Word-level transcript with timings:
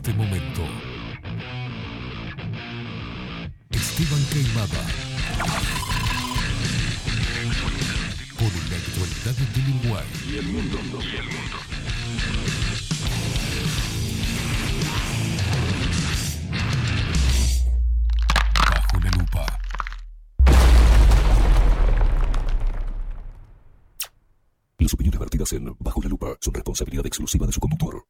este 0.00 0.14
momento. 0.14 0.62
Esteban 3.68 4.24
Queimada. 4.32 4.82
Con 8.38 8.52
la 8.70 8.76
actualidad 8.76 9.34
del 9.34 9.74
Uruguay. 9.74 10.06
Y 10.26 10.38
el 10.38 10.46
mundo. 10.46 10.78
Y 11.02 11.16
el 11.16 11.24
mundo. 11.24 11.56
Bajo 18.70 19.00
la 19.00 19.10
lupa. 19.10 19.60
Las 24.78 24.94
opiniones 24.94 25.20
vertidas 25.20 25.52
en 25.52 25.76
Bajo 25.78 26.00
la 26.02 26.08
lupa 26.08 26.38
son 26.40 26.54
responsabilidad 26.54 27.04
exclusiva 27.04 27.46
de 27.46 27.52
su 27.52 27.60
conductor. 27.60 28.02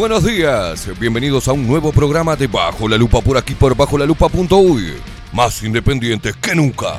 Buenos 0.00 0.24
días. 0.24 0.88
Bienvenidos 0.98 1.46
a 1.46 1.52
un 1.52 1.66
nuevo 1.66 1.92
programa 1.92 2.34
de 2.34 2.46
Bajo 2.46 2.88
la 2.88 2.96
Lupa 2.96 3.20
por 3.20 3.36
aquí 3.36 3.54
por 3.54 3.76
bajo 3.76 3.98
la 3.98 4.06
lupa.uy. 4.06 4.94
Más 5.30 5.62
independientes 5.62 6.34
que 6.36 6.54
nunca. 6.54 6.98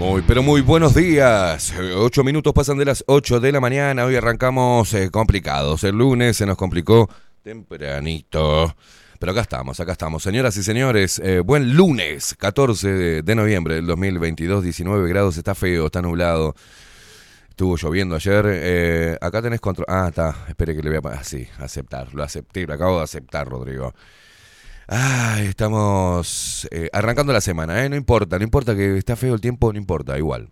Muy 0.00 0.22
pero 0.22 0.42
muy 0.42 0.62
buenos 0.62 0.94
días. 0.94 1.74
Ocho 1.94 2.24
minutos 2.24 2.54
pasan 2.54 2.78
de 2.78 2.86
las 2.86 3.04
8 3.06 3.38
de 3.38 3.52
la 3.52 3.60
mañana. 3.60 4.06
Hoy 4.06 4.16
arrancamos 4.16 4.94
eh, 4.94 5.10
complicados. 5.10 5.84
El 5.84 5.98
lunes 5.98 6.38
se 6.38 6.46
nos 6.46 6.56
complicó 6.56 7.10
tempranito. 7.42 8.74
Pero 9.18 9.32
acá 9.32 9.42
estamos, 9.42 9.78
acá 9.78 9.92
estamos. 9.92 10.22
Señoras 10.22 10.56
y 10.56 10.62
señores, 10.62 11.20
eh, 11.22 11.40
buen 11.40 11.76
lunes, 11.76 12.34
14 12.38 12.88
de, 12.88 13.22
de 13.22 13.34
noviembre 13.34 13.74
del 13.74 13.86
2022, 13.86 14.64
19 14.64 15.06
grados, 15.06 15.36
está 15.36 15.54
feo, 15.54 15.84
está 15.84 16.00
nublado. 16.00 16.54
Estuvo 17.50 17.76
lloviendo 17.76 18.14
ayer. 18.14 18.46
eh, 18.48 19.18
acá 19.20 19.42
tenés 19.42 19.60
control. 19.60 19.84
Ah, 19.86 20.06
está. 20.08 20.34
Espere 20.48 20.74
que 20.74 20.82
le 20.82 20.98
voy 20.98 21.12
a. 21.12 21.16
Ah, 21.18 21.24
sí, 21.24 21.46
aceptar. 21.58 22.14
Lo 22.14 22.22
acepté. 22.22 22.66
Lo 22.66 22.72
acabo 22.72 22.96
de 22.96 23.04
aceptar, 23.04 23.46
Rodrigo. 23.46 23.92
Ay, 24.92 25.46
estamos 25.46 26.66
eh, 26.72 26.90
arrancando 26.92 27.32
la 27.32 27.40
semana, 27.40 27.84
¿eh? 27.84 27.88
No 27.88 27.94
importa, 27.94 28.38
no 28.38 28.42
importa 28.42 28.74
que 28.74 28.98
está 28.98 29.14
feo 29.14 29.34
el 29.34 29.40
tiempo, 29.40 29.72
no 29.72 29.78
importa, 29.78 30.18
igual. 30.18 30.50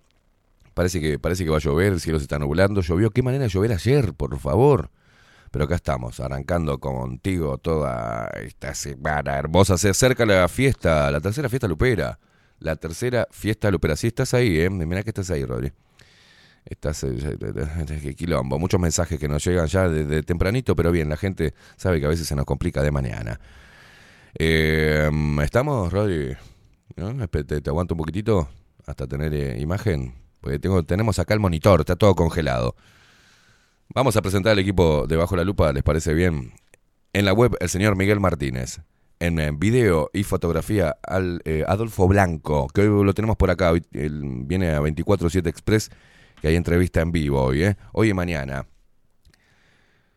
Parece 0.74 1.00
que, 1.00 1.18
parece 1.18 1.42
que 1.42 1.50
va 1.50 1.56
a 1.56 1.60
llover, 1.60 1.94
el 1.94 2.00
cielo 2.00 2.20
se 2.20 2.22
está 2.26 2.38
nublando. 2.38 2.80
Llovió. 2.80 3.10
¿Qué 3.10 3.20
manera 3.20 3.42
de 3.42 3.50
llover 3.50 3.72
ayer, 3.72 4.14
por 4.14 4.38
favor? 4.38 4.90
Pero 5.50 5.64
acá 5.64 5.74
estamos, 5.74 6.20
arrancando 6.20 6.78
contigo 6.78 7.58
toda 7.58 8.28
esta 8.40 8.74
semana 8.76 9.36
hermosa. 9.36 9.76
Se 9.76 9.88
acerca 9.88 10.24
la 10.24 10.46
fiesta, 10.46 11.10
la 11.10 11.20
tercera 11.20 11.48
fiesta 11.48 11.66
lupera. 11.66 12.20
La 12.60 12.76
tercera 12.76 13.26
fiesta 13.32 13.72
lupera. 13.72 13.96
Sí, 13.96 14.06
estás 14.06 14.34
ahí, 14.34 14.60
¿eh? 14.60 14.70
Mirá 14.70 15.02
que 15.02 15.10
estás 15.10 15.32
ahí, 15.32 15.44
Rodri. 15.44 15.72
Estás, 16.64 17.02
eh, 17.02 17.38
qué 18.02 18.14
quilombo. 18.14 18.56
Muchos 18.60 18.78
mensajes 18.78 19.18
que 19.18 19.26
nos 19.26 19.44
llegan 19.44 19.66
ya 19.66 19.88
desde 19.88 20.22
tempranito, 20.22 20.76
pero 20.76 20.92
bien, 20.92 21.08
la 21.08 21.16
gente 21.16 21.54
sabe 21.76 21.98
que 21.98 22.06
a 22.06 22.08
veces 22.08 22.28
se 22.28 22.36
nos 22.36 22.44
complica 22.44 22.84
de 22.84 22.92
mañana. 22.92 23.40
Eh, 24.40 25.10
¿Estamos, 25.42 25.92
Rodri? 25.92 26.36
Te, 26.94 27.70
aguanto 27.70 27.94
un 27.94 27.98
poquitito 27.98 28.48
hasta 28.86 29.06
tener 29.06 29.34
eh, 29.34 29.60
imagen. 29.60 30.14
Porque 30.40 30.58
tenemos 30.86 31.18
acá 31.18 31.34
el 31.34 31.40
monitor, 31.40 31.80
está 31.80 31.96
todo 31.96 32.14
congelado. 32.14 32.76
Vamos 33.94 34.16
a 34.16 34.22
presentar 34.22 34.52
al 34.52 34.58
equipo 34.60 35.06
de 35.08 35.16
Bajo 35.16 35.34
la 35.34 35.44
Lupa, 35.44 35.72
¿les 35.72 35.82
parece 35.82 36.14
bien? 36.14 36.52
En 37.12 37.24
la 37.24 37.32
web, 37.32 37.56
el 37.58 37.68
señor 37.68 37.96
Miguel 37.96 38.20
Martínez. 38.20 38.80
En 39.18 39.40
eh, 39.40 39.50
video 39.52 40.10
y 40.12 40.22
fotografía, 40.22 40.96
al 41.02 41.40
eh, 41.44 41.64
Adolfo 41.66 42.06
Blanco, 42.06 42.68
que 42.68 42.82
hoy 42.82 43.04
lo 43.04 43.14
tenemos 43.14 43.36
por 43.36 43.50
acá. 43.50 43.72
viene 43.90 44.70
a 44.70 44.80
24-7 44.80 45.48
Express, 45.48 45.90
que 46.40 46.48
hay 46.48 46.54
entrevista 46.54 47.00
en 47.00 47.10
vivo 47.10 47.42
hoy, 47.42 47.64
¿eh? 47.64 47.76
Hoy 47.92 48.10
y 48.10 48.14
mañana. 48.14 48.66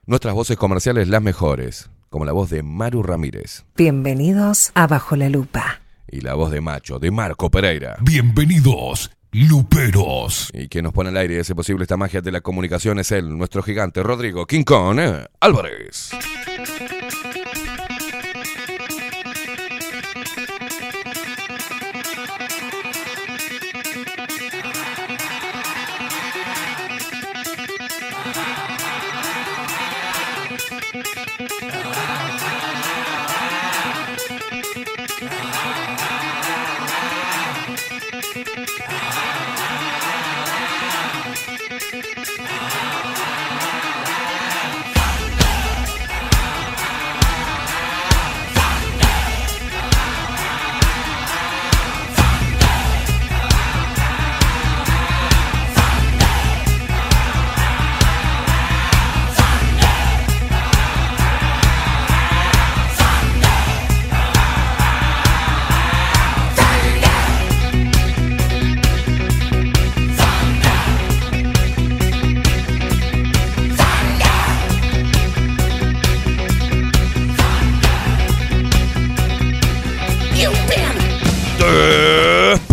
Nuestras 0.05 0.35
voces 0.35 0.57
comerciales, 0.57 1.07
las 1.07 1.21
mejores, 1.21 1.89
como 2.11 2.25
la 2.25 2.33
voz 2.33 2.49
de 2.49 2.61
Maru 2.61 3.01
Ramírez. 3.01 3.63
Bienvenidos 3.77 4.71
a 4.75 4.85
Bajo 4.85 5.15
la 5.15 5.29
Lupa. 5.29 5.81
Y 6.09 6.19
la 6.19 6.33
voz 6.33 6.51
de 6.51 6.59
Macho, 6.59 6.99
de 6.99 7.09
Marco 7.09 7.49
Pereira. 7.49 7.95
Bienvenidos 8.01 9.11
Luperos. 9.31 10.51
Y 10.53 10.67
quien 10.67 10.83
nos 10.83 10.93
pone 10.93 11.09
al 11.09 11.15
aire 11.15 11.35
y 11.35 11.39
hace 11.39 11.55
posible 11.55 11.83
esta 11.83 11.95
magia 11.95 12.19
de 12.19 12.33
la 12.33 12.41
comunicación 12.41 12.99
es 12.99 13.13
él, 13.13 13.37
nuestro 13.37 13.63
gigante 13.63 14.03
Rodrigo 14.03 14.45
King 14.45 14.65
Kong 14.65 14.99
eh, 14.99 15.25
Álvarez. 15.39 16.11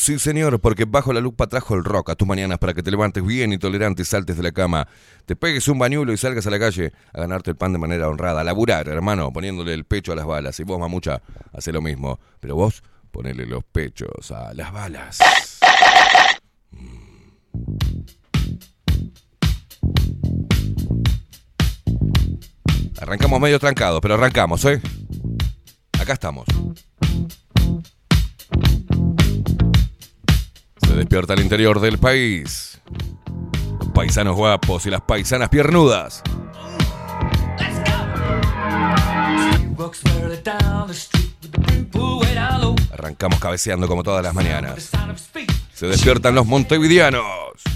Sí 0.00 0.18
señor, 0.18 0.60
porque 0.60 0.86
bajo 0.86 1.12
la 1.12 1.20
lupa 1.20 1.46
trajo 1.46 1.74
el 1.74 1.84
rock 1.84 2.10
a 2.10 2.14
tus 2.14 2.26
mañanas 2.26 2.58
para 2.58 2.72
que 2.72 2.82
te 2.82 2.90
levantes 2.90 3.24
bien 3.24 3.52
intolerante 3.52 4.02
y 4.02 4.04
saltes 4.06 4.36
de 4.36 4.42
la 4.42 4.52
cama, 4.52 4.88
te 5.26 5.36
pegues 5.36 5.68
un 5.68 5.78
bañuelo 5.78 6.12
y 6.12 6.16
salgas 6.16 6.46
a 6.46 6.50
la 6.50 6.58
calle 6.58 6.92
a 7.12 7.20
ganarte 7.20 7.50
el 7.50 7.56
pan 7.56 7.72
de 7.72 7.78
manera 7.78 8.08
honrada, 8.08 8.40
a 8.40 8.44
laburar, 8.44 8.88
hermano, 8.88 9.30
poniéndole 9.30 9.74
el 9.74 9.84
pecho 9.84 10.12
a 10.12 10.16
las 10.16 10.24
balas. 10.24 10.58
Y 10.58 10.64
vos, 10.64 10.80
mamucha, 10.80 11.20
hace 11.52 11.70
lo 11.70 11.82
mismo, 11.82 12.18
pero 12.40 12.56
vos 12.56 12.82
ponele 13.10 13.44
los 13.44 13.62
pechos 13.62 14.30
a 14.30 14.54
las 14.54 14.72
balas. 14.72 15.18
Arrancamos 23.00 23.40
medio 23.40 23.58
trancados, 23.58 24.00
pero 24.00 24.14
arrancamos, 24.14 24.64
¿eh? 24.64 24.80
Acá 26.00 26.14
estamos. 26.14 26.46
Despierta 31.10 31.34
el 31.34 31.40
interior 31.40 31.80
del 31.80 31.98
país. 31.98 32.80
Paisanos 33.92 34.36
guapos 34.36 34.86
y 34.86 34.90
las 34.90 35.00
paisanas 35.00 35.48
piernudas. 35.48 36.22
Arrancamos 42.92 43.40
cabeceando 43.40 43.88
como 43.88 44.04
todas 44.04 44.22
las 44.22 44.32
mañanas. 44.34 44.90
Se 45.74 45.88
despiertan 45.88 46.36
los 46.36 46.46
montevideanos. 46.46 47.69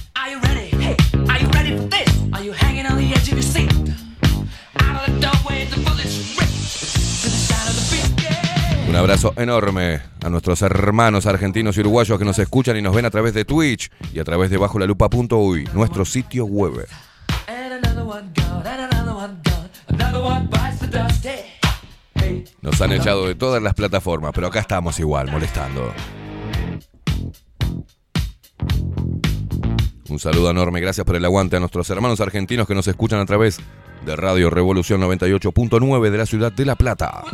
Un 8.94 9.00
abrazo 9.00 9.34
enorme 9.36 10.00
a 10.24 10.30
nuestros 10.30 10.62
hermanos 10.62 11.26
argentinos 11.26 11.76
y 11.76 11.80
uruguayos 11.80 12.16
que 12.16 12.24
nos 12.24 12.38
escuchan 12.38 12.76
y 12.76 12.80
nos 12.80 12.94
ven 12.94 13.04
a 13.04 13.10
través 13.10 13.34
de 13.34 13.44
Twitch 13.44 13.90
y 14.12 14.20
a 14.20 14.24
través 14.24 14.50
de 14.50 14.56
bajo 14.56 14.78
la 14.78 14.86
lupa.uy, 14.86 15.68
nuestro 15.74 16.04
sitio 16.04 16.44
web. 16.44 16.86
Nos 22.62 22.80
han 22.80 22.92
echado 22.92 23.26
de 23.26 23.34
todas 23.34 23.60
las 23.60 23.74
plataformas, 23.74 24.30
pero 24.32 24.46
acá 24.46 24.60
estamos 24.60 25.00
igual, 25.00 25.28
molestando. 25.28 25.92
Un 30.08 30.18
saludo 30.20 30.52
enorme, 30.52 30.80
gracias 30.80 31.04
por 31.04 31.16
el 31.16 31.24
aguante 31.24 31.56
a 31.56 31.58
nuestros 31.58 31.90
hermanos 31.90 32.20
argentinos 32.20 32.68
que 32.68 32.76
nos 32.76 32.86
escuchan 32.86 33.18
a 33.18 33.26
través 33.26 33.58
de 34.06 34.14
Radio 34.14 34.50
Revolución 34.50 35.00
98.9 35.00 36.10
de 36.10 36.18
la 36.18 36.26
ciudad 36.26 36.52
de 36.52 36.64
La 36.64 36.76
Plata. 36.76 37.24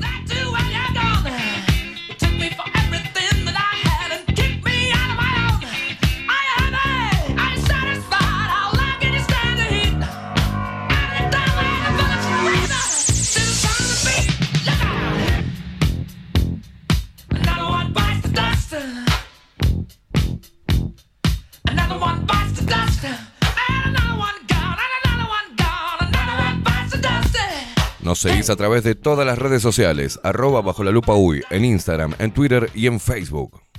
Nos 28.11 28.19
seguís 28.19 28.51
a 28.51 28.57
través 28.57 28.83
de 28.83 28.97
todas 28.97 29.25
las 29.25 29.39
redes 29.39 29.63
sociales, 29.63 30.19
arroba 30.25 30.63
bajo 30.63 30.83
la 30.83 30.91
lupa 30.91 31.15
uy, 31.15 31.45
en 31.49 31.65
Instagram, 31.65 32.17
en 32.19 32.33
Twitter 32.33 32.69
y 32.75 32.89
en 32.89 32.99
Facebook. 32.99 33.70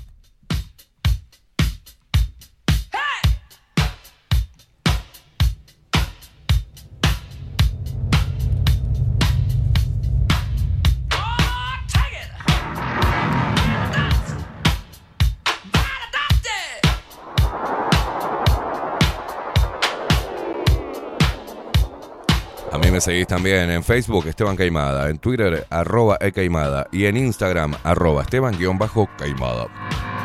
Seguís 23.01 23.25
también 23.25 23.71
en 23.71 23.83
Facebook, 23.83 24.27
Esteban 24.27 24.55
Caimada, 24.55 25.09
en 25.09 25.17
Twitter, 25.17 25.65
arroba 25.69 26.17
ecaimada 26.21 26.87
y 26.91 27.05
en 27.05 27.17
Instagram, 27.17 27.73
arroba 27.83 28.21
Esteban-Caimada. 28.21 30.20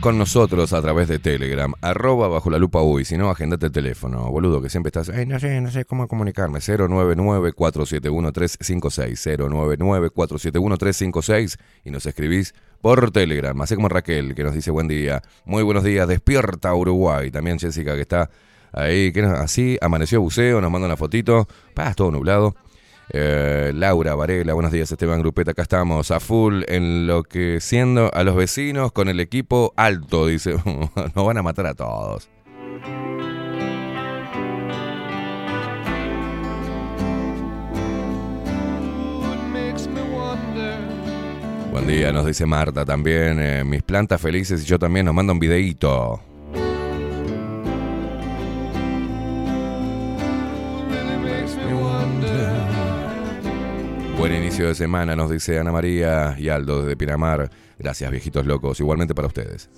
Con 0.00 0.18
nosotros 0.18 0.72
a 0.72 0.82
través 0.82 1.06
de 1.06 1.20
Telegram, 1.20 1.72
arroba 1.82 2.26
bajo 2.26 2.50
la 2.50 2.58
lupa 2.58 2.82
uy, 2.82 3.04
si 3.04 3.16
no, 3.16 3.30
agendate 3.30 3.66
el 3.66 3.72
teléfono, 3.72 4.28
boludo, 4.28 4.60
que 4.60 4.68
siempre 4.68 4.88
estás, 4.88 5.08
no 5.08 5.38
sé, 5.38 5.60
no 5.60 5.70
sé 5.70 5.84
cómo 5.84 6.08
comunicarme, 6.08 6.58
099-471-356, 6.58 9.38
099-471-356 9.38 11.58
y 11.84 11.92
nos 11.92 12.06
escribís 12.06 12.56
por 12.80 13.12
Telegram, 13.12 13.60
así 13.60 13.76
como 13.76 13.88
Raquel, 13.88 14.34
que 14.34 14.42
nos 14.42 14.52
dice 14.52 14.72
buen 14.72 14.88
día, 14.88 15.22
muy 15.44 15.62
buenos 15.62 15.84
días, 15.84 16.08
despierta 16.08 16.74
Uruguay, 16.74 17.30
también 17.30 17.60
Jessica 17.60 17.94
que 17.94 18.02
está 18.02 18.30
ahí, 18.72 19.12
que 19.12 19.22
así, 19.22 19.78
amaneció 19.80 20.20
buceo, 20.20 20.60
nos 20.60 20.72
manda 20.72 20.86
una 20.86 20.96
fotito, 20.96 21.46
pa, 21.74 21.94
todo 21.94 22.10
nublado. 22.10 22.56
Eh, 23.10 23.72
Laura 23.74 24.14
Varela, 24.14 24.52
buenos 24.52 24.70
días 24.70 24.92
Esteban 24.92 25.20
Grupeta, 25.20 25.52
acá 25.52 25.62
estamos 25.62 26.10
a 26.10 26.20
full 26.20 26.62
enloqueciendo 26.68 28.10
a 28.12 28.22
los 28.22 28.36
vecinos 28.36 28.92
con 28.92 29.08
el 29.08 29.18
equipo 29.20 29.72
alto, 29.76 30.26
dice, 30.26 30.56
nos 31.14 31.26
van 31.26 31.38
a 31.38 31.42
matar 31.42 31.66
a 31.66 31.74
todos. 31.74 32.28
Buen 41.70 41.86
día, 41.86 42.12
nos 42.12 42.26
dice 42.26 42.44
Marta 42.44 42.84
también. 42.84 43.38
Eh, 43.40 43.62
mis 43.64 43.82
plantas 43.82 44.20
felices 44.20 44.62
y 44.62 44.66
yo 44.66 44.78
también 44.78 45.06
nos 45.06 45.14
manda 45.14 45.32
un 45.32 45.38
videíto. 45.38 46.20
Buen 54.28 54.42
inicio 54.42 54.66
de 54.66 54.74
semana, 54.74 55.16
nos 55.16 55.30
dice 55.30 55.58
Ana 55.58 55.72
María 55.72 56.36
y 56.38 56.50
Aldo 56.50 56.82
desde 56.82 56.98
Pinamar. 56.98 57.48
Gracias, 57.78 58.10
viejitos 58.10 58.44
locos. 58.44 58.78
Igualmente 58.78 59.14
para 59.14 59.26
ustedes. 59.26 59.70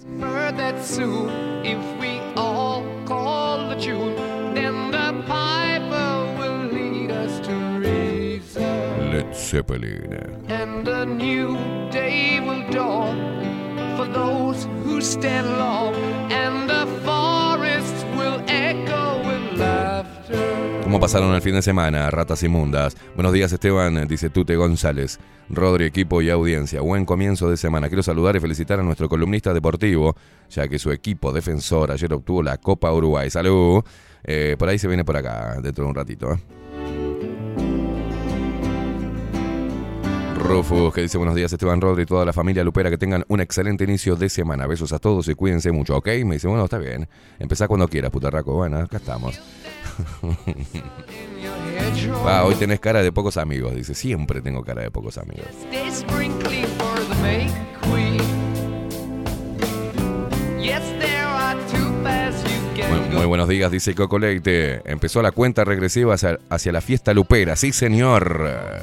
Led 9.12 9.32
Zeppelin. 9.32 10.18
And 10.48 10.88
a 10.88 11.06
new 11.06 11.56
day 11.92 12.40
will 12.40 12.68
dawn 12.72 13.16
for 13.96 14.08
those 14.12 14.66
who 14.84 15.00
stand 15.00 15.46
long, 15.58 15.94
and 16.32 16.68
the 16.68 16.86
¿Cómo 21.00 21.06
pasaron 21.06 21.34
el 21.34 21.40
fin 21.40 21.54
de 21.54 21.62
semana, 21.62 22.10
ratas 22.10 22.42
inmundas? 22.42 22.94
Buenos 23.14 23.32
días, 23.32 23.50
Esteban, 23.50 24.06
dice 24.06 24.28
Tute 24.28 24.54
González. 24.54 25.18
Rodri, 25.48 25.86
equipo 25.86 26.20
y 26.20 26.28
audiencia. 26.28 26.82
Buen 26.82 27.06
comienzo 27.06 27.48
de 27.48 27.56
semana. 27.56 27.88
Quiero 27.88 28.02
saludar 28.02 28.36
y 28.36 28.40
felicitar 28.40 28.80
a 28.80 28.82
nuestro 28.82 29.08
columnista 29.08 29.54
deportivo, 29.54 30.14
ya 30.50 30.68
que 30.68 30.78
su 30.78 30.92
equipo 30.92 31.32
defensor 31.32 31.90
ayer 31.90 32.12
obtuvo 32.12 32.42
la 32.42 32.58
Copa 32.58 32.92
Uruguay. 32.92 33.30
Salud. 33.30 33.82
Eh, 34.24 34.56
por 34.58 34.68
ahí 34.68 34.78
se 34.78 34.88
viene 34.88 35.02
por 35.02 35.16
acá, 35.16 35.58
dentro 35.62 35.84
de 35.84 35.88
un 35.88 35.94
ratito. 35.94 36.34
¿eh? 36.34 36.38
Rufus, 40.36 40.92
que 40.92 41.00
dice 41.00 41.16
buenos 41.16 41.34
días 41.34 41.50
Esteban 41.50 41.80
Rodri 41.80 42.02
y 42.02 42.06
toda 42.06 42.26
la 42.26 42.34
familia 42.34 42.62
Lupera, 42.62 42.90
que 42.90 42.98
tengan 42.98 43.24
un 43.28 43.40
excelente 43.40 43.84
inicio 43.84 44.16
de 44.16 44.28
semana. 44.28 44.66
Besos 44.66 44.92
a 44.92 44.98
todos 44.98 45.28
y 45.28 45.34
cuídense 45.34 45.72
mucho, 45.72 45.96
¿ok? 45.96 46.08
Me 46.26 46.34
dice, 46.34 46.46
bueno, 46.46 46.64
está 46.64 46.76
bien. 46.76 47.08
Empezá 47.38 47.68
cuando 47.68 47.88
quieras, 47.88 48.10
putarraco. 48.10 48.52
Bueno, 48.52 48.80
acá 48.80 48.98
estamos. 48.98 49.40
ah, 52.26 52.44
hoy 52.44 52.54
tenés 52.54 52.80
cara 52.80 53.02
de 53.02 53.12
pocos 53.12 53.36
amigos, 53.36 53.74
dice. 53.74 53.94
Siempre 53.94 54.40
tengo 54.40 54.62
cara 54.62 54.82
de 54.82 54.90
pocos 54.90 55.18
amigos. 55.18 55.46
Muy, 63.12 63.26
buenos 63.26 63.48
días, 63.48 63.70
dice 63.70 63.94
Coco 63.94 64.18
Leite. 64.18 64.82
Empezó 64.90 65.22
la 65.22 65.32
cuenta 65.32 65.64
regresiva 65.64 66.14
hacia 66.14 66.72
la 66.72 66.80
fiesta 66.80 67.12
lupera. 67.12 67.56
Sí, 67.56 67.72
señor. 67.72 68.82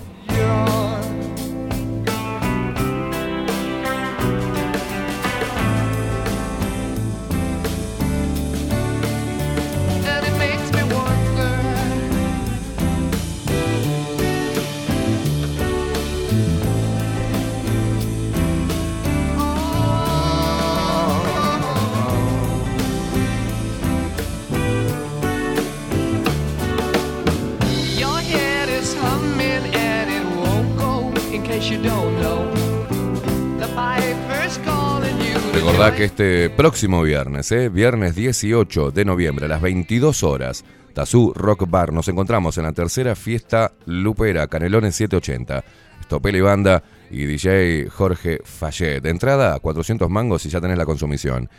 Este 36.08 36.50
próximo 36.50 37.02
viernes, 37.04 37.52
¿eh? 37.52 37.68
viernes 37.68 38.16
18 38.16 38.92
de 38.92 39.04
noviembre 39.04 39.46
a 39.46 39.50
las 39.50 39.62
22 39.62 40.24
horas, 40.24 40.64
Tazú 40.94 41.34
Rock 41.36 41.70
Bar, 41.70 41.92
nos 41.92 42.08
encontramos 42.08 42.58
en 42.58 42.64
la 42.64 42.72
tercera 42.72 43.14
fiesta 43.14 43.74
Lupera, 43.86 44.48
Canelones 44.48 44.96
780. 44.96 45.64
Stopel 46.04 46.38
y 46.38 46.42
Banda 46.42 46.82
y 47.12 47.26
DJ 47.26 47.90
Jorge 47.90 48.40
Fallet. 48.46 49.02
De 49.02 49.10
entrada, 49.10 49.60
400 49.60 50.10
mangos 50.10 50.46
y 50.46 50.50
ya 50.50 50.62
tenés 50.62 50.78
la 50.78 50.86
consumición. 50.86 51.50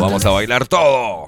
Vamos 0.00 0.24
a 0.24 0.30
bailar 0.30 0.66
todo. 0.66 1.26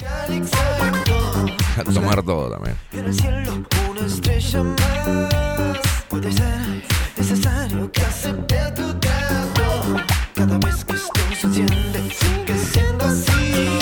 A 1.76 1.84
tomar 1.84 2.22
todo 2.22 2.50
también. 2.50 2.76
En 2.92 3.04
el 3.04 3.14
cielo 3.14 3.64
una 3.90 4.06
estrella 4.06 4.62
más 4.62 5.78
Puede 6.08 6.32
ser 6.32 6.84
necesario 7.16 7.90
que 7.90 8.02
acepte 8.02 8.56
tu 8.76 8.94
trato 8.98 9.96
Cada 10.34 10.58
vez 10.58 10.84
que 10.84 10.92
esto 10.94 11.20
se 11.40 11.46
enciende 11.46 12.00
sigue 12.10 12.58
siendo 12.58 13.04
así 13.04 13.78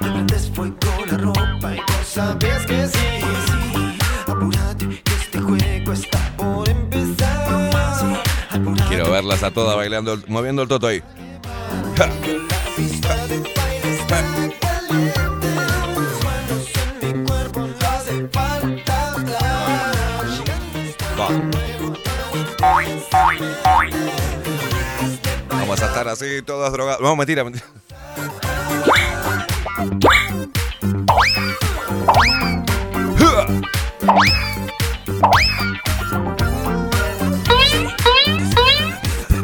Me 0.00 0.10
prendes 0.10 0.50
fuego 0.50 0.76
la 1.06 1.18
ropa 1.18 1.74
y 1.74 1.78
no 1.78 2.04
sabes 2.04 2.66
que 2.66 2.88
sí, 2.88 2.98
sí. 3.46 3.98
Apúrate 4.26 4.88
que 4.88 5.12
este 5.14 5.40
juego 5.40 5.92
está 5.92 6.36
por 6.36 6.68
empezar 6.68 7.70
Sí, 8.00 8.56
apúrate 8.56 8.88
Quiero 8.88 9.10
verlas 9.10 9.42
a 9.42 9.50
todas 9.50 9.76
bailando, 9.76 10.18
moviendo 10.26 10.62
el 10.62 10.68
toto 10.68 10.88
ahí. 10.88 11.02
Ja. 11.96 12.43
Vamos 25.48 25.82
a 25.82 25.86
estar 25.86 26.06
así, 26.06 26.42
todas 26.42 26.72
drogadas. 26.72 27.00
Vamos, 27.00 27.18
mentira, 27.18 27.42
mentira. 27.42 27.64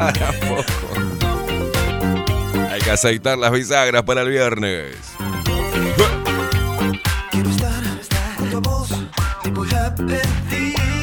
Hay 2.69 2.79
que 2.79 2.91
aceitar 2.91 3.37
las 3.37 3.51
bisagras 3.51 4.03
para 4.03 4.21
el 4.21 4.29
viernes. 4.29 4.95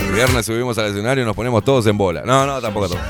El 0.01 0.13
viernes 0.13 0.47
subimos 0.47 0.77
al 0.79 0.87
escenario 0.87 1.23
y 1.23 1.27
nos 1.27 1.37
ponemos 1.37 1.63
todos 1.65 1.87
en 1.87 1.99
bola. 1.99 2.23
No, 2.25 2.47
no, 2.47 2.61
tampoco. 2.61 2.89
tampoco. 2.89 3.09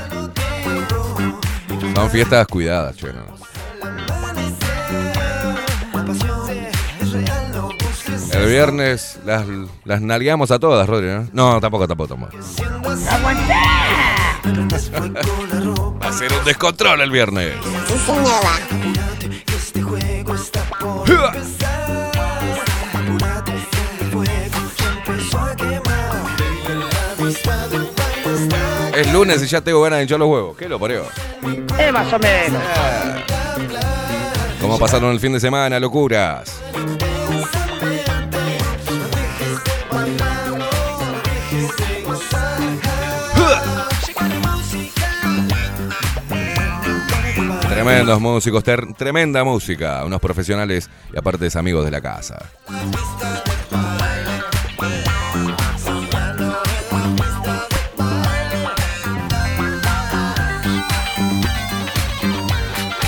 Son 1.95 2.09
fiestas 2.09 2.47
cuidadas, 2.47 2.95
che, 2.95 3.07
no. 3.13 3.39
El 8.31 8.45
viernes 8.47 9.19
las, 9.25 9.45
las 9.83 10.01
nalgueamos 10.01 10.51
a 10.51 10.59
todas, 10.59 10.87
Rodri, 10.87 11.07
¿no? 11.07 11.27
No, 11.33 11.59
tampoco, 11.59 11.87
tampoco, 11.87 12.15
tampoco. 12.15 12.37
Va 16.01 16.07
a 16.07 16.13
ser 16.13 16.31
un 16.31 16.45
descontrol 16.45 17.01
el 17.01 17.11
viernes. 17.11 17.55
Que 17.61 17.75
este 17.75 17.95
Es 29.09 29.15
lunes 29.15 29.41
y 29.41 29.47
ya 29.47 29.59
tengo 29.59 29.81
ganas 29.81 29.97
de 29.97 30.03
hinchar 30.03 30.19
los 30.19 30.29
huevos. 30.29 30.55
¿Qué 30.55 30.69
lo 30.69 30.77
pareo? 30.79 31.07
Eh, 31.79 31.91
más 31.91 32.13
o 32.13 32.19
menos. 32.19 32.61
¿Cómo 34.61 34.77
pasaron 34.77 35.11
el 35.13 35.19
fin 35.19 35.33
de 35.33 35.39
semana? 35.39 35.79
Locuras. 35.79 36.61
Tremendos 47.67 48.21
músicos, 48.21 48.63
tremenda 48.63 49.43
música, 49.43 50.05
unos 50.05 50.21
profesionales 50.21 50.87
y 51.11 51.17
aparte 51.17 51.47
es 51.47 51.55
amigos 51.55 51.83
de 51.83 51.89
la 51.89 51.99
casa. 51.99 52.37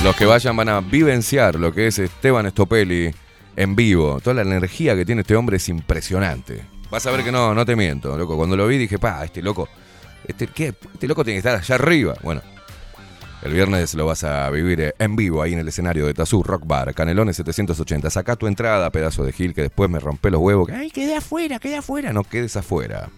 Los 0.03 0.15
que 0.15 0.25
vayan 0.25 0.55
van 0.57 0.67
a 0.69 0.81
vivenciar 0.81 1.55
lo 1.55 1.71
que 1.71 1.85
es 1.85 1.99
Esteban 1.99 2.49
Stopelli 2.49 3.13
en 3.55 3.75
vivo. 3.75 4.19
Toda 4.19 4.33
la 4.33 4.41
energía 4.41 4.95
que 4.95 5.05
tiene 5.05 5.21
este 5.21 5.35
hombre 5.35 5.57
es 5.57 5.69
impresionante. 5.69 6.65
Vas 6.89 7.05
a 7.05 7.11
ver 7.11 7.23
que 7.23 7.31
no, 7.31 7.53
no 7.53 7.65
te 7.65 7.75
miento, 7.75 8.17
loco. 8.17 8.35
Cuando 8.35 8.57
lo 8.57 8.65
vi 8.65 8.79
dije, 8.79 8.97
pa, 8.97 9.23
este 9.23 9.43
loco, 9.43 9.69
este, 10.27 10.47
¿qué? 10.47 10.73
este 10.93 11.07
loco 11.07 11.23
tiene 11.23 11.35
que 11.35 11.47
estar 11.47 11.55
allá 11.55 11.75
arriba. 11.75 12.15
Bueno, 12.23 12.41
el 13.43 13.53
viernes 13.53 13.93
lo 13.93 14.07
vas 14.07 14.23
a 14.23 14.49
vivir 14.49 14.81
eh, 14.81 14.93
en 14.97 15.15
vivo 15.15 15.43
ahí 15.43 15.53
en 15.53 15.59
el 15.59 15.67
escenario 15.67 16.07
de 16.07 16.15
Tazú 16.15 16.41
Rock 16.41 16.63
Bar, 16.65 16.95
Canelones 16.95 17.35
780. 17.35 18.09
Saca 18.09 18.35
tu 18.35 18.47
entrada, 18.47 18.89
pedazo 18.89 19.23
de 19.23 19.31
Gil, 19.31 19.53
que 19.53 19.61
después 19.61 19.87
me 19.87 19.99
rompe 19.99 20.31
los 20.31 20.41
huevos. 20.41 20.67
Ay, 20.71 20.89
quedé 20.89 21.15
afuera, 21.15 21.59
quedé 21.59 21.77
afuera. 21.77 22.11
No 22.11 22.23
quedes 22.23 22.57
afuera. 22.57 23.09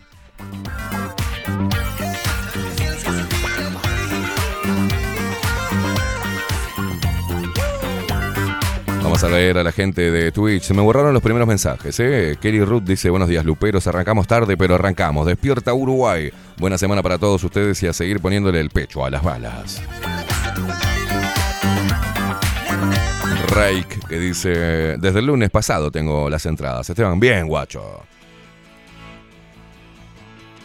Vamos 9.14 9.26
a 9.26 9.30
leer 9.30 9.60
a 9.60 9.64
la 9.64 9.72
gente 9.72 10.10
de 10.10 10.32
Twitch. 10.32 10.64
Se 10.64 10.74
me 10.74 10.82
borraron 10.82 11.14
los 11.14 11.22
primeros 11.22 11.48
mensajes. 11.48 12.00
¿eh? 12.00 12.36
Kelly 12.42 12.66
Ruth 12.66 12.82
dice: 12.82 13.12
Buenos 13.12 13.30
días, 13.30 13.46
Luperos. 13.46 13.86
Arrancamos 13.86 14.26
tarde, 14.26 14.58
pero 14.58 14.74
arrancamos. 14.74 15.28
Despierta 15.28 15.72
Uruguay. 15.72 16.32
Buena 16.58 16.80
semana 16.80 17.04
para 17.04 17.20
todos 17.20 17.44
ustedes 17.44 17.84
y 17.84 17.86
a 17.86 17.94
seguir 17.94 18.20
poniéndole 18.20 18.60
el 18.60 18.72
pecho 18.72 19.06
a 19.06 19.12
las 19.12 19.22
balas. 19.22 19.84
Rake, 23.50 24.00
que 24.10 24.18
dice: 24.18 24.50
Desde 24.98 25.20
el 25.20 25.28
lunes 25.28 25.52
pasado 25.52 25.92
tengo 25.92 26.28
las 26.28 26.48
entradas. 26.48 26.90
Esteban, 26.90 27.20
bien, 27.20 27.48
guacho. 27.48 28.02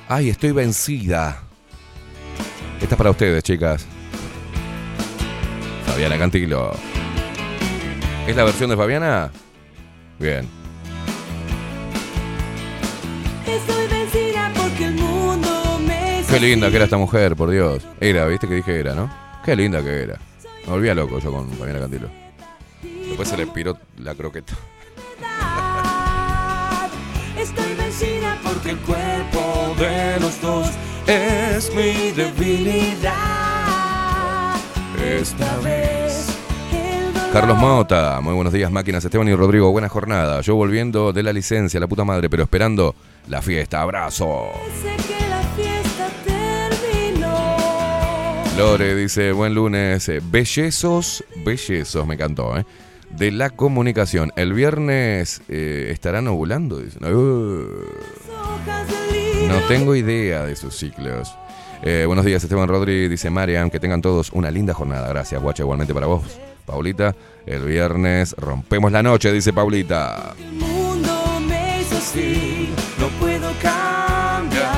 Ay, 0.08 0.30
estoy 0.30 0.52
vencida. 0.52 1.42
Esta 2.80 2.94
es 2.94 2.96
para 2.96 3.10
ustedes, 3.10 3.44
chicas. 3.44 3.84
Fabiana 5.84 6.16
Cantilo. 6.16 6.97
¿Es 8.28 8.36
la 8.36 8.44
versión 8.44 8.68
de 8.68 8.76
Fabiana? 8.76 9.30
Bien. 10.18 10.46
Estoy 13.46 13.88
vencida 13.88 14.52
porque 14.54 14.84
el 14.84 14.96
mundo 14.96 15.78
me 15.86 16.22
Qué 16.28 16.38
linda 16.38 16.68
que 16.68 16.76
era 16.76 16.84
esta 16.84 16.98
mujer, 16.98 17.36
por 17.36 17.48
Dios. 17.48 17.82
Era, 17.98 18.26
viste 18.26 18.46
que 18.46 18.56
dije 18.56 18.80
era, 18.80 18.94
¿no? 18.94 19.10
Qué 19.42 19.56
linda 19.56 19.82
que 19.82 20.02
era. 20.02 20.18
Me 20.66 20.72
volvía 20.72 20.94
loco 20.94 21.18
yo 21.20 21.32
con 21.32 21.48
Fabiana 21.52 21.80
Cantilo. 21.80 22.10
Después 22.82 23.30
se 23.30 23.38
le 23.38 23.46
piró 23.46 23.78
la 23.96 24.14
croqueta. 24.14 24.52
Estoy 27.38 27.74
vencida 27.78 28.36
porque 28.42 28.72
el 28.72 28.78
cuerpo 28.80 29.74
de 29.78 30.20
los 30.20 30.38
dos 30.42 30.68
es 31.06 31.74
mi 31.74 32.10
debilidad. 32.10 33.14
Esta 35.02 35.56
vez. 35.60 36.07
Carlos 37.38 37.58
Mota, 37.58 38.20
muy 38.20 38.34
buenos 38.34 38.52
días, 38.52 38.68
máquinas 38.68 39.04
Esteban 39.04 39.28
y 39.28 39.34
Rodrigo, 39.36 39.70
buena 39.70 39.88
jornada. 39.88 40.40
Yo 40.40 40.56
volviendo 40.56 41.12
de 41.12 41.22
la 41.22 41.32
licencia, 41.32 41.78
la 41.78 41.86
puta 41.86 42.02
madre, 42.02 42.28
pero 42.28 42.42
esperando 42.42 42.96
la 43.28 43.40
fiesta. 43.42 43.80
Abrazo. 43.80 44.48
sé 44.82 44.96
que 45.06 45.28
la 45.28 45.40
fiesta 45.54 46.10
terminó. 46.24 47.36
Lore 48.58 48.96
dice, 48.96 49.30
buen 49.30 49.54
lunes. 49.54 50.08
eh, 50.08 50.20
Bellezos, 50.20 51.22
bellezos, 51.44 52.04
me 52.08 52.14
encantó, 52.14 52.58
¿eh? 52.58 52.66
De 53.10 53.30
la 53.30 53.50
comunicación. 53.50 54.32
El 54.34 54.52
viernes 54.52 55.40
eh, 55.48 55.90
estarán 55.92 56.26
ovulando. 56.26 56.80
Dicen. 56.80 57.04
Uh, 57.04 57.68
no 59.46 59.60
tengo 59.68 59.94
idea 59.94 60.44
de 60.44 60.56
sus 60.56 60.76
ciclos. 60.76 61.32
Eh, 61.84 62.02
buenos 62.04 62.24
días, 62.24 62.42
Esteban 62.42 62.68
Rodri, 62.68 63.06
dice 63.06 63.30
Marian. 63.30 63.70
Que 63.70 63.78
tengan 63.78 64.02
todos 64.02 64.32
una 64.32 64.50
linda 64.50 64.74
jornada. 64.74 65.08
Gracias, 65.08 65.40
guacha. 65.40 65.62
Igualmente 65.62 65.94
para 65.94 66.08
vos, 66.08 66.24
Paulita. 66.68 67.16
El 67.46 67.64
viernes 67.64 68.34
rompemos 68.38 68.92
la 68.92 69.02
noche, 69.02 69.32
dice 69.32 69.54
Paulita. 69.54 70.34
El 70.38 70.52
mundo 70.52 71.40
me 71.48 71.80
hizo 71.80 71.96
así, 71.96 72.68
no 73.00 73.08
puedo 73.18 73.50
cambiar. 73.62 74.68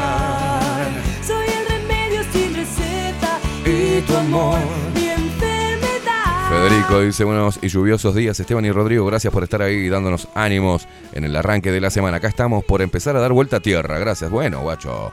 Soy 1.26 1.46
el 1.48 1.66
remedio 1.68 2.22
sin 2.33 2.55
receta 2.55 3.40
y 3.66 4.00
tu 4.03 4.16
amor, 4.16 4.61
mi 4.94 5.09
enfermedad. 5.09 6.48
Federico 6.48 7.00
dice 7.00 7.24
buenos 7.24 7.59
y 7.61 7.68
lluviosos 7.68 8.14
días. 8.14 8.38
Esteban 8.38 8.64
y 8.64 8.70
Rodrigo, 8.70 9.05
gracias 9.05 9.33
por 9.33 9.42
estar 9.42 9.61
ahí 9.62 9.88
dándonos 9.88 10.29
ánimos 10.35 10.87
en 11.12 11.24
el 11.24 11.35
arranque 11.35 11.72
de 11.72 11.81
la 11.81 11.90
semana. 11.90 12.18
Acá 12.18 12.29
estamos 12.29 12.64
por 12.64 12.83
empezar 12.83 13.16
a 13.16 13.20
dar 13.20 13.33
vuelta 13.33 13.57
a 13.57 13.61
tierra. 13.61 13.98
Gracias. 13.98 14.31
Bueno, 14.31 14.61
guacho. 14.61 15.11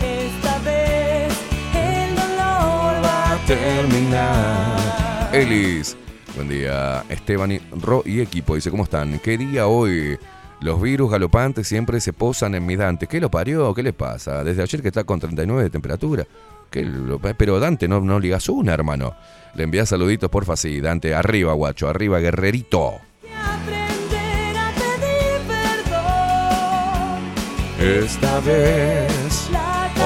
Esta 0.00 0.58
vez 0.60 1.34
el 1.74 2.14
dolor 2.16 3.04
va 3.04 3.32
a 3.32 3.36
terminar. 3.46 4.77
Elis. 5.38 5.96
Buen 6.34 6.48
día, 6.48 7.04
Esteban 7.08 7.52
y 7.52 7.58
Ro 7.80 8.02
y 8.04 8.20
equipo. 8.20 8.54
Dice, 8.54 8.70
¿cómo 8.70 8.84
están? 8.84 9.18
¿Qué 9.20 9.38
día 9.38 9.66
hoy? 9.66 10.18
Los 10.60 10.82
virus 10.82 11.10
galopantes 11.10 11.68
siempre 11.68 12.00
se 12.00 12.12
posan 12.12 12.54
en 12.56 12.66
mi 12.66 12.74
Dante. 12.76 13.06
¿Qué 13.06 13.20
lo 13.20 13.30
parió? 13.30 13.72
¿Qué 13.74 13.82
le 13.82 13.92
pasa? 13.92 14.42
Desde 14.42 14.62
ayer 14.62 14.82
que 14.82 14.88
está 14.88 15.04
con 15.04 15.20
39 15.20 15.62
de 15.62 15.70
temperatura. 15.70 16.26
¿Qué 16.70 16.82
lo- 16.84 17.18
pero 17.20 17.60
Dante, 17.60 17.86
no, 17.88 18.00
no 18.00 18.18
ligas 18.18 18.48
una, 18.48 18.74
hermano. 18.74 19.14
Le 19.54 19.62
envías 19.64 19.88
saluditos, 19.88 20.28
porfa, 20.28 20.56
sí. 20.56 20.80
Dante, 20.80 21.14
arriba, 21.14 21.52
guacho, 21.54 21.88
arriba, 21.88 22.18
guerrerito. 22.18 22.94
Aprender 23.40 24.56
a 24.56 24.72
pedir 24.74 25.40
perdón. 27.78 28.04
Esta 28.04 28.40
vez. 28.40 29.48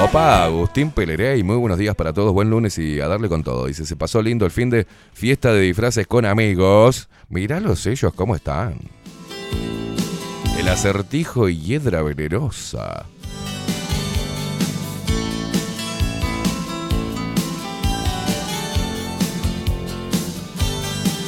Opa, 0.00 0.44
Agustín 0.44 0.90
Pelerey, 0.90 1.42
muy 1.42 1.56
buenos 1.56 1.78
días 1.78 1.94
para 1.94 2.12
todos, 2.12 2.32
buen 2.32 2.50
lunes 2.50 2.76
y 2.78 2.98
a 3.00 3.08
darle 3.08 3.28
con 3.28 3.44
todo. 3.44 3.66
Dice, 3.66 3.84
se 3.84 3.94
pasó 3.94 4.22
lindo 4.22 4.44
el 4.44 4.50
fin 4.50 4.70
de 4.70 4.86
fiesta 5.12 5.52
de 5.52 5.60
disfraces 5.60 6.06
con 6.06 6.24
amigos. 6.24 7.08
Mirá 7.28 7.60
los 7.60 7.80
sellos, 7.80 8.12
¿cómo 8.14 8.34
están? 8.34 8.76
El 10.58 10.68
acertijo 10.68 11.48
y 11.48 11.58
hiedra 11.60 12.02
venerosa. 12.02 13.06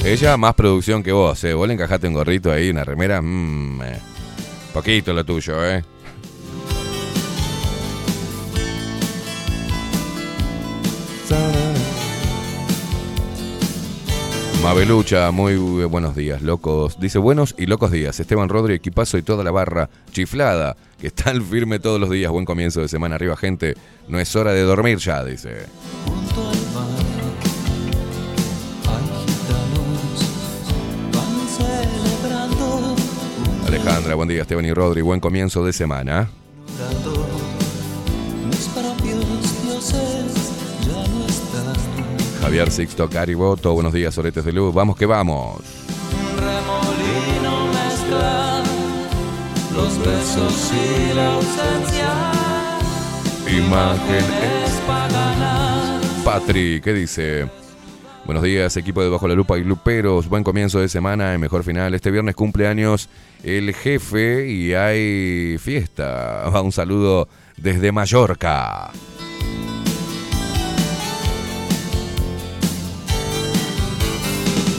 Ella 0.05 0.37
más 0.37 0.55
producción 0.55 1.03
que 1.03 1.13
vos, 1.13 1.43
¿eh? 1.45 1.55
Vos 1.55 1.69
le 1.69 1.75
encajaste 1.75 2.09
un 2.09 2.15
gorrito 2.15 2.51
ahí, 2.51 2.71
una 2.71 2.85
remera. 2.85 3.23
Mmm. 3.23 3.81
Poquito 4.73 5.13
lo 5.13 5.25
tuyo, 5.25 5.65
¿eh? 5.65 5.85
Mabelucha, 14.65 15.31
muy 15.31 15.57
buenos 15.57 16.17
días, 16.17 16.41
locos. 16.41 16.99
Dice 16.99 17.19
buenos 17.19 17.55
y 17.59 17.67
locos 17.67 17.91
días. 17.91 18.19
Esteban 18.19 18.49
Rodri, 18.49 18.73
equipazo 18.73 19.19
y 19.19 19.23
toda 19.23 19.45
la 19.45 19.51
barra 19.51 19.91
chiflada, 20.11 20.75
que 20.99 21.09
está 21.09 21.31
al 21.31 21.43
firme 21.51 21.79
todos 21.79 22.01
los 22.01 22.09
días. 22.09 22.33
Buen 22.33 22.47
comienzo 22.47 22.81
de 22.81 22.89
semana 22.89 23.17
arriba, 23.17 23.37
gente. 23.37 23.75
No 24.09 24.19
es 24.19 24.35
hora 24.35 24.53
de 24.53 24.63
dormir 24.63 24.97
ya, 24.97 25.23
dice. 25.23 25.67
Alejandra, 33.67 34.15
buen 34.15 34.29
día, 34.31 34.43
Esteban 34.43 34.65
y 34.65 34.73
Rodri. 34.73 35.03
Buen 35.03 35.21
comienzo 35.21 35.63
de 35.63 35.75
semana. 35.75 36.31
Javier 42.45 42.71
Sixto 42.71 43.09
Cariboto, 43.09 43.73
buenos 43.73 43.95
días, 43.95 44.19
Oretes 44.19 44.45
de 44.45 44.53
Luz. 44.53 44.75
Vamos 44.75 44.97
que 44.97 45.07
vamos. 45.07 45.63
Remolino 46.37 47.69
mezcla 47.69 48.63
los 49.75 49.99
besos 49.99 50.73
y 50.75 51.15
la 51.15 51.37
ausencia. 51.37 52.33
Imágenes. 53.51 54.71
paganas. 54.87 56.05
Patri, 56.23 56.83
¿qué 56.83 56.93
dice? 56.93 57.49
Buenos 58.27 58.45
días, 58.45 58.77
equipo 58.77 59.03
de 59.03 59.09
Bajo 59.09 59.27
la 59.27 59.35
Lupa 59.35 59.57
y 59.57 59.65
Luperos. 59.65 60.29
Buen 60.29 60.45
comienzo 60.45 60.81
de 60.81 60.91
semana 60.91 61.35
y 61.35 61.39
mejor 61.39 61.65
final. 61.65 61.95
Este 61.95 62.11
viernes 62.11 62.35
cumpleaños 62.35 63.09
el 63.43 63.75
jefe 63.75 64.51
y 64.51 64.75
hay 64.75 65.57
fiesta. 65.57 66.51
Va 66.55 66.61
un 66.61 66.73
saludo 66.73 67.27
desde 67.57 67.91
Mallorca. 67.91 68.93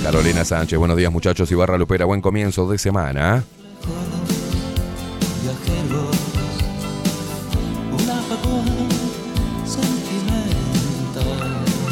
Carolina 0.05 0.45
Sánchez, 0.45 0.77
buenos 0.77 0.97
días 0.97 1.11
muchachos. 1.11 1.51
Y 1.51 1.55
barra 1.55 1.79
Lupera, 1.79 2.05
buen 2.05 2.21
comienzo 2.21 2.69
de 2.69 2.77
semana. 2.77 3.43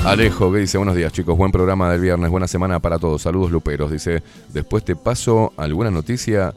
Alejo, 0.05 0.51
que 0.51 0.59
dice, 0.59 0.77
buenos 0.77 0.95
días 0.95 1.11
chicos, 1.11 1.35
buen 1.35 1.51
programa 1.51 1.91
del 1.91 2.01
viernes, 2.01 2.29
buena 2.29 2.47
semana 2.47 2.79
para 2.79 2.99
todos, 2.99 3.23
saludos 3.23 3.49
Luperos, 3.49 3.89
dice, 3.89 4.21
después 4.49 4.85
te 4.85 4.95
paso 4.95 5.51
alguna 5.57 5.89
noticia 5.89 6.53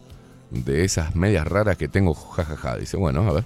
de 0.50 0.84
esas 0.84 1.16
medias 1.16 1.46
raras 1.46 1.78
que 1.78 1.88
tengo, 1.88 2.12
jajaja, 2.12 2.76
dice, 2.76 2.98
bueno, 2.98 3.26
a 3.26 3.32
ver. 3.32 3.44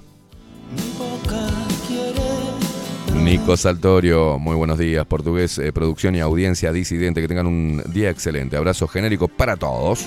Nico 3.23 3.57
Saltorio, 3.57 4.39
muy 4.39 4.57
buenos 4.57 4.79
días, 4.79 5.05
portugués, 5.07 5.59
eh, 5.59 5.73
producción 5.73 6.17
y 6.17 6.21
audiencia 6.21 6.73
disidente, 6.73 7.21
que 7.21 7.29
tengan 7.29 7.47
un 7.47 7.83
día 7.93 8.09
excelente, 8.09 8.57
abrazo 8.57 8.89
genérico 8.89 9.29
para 9.29 9.57
todos. 9.57 10.07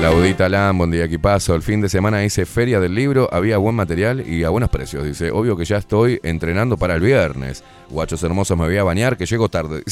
Laudita 0.00 0.48
Lam, 0.48 0.78
buen 0.78 0.90
día, 0.90 1.04
equipazo. 1.04 1.54
El 1.54 1.62
fin 1.62 1.80
de 1.80 1.88
semana 1.88 2.22
hice 2.24 2.46
feria 2.46 2.78
del 2.80 2.94
libro, 2.94 3.28
había 3.32 3.56
buen 3.56 3.74
material 3.74 4.28
y 4.28 4.44
a 4.44 4.50
buenos 4.50 4.70
precios. 4.70 5.04
Dice, 5.04 5.30
obvio 5.30 5.56
que 5.56 5.64
ya 5.64 5.78
estoy 5.78 6.20
entrenando 6.22 6.76
para 6.76 6.94
el 6.94 7.00
viernes. 7.00 7.64
Guachos 7.90 8.22
hermosos, 8.22 8.56
me 8.58 8.66
voy 8.66 8.76
a 8.76 8.84
bañar, 8.84 9.16
que 9.16 9.26
llego 9.26 9.48
tarde. 9.48 9.82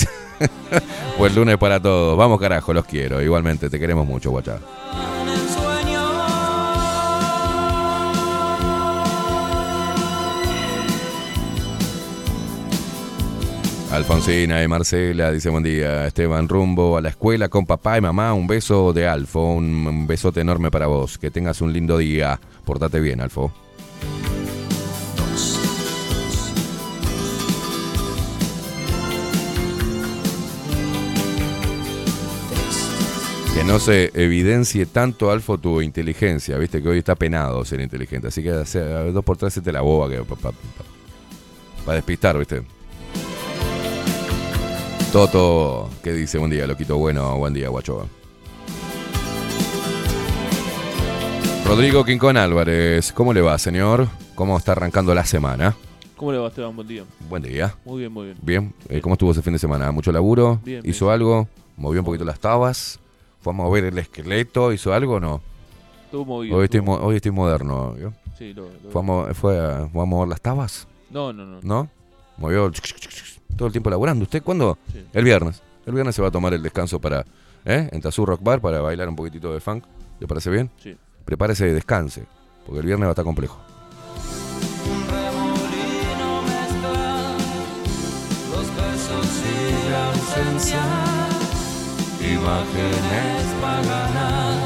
pues 1.18 1.35
lunes 1.35 1.57
para 1.57 1.81
todos. 1.81 2.16
Vamos 2.18 2.38
carajo, 2.38 2.74
los 2.74 2.85
quiero. 2.85 3.22
Igualmente, 3.22 3.70
te 3.70 3.81
queremos 3.81 4.07
mucho, 4.07 4.31
guacha. 4.31 4.59
Alfonsina 13.94 14.61
y 14.61 14.66
Marcela, 14.66 15.30
dice 15.30 15.50
buen 15.50 15.62
día. 15.62 16.09
Esteban, 16.09 16.48
rumbo 16.48 16.96
a 16.96 17.00
la 17.00 17.11
escuela 17.11 17.48
con 17.48 17.64
papá 17.64 17.96
y 17.96 18.00
mamá. 18.00 18.35
Un 18.35 18.48
beso 18.48 18.92
de 18.92 19.07
Alfo, 19.07 19.52
un, 19.52 20.09
besote 20.09 20.40
enorme 20.40 20.72
para 20.72 20.88
vos. 20.88 21.16
Que 21.16 21.30
tengas 21.30 21.61
un 21.61 21.72
lindo 21.72 21.98
día. 21.98 22.40
Portate 22.64 22.98
bien, 22.98 23.20
Alfo. 23.20 23.52
Que 33.54 33.62
no 33.62 33.78
se 33.78 34.11
evidencie 34.14 34.87
tanto, 34.87 35.30
Alfo, 35.30 35.59
tu 35.59 35.80
inteligencia. 35.80 36.59
Viste 36.59 36.83
que 36.83 36.88
hoy 36.88 36.98
está 36.98 37.14
penado 37.14 37.64
ser 37.64 37.80
inteligente. 37.80 38.26
Así 38.26 38.42
que 38.42 38.50
a 38.50 38.64
dos 39.12 39.24
por 39.24 39.37
tres 39.37 39.54
se 39.54 39.62
te 39.62 39.70
la 39.70 39.83
boba 39.83 40.09
para 41.85 41.96
despistar, 41.96 42.37
¿viste? 42.37 42.64
Toto, 45.14 45.88
¿qué 46.03 46.12
dice? 46.12 46.38
Buen 46.38 46.50
día, 46.50 46.66
loquito. 46.66 46.98
Bueno, 46.98 47.38
buen 47.38 47.55
día, 47.55 47.68
guacho. 47.68 48.09
Rodrigo 51.64 52.05
Quincón 52.05 52.37
Álvarez, 52.37 53.12
¿cómo 53.12 53.33
le 53.33 53.40
va, 53.40 53.57
señor? 53.61 54.09
¿Cómo 54.35 54.59
está 54.59 54.72
arrancando 54.72 55.14
la 55.14 55.24
semana? 55.24 55.77
¿Cómo 56.16 56.33
le 56.33 56.38
va, 56.38 56.48
Esteban? 56.48 56.74
Buen 56.74 56.88
día. 56.88 57.05
Buen 57.29 57.42
día. 57.44 57.77
Muy 57.85 58.00
bien, 58.00 58.12
muy 58.12 58.24
bien. 58.24 58.38
Bien, 58.42 58.74
eh, 58.88 59.00
¿cómo 59.00 59.12
estuvo 59.12 59.31
ese 59.31 59.40
fin 59.40 59.53
de 59.53 59.61
semana? 59.61 59.92
¿Mucho 59.92 60.11
laburo? 60.11 60.59
Bien, 60.64 60.81
¿Hizo 60.85 61.09
algo? 61.12 61.46
¿Movió 61.77 62.00
un 62.00 62.07
poquito 62.07 62.24
las 62.24 62.40
tabas? 62.40 62.98
¿Fue 63.40 63.53
a 63.53 63.57
mover 63.57 63.85
el 63.85 63.96
esqueleto? 63.98 64.72
¿Hizo 64.72 64.92
algo 64.92 65.14
o 65.14 65.20
no? 65.20 65.40
Estuvo 66.07 66.24
movido. 66.24 66.57
Hoy 66.57 66.64
estoy, 66.64 66.81
mo- 66.81 66.96
hoy 66.96 67.14
estoy 67.14 67.31
moderno. 67.31 67.92
¿vio? 67.96 68.12
Sí, 68.37 68.53
lo, 68.53 68.64
lo- 68.83 68.90
¿Fue, 68.90 69.31
a, 69.31 69.35
fue 69.35 69.61
a- 69.61 69.79
a 69.83 70.05
mover 70.07 70.27
las 70.27 70.40
tabas? 70.40 70.88
No, 71.09 71.33
no, 71.33 71.46
no. 71.46 71.61
¿No? 71.62 71.88
Movió 72.37 72.66
el 72.66 72.72
todo 73.56 73.66
el 73.66 73.72
tiempo 73.72 73.90
laburando. 73.90 74.24
¿Usted 74.24 74.42
cuándo? 74.42 74.78
Sí. 74.92 75.04
El 75.12 75.24
viernes. 75.24 75.62
El 75.86 75.94
viernes 75.94 76.14
se 76.14 76.22
va 76.22 76.28
a 76.28 76.30
tomar 76.30 76.54
el 76.54 76.62
descanso 76.62 77.00
para, 77.00 77.24
¿eh? 77.64 77.88
En 77.92 78.00
Tazú 78.00 78.24
Rock 78.24 78.42
Bar 78.42 78.60
para 78.60 78.80
bailar 78.80 79.08
un 79.08 79.16
poquitito 79.16 79.52
de 79.52 79.60
funk. 79.60 79.84
¿Le 80.20 80.26
parece 80.26 80.50
bien? 80.50 80.70
Sí. 80.82 80.96
Prepárese 81.24 81.68
y 81.68 81.72
descanse, 81.72 82.24
porque 82.66 82.80
el 82.80 82.86
viernes 82.86 83.06
va 83.06 83.10
a 83.10 83.12
estar 83.12 83.24
complejo. 83.24 83.60
Imágenes 92.20 93.46
paganas 93.60 94.63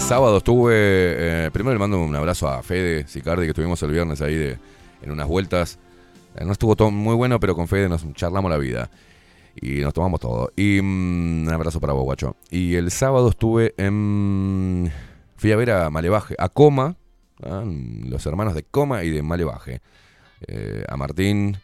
sábado 0.00 0.38
estuve. 0.38 0.74
eh, 0.74 1.50
primero 1.52 1.74
le 1.74 1.78
mando 1.78 2.02
un 2.02 2.14
abrazo 2.16 2.48
a 2.48 2.62
Fede 2.62 3.06
Sicardi, 3.06 3.44
que 3.44 3.50
estuvimos 3.50 3.82
el 3.82 3.90
viernes 3.90 4.20
ahí 4.20 4.34
de, 4.34 4.58
en 5.02 5.10
unas 5.10 5.28
vueltas. 5.28 5.78
Eh, 6.36 6.44
no 6.44 6.52
estuvo 6.52 6.74
todo 6.74 6.90
muy 6.90 7.14
bueno, 7.14 7.38
pero 7.38 7.54
con 7.54 7.68
Fede 7.68 7.88
nos 7.88 8.04
charlamos 8.14 8.50
la 8.50 8.58
vida. 8.58 8.90
Y 9.54 9.80
nos 9.80 9.92
tomamos 9.92 10.20
todo. 10.20 10.52
Y 10.56 10.80
mm, 10.82 11.46
un 11.46 11.52
abrazo 11.52 11.80
para 11.80 11.92
vos, 11.92 12.04
guacho. 12.04 12.36
Y 12.50 12.74
el 12.74 12.90
sábado 12.90 13.28
estuve 13.30 13.74
en. 13.76 14.90
Fui 15.36 15.52
a 15.52 15.56
ver 15.56 15.70
a 15.70 15.90
Malevaje, 15.90 16.34
a 16.38 16.48
Coma, 16.48 16.96
¿ah? 17.42 17.62
los 17.64 18.26
hermanos 18.26 18.54
de 18.54 18.62
Coma 18.64 19.04
y 19.04 19.10
de 19.10 19.22
Malevaje. 19.22 19.80
Eh, 20.46 20.84
a 20.88 20.96
Martín, 20.96 21.58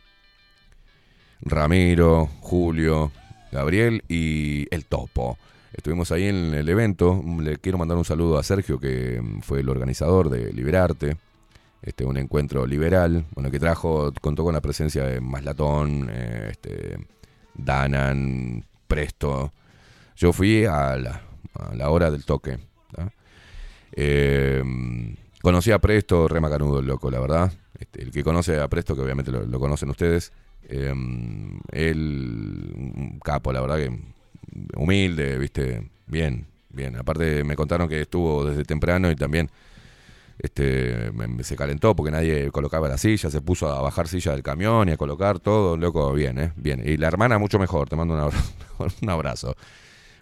Ramiro, 1.40 2.28
Julio, 2.40 3.10
Gabriel 3.50 4.04
y 4.08 4.66
el 4.74 4.84
Topo. 4.84 5.38
Estuvimos 5.76 6.10
ahí 6.10 6.24
en 6.24 6.54
el 6.54 6.68
evento. 6.68 7.22
Le 7.40 7.58
quiero 7.58 7.76
mandar 7.76 7.98
un 7.98 8.04
saludo 8.04 8.38
a 8.38 8.42
Sergio, 8.42 8.80
que 8.80 9.20
mm, 9.20 9.40
fue 9.40 9.60
el 9.60 9.68
organizador 9.68 10.30
de 10.30 10.52
Liberarte. 10.52 11.18
Este, 11.82 12.04
un 12.04 12.16
encuentro 12.16 12.66
liberal, 12.66 13.26
bueno, 13.34 13.50
que 13.50 13.60
trajo, 13.60 14.10
contó 14.20 14.42
con 14.42 14.54
la 14.54 14.62
presencia 14.62 15.04
de 15.04 15.20
Maslatón, 15.20 16.08
eh, 16.10 16.48
este, 16.50 16.98
Danan, 17.54 18.64
Presto. 18.88 19.52
Yo 20.16 20.32
fui 20.32 20.64
a 20.64 20.96
la, 20.96 21.22
a 21.54 21.74
la 21.74 21.90
hora 21.90 22.10
del 22.10 22.24
toque. 22.24 22.58
Eh, 23.92 24.64
conocí 25.42 25.70
a 25.70 25.78
Presto, 25.78 26.26
re 26.26 26.40
macanudo 26.40 26.80
el 26.80 26.86
loco, 26.86 27.10
la 27.10 27.20
verdad. 27.20 27.52
Este, 27.78 28.02
el 28.02 28.10
que 28.10 28.24
conoce 28.24 28.58
a 28.58 28.66
Presto, 28.68 28.96
que 28.96 29.02
obviamente 29.02 29.30
lo, 29.30 29.44
lo 29.44 29.60
conocen 29.60 29.90
ustedes, 29.90 30.32
eh, 30.68 30.92
él, 31.72 32.72
un 32.74 33.20
capo, 33.22 33.52
la 33.52 33.60
verdad 33.60 33.76
que 33.76 34.15
humilde, 34.76 35.38
viste, 35.38 35.90
bien, 36.06 36.46
bien. 36.70 36.96
Aparte 36.96 37.44
me 37.44 37.56
contaron 37.56 37.88
que 37.88 38.00
estuvo 38.02 38.44
desde 38.44 38.64
temprano 38.64 39.10
y 39.10 39.16
también 39.16 39.50
este 40.38 41.10
me- 41.12 41.42
se 41.44 41.56
calentó 41.56 41.96
porque 41.96 42.10
nadie 42.12 42.50
colocaba 42.50 42.88
la 42.88 42.98
silla, 42.98 43.30
se 43.30 43.40
puso 43.40 43.68
a 43.68 43.80
bajar 43.80 44.08
silla 44.08 44.32
del 44.32 44.42
camión 44.42 44.88
y 44.88 44.92
a 44.92 44.96
colocar 44.96 45.40
todo, 45.40 45.76
loco, 45.76 46.12
bien, 46.12 46.38
eh, 46.38 46.52
bien. 46.56 46.82
Y 46.84 46.96
la 46.96 47.08
hermana 47.08 47.38
mucho 47.38 47.58
mejor, 47.58 47.88
te 47.88 47.96
mando 47.96 48.14
un 48.14 48.20
abrazo, 48.20 48.54
un 49.02 49.10
abrazo. 49.10 49.56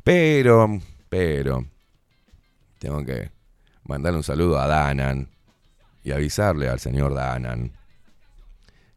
Pero, 0.05 0.79
pero, 1.09 1.65
tengo 2.79 3.05
que 3.05 3.31
mandarle 3.85 4.19
un 4.19 4.23
saludo 4.25 4.59
a 4.59 4.67
Danan 4.67 5.29
y 6.03 6.13
avisarle 6.13 6.69
al 6.69 6.81
señor 6.81 7.15
Danan 7.15 7.73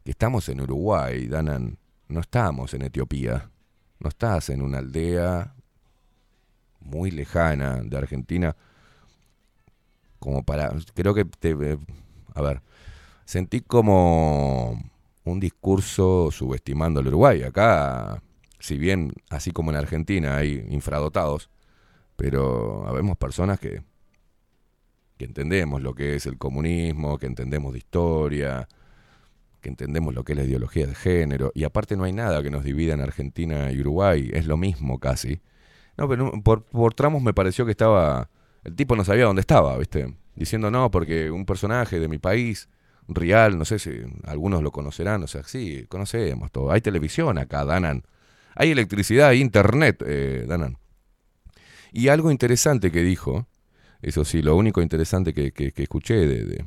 que 0.04 0.10
estamos 0.12 0.48
en 0.48 0.60
Uruguay, 0.60 1.26
Danan, 1.26 1.76
no 2.08 2.20
estamos 2.20 2.72
en 2.74 2.82
Etiopía, 2.82 3.50
no 4.00 4.08
estás 4.08 4.48
en 4.50 4.62
una 4.62 4.78
aldea 4.78 5.54
muy 6.80 7.10
lejana 7.10 7.80
de 7.82 7.96
Argentina, 7.96 8.56
como 10.18 10.42
para, 10.42 10.72
creo 10.94 11.14
que 11.14 11.24
te, 11.24 11.50
eh, 11.50 11.78
a 12.34 12.42
ver, 12.42 12.62
sentí 13.24 13.60
como 13.60 14.82
un 15.24 15.40
discurso 15.40 16.30
subestimando 16.30 17.00
al 17.00 17.08
Uruguay. 17.08 17.42
Acá, 17.42 18.22
si 18.58 18.78
bien, 18.78 19.12
así 19.30 19.50
como 19.52 19.70
en 19.70 19.76
Argentina 19.76 20.36
hay 20.36 20.66
infradotados, 20.70 21.50
pero 22.16 22.86
habemos 22.88 23.16
personas 23.16 23.60
que, 23.60 23.82
que 25.18 25.24
entendemos 25.24 25.82
lo 25.82 25.94
que 25.94 26.16
es 26.16 26.26
el 26.26 26.38
comunismo, 26.38 27.18
que 27.18 27.26
entendemos 27.26 27.72
de 27.72 27.78
historia, 27.78 28.68
que 29.60 29.68
entendemos 29.68 30.14
lo 30.14 30.24
que 30.24 30.32
es 30.32 30.38
la 30.38 30.44
ideología 30.44 30.86
de 30.86 30.94
género, 30.94 31.52
y 31.54 31.64
aparte 31.64 31.96
no 31.96 32.04
hay 32.04 32.12
nada 32.12 32.42
que 32.42 32.50
nos 32.50 32.64
divida 32.64 32.94
en 32.94 33.00
Argentina 33.00 33.70
y 33.72 33.80
Uruguay, 33.80 34.30
es 34.32 34.46
lo 34.46 34.56
mismo 34.56 34.98
casi. 34.98 35.40
No, 35.96 36.08
pero 36.08 36.32
por, 36.42 36.94
tramos 36.94 37.22
me 37.22 37.34
pareció 37.34 37.64
que 37.64 37.72
estaba, 37.72 38.30
el 38.64 38.74
tipo 38.76 38.94
no 38.96 39.04
sabía 39.04 39.24
dónde 39.24 39.40
estaba, 39.40 39.76
¿viste? 39.78 40.14
Diciendo 40.36 40.70
no, 40.70 40.90
porque 40.90 41.30
un 41.30 41.44
personaje 41.44 41.98
de 42.00 42.08
mi 42.08 42.18
país, 42.18 42.68
real, 43.08 43.58
no 43.58 43.64
sé 43.64 43.78
si 43.78 43.90
algunos 44.24 44.62
lo 44.62 44.70
conocerán, 44.70 45.22
o 45.22 45.26
sea, 45.26 45.42
sí, 45.44 45.86
conocemos 45.88 46.52
todo. 46.52 46.70
Hay 46.70 46.80
televisión 46.80 47.38
acá, 47.38 47.64
Danan. 47.64 48.04
Hay 48.54 48.70
electricidad, 48.70 49.28
hay 49.30 49.40
internet, 49.40 50.02
eh, 50.06 50.44
Danan. 50.46 50.78
Y 51.92 52.08
algo 52.08 52.30
interesante 52.30 52.90
que 52.90 53.02
dijo, 53.02 53.46
eso 54.02 54.24
sí, 54.24 54.42
lo 54.42 54.56
único 54.56 54.82
interesante 54.82 55.32
que, 55.34 55.52
que- 55.52 55.72
escuché 55.82 56.14
de, 56.26 56.64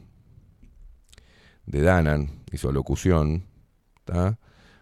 de 1.66 1.82
Danan 1.82 2.30
y 2.52 2.58
su 2.58 2.72
locución, 2.72 3.46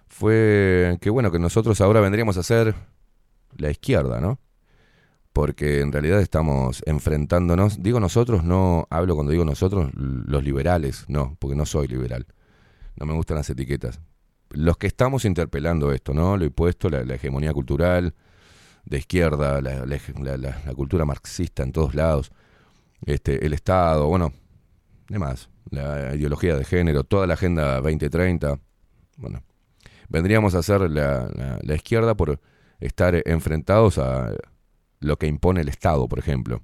fue 0.07 0.97
que 1.01 1.09
bueno, 1.09 1.31
que 1.31 1.39
nosotros 1.39 1.79
ahora 1.81 1.99
vendríamos 2.01 2.37
a 2.37 2.43
ser 2.43 2.75
la 3.57 3.69
izquierda, 3.69 4.19
¿no? 4.19 4.39
Porque 5.33 5.81
en 5.81 5.91
realidad 5.91 6.19
estamos 6.21 6.81
enfrentándonos, 6.85 7.81
digo 7.83 7.99
nosotros, 7.99 8.43
no 8.43 8.87
hablo 8.89 9.15
cuando 9.15 9.31
digo 9.31 9.45
nosotros, 9.45 9.91
los 9.93 10.43
liberales, 10.43 11.05
no, 11.07 11.35
porque 11.39 11.55
no 11.55 11.65
soy 11.65 11.87
liberal, 11.87 12.25
no 12.95 13.05
me 13.05 13.13
gustan 13.13 13.37
las 13.37 13.49
etiquetas. 13.49 14.01
Los 14.49 14.77
que 14.77 14.87
estamos 14.87 15.25
interpelando 15.25 15.91
esto, 15.91 16.13
¿no? 16.13 16.35
Lo 16.35 16.45
impuesto, 16.45 16.89
la, 16.89 17.03
la 17.03 17.15
hegemonía 17.15 17.53
cultural 17.53 18.15
de 18.85 18.97
izquierda, 18.97 19.61
la- 19.61 19.85
la- 19.85 20.37
la 20.65 20.73
cultura 20.73 21.05
marxista 21.05 21.61
en 21.61 21.71
todos 21.71 21.93
lados, 21.93 22.31
este, 23.05 23.45
el 23.45 23.53
Estado, 23.53 24.07
bueno, 24.07 24.33
demás, 25.07 25.49
la 25.71 26.15
ideología 26.15 26.55
de 26.55 26.65
género, 26.65 27.03
toda 27.03 27.27
la 27.27 27.35
agenda 27.35 27.75
2030, 27.81 28.59
bueno, 29.17 29.43
vendríamos 30.09 30.55
a 30.55 30.63
ser 30.63 30.81
la, 30.89 31.29
la- 31.33 31.59
la 31.61 31.75
izquierda 31.75 32.15
por 32.15 32.39
estar 32.79 33.21
enfrentados 33.25 33.97
a 33.97 34.33
lo 34.99 35.17
que 35.17 35.27
impone 35.27 35.61
el 35.61 35.69
Estado, 35.69 36.07
por 36.07 36.19
ejemplo. 36.19 36.63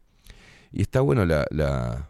Y 0.71 0.81
está 0.81 1.01
bueno 1.01 1.25
la, 1.25 1.45
la- 1.51 2.09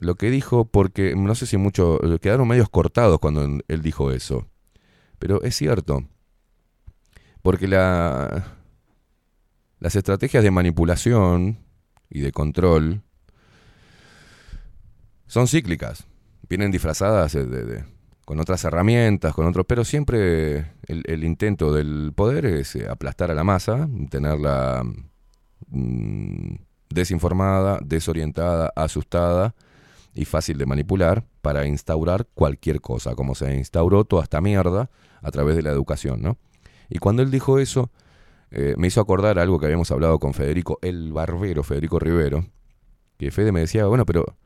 lo 0.00 0.14
que 0.16 0.30
dijo, 0.30 0.64
porque 0.64 1.14
no 1.14 1.34
sé 1.34 1.46
si 1.46 1.56
mucho, 1.56 1.98
quedaron 2.20 2.48
medios 2.48 2.68
cortados 2.68 3.18
cuando 3.20 3.44
él 3.68 3.82
dijo 3.82 4.10
eso, 4.10 4.46
pero 5.18 5.42
es 5.42 5.54
cierto, 5.54 6.04
porque 7.42 7.68
la, 7.68 8.56
las 9.78 9.94
estrategias 9.96 10.42
de 10.42 10.50
manipulación 10.50 11.58
y 12.10 12.20
de 12.20 12.32
control 12.32 13.02
son 15.32 15.48
cíclicas, 15.48 16.04
vienen 16.46 16.70
disfrazadas 16.70 17.32
de- 17.32 17.84
con 18.26 18.38
otras 18.38 18.62
herramientas, 18.64 19.32
con 19.32 19.46
otros, 19.46 19.64
pero 19.66 19.82
siempre 19.82 20.58
el, 20.86 21.02
el 21.06 21.24
intento 21.24 21.72
del 21.72 22.12
poder 22.14 22.44
es 22.44 22.76
eh, 22.76 22.86
aplastar 22.86 23.30
a 23.30 23.34
la 23.34 23.42
masa, 23.42 23.88
tenerla 24.10 24.84
mm, 25.68 26.54
desinformada, 26.90 27.78
desorientada, 27.82 28.74
asustada 28.76 29.54
y 30.14 30.26
fácil 30.26 30.58
de 30.58 30.66
manipular 30.66 31.24
para 31.40 31.66
instaurar 31.66 32.26
cualquier 32.34 32.82
cosa, 32.82 33.14
como 33.14 33.34
se 33.34 33.56
instauró 33.56 34.04
toda 34.04 34.24
esta 34.24 34.42
mierda 34.42 34.90
a 35.22 35.30
través 35.30 35.56
de 35.56 35.62
la 35.62 35.70
educación, 35.70 36.20
¿no? 36.20 36.36
Y 36.90 36.98
cuando 36.98 37.22
él 37.22 37.30
dijo 37.30 37.58
eso, 37.58 37.90
eh, 38.50 38.74
me 38.76 38.88
hizo 38.88 39.00
acordar 39.00 39.38
algo 39.38 39.58
que 39.58 39.64
habíamos 39.64 39.90
hablado 39.92 40.18
con 40.18 40.34
Federico, 40.34 40.78
el 40.82 41.10
barbero, 41.14 41.62
Federico 41.62 41.98
Rivero, 41.98 42.44
que 43.16 43.30
Fede 43.30 43.50
me 43.50 43.60
decía, 43.60 43.86
bueno, 43.86 44.04
pero 44.04 44.36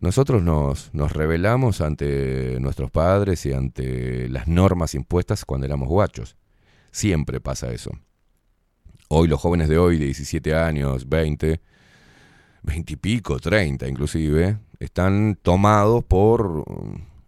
nosotros 0.00 0.42
nos, 0.42 0.92
nos 0.94 1.12
rebelamos 1.12 1.80
ante 1.80 2.58
nuestros 2.60 2.90
padres 2.90 3.46
y 3.46 3.52
ante 3.52 4.28
las 4.28 4.46
normas 4.48 4.94
impuestas 4.94 5.44
cuando 5.44 5.66
éramos 5.66 5.88
guachos. 5.88 6.36
Siempre 6.90 7.40
pasa 7.40 7.72
eso. 7.72 7.90
Hoy 9.08 9.28
los 9.28 9.40
jóvenes 9.40 9.68
de 9.68 9.78
hoy, 9.78 9.98
de 9.98 10.06
17 10.06 10.54
años, 10.54 11.08
20, 11.08 11.60
20 12.62 12.92
y 12.92 12.96
pico, 12.96 13.38
30 13.38 13.88
inclusive, 13.88 14.58
están 14.80 15.38
tomados 15.40 16.04
por 16.04 16.64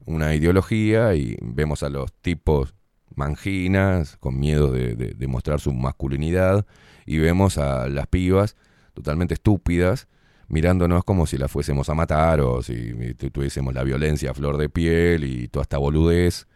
una 0.04 0.34
ideología 0.34 1.14
y 1.14 1.36
vemos 1.40 1.82
a 1.82 1.88
los 1.88 2.12
tipos 2.14 2.74
manginas, 3.14 4.16
con 4.18 4.38
miedo 4.38 4.70
de, 4.72 4.94
de- 4.94 5.14
de 5.14 5.26
mostrar 5.26 5.60
su 5.60 5.72
masculinidad, 5.72 6.66
y 7.06 7.18
vemos 7.18 7.58
a 7.58 7.88
las 7.88 8.06
pibas 8.06 8.56
totalmente 8.94 9.34
estúpidas, 9.34 10.08
mirándonos 10.48 11.04
como 11.04 11.26
si 11.26 11.36
las 11.38 11.50
fuésemos 11.50 11.88
a 11.88 11.94
matar 11.94 12.40
o 12.40 12.62
si 12.62 13.14
tu- 13.14 13.30
tuviésemos 13.30 13.74
la 13.74 13.82
violencia 13.84 14.30
a 14.30 14.34
flor 14.34 14.56
de 14.56 14.68
piel 14.68 15.24
y 15.24 15.48
toda 15.48 15.62
esta 15.62 15.78
boludez 15.78 16.46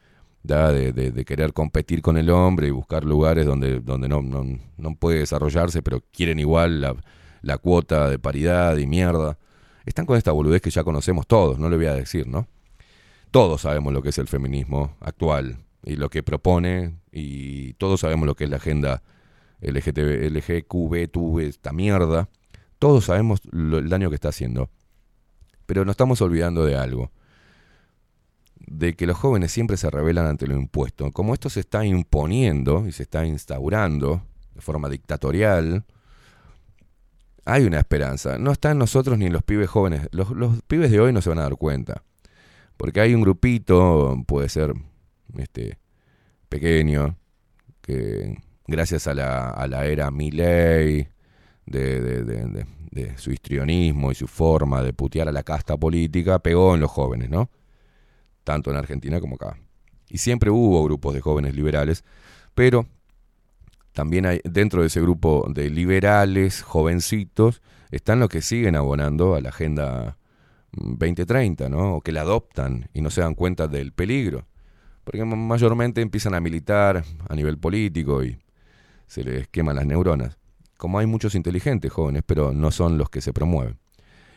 de- 0.43 0.93
de 1.13 1.25
querer 1.25 1.53
competir 1.53 2.03
con 2.03 2.17
el 2.17 2.29
hombre 2.31 2.67
y 2.67 2.71
buscar 2.71 3.05
lugares 3.05 3.47
donde, 3.47 3.81
donde 3.81 4.09
no, 4.09 4.23
no, 4.23 4.45
no 4.77 4.95
puede 4.97 5.19
desarrollarse, 5.21 5.83
pero 5.83 6.03
quieren 6.13 6.39
igual 6.41 6.81
la, 6.81 6.97
la 7.43 7.59
cuota 7.59 8.09
de 8.11 8.19
paridad 8.19 8.77
y 8.79 8.87
mierda. 8.87 9.39
Están 9.87 10.05
con 10.07 10.17
esta 10.17 10.33
boludez 10.33 10.61
que 10.63 10.71
ya 10.71 10.83
conocemos 10.85 11.27
todos, 11.27 11.59
no 11.59 11.69
le 11.69 11.77
voy 11.77 11.87
a 11.87 11.95
decir, 11.95 12.27
¿no? 12.27 12.49
Todos 13.31 13.63
sabemos 13.63 13.93
lo 13.93 14.03
que 14.03 14.09
es 14.11 14.19
el 14.19 14.27
feminismo 14.29 14.97
actual 15.01 15.59
y 15.85 15.97
lo 15.97 16.11
que 16.11 16.23
propone 16.23 16.97
y 17.13 17.73
todos 17.75 18.01
sabemos 18.01 18.27
lo 18.27 18.35
que 18.35 18.45
es 18.45 18.51
la 18.51 18.57
agenda 18.57 19.03
LGTB, 19.61 20.25
LGQB, 20.31 21.39
esta 21.41 21.73
mierda. 21.73 22.29
Todos 22.83 23.05
sabemos 23.05 23.41
el 23.53 23.89
daño 23.89 24.09
que 24.09 24.17
está 24.17 24.31
haciendo. 24.31 24.69
Pero 25.67 25.85
nos 25.85 25.93
estamos 25.93 26.21
olvidando 26.21 26.65
de 26.65 26.75
algo. 26.75 27.13
De 28.57 28.95
que 28.95 29.07
los 29.07 29.17
jóvenes 29.17 29.53
siempre 29.53 29.77
se 29.77 29.89
rebelan 29.89 30.27
ante 30.27 30.49
lo 30.49 30.57
impuesto. 30.57 31.13
Como 31.13 31.33
esto 31.33 31.49
se 31.49 31.61
está 31.61 31.87
imponiendo 31.87 32.85
y 32.89 32.91
se 32.91 33.05
está 33.05 33.25
instaurando 33.25 34.25
de 34.53 34.61
forma 34.61 34.89
dictatorial, 34.89 35.85
hay 37.45 37.67
una 37.67 37.79
esperanza. 37.79 38.37
No 38.39 38.51
está 38.51 38.73
en 38.73 38.79
nosotros 38.79 39.17
ni 39.17 39.27
en 39.27 39.33
los 39.33 39.45
pibes 39.45 39.71
jóvenes. 39.71 40.09
Los, 40.11 40.31
los 40.31 40.61
pibes 40.63 40.91
de 40.91 40.99
hoy 40.99 41.13
no 41.13 41.23
se 41.23 41.29
van 41.29 41.39
a 41.39 41.43
dar 41.43 41.55
cuenta. 41.55 42.03
Porque 42.77 43.01
hay 43.01 43.15
un 43.15 43.21
grupito, 43.21 44.21
puede 44.27 44.49
ser 44.49 44.75
este, 45.39 45.79
pequeño, 46.49 47.17
que 47.81 48.43
gracias 48.67 49.07
a 49.07 49.15
la, 49.15 49.51
a 49.51 49.69
la 49.69 49.87
era 49.87 50.11
Milley, 50.11 51.12
de, 51.73 52.67
su 53.17 53.33
histrionismo 53.33 54.13
y 54.13 54.15
su 54.15 54.27
forma 54.27 54.83
de 54.83 54.93
putear 54.93 55.29
a 55.29 55.33
la 55.33 55.43
casta 55.43 55.77
política, 55.77 56.39
pegó 56.39 56.75
en 56.75 56.81
los 56.81 56.91
jóvenes, 56.91 57.31
¿no? 57.31 57.51
Tanto 58.45 58.71
en 58.71 58.77
Argentina 58.77 59.21
como 59.21 59.37
acá. 59.37 59.57
Y 60.09 60.19
siempre 60.19 60.51
hubo 60.51 60.85
grupos 60.85 61.15
de 61.15 61.21
jóvenes 61.21 61.55
liberales, 61.55 62.05
pero 62.55 62.87
también 63.93 64.27
hay 64.27 64.41
dentro 64.45 64.83
de 64.83 64.89
ese 64.89 65.01
grupo 65.01 65.47
de 65.49 65.71
liberales, 65.71 66.63
jovencitos, 66.63 67.63
están 67.91 68.21
los 68.21 68.29
que 68.29 68.43
siguen 68.43 68.75
abonando 68.77 69.35
a 69.35 69.41
la 69.41 69.51
agenda 69.51 70.17
mm, 70.73 70.93
2030, 70.99 71.69
¿no? 71.69 71.97
O 71.97 72.01
que 72.01 72.13
la 72.13 72.23
adoptan 72.23 72.89
y 72.95 73.03
no 73.03 73.11
se 73.11 73.21
dan 73.21 73.35
cuenta 73.35 73.69
del 73.69 73.93
peligro. 73.93 74.47
Porque 75.05 75.25
ma- 75.25 75.37
mayormente 75.37 76.01
empiezan 76.01 76.35
a 76.35 76.41
militar 76.41 77.05
a 77.29 77.35
nivel 77.35 77.59
político 77.59 78.25
y 78.25 78.39
se 79.07 79.25
les 79.25 79.49
queman 79.49 79.77
las 79.77 79.87
neuronas. 79.87 80.39
Como 80.83 80.99
hay 80.99 81.07
muchos 81.07 81.37
inteligentes 81.37 81.93
jóvenes, 81.93 82.25
pero 82.27 82.53
no 82.53 82.73
son 82.73 82.99
los 82.99 83.09
que 83.09 83.21
se 83.21 83.33
promueven. 83.33 83.79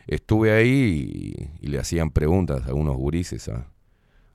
Estuve 0.06 0.52
ahí 0.52 1.50
y, 1.60 1.66
le 1.66 1.80
hacían 1.80 2.12
preguntas 2.12 2.62
a 2.62 2.66
algunos 2.66 2.96
gurises 2.96 3.48
a, 3.48 3.66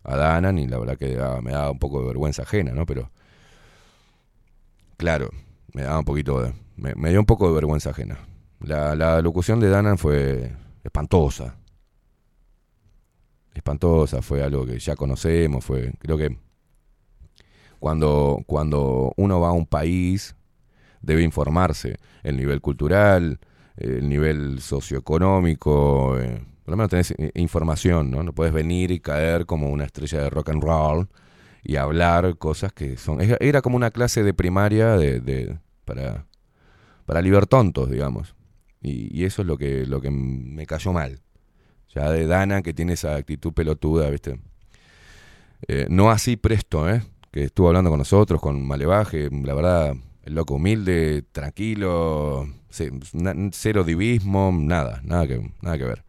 a 0.04 0.18
Danan 0.18 0.60
y 0.60 0.68
la 0.68 0.78
verdad 0.78 0.98
que 0.98 1.18
me 1.42 1.52
daba 1.54 1.72
un 1.72 1.80
poco 1.80 2.02
de 2.02 2.08
vergüenza 2.08 2.42
ajena, 2.42 2.74
¿no? 2.74 2.86
Pero 2.86 3.10
claro, 4.98 5.30
me 5.72 5.84
daba 5.84 6.00
un 6.00 6.04
poquito 6.04 6.42
de, 6.42 6.54
me, 6.76 6.94
me 6.96 7.12
dio 7.12 7.20
un 7.22 7.26
poco 7.26 7.48
de 7.48 7.54
vergüenza 7.56 7.92
ajena. 7.92 8.20
La, 8.60 8.94
la 8.94 9.22
locución 9.22 9.62
de 9.62 9.70
Danan 9.70 9.98
fue 9.98 10.52
espantosa. 10.84 11.56
Espantosa, 13.54 14.22
fue 14.22 14.44
algo 14.44 14.66
que 14.66 14.78
ya 14.80 14.98
conocemos, 14.98 15.64
fue, 15.64 15.94
creo 15.98 16.18
que 16.18 16.38
cuando, 17.80 18.44
cuando 18.48 19.14
uno 19.16 19.40
va 19.40 19.48
a 19.48 19.54
un 19.54 19.66
país 19.66 20.36
debe 21.02 21.24
informarse 21.24 21.98
el 22.24 22.38
nivel 22.38 22.62
cultural, 22.62 23.40
el 23.78 24.08
nivel 24.10 24.60
socioeconómico, 24.62 26.18
eh, 26.20 26.44
por 26.64 26.72
lo 26.72 26.78
menos 26.78 26.90
tenés 26.90 27.14
información, 27.36 28.12
¿no? 28.12 28.24
No 28.24 28.34
puedes 28.34 28.54
venir 28.54 28.92
y 28.92 29.00
caer 29.00 29.46
como 29.46 29.70
una 29.70 29.86
estrella 29.86 30.22
de 30.22 30.30
rock 30.30 30.50
and 30.50 30.64
roll 30.64 31.08
y 31.64 31.76
hablar 31.78 32.38
cosas 32.38 32.72
que 32.74 32.98
son... 32.98 33.22
Era 33.22 33.38
era 33.40 33.62
como 33.62 33.76
una 33.76 33.92
clase 33.92 34.24
de 34.24 34.34
primaria 34.34 34.98
de, 34.98 35.20
de- 35.22 35.58
para, 35.86 36.26
para 37.06 37.22
libertontos, 37.22 37.90
digamos. 37.90 38.36
Y, 38.82 39.16
y 39.16 39.26
eso 39.26 39.42
es 39.42 39.48
lo 39.48 39.58
que, 39.58 39.86
lo 39.86 40.02
que 40.02 40.12
me 40.12 40.66
cayó 40.66 40.94
mal. 40.94 41.20
Ya 41.94 42.10
de 42.10 42.26
Dana, 42.26 42.62
que 42.62 42.74
tiene 42.74 42.94
esa 42.94 43.16
actitud 43.16 43.54
pelotuda, 43.54 44.10
¿viste? 44.10 44.40
Eh, 45.68 45.86
no 45.90 46.10
así 46.12 46.38
Presto, 46.38 46.90
¿eh? 46.90 47.04
Que 47.32 47.44
estuvo 47.46 47.68
hablando 47.68 47.90
con 47.90 48.00
nosotros, 48.00 48.42
con 48.42 48.66
Malevaje, 48.66 49.30
la 49.32 49.54
verdad, 49.54 49.96
el 50.24 50.36
loco 50.36 50.56
humilde, 50.56 51.24
tranquilo, 51.32 52.48
cero 52.70 53.84
divismo, 53.84 54.52
nada, 54.54 55.02
nada 55.04 55.28
que, 55.28 55.52
nada 55.62 55.78
que 55.78 55.86
ver. 55.86 56.04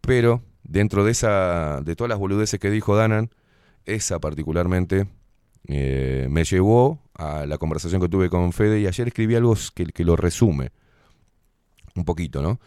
Pero 0.00 0.42
dentro 0.62 1.04
de 1.04 1.12
esa, 1.12 1.80
de 1.82 1.96
todas 1.96 2.08
las 2.08 2.18
boludeces 2.18 2.58
que 2.60 2.70
dijo 2.70 2.96
Danan, 2.96 3.30
esa 3.84 4.18
particularmente 4.18 5.06
eh, 5.68 6.26
me 6.30 6.44
llevó 6.44 7.00
a 7.14 7.46
la 7.46 7.58
conversación 7.58 8.00
que 8.00 8.08
tuve 8.08 8.30
con 8.30 8.52
Fede 8.52 8.80
y 8.80 8.86
ayer 8.86 9.08
escribí 9.08 9.34
algo 9.34 9.56
que, 9.74 9.86
que 9.86 10.04
lo 10.04 10.16
resume 10.16 10.70
un 11.94 12.04
poquito, 12.04 12.42
¿no? 12.42 12.60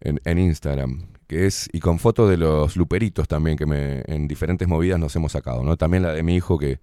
En, 0.00 0.20
en 0.24 0.38
Instagram, 0.38 1.06
que 1.26 1.46
es, 1.46 1.68
y 1.72 1.80
con 1.80 1.98
fotos 1.98 2.28
de 2.28 2.36
los 2.36 2.76
luperitos 2.76 3.28
también 3.28 3.56
que 3.56 3.66
me, 3.66 4.02
en 4.06 4.26
diferentes 4.26 4.66
movidas 4.66 4.98
nos 4.98 5.14
hemos 5.16 5.32
sacado, 5.32 5.62
¿no? 5.62 5.76
También 5.76 6.02
la 6.02 6.12
de 6.12 6.22
mi 6.22 6.34
hijo 6.34 6.58
que, 6.58 6.80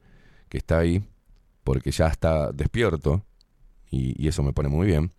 que 0.48 0.58
está 0.58 0.80
ahí, 0.80 1.04
porque 1.70 1.92
ya 1.92 2.08
está 2.08 2.52
despierto, 2.52 3.24
y, 3.92 4.28
eso 4.28 4.42
me 4.42 4.54
pone 4.54 4.70
muy 4.70 4.88
bien. 4.88 5.12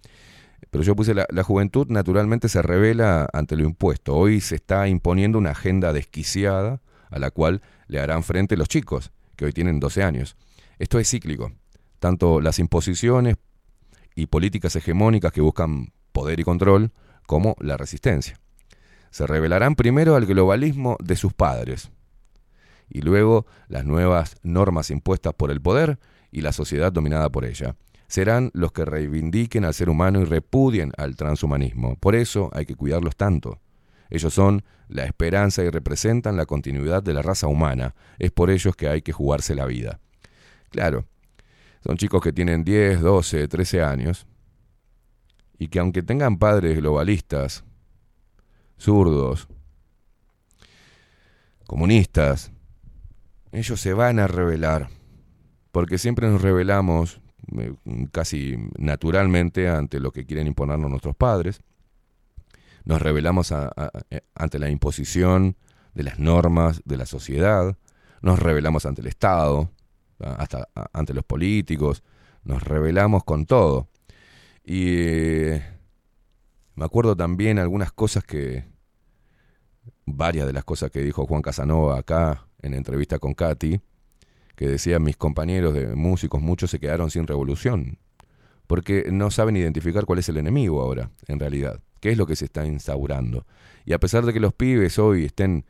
Pero 0.73 0.83
yo 0.83 0.97
puse 0.97 1.15
la, 1.15 1.25
la 1.31 1.45
juventud 1.45 1.87
naturalmente 1.91 2.49
se 2.49 2.61
revela 2.61 3.29
ante 3.33 3.55
lo 3.55 3.63
impuesto. 3.63 4.17
Hoy 4.17 4.41
se 4.41 4.57
está 4.57 4.89
imponiendo 4.89 5.39
una 5.39 5.51
agenda 5.51 5.93
desquiciada 5.93 6.83
a 7.09 7.21
la 7.21 7.31
cual 7.31 7.63
le 7.87 8.01
harán 8.01 8.25
frente 8.25 8.57
los 8.57 8.67
chicos, 8.67 9.13
que 9.37 9.45
hoy 9.45 9.53
tienen 9.53 9.79
12 9.79 10.03
años. 10.03 10.37
Esto 10.81 10.99
es 10.99 11.09
cíclico. 11.09 11.53
Tanto 12.01 12.41
las 12.41 12.59
imposiciones 12.59 13.37
y 14.17 14.27
políticas 14.27 14.75
hegemónicas 14.75 15.31
que 15.31 15.43
buscan 15.43 15.93
poder 16.11 16.41
y 16.41 16.43
control, 16.43 16.91
como 17.29 17.55
la 17.61 17.77
resistencia. 17.77 18.41
Se 19.13 19.25
revelarán 19.25 19.77
primero 19.77 20.17
al 20.17 20.27
globalismo 20.27 20.97
de 21.01 21.15
sus 21.15 21.33
padres, 21.33 21.93
y 22.89 23.03
luego 23.03 23.47
las 23.69 23.85
nuevas 23.85 24.35
normas 24.43 24.91
impuestas 24.91 25.33
por 25.33 25.53
el 25.53 25.61
poder 25.61 26.01
y 26.31 26.41
la 26.41 26.53
sociedad 26.53 26.93
dominada 26.93 27.31
por 27.31 27.45
ella. 27.45 27.77
Serán 28.07 28.51
los 28.55 28.73
que 28.73 28.85
reivindiquen 28.85 29.65
al 29.65 29.75
ser 29.75 29.89
humano 29.89 30.21
y 30.21 30.25
repudien 30.25 30.93
al 30.97 31.17
transhumanismo. 31.17 31.97
Por 31.97 32.15
eso 32.15 32.51
hay 32.53 32.67
que 32.67 32.75
cuidarlos 32.75 33.17
tanto. 33.17 33.61
Ellos 34.11 34.35
son 34.35 34.65
la 34.89 35.05
esperanza 35.05 35.63
y 35.63 35.71
representan 35.71 36.37
la 36.37 36.47
continuidad 36.47 37.03
de 37.03 37.15
la 37.15 37.23
raza 37.23 37.47
humana. 37.47 37.95
Es 38.19 38.33
por 38.33 38.51
ellos 38.51 38.75
que 38.75 38.89
hay 38.89 39.03
que 39.03 39.13
jugarse 39.13 39.55
la 39.55 39.67
vida. 39.67 40.01
Claro, 40.71 41.07
son 41.85 41.97
chicos 41.97 42.21
que 42.21 42.33
tienen 42.33 42.65
10, 42.65 43.01
12, 43.01 43.49
13 43.49 43.83
años 43.83 44.27
y 45.59 45.69
que 45.69 45.79
aunque 45.79 46.03
tengan 46.03 46.39
padres 46.39 46.77
globalistas, 46.77 47.65
zurdos, 48.79 49.47
comunistas, 51.67 52.51
ellos 53.53 53.81
se 53.81 53.93
van 53.93 54.19
a 54.19 54.27
rebelar, 54.27 54.89
porque 55.73 55.99
siempre 55.99 56.29
nos 56.29 56.43
rebelamos 56.43 57.21
eh, 57.59 57.75
casi 58.13 58.57
naturalmente 58.79 59.69
ante 59.69 60.01
lo 60.01 60.13
que 60.13 60.27
quieren 60.27 60.47
imponernos 60.47 60.91
nuestros 60.91 61.17
padres, 61.17 61.61
nos 62.85 63.01
rebelamos 63.03 63.53
a- 63.53 63.73
ante 64.35 64.59
la 64.59 64.71
imposición 64.71 65.57
de 65.95 66.03
las 66.03 66.19
normas 66.19 66.83
de 66.85 66.97
la 66.97 67.07
sociedad, 67.07 67.77
nos 68.23 68.39
rebelamos 68.39 68.87
ante 68.87 69.01
el 69.01 69.07
Estado, 69.09 69.71
hasta 70.19 70.69
ante 70.93 71.15
los 71.15 71.25
políticos, 71.25 72.03
nos 72.45 72.63
rebelamos 72.63 73.25
con 73.25 73.47
todo. 73.47 73.89
Y 74.65 74.87
eh, 74.89 75.63
me 76.75 76.85
acuerdo 76.85 77.17
también 77.17 77.59
algunas 77.59 77.93
cosas 77.93 78.25
que, 78.25 78.65
varias 80.07 80.47
de 80.47 80.53
las 80.53 80.65
cosas 80.65 80.91
que 80.91 81.01
dijo 81.01 81.27
Juan 81.27 81.43
Casanova 81.43 81.99
acá 81.99 82.47
en 82.63 82.75
entrevista 82.75 83.19
con 83.19 83.35
Katy, 83.35 83.81
que 84.61 84.69
decía 84.69 84.99
mis 84.99 85.17
compañeros 85.17 85.73
de 85.73 85.87
músicos, 85.97 86.43
muchos 86.43 86.71
se 86.71 86.79
quedaron 86.79 87.11
sin 87.11 87.27
revolución, 87.27 87.97
porque 88.67 89.07
no 89.11 89.31
saben 89.31 89.57
identificar 89.57 90.05
cuál 90.05 90.19
es 90.19 90.29
el 90.29 90.37
enemigo 90.37 90.83
ahora, 90.83 91.09
en 91.29 91.41
realidad, 91.41 91.81
qué 91.99 92.11
es 92.11 92.19
lo 92.19 92.27
que 92.27 92.37
se 92.37 92.45
está 92.45 92.67
instaurando. 92.67 93.47
Y 93.87 93.95
a 93.95 93.99
pesar 93.99 94.27
de 94.27 94.35
que 94.35 94.39
los 94.39 94.53
pibes 94.53 94.99
hoy 94.99 95.25
estén 95.25 95.65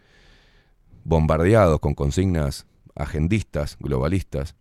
bombardeados 1.05 1.79
con 1.79 1.94
consignas 1.94 2.66
agendistas, 2.96 3.76
globalistas, 3.79 4.57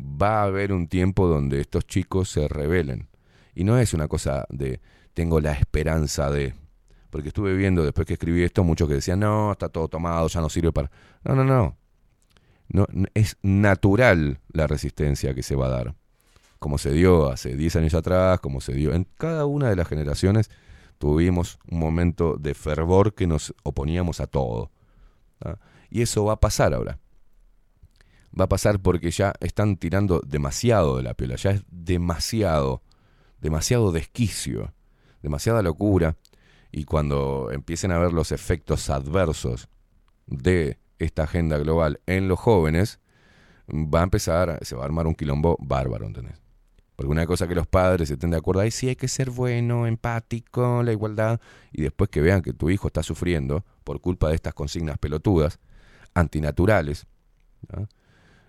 va 0.00 0.40
a 0.40 0.44
haber 0.44 0.72
un 0.72 0.88
tiempo 0.88 1.26
donde 1.26 1.60
estos 1.60 1.86
chicos 1.86 2.30
se 2.30 2.48
rebelen. 2.48 3.10
Y 3.54 3.64
no 3.64 3.78
es 3.78 3.92
una 3.92 4.08
cosa 4.08 4.46
de 4.48 4.80
tengo 5.12 5.40
la 5.40 5.52
esperanza 5.52 6.30
de... 6.30 6.54
Porque 7.10 7.28
estuve 7.28 7.54
viendo 7.54 7.84
después 7.84 8.06
que 8.06 8.14
escribí 8.14 8.42
esto 8.44 8.64
muchos 8.64 8.88
que 8.88 8.94
decían, 8.94 9.20
no, 9.20 9.52
está 9.52 9.68
todo 9.68 9.88
tomado, 9.88 10.26
ya 10.28 10.40
no 10.40 10.48
sirve 10.48 10.72
para... 10.72 10.90
No, 11.22 11.34
no, 11.34 11.44
no. 11.44 11.76
Es 13.14 13.36
natural 13.42 14.40
la 14.48 14.66
resistencia 14.66 15.34
que 15.34 15.42
se 15.42 15.56
va 15.56 15.66
a 15.66 15.70
dar. 15.70 15.94
Como 16.58 16.78
se 16.78 16.90
dio 16.92 17.30
hace 17.30 17.56
10 17.56 17.76
años 17.76 17.94
atrás, 17.94 18.40
como 18.40 18.60
se 18.60 18.72
dio 18.72 18.94
en 18.94 19.06
cada 19.16 19.46
una 19.46 19.68
de 19.68 19.76
las 19.76 19.88
generaciones, 19.88 20.50
tuvimos 20.98 21.58
un 21.70 21.78
momento 21.78 22.36
de 22.38 22.54
fervor 22.54 23.14
que 23.14 23.26
nos 23.26 23.54
oponíamos 23.62 24.20
a 24.20 24.26
todo. 24.26 24.70
¿tá? 25.38 25.58
Y 25.90 26.02
eso 26.02 26.24
va 26.24 26.34
a 26.34 26.40
pasar 26.40 26.74
ahora 26.74 26.98
va 28.38 28.44
a 28.44 28.48
pasar 28.48 28.80
porque 28.80 29.10
ya 29.10 29.32
están 29.40 29.76
tirando 29.76 30.20
demasiado 30.20 30.96
de 30.96 31.02
la 31.02 31.14
piola, 31.14 31.36
ya 31.36 31.50
es 31.52 31.62
demasiado, 31.70 32.82
demasiado 33.40 33.92
desquicio, 33.92 34.74
demasiada 35.22 35.62
locura. 35.62 36.16
Y 36.70 36.84
cuando 36.84 37.50
empiecen 37.52 37.92
a 37.92 37.98
ver 37.98 38.12
los 38.12 38.32
efectos 38.32 38.90
adversos 38.90 39.68
de 40.26 40.78
esta 40.98 41.24
agenda 41.24 41.58
global 41.58 42.00
en 42.06 42.28
los 42.28 42.38
jóvenes, 42.38 43.00
va 43.68 44.00
a 44.00 44.04
empezar, 44.04 44.58
se 44.62 44.76
va 44.76 44.82
a 44.82 44.84
armar 44.86 45.06
un 45.06 45.14
quilombo 45.14 45.56
bárbaro, 45.60 46.06
¿entendés? 46.06 46.40
Porque 46.94 47.10
una 47.10 47.26
cosa 47.26 47.46
que 47.46 47.54
los 47.54 47.66
padres 47.66 48.10
estén 48.10 48.30
de 48.30 48.38
acuerdo, 48.38 48.62
ahí 48.62 48.70
sí 48.70 48.88
hay 48.88 48.96
que 48.96 49.08
ser 49.08 49.30
bueno, 49.30 49.86
empático, 49.86 50.82
la 50.82 50.92
igualdad, 50.92 51.40
y 51.70 51.82
después 51.82 52.08
que 52.08 52.22
vean 52.22 52.40
que 52.40 52.54
tu 52.54 52.70
hijo 52.70 52.86
está 52.86 53.02
sufriendo 53.02 53.64
por 53.84 54.00
culpa 54.00 54.30
de 54.30 54.34
estas 54.34 54.54
consignas 54.54 54.96
pelotudas, 54.98 55.58
antinaturales, 56.14 57.06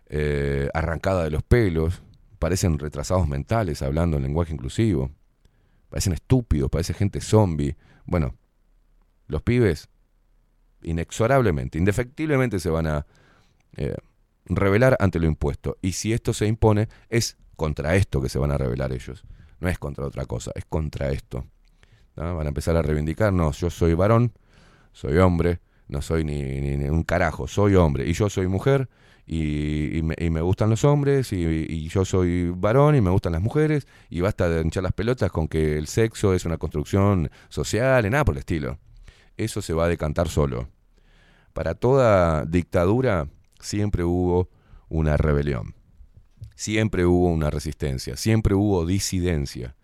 eh, 0.08 0.70
arrancada 0.74 1.26
de 1.26 1.32
los 1.32 1.44
pelos, 1.44 2.02
parecen 2.40 2.80
retrasados 2.80 3.28
mentales 3.28 3.82
hablando 3.82 4.16
en 4.18 4.24
lenguaje 4.24 4.54
inclusivo. 4.54 5.12
parecen 5.90 6.14
estúpidos, 6.14 6.70
parecen 6.70 6.96
gente 6.96 7.22
zombie. 7.22 7.76
Bueno, 8.06 8.36
los 9.28 9.42
pibes 9.42 9.90
inexorablemente, 10.84 11.78
indefectiblemente 11.78 12.60
se 12.60 12.70
van 12.70 12.88
a 12.88 13.06
eh, 13.76 13.96
rebelar 14.46 14.96
ante 15.00 15.20
lo 15.20 15.28
impuesto. 15.28 15.78
Y 15.82 15.94
si 15.94 16.14
esto 16.14 16.34
se 16.34 16.48
impone, 16.48 16.88
es 17.10 17.38
contra 17.56 17.96
esto 17.96 18.22
que 18.22 18.30
se 18.30 18.40
van 18.40 18.52
a 18.52 18.58
rebelar 18.58 18.92
ellos. 18.94 19.24
No 19.60 19.70
es 19.70 19.80
contra 19.80 20.06
otra 20.06 20.26
cosa, 20.26 20.52
es 20.56 20.66
contra 20.66 21.10
esto. 21.10 21.46
Van 22.16 22.46
a 22.46 22.48
empezar 22.50 22.76
a 22.76 22.82
reivindicar, 22.82 23.32
no, 23.32 23.52
yo 23.52 23.70
soy 23.70 23.94
varón, 23.94 24.34
soy 24.92 25.18
hombre, 25.18 25.60
no 25.88 26.02
soy 26.02 26.24
ni, 26.24 26.42
ni- 26.42 26.78
ni 26.78 26.90
un 26.90 27.04
carajo, 27.04 27.48
soy 27.48 27.76
hombre. 27.76 28.08
Y 28.08 28.14
yo 28.14 28.30
soy 28.30 28.48
mujer 28.48 28.90
y, 29.28 29.98
y 29.98 30.02
me, 30.02 30.16
y 30.18 30.30
me 30.32 30.42
gustan 30.42 30.70
los 30.72 30.84
hombres 30.84 31.32
y, 31.34 31.44
y 31.46 31.88
yo 31.90 32.06
soy 32.06 32.50
varón 32.56 32.96
y 32.96 33.02
me 33.02 33.10
gustan 33.12 33.34
las 33.34 33.42
mujeres 33.42 33.88
y 34.10 34.22
basta 34.22 34.50
de 34.50 34.62
hinchar 34.62 34.84
las 34.84 34.94
pelotas 34.94 35.32
con 35.32 35.48
que 35.48 35.78
el 35.78 35.88
sexo 35.88 36.34
es 36.34 36.46
una 36.46 36.58
construcción 36.58 37.30
social 37.50 38.06
y 38.06 38.10
nada 38.10 38.26
por 38.26 38.34
el 38.36 38.40
estilo. 38.40 38.80
Eso 39.38 39.62
se 39.62 39.74
va 39.74 39.86
a 39.86 39.88
decantar 39.88 40.30
solo. 40.30 40.68
Para 41.54 41.76
toda 41.76 42.46
dictadura 42.46 43.30
siempre 43.60 44.04
hubo 44.04 44.50
una 44.90 45.18
rebelión, 45.18 45.76
siempre 46.56 47.06
hubo 47.06 47.32
una 47.32 47.50
resistencia, 47.50 48.18
siempre 48.18 48.56
hubo 48.56 48.86
disidencia. 48.86 49.76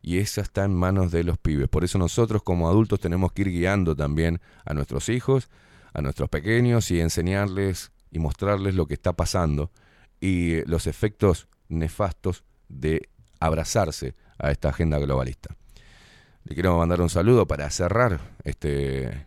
Y 0.00 0.18
esa 0.18 0.42
está 0.42 0.64
en 0.64 0.74
manos 0.74 1.10
de 1.10 1.24
los 1.24 1.38
pibes. 1.38 1.68
Por 1.68 1.84
eso 1.84 1.98
nosotros 1.98 2.42
como 2.42 2.68
adultos 2.68 3.00
tenemos 3.00 3.32
que 3.32 3.42
ir 3.42 3.50
guiando 3.50 3.96
también 3.96 4.40
a 4.64 4.72
nuestros 4.72 5.08
hijos, 5.08 5.50
a 5.92 6.00
nuestros 6.00 6.28
pequeños 6.28 6.90
y 6.90 7.00
enseñarles 7.00 7.90
y 8.10 8.18
mostrarles 8.18 8.74
lo 8.74 8.86
que 8.86 8.94
está 8.94 9.14
pasando 9.14 9.70
y 10.20 10.64
los 10.66 10.86
efectos 10.86 11.48
nefastos 11.68 12.44
de 12.68 13.08
abrazarse 13.40 14.14
a 14.38 14.50
esta 14.50 14.70
agenda 14.70 14.98
globalista. 14.98 15.56
Le 16.44 16.54
quiero 16.54 16.78
mandar 16.78 17.00
un 17.00 17.10
saludo 17.10 17.46
para 17.46 17.68
cerrar 17.70 18.20
este 18.44 19.26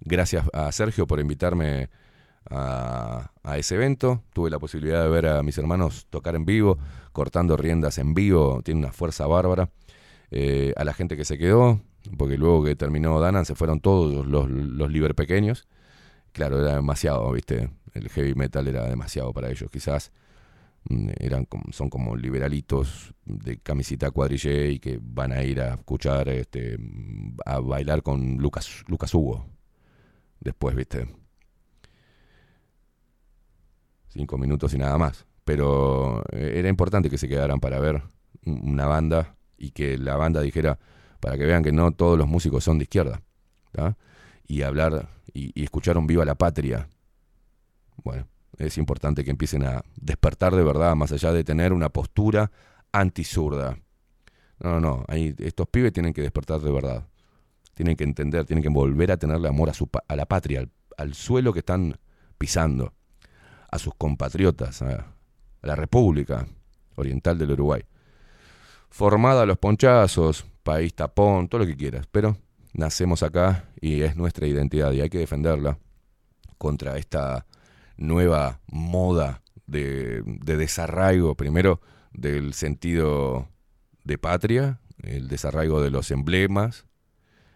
gracias 0.00 0.44
a 0.52 0.70
Sergio 0.72 1.06
por 1.06 1.20
invitarme 1.20 1.90
a, 2.48 3.30
ese 3.56 3.74
evento. 3.74 4.22
Tuve 4.32 4.50
la 4.50 4.58
posibilidad 4.58 5.02
de 5.02 5.08
ver 5.08 5.26
a 5.26 5.42
mis 5.42 5.58
hermanos 5.58 6.06
tocar 6.10 6.34
en 6.34 6.44
vivo, 6.44 6.78
cortando 7.12 7.56
riendas 7.56 7.98
en 7.98 8.14
vivo, 8.14 8.60
tiene 8.64 8.80
una 8.80 8.92
fuerza 8.92 9.26
bárbara. 9.26 9.70
Eh, 10.30 10.72
a 10.76 10.84
la 10.84 10.94
gente 10.94 11.16
que 11.16 11.24
se 11.24 11.38
quedó, 11.38 11.80
porque 12.16 12.38
luego 12.38 12.64
que 12.64 12.76
terminó 12.76 13.18
Danan 13.18 13.44
se 13.44 13.54
fueron 13.56 13.80
todos 13.80 14.26
los, 14.26 14.48
los 14.48 14.90
liber 14.90 15.14
pequeños. 15.14 15.66
Claro, 16.32 16.60
era 16.60 16.76
demasiado, 16.76 17.30
¿viste? 17.32 17.70
El 17.94 18.08
heavy 18.08 18.34
metal 18.34 18.68
era 18.68 18.88
demasiado 18.88 19.32
para 19.32 19.50
ellos. 19.50 19.68
Quizás 19.70 20.12
eran 21.18 21.46
son 21.72 21.90
como 21.90 22.16
liberalitos 22.16 23.14
de 23.24 23.58
camisita 23.58 24.10
cuadrille 24.10 24.70
y 24.72 24.78
que 24.78 24.98
van 25.00 25.32
a 25.32 25.42
ir 25.44 25.60
a 25.60 25.74
escuchar, 25.74 26.28
este, 26.28 26.78
a 27.44 27.60
bailar 27.60 28.02
con 28.02 28.36
Lucas, 28.38 28.82
Lucas 28.88 29.12
Hugo. 29.14 29.46
Después, 30.40 30.74
¿viste? 30.74 31.06
Cinco 34.08 34.38
minutos 34.38 34.74
y 34.74 34.78
nada 34.78 34.98
más. 34.98 35.26
Pero 35.44 36.22
eh, 36.32 36.54
era 36.56 36.68
importante 36.68 37.10
que 37.10 37.18
se 37.18 37.28
quedaran 37.28 37.60
para 37.60 37.78
ver 37.78 38.02
un- 38.46 38.70
una 38.70 38.86
banda 38.86 39.36
y 39.56 39.70
que 39.72 39.98
la 39.98 40.16
banda 40.16 40.40
dijera, 40.40 40.78
para 41.20 41.36
que 41.36 41.44
vean 41.44 41.62
que 41.62 41.72
no 41.72 41.92
todos 41.92 42.18
los 42.18 42.26
músicos 42.26 42.64
son 42.64 42.78
de 42.78 42.84
izquierda. 42.84 43.22
Y 44.46 44.62
hablar 44.62 45.08
y, 45.32 45.52
y 45.58 45.62
escuchar 45.64 45.96
un 45.96 46.06
Viva 46.06 46.24
la 46.24 46.34
Patria. 46.34 46.88
Bueno, 48.02 48.26
es 48.58 48.78
importante 48.78 49.24
que 49.24 49.30
empiecen 49.30 49.64
a 49.64 49.82
despertar 49.96 50.54
de 50.54 50.62
verdad, 50.62 50.94
más 50.96 51.12
allá 51.12 51.32
de 51.32 51.44
tener 51.44 51.72
una 51.72 51.88
postura 51.88 52.50
antisurda. 52.92 53.78
No, 54.58 54.78
no, 54.78 54.80
no. 54.80 55.04
Estos 55.08 55.68
pibes 55.68 55.92
tienen 55.92 56.12
que 56.12 56.22
despertar 56.22 56.60
de 56.60 56.70
verdad. 56.70 57.06
Tienen 57.74 57.96
que 57.96 58.04
entender, 58.04 58.44
tienen 58.44 58.62
que 58.62 58.68
volver 58.68 59.12
a 59.12 59.16
tenerle 59.16 59.48
amor 59.48 59.70
a, 59.70 59.74
su, 59.74 59.88
a 60.06 60.16
la 60.16 60.26
patria, 60.26 60.60
al, 60.60 60.70
al 60.98 61.14
suelo 61.14 61.52
que 61.52 61.60
están 61.60 61.98
pisando, 62.36 62.92
a 63.70 63.78
sus 63.78 63.94
compatriotas, 63.94 64.82
a, 64.82 65.06
a 65.62 65.66
la 65.66 65.76
República 65.76 66.46
Oriental 66.96 67.38
del 67.38 67.52
Uruguay. 67.52 67.82
Formada 68.90 69.42
a 69.42 69.46
los 69.46 69.56
ponchazos, 69.56 70.44
país 70.62 70.94
tapón, 70.94 71.48
todo 71.48 71.60
lo 71.60 71.66
que 71.66 71.76
quieras, 71.76 72.06
pero 72.10 72.36
nacemos 72.74 73.22
acá 73.22 73.64
y 73.80 74.02
es 74.02 74.16
nuestra 74.16 74.46
identidad 74.46 74.92
y 74.92 75.00
hay 75.00 75.08
que 75.08 75.18
defenderla 75.18 75.78
contra 76.58 76.98
esta 76.98 77.46
nueva 78.00 78.60
moda 78.66 79.42
de, 79.66 80.22
de 80.24 80.56
desarraigo, 80.56 81.36
primero 81.36 81.80
del 82.12 82.54
sentido 82.54 83.48
de 84.02 84.18
patria, 84.18 84.80
el 85.02 85.28
desarraigo 85.28 85.80
de 85.80 85.90
los 85.90 86.10
emblemas, 86.10 86.86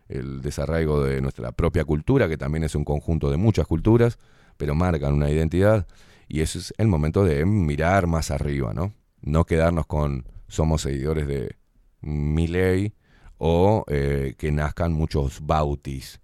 el 0.08 0.42
desarraigo 0.42 1.02
de 1.02 1.20
nuestra 1.20 1.52
propia 1.52 1.84
cultura, 1.84 2.28
que 2.28 2.36
también 2.36 2.62
es 2.62 2.74
un 2.74 2.84
conjunto 2.84 3.30
de 3.30 3.36
muchas 3.36 3.66
culturas, 3.66 4.18
pero 4.56 4.74
marcan 4.74 5.14
una 5.14 5.30
identidad, 5.30 5.86
y 6.28 6.40
ese 6.40 6.58
es 6.58 6.74
el 6.78 6.86
momento 6.88 7.24
de 7.24 7.44
mirar 7.44 8.06
más 8.06 8.30
arriba, 8.30 8.72
¿no? 8.72 8.94
No 9.20 9.44
quedarnos 9.44 9.86
con 9.86 10.28
somos 10.46 10.82
seguidores 10.82 11.26
de 11.26 11.56
Milei 12.00 12.94
o 13.38 13.84
eh, 13.88 14.34
que 14.38 14.52
nazcan 14.52 14.92
muchos 14.92 15.44
bautis, 15.44 16.20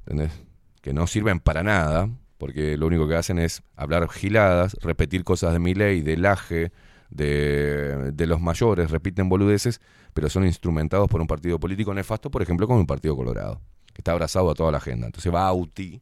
¿entendés? 0.00 0.32
Que 0.80 0.92
no 0.92 1.06
sirven 1.06 1.40
para 1.40 1.62
nada, 1.62 2.08
porque 2.40 2.78
lo 2.78 2.86
único 2.86 3.06
que 3.06 3.16
hacen 3.16 3.38
es 3.38 3.62
hablar 3.76 4.08
giladas, 4.08 4.74
repetir 4.80 5.24
cosas 5.24 5.52
de 5.52 5.58
Milei, 5.58 6.00
de 6.00 6.16
Laje, 6.16 6.72
de, 7.10 8.12
de 8.12 8.26
los 8.26 8.40
mayores, 8.40 8.90
repiten 8.90 9.28
boludeces, 9.28 9.82
pero 10.14 10.30
son 10.30 10.46
instrumentados 10.46 11.06
por 11.06 11.20
un 11.20 11.26
partido 11.26 11.60
político 11.60 11.92
nefasto, 11.92 12.30
por 12.30 12.40
ejemplo, 12.40 12.66
como 12.66 12.80
el 12.80 12.86
Partido 12.86 13.14
Colorado, 13.14 13.60
que 13.92 13.98
está 14.00 14.12
abrazado 14.12 14.50
a 14.50 14.54
toda 14.54 14.72
la 14.72 14.78
agenda. 14.78 15.04
Entonces 15.04 15.30
Bauti 15.30 16.00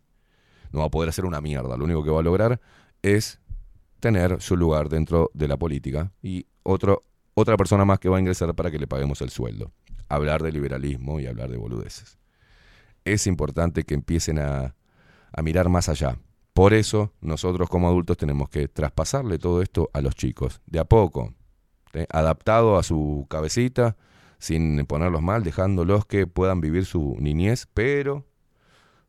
no 0.70 0.78
va 0.78 0.86
a 0.86 0.90
poder 0.90 1.08
hacer 1.08 1.24
una 1.24 1.40
mierda, 1.40 1.76
lo 1.76 1.84
único 1.84 2.04
que 2.04 2.10
va 2.10 2.20
a 2.20 2.22
lograr 2.22 2.60
es 3.02 3.40
tener 3.98 4.40
su 4.40 4.56
lugar 4.56 4.88
dentro 4.88 5.32
de 5.34 5.48
la 5.48 5.56
política 5.56 6.12
y 6.22 6.46
otro, 6.62 7.02
otra 7.34 7.56
persona 7.56 7.84
más 7.84 7.98
que 7.98 8.08
va 8.08 8.18
a 8.18 8.20
ingresar 8.20 8.54
para 8.54 8.70
que 8.70 8.78
le 8.78 8.86
paguemos 8.86 9.20
el 9.22 9.30
sueldo. 9.30 9.72
Hablar 10.08 10.40
de 10.44 10.52
liberalismo 10.52 11.18
y 11.18 11.26
hablar 11.26 11.50
de 11.50 11.56
boludeces. 11.56 12.16
Es 13.04 13.26
importante 13.26 13.82
que 13.82 13.94
empiecen 13.94 14.38
a, 14.38 14.76
a 15.32 15.42
mirar 15.42 15.68
más 15.68 15.88
allá. 15.88 16.16
Por 16.58 16.74
eso 16.74 17.12
nosotros 17.20 17.68
como 17.68 17.86
adultos 17.86 18.16
tenemos 18.16 18.48
que 18.48 18.66
traspasarle 18.66 19.38
todo 19.38 19.62
esto 19.62 19.90
a 19.92 20.00
los 20.00 20.16
chicos, 20.16 20.60
de 20.66 20.80
a 20.80 20.84
poco, 20.84 21.32
¿sí? 21.92 22.00
adaptado 22.10 22.76
a 22.76 22.82
su 22.82 23.28
cabecita, 23.30 23.96
sin 24.40 24.84
ponerlos 24.86 25.22
mal, 25.22 25.44
dejándolos 25.44 26.04
que 26.04 26.26
puedan 26.26 26.60
vivir 26.60 26.84
su 26.84 27.14
niñez, 27.20 27.68
pero 27.72 28.26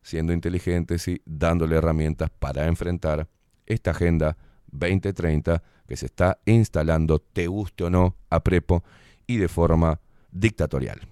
siendo 0.04 0.32
inteligentes 0.32 1.08
y 1.08 1.24
dándole 1.26 1.78
herramientas 1.78 2.30
para 2.30 2.68
enfrentar 2.68 3.28
esta 3.66 3.89
agenda 3.89 4.38
2030 4.68 5.64
que 5.88 5.97
se 5.97 6.06
está 6.06 6.38
instalando, 6.45 7.18
te 7.18 7.47
guste 7.47 7.86
o 7.86 7.89
no, 7.89 8.16
a 8.30 8.43
prepo 8.43 8.84
y 9.26 9.38
de 9.38 9.47
forma 9.47 10.00
dictatorial. 10.32 11.09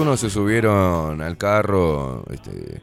Unos 0.00 0.20
se 0.20 0.30
subieron 0.30 1.20
al 1.20 1.36
carro, 1.36 2.24
este, 2.30 2.80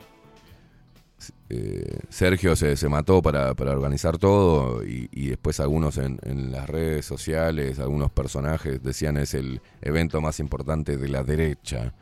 eh, 1.50 2.00
Sergio 2.10 2.56
se, 2.56 2.76
se 2.76 2.90
mató 2.90 3.22
para, 3.22 3.54
para 3.56 3.72
organizar 3.72 4.18
todo 4.18 4.84
y, 4.84 5.10
y 5.12 5.30
después 5.30 5.60
algunos 5.60 5.98
en, 5.98 6.20
en 6.24 6.52
las 6.52 6.70
redes 6.70 7.06
sociales, 7.06 7.80
algunos 7.80 8.12
personajes 8.12 8.84
decían 8.84 9.18
es 9.18 9.34
el 9.34 9.62
evento 9.82 10.22
más 10.22 10.40
importante 10.40 10.98
de 10.98 11.08
la 11.08 11.24
derecha. 11.24 11.94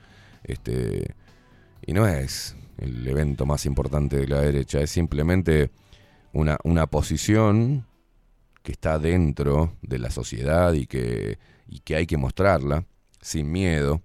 Este, 0.44 1.16
y 1.86 1.94
no 1.94 2.08
es 2.08 2.56
el 2.78 3.08
evento 3.08 3.46
más 3.46 3.66
importante 3.66 4.18
de 4.18 4.28
la 4.28 4.42
derecha, 4.42 4.82
es 4.82 4.92
simplemente 4.92 5.72
una, 6.34 6.58
una 6.64 6.88
posición 6.88 7.86
que 8.64 8.74
está 8.74 9.00
dentro 9.00 9.74
de 9.82 10.00
la 10.00 10.10
sociedad 10.10 10.74
y 10.74 10.88
que, 10.88 11.38
y 11.68 11.80
que 11.80 11.96
hay 11.96 12.08
que 12.08 12.18
mostrarla 12.18 12.84
sin 13.22 13.52
miedo, 13.52 14.02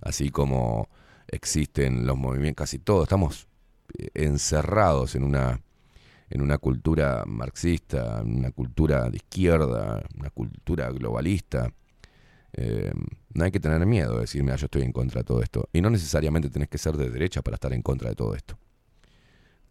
así 0.00 0.30
como 0.30 0.88
existen 1.28 2.06
los 2.06 2.16
movimientos, 2.16 2.64
casi 2.64 2.78
todos, 2.78 3.04
estamos 3.04 3.48
eh, 3.98 4.08
encerrados 4.14 5.14
en 5.14 5.24
una, 5.24 5.60
en 6.30 6.40
una 6.42 6.58
cultura 6.58 7.24
marxista, 7.26 8.22
una 8.24 8.50
cultura 8.50 9.10
de 9.10 9.16
izquierda, 9.16 10.02
una 10.18 10.30
cultura 10.30 10.90
globalista. 10.90 11.72
Eh, 12.54 12.92
no 13.34 13.44
hay 13.44 13.50
que 13.50 13.60
tener 13.60 13.84
miedo 13.86 14.14
de 14.14 14.20
decir, 14.22 14.42
mira, 14.42 14.56
yo 14.56 14.64
estoy 14.66 14.82
en 14.82 14.92
contra 14.92 15.20
de 15.20 15.24
todo 15.24 15.42
esto. 15.42 15.68
Y 15.72 15.80
no 15.80 15.90
necesariamente 15.90 16.48
tenés 16.50 16.68
que 16.68 16.78
ser 16.78 16.96
de 16.96 17.10
derecha 17.10 17.42
para 17.42 17.56
estar 17.56 17.72
en 17.72 17.82
contra 17.82 18.08
de 18.08 18.16
todo 18.16 18.34
esto. 18.34 18.58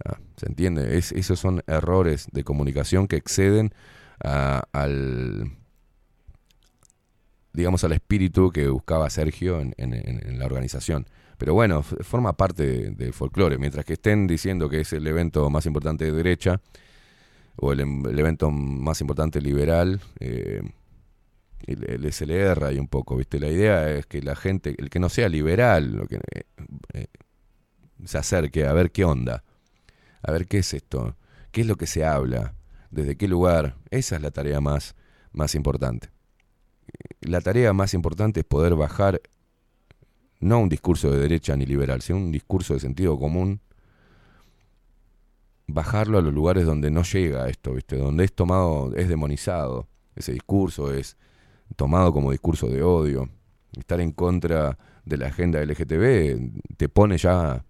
Ah, 0.06 0.20
¿Se 0.38 0.46
entiende? 0.48 0.98
Es, 0.98 1.12
esos 1.12 1.40
son 1.40 1.64
errores 1.68 2.28
de 2.32 2.44
comunicación 2.44 3.08
que 3.08 3.16
exceden 3.16 3.74
a- 4.24 4.64
al 4.72 5.57
digamos 7.58 7.84
al 7.84 7.92
espíritu 7.94 8.52
que 8.52 8.68
buscaba 8.70 9.10
Sergio 9.10 9.60
en, 9.60 9.74
la 10.40 10.46
organización. 10.46 11.08
Pero 11.40 11.56
bueno, 11.56 11.82
forma 11.82 12.34
parte 12.34 12.64
de- 12.66 12.90
del 12.92 13.14
folclore. 13.14 13.58
Mientras 13.58 13.84
que 13.84 13.94
estén 13.94 14.28
diciendo 14.28 14.70
que 14.70 14.82
es 14.82 14.94
el 14.94 15.06
evento 15.08 15.50
más 15.50 15.66
importante 15.66 16.06
de 16.06 16.12
derecha, 16.12 16.62
o 17.56 17.74
el, 17.74 17.80
em- 17.80 18.06
el 18.06 18.20
evento 18.20 18.52
más 18.52 19.02
importante 19.02 19.42
liberal, 19.42 20.00
eh, 20.20 20.62
y 21.66 21.76
le- 21.76 21.98
le- 21.98 22.12
se 22.12 22.28
le 22.28 22.38
erra 22.40 22.68
ahí 22.68 22.78
un 22.78 22.88
poco, 22.88 23.18
¿viste? 23.18 23.40
La 23.40 23.48
idea 23.50 23.90
es 23.90 24.06
que 24.06 24.22
la 24.22 24.36
gente, 24.36 24.76
el 24.78 24.92
que 24.92 25.00
no 25.00 25.10
sea 25.10 25.28
liberal, 25.28 25.94
lo 25.96 26.06
que, 26.08 26.18
eh, 26.18 26.44
eh, 26.94 27.08
se 28.06 28.20
acerque 28.20 28.68
a 28.68 28.74
ver 28.74 28.92
qué 28.92 29.04
onda, 29.04 29.44
a 30.22 30.32
ver 30.32 30.46
qué 30.46 30.60
es 30.60 30.74
esto, 30.76 31.16
qué 31.52 31.62
es 31.62 31.68
lo 31.68 31.76
que 31.76 31.88
se 31.88 32.06
habla, 32.06 32.54
desde 32.92 33.16
qué 33.18 33.28
lugar. 33.28 33.76
Esa 33.90 34.16
es 34.18 34.22
la 34.22 34.30
tarea 34.30 34.62
más, 34.62 34.96
más 35.32 35.56
importante. 35.56 36.10
La 37.22 37.42
tarea 37.42 37.74
más 37.74 37.94
importante 37.94 38.42
es 38.42 38.46
poder 38.46 38.76
bajar 38.76 39.22
no 40.40 40.60
un 40.60 40.70
discurso 40.70 41.12
de 41.12 41.20
derecha 41.20 41.56
ni 41.56 41.66
liberal, 41.66 42.02
sino 42.02 42.20
un 42.20 42.32
discurso 42.32 42.74
de 42.76 42.80
sentido 42.80 43.18
común, 43.18 43.60
bajarlo 45.68 46.18
a 46.18 46.22
los 46.22 46.34
lugares 46.34 46.66
donde 46.66 46.92
no 46.92 47.04
llega 47.04 47.50
esto, 47.50 47.74
¿viste? 47.74 47.98
Donde 47.98 48.24
es 48.24 48.34
tomado, 48.34 48.94
es 48.96 49.10
demonizado, 49.10 49.88
ese 50.16 50.32
discurso 50.34 50.94
es 50.94 51.18
tomado 51.76 52.14
como 52.14 52.32
discurso 52.32 52.68
de 52.68 52.84
odio. 52.84 53.30
Estar 53.78 54.00
en 54.00 54.12
contra 54.12 54.78
de 55.06 55.18
la 55.18 55.28
agenda 55.28 55.62
LGTB 55.62 56.62
te 56.78 56.90
pone 56.90 57.18
ya 57.18 57.66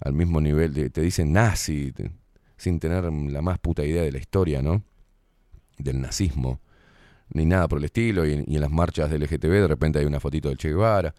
al 0.00 0.12
mismo 0.12 0.40
nivel, 0.40 0.74
de- 0.74 0.90
te 0.90 1.00
dicen 1.00 1.32
nazi, 1.32 1.92
sin 2.56 2.80
tener 2.80 3.04
la 3.04 3.42
más 3.42 3.58
puta 3.58 3.84
idea 3.84 4.02
de 4.02 4.12
la 4.12 4.18
historia, 4.18 4.60
¿no? 4.62 4.82
Del 5.78 6.00
nazismo, 6.00 6.60
ni 7.30 7.44
nada 7.44 7.68
por 7.68 7.78
el 7.78 7.84
estilo, 7.84 8.26
y, 8.26 8.32
en 8.32 8.60
las 8.60 8.70
marchas 8.70 9.10
del 9.10 9.22
LGTB 9.22 9.50
de 9.50 9.68
repente 9.68 9.98
hay 9.98 10.04
una 10.04 10.20
fotito 10.20 10.48
del 10.48 10.58
Che 10.58 10.68
Guevara. 10.68 11.14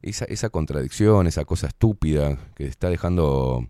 Esa, 0.00 0.24
esa 0.24 0.50
contradicción, 0.50 1.26
esa 1.26 1.44
cosa 1.44 1.68
estúpida 1.68 2.36
que 2.56 2.66
está 2.66 2.90
dejando, 2.90 3.68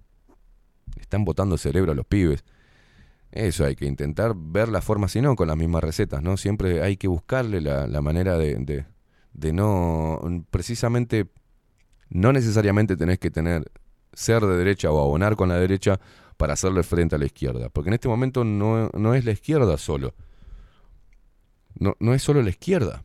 están 0.98 1.24
botando 1.24 1.58
cerebro 1.58 1.92
a 1.92 1.94
los 1.94 2.06
pibes. 2.06 2.44
Eso 3.30 3.64
hay 3.64 3.76
que 3.76 3.86
intentar 3.86 4.34
ver 4.36 4.68
la 4.68 4.80
forma, 4.80 5.08
si 5.08 5.20
no, 5.20 5.36
con 5.36 5.48
las 5.48 5.56
mismas 5.56 5.82
recetas, 5.84 6.22
¿no? 6.22 6.36
Siempre 6.36 6.82
hay 6.82 6.96
que 6.96 7.08
buscarle 7.08 7.60
la, 7.60 7.86
la 7.86 8.00
manera 8.00 8.38
de, 8.38 8.56
de, 8.56 8.86
de 9.32 9.52
no, 9.52 10.20
precisamente, 10.50 11.30
no 12.08 12.32
necesariamente 12.32 12.96
tenés 12.96 13.18
que 13.18 13.30
tener, 13.30 13.70
ser 14.12 14.42
de 14.42 14.56
derecha 14.56 14.90
o 14.90 15.00
abonar 15.00 15.36
con 15.36 15.48
la 15.48 15.56
derecha 15.56 15.98
para 16.36 16.54
hacerle 16.54 16.82
frente 16.82 17.16
a 17.16 17.18
la 17.18 17.26
izquierda. 17.26 17.68
Porque 17.68 17.90
en 17.90 17.94
este 17.94 18.08
momento 18.08 18.44
no, 18.44 18.88
no 18.88 19.14
es 19.14 19.24
la 19.24 19.32
izquierda 19.32 19.76
solo. 19.78 20.14
No, 21.78 21.96
no 22.00 22.14
es 22.14 22.22
solo 22.22 22.42
la 22.42 22.50
izquierda 22.50 23.02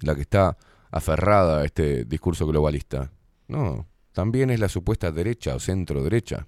la 0.00 0.14
que 0.14 0.22
está 0.22 0.56
aferrada 0.90 1.60
a 1.60 1.64
este 1.64 2.04
discurso 2.04 2.46
globalista. 2.46 3.10
No, 3.48 3.86
también 4.12 4.50
es 4.50 4.60
la 4.60 4.68
supuesta 4.68 5.10
derecha 5.12 5.54
o 5.54 5.60
centro 5.60 6.02
derecha. 6.02 6.46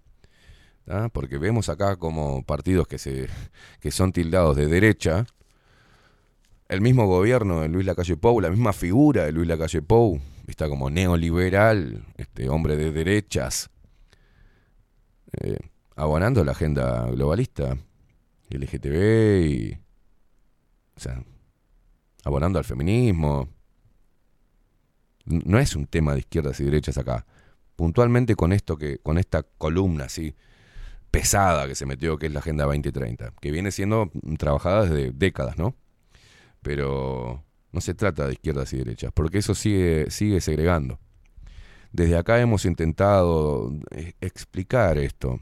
Porque 1.12 1.36
vemos 1.36 1.68
acá 1.68 1.96
como 1.96 2.42
partidos 2.44 2.88
que, 2.88 2.96
se, 2.96 3.28
que 3.80 3.90
son 3.90 4.10
tildados 4.10 4.56
de 4.56 4.68
derecha, 4.68 5.26
el 6.66 6.80
mismo 6.80 7.06
gobierno 7.06 7.60
de 7.60 7.68
Luis 7.68 7.84
Lacalle 7.84 8.16
Pou, 8.16 8.40
la 8.40 8.48
misma 8.48 8.72
figura 8.72 9.26
de 9.26 9.32
Luis 9.32 9.46
Lacalle 9.46 9.82
Pou, 9.82 10.18
está 10.46 10.66
como 10.66 10.88
neoliberal, 10.88 12.06
este 12.16 12.48
hombre 12.48 12.76
de 12.76 12.90
derechas, 12.90 13.68
eh, 15.42 15.58
abonando 15.94 16.42
la 16.42 16.52
agenda 16.52 17.10
globalista, 17.10 17.76
LGTB 18.48 19.44
y. 19.44 19.87
O 20.98 21.00
sea, 21.00 21.22
abonando 22.24 22.58
al 22.58 22.64
feminismo. 22.64 23.48
No 25.24 25.58
es 25.60 25.76
un 25.76 25.86
tema 25.86 26.14
de 26.14 26.20
izquierdas 26.20 26.58
y 26.58 26.64
derechas 26.64 26.98
acá. 26.98 27.24
Puntualmente 27.76 28.34
con 28.34 28.52
esto 28.52 28.76
que, 28.76 28.98
con 28.98 29.16
esta 29.16 29.44
columna 29.44 30.06
así 30.06 30.34
pesada 31.12 31.68
que 31.68 31.76
se 31.76 31.86
metió, 31.86 32.18
que 32.18 32.26
es 32.26 32.32
la 32.32 32.40
Agenda 32.40 32.64
2030, 32.64 33.32
que 33.40 33.50
viene 33.52 33.70
siendo 33.70 34.10
mm, 34.12 34.34
trabajada 34.34 34.86
desde 34.86 35.12
décadas, 35.12 35.56
¿no? 35.56 35.76
Pero 36.62 37.44
no 37.70 37.80
se 37.80 37.94
trata 37.94 38.26
de 38.26 38.32
izquierdas 38.32 38.72
y 38.72 38.78
derechas, 38.78 39.12
porque 39.14 39.38
eso 39.38 39.54
sigue, 39.54 40.10
sigue 40.10 40.40
segregando. 40.40 40.98
Desde 41.92 42.16
acá 42.18 42.40
hemos 42.40 42.64
intentado 42.64 43.72
eh, 43.92 44.14
explicar 44.20 44.98
esto 44.98 45.40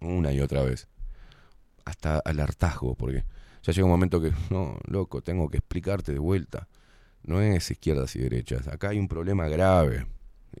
una 0.00 0.32
y 0.32 0.40
otra 0.40 0.62
vez, 0.62 0.88
hasta 1.84 2.18
al 2.18 2.40
hartazgo, 2.40 2.96
porque 2.96 3.24
ya 3.62 3.72
llega 3.72 3.84
un 3.84 3.90
momento 3.90 4.20
que, 4.20 4.32
no, 4.50 4.78
loco, 4.86 5.22
tengo 5.22 5.48
que 5.48 5.58
explicarte 5.58 6.12
de 6.12 6.18
vuelta. 6.18 6.68
No 7.22 7.40
es 7.40 7.70
izquierdas 7.70 8.14
y 8.16 8.20
derechas, 8.20 8.68
acá 8.68 8.90
hay 8.90 8.98
un 8.98 9.08
problema 9.08 9.48
grave, 9.48 10.06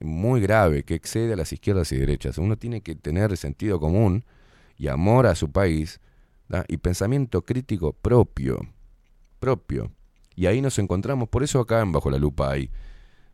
muy 0.00 0.40
grave, 0.40 0.82
que 0.82 0.94
excede 0.94 1.32
a 1.32 1.36
las 1.36 1.52
izquierdas 1.52 1.92
y 1.92 1.96
derechas. 1.96 2.38
Uno 2.38 2.56
tiene 2.56 2.82
que 2.82 2.94
tener 2.94 3.36
sentido 3.36 3.80
común 3.80 4.24
y 4.76 4.88
amor 4.88 5.26
a 5.26 5.34
su 5.34 5.50
país 5.50 6.00
y 6.68 6.76
pensamiento 6.78 7.42
crítico 7.42 7.92
propio, 7.92 8.60
propio. 9.38 9.92
Y 10.34 10.46
ahí 10.46 10.60
nos 10.60 10.78
encontramos, 10.78 11.28
por 11.28 11.42
eso 11.42 11.60
acá 11.60 11.80
en 11.80 11.92
Bajo 11.92 12.10
la 12.10 12.18
Lupa 12.18 12.50
hay 12.50 12.70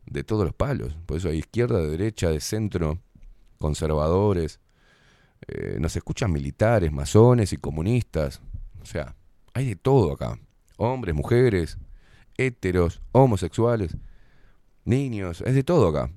de 0.05 0.23
todos 0.23 0.45
los 0.45 0.53
palos, 0.53 0.95
por 1.05 1.17
eso 1.17 1.29
hay 1.29 1.39
izquierda, 1.39 1.79
de 1.79 1.89
derecha, 1.89 2.29
de 2.29 2.39
centro, 2.39 2.99
conservadores, 3.59 4.59
eh, 5.47 5.77
nos 5.79 5.95
escuchan 5.95 6.31
militares, 6.31 6.91
masones 6.91 7.53
y 7.53 7.57
comunistas, 7.57 8.41
o 8.81 8.85
sea, 8.85 9.15
hay 9.55 9.65
de 9.65 9.75
todo 9.77 10.11
acá, 10.11 10.37
hombres, 10.75 11.15
mujeres, 11.15 11.77
héteros, 12.37 13.01
homosexuales, 13.13 13.95
niños, 14.83 15.41
es 15.45 15.55
de 15.55 15.63
todo 15.63 15.87
acá. 15.87 16.11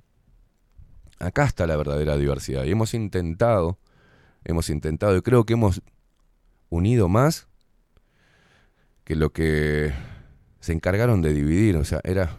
Acá 1.21 1.45
está 1.45 1.65
la 1.69 1.77
verdadera 1.77 2.17
diversidad 2.17 2.65
y 2.65 2.73
hemos 2.73 2.95
intentado, 2.95 3.79
hemos 4.45 4.69
intentado 4.71 5.17
y 5.17 5.23
creo 5.23 5.47
que 5.47 5.53
hemos 5.53 5.83
unido 6.69 7.09
más 7.09 7.47
que 9.05 9.15
lo 9.15 9.33
que 9.33 9.93
se 10.59 10.73
encargaron 10.73 11.23
de 11.23 11.33
dividir, 11.33 11.77
o 11.77 11.85
sea, 11.85 12.01
era 12.03 12.37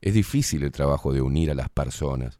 es 0.00 0.14
difícil 0.14 0.62
el 0.62 0.70
trabajo 0.70 1.12
de 1.12 1.22
unir 1.22 1.50
a 1.50 1.54
las 1.54 1.68
personas 1.70 2.38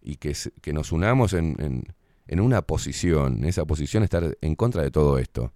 y 0.00 0.16
que, 0.16 0.34
nos 0.72 0.90
unamos 0.90 1.34
en, 1.34 1.84
en 2.26 2.40
una 2.40 2.62
posición, 2.62 3.40
en 3.40 3.44
esa 3.44 3.66
posición 3.66 4.04
estar 4.04 4.38
en 4.40 4.56
contra 4.56 4.82
de 4.82 4.90
todo 4.90 5.18
esto. 5.18 5.52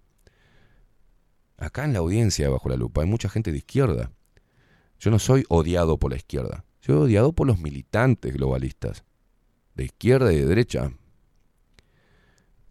Acá 1.58 1.84
en 1.84 1.92
la 1.92 2.00
audiencia 2.00 2.48
bajo 2.50 2.68
la 2.68 2.76
lupa 2.76 3.02
hay 3.02 3.08
mucha 3.08 3.28
gente 3.28 3.50
de 3.52 3.58
izquierda. 3.58 4.10
Yo 4.98 5.10
no 5.10 5.18
soy 5.18 5.44
odiado 5.48 5.98
por 5.98 6.10
la 6.10 6.16
izquierda, 6.16 6.64
soy 6.80 6.96
odiado 6.96 7.32
por 7.32 7.46
los 7.46 7.58
militantes 7.58 8.32
globalistas, 8.34 9.04
de 9.74 9.84
izquierda 9.84 10.32
y 10.32 10.36
de 10.36 10.46
derecha. 10.46 10.92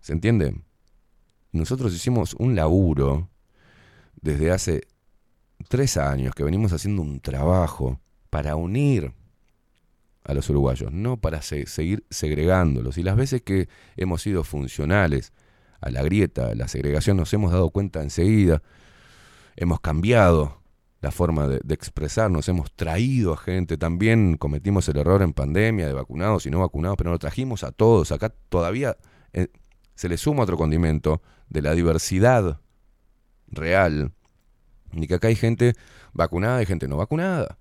¿Se 0.01 0.13
entiende? 0.13 0.59
Nosotros 1.51 1.93
hicimos 1.93 2.35
un 2.35 2.55
laburo 2.55 3.29
desde 4.21 4.51
hace 4.51 4.81
tres 5.69 5.97
años 5.97 6.33
que 6.35 6.43
venimos 6.43 6.73
haciendo 6.73 7.01
un 7.01 7.19
trabajo 7.21 7.99
para 8.29 8.55
unir 8.55 9.13
a 10.23 10.33
los 10.33 10.49
uruguayos, 10.49 10.91
no 10.91 11.17
para 11.17 11.41
se- 11.41 11.67
seguir 11.67 12.05
segregándolos. 12.09 12.97
Y 12.97 13.03
las 13.03 13.15
veces 13.15 13.41
que 13.43 13.69
hemos 13.95 14.21
sido 14.21 14.43
funcionales 14.43 15.31
a 15.85 15.91
la 15.91 16.01
grieta, 16.01 16.47
a 16.47 16.55
la 16.55 16.67
segregación, 16.67 17.15
nos 17.15 17.31
hemos 17.33 17.51
dado 17.51 17.69
cuenta 17.69 18.01
enseguida, 18.01 18.63
hemos 19.55 19.79
cambiado 19.79 20.61
la 20.99 21.11
forma 21.11 21.47
de, 21.47 21.61
expresarnos, 21.75 22.49
hemos 22.49 22.71
traído 22.73 23.33
a 23.33 23.37
gente, 23.37 23.77
también 23.77 24.37
cometimos 24.37 24.89
el 24.89 24.97
error 24.97 25.21
en 25.21 25.33
pandemia 25.33 25.85
de 25.85 25.93
vacunados 25.93 26.47
y 26.47 26.49
no 26.49 26.59
vacunados, 26.59 26.97
pero 26.97 27.11
lo 27.11 27.19
trajimos 27.19 27.63
a 27.63 27.71
todos. 27.71 28.11
Acá 28.11 28.33
todavía 28.49 28.97
eh, 29.31 29.49
se 29.93 30.09
le 30.09 30.17
suma 30.17 30.41
otro 30.41 30.57
condimento 30.57 31.21
de 31.49 31.61
la 31.61 31.75
diversidad 31.75 32.59
real, 33.47 34.11
y 34.91 35.05
que 35.05 35.13
acá 35.13 35.27
hay 35.27 35.35
gente 35.35 35.75
vacunada 36.13 36.63
y 36.63 36.65
gente 36.65 36.87
no 36.87 36.97
vacunada, 36.97 37.59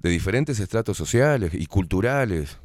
de 0.00 0.10
diferentes 0.10 0.60
estratos 0.60 0.98
sociales 0.98 1.54
y 1.54 1.64
culturales, 1.64 2.58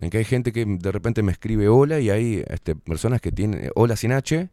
en 0.00 0.10
que 0.10 0.18
hay 0.18 0.24
gente 0.24 0.52
que 0.52 0.64
de 0.64 0.92
repente 0.92 1.22
me 1.22 1.32
escribe 1.32 1.68
hola 1.68 2.00
y 2.00 2.10
hay 2.10 2.44
este, 2.48 2.76
personas 2.76 3.20
que 3.20 3.32
tienen 3.32 3.70
hola 3.74 3.96
sin 3.96 4.12
H 4.12 4.50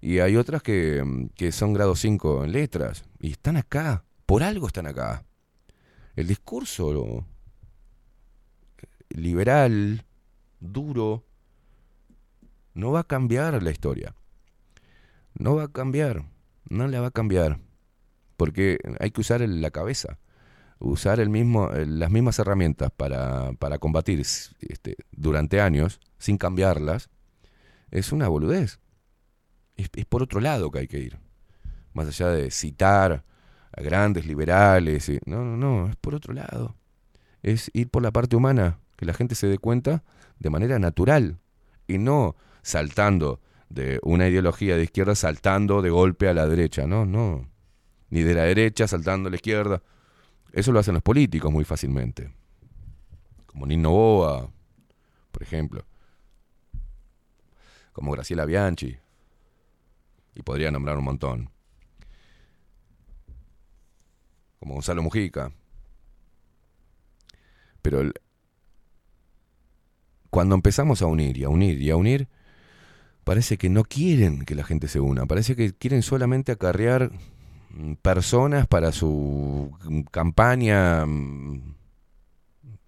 y 0.00 0.18
hay 0.18 0.36
otras 0.36 0.62
que, 0.62 1.02
mm, 1.04 1.28
que 1.34 1.52
son 1.52 1.72
grado 1.72 1.94
5 1.94 2.44
en 2.44 2.52
letras 2.52 3.04
y 3.20 3.32
están 3.32 3.56
acá, 3.56 4.04
por 4.26 4.42
algo 4.42 4.66
están 4.66 4.86
acá. 4.86 5.24
El 6.16 6.26
discurso 6.26 7.24
liberal, 9.10 10.04
duro, 10.60 11.24
no 12.74 12.92
va 12.92 13.00
a 13.00 13.04
cambiar 13.04 13.62
la 13.62 13.70
historia. 13.70 14.14
No 15.34 15.54
va 15.54 15.64
a 15.64 15.68
cambiar, 15.68 16.24
no 16.68 16.88
la 16.88 17.00
va 17.00 17.08
a 17.08 17.12
cambiar, 17.12 17.60
porque 18.36 18.78
hay 18.98 19.12
que 19.12 19.20
usar 19.20 19.40
la 19.40 19.70
cabeza 19.70 20.18
usar 20.80 21.20
el 21.20 21.28
mismo, 21.28 21.70
eh, 21.72 21.86
las 21.86 22.10
mismas 22.10 22.38
herramientas 22.38 22.90
para, 22.96 23.52
para 23.54 23.78
combatir 23.78 24.20
este, 24.20 24.96
durante 25.12 25.60
años 25.60 26.00
sin 26.18 26.38
cambiarlas, 26.38 27.10
es 27.90 28.12
una 28.12 28.28
boludez. 28.28 28.80
Es, 29.76 29.88
es 29.94 30.04
por 30.04 30.22
otro 30.22 30.40
lado 30.40 30.70
que 30.70 30.80
hay 30.80 30.88
que 30.88 30.98
ir. 30.98 31.18
Más 31.92 32.08
allá 32.08 32.28
de 32.30 32.50
citar 32.50 33.24
a 33.76 33.80
grandes 33.82 34.26
liberales. 34.26 35.08
y- 35.08 35.18
no, 35.26 35.44
no, 35.44 35.56
no, 35.56 35.88
es 35.88 35.96
por 35.96 36.14
otro 36.14 36.32
lado. 36.34 36.76
Es 37.42 37.70
ir 37.72 37.88
por 37.88 38.02
la 38.02 38.10
parte 38.10 38.36
humana, 38.36 38.78
que 38.96 39.06
la 39.06 39.14
gente 39.14 39.34
se 39.34 39.46
dé 39.46 39.58
cuenta 39.58 40.02
de 40.38 40.50
manera 40.50 40.78
natural 40.78 41.38
y 41.86 41.98
no 41.98 42.36
saltando 42.62 43.40
de 43.68 44.00
una 44.02 44.28
ideología 44.28 44.76
de 44.76 44.84
izquierda 44.84 45.14
saltando 45.14 45.82
de 45.82 45.90
golpe 45.90 46.28
a 46.28 46.34
la 46.34 46.46
derecha. 46.46 46.86
No, 46.86 47.04
no. 47.06 47.48
Ni 48.10 48.22
de 48.22 48.34
la 48.34 48.42
derecha 48.44 48.88
saltando 48.88 49.28
a 49.28 49.30
la 49.30 49.36
izquierda. 49.36 49.82
Eso 50.52 50.72
lo 50.72 50.78
hacen 50.78 50.94
los 50.94 51.02
políticos 51.02 51.52
muy 51.52 51.64
fácilmente. 51.64 52.32
Como 53.46 53.66
Nino 53.66 53.90
Boa, 53.90 54.50
por 55.30 55.42
ejemplo. 55.42 55.84
Como 57.92 58.12
Graciela 58.12 58.44
Bianchi. 58.44 58.96
Y 60.34 60.42
podría 60.42 60.70
nombrar 60.70 60.96
un 60.96 61.04
montón. 61.04 61.50
Como 64.58 64.74
Gonzalo 64.74 65.02
Mujica. 65.02 65.52
Pero 67.82 68.10
cuando 70.30 70.54
empezamos 70.54 71.02
a 71.02 71.06
unir 71.06 71.36
y 71.38 71.44
a 71.44 71.48
unir 71.48 71.80
y 71.80 71.90
a 71.90 71.96
unir, 71.96 72.28
parece 73.24 73.58
que 73.58 73.68
no 73.68 73.84
quieren 73.84 74.44
que 74.44 74.54
la 74.54 74.64
gente 74.64 74.88
se 74.88 75.00
una. 75.00 75.26
Parece 75.26 75.56
que 75.56 75.72
quieren 75.72 76.02
solamente 76.02 76.52
acarrear 76.52 77.10
personas 78.02 78.66
para 78.66 78.92
su 78.92 79.70
mm, 79.84 80.00
campaña, 80.02 81.06
mm, 81.06 81.74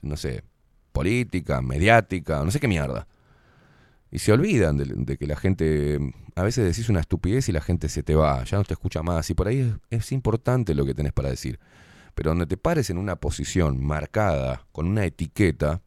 no 0.03 0.17
sé, 0.17 0.43
política, 0.93 1.61
mediática, 1.63 2.45
no 2.45 2.51
sé 2.51 2.61
qué 2.61 2.69
mierda. 2.69 3.07
Y 4.13 4.19
se 4.19 4.33
olvidan 4.33 4.77
de, 4.77 5.17
que 5.17 5.27
la 5.27 5.37
gente, 5.37 5.99
mm, 5.99 6.13
a 6.37 6.43
veces 6.43 6.65
decís 6.65 6.89
una 6.89 7.01
estupidez 7.01 7.49
y 7.49 7.53
la 7.53 7.61
gente 7.61 7.89
se 7.89 8.03
te 8.03 8.15
va, 8.15 8.43
ya 8.45 8.59
no 8.59 8.65
te 8.65 8.75
escucha 8.75 9.03
más. 9.03 9.31
Y 9.31 9.35
por 9.35 9.49
ahí 9.49 9.61
es, 9.91 10.01
es 10.01 10.13
importante 10.13 10.75
lo 10.75 10.85
que 10.85 10.95
tenés 10.95 11.13
para 11.13 11.31
decir. 11.31 11.61
Pero 12.15 12.31
donde 12.31 12.47
te 12.47 12.57
pares 12.57 12.91
en 12.91 12.99
una 12.99 13.17
posición 13.17 13.83
marcada, 13.83 14.67
con 14.73 14.87
una 14.89 15.05
etiqueta, 15.05 15.83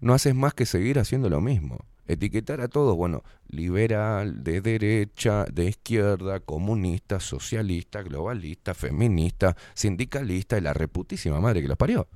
no 0.00 0.14
haces 0.14 0.34
más 0.34 0.54
que 0.54 0.66
seguir 0.66 0.98
haciendo 0.98 1.30
lo 1.30 1.40
mismo. 1.40 1.78
Etiquetar 2.08 2.60
a 2.60 2.68
todos, 2.68 2.96
bueno, 2.96 3.22
liberal, 3.48 4.44
de 4.44 4.60
derecha, 4.60 5.44
de 5.44 5.66
izquierda, 5.66 6.40
comunista, 6.40 7.18
socialista, 7.18 8.02
globalista, 8.02 8.74
feminista, 8.74 9.56
sindicalista 9.74 10.56
y 10.56 10.60
la 10.60 10.72
reputísima 10.72 11.40
madre 11.40 11.62
que 11.62 11.68
los 11.68 11.76
parió. 11.76 12.08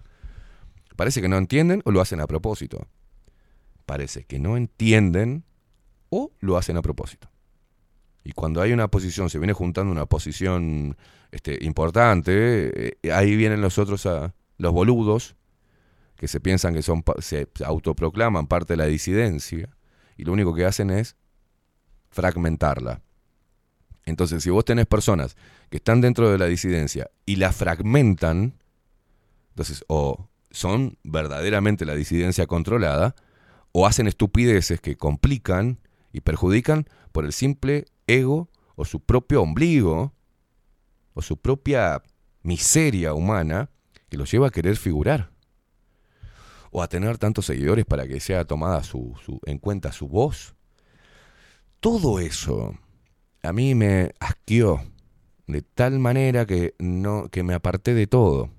Parece 0.96 1.20
que 1.20 1.28
no 1.28 1.38
entienden 1.38 1.82
o 1.84 1.90
lo 1.90 2.00
hacen 2.00 2.20
a 2.20 2.26
propósito. 2.26 2.86
Parece 3.86 4.24
que 4.24 4.38
no 4.38 4.56
entienden 4.56 5.44
o 6.10 6.30
lo 6.40 6.56
hacen 6.56 6.76
a 6.76 6.82
propósito. 6.82 7.28
Y 8.22 8.32
cuando 8.32 8.60
hay 8.60 8.72
una 8.72 8.88
posición, 8.88 9.30
se 9.30 9.38
viene 9.38 9.54
juntando 9.54 9.90
una 9.90 10.06
posición 10.06 10.96
este, 11.32 11.64
importante, 11.64 12.98
eh, 13.02 13.12
ahí 13.12 13.34
vienen 13.34 13.60
los 13.60 13.78
otros, 13.78 14.06
a, 14.06 14.34
los 14.58 14.72
boludos, 14.72 15.36
que 16.16 16.28
se 16.28 16.38
piensan 16.38 16.74
que 16.74 16.82
son, 16.82 17.02
se 17.20 17.48
autoproclaman 17.64 18.46
parte 18.46 18.74
de 18.74 18.76
la 18.76 18.86
disidencia, 18.86 19.70
y 20.20 20.24
lo 20.24 20.34
único 20.34 20.54
que 20.54 20.66
hacen 20.66 20.90
es 20.90 21.16
fragmentarla. 22.10 23.00
Entonces, 24.04 24.42
si 24.42 24.50
vos 24.50 24.66
tenés 24.66 24.84
personas 24.84 25.34
que 25.70 25.78
están 25.78 26.02
dentro 26.02 26.30
de 26.30 26.36
la 26.36 26.44
disidencia 26.44 27.10
y 27.24 27.36
la 27.36 27.52
fragmentan, 27.52 28.54
entonces 29.50 29.82
o 29.88 30.28
son 30.50 30.98
verdaderamente 31.04 31.86
la 31.86 31.94
disidencia 31.94 32.46
controlada, 32.46 33.14
o 33.72 33.86
hacen 33.86 34.08
estupideces 34.08 34.80
que 34.82 34.96
complican 34.96 35.78
y 36.12 36.20
perjudican 36.20 36.86
por 37.12 37.24
el 37.24 37.32
simple 37.32 37.86
ego 38.06 38.50
o 38.74 38.84
su 38.84 39.00
propio 39.00 39.40
ombligo 39.40 40.12
o 41.14 41.22
su 41.22 41.38
propia 41.38 42.02
miseria 42.42 43.14
humana 43.14 43.70
que 44.10 44.18
los 44.18 44.30
lleva 44.30 44.48
a 44.48 44.50
querer 44.50 44.76
figurar 44.76 45.29
o 46.70 46.82
a 46.82 46.88
tener 46.88 47.18
tantos 47.18 47.46
seguidores 47.46 47.84
para 47.86 48.06
que 48.08 48.20
sea 48.20 48.44
tomada 48.44 48.82
su, 48.84 49.14
su- 49.24 49.40
en 49.46 49.58
cuenta 49.58 49.92
su 49.92 50.08
voz. 50.08 50.54
Todo 51.80 52.20
eso 52.20 52.74
a 53.42 53.52
mí 53.52 53.74
me 53.74 54.12
asqueó 54.20 54.82
de 55.46 55.62
tal 55.62 55.98
manera 55.98 56.46
que 56.46 56.74
no 56.78 57.28
que 57.30 57.42
me 57.44 57.54
aparté 57.54 57.94
de 57.94 58.06
todo 58.06 58.50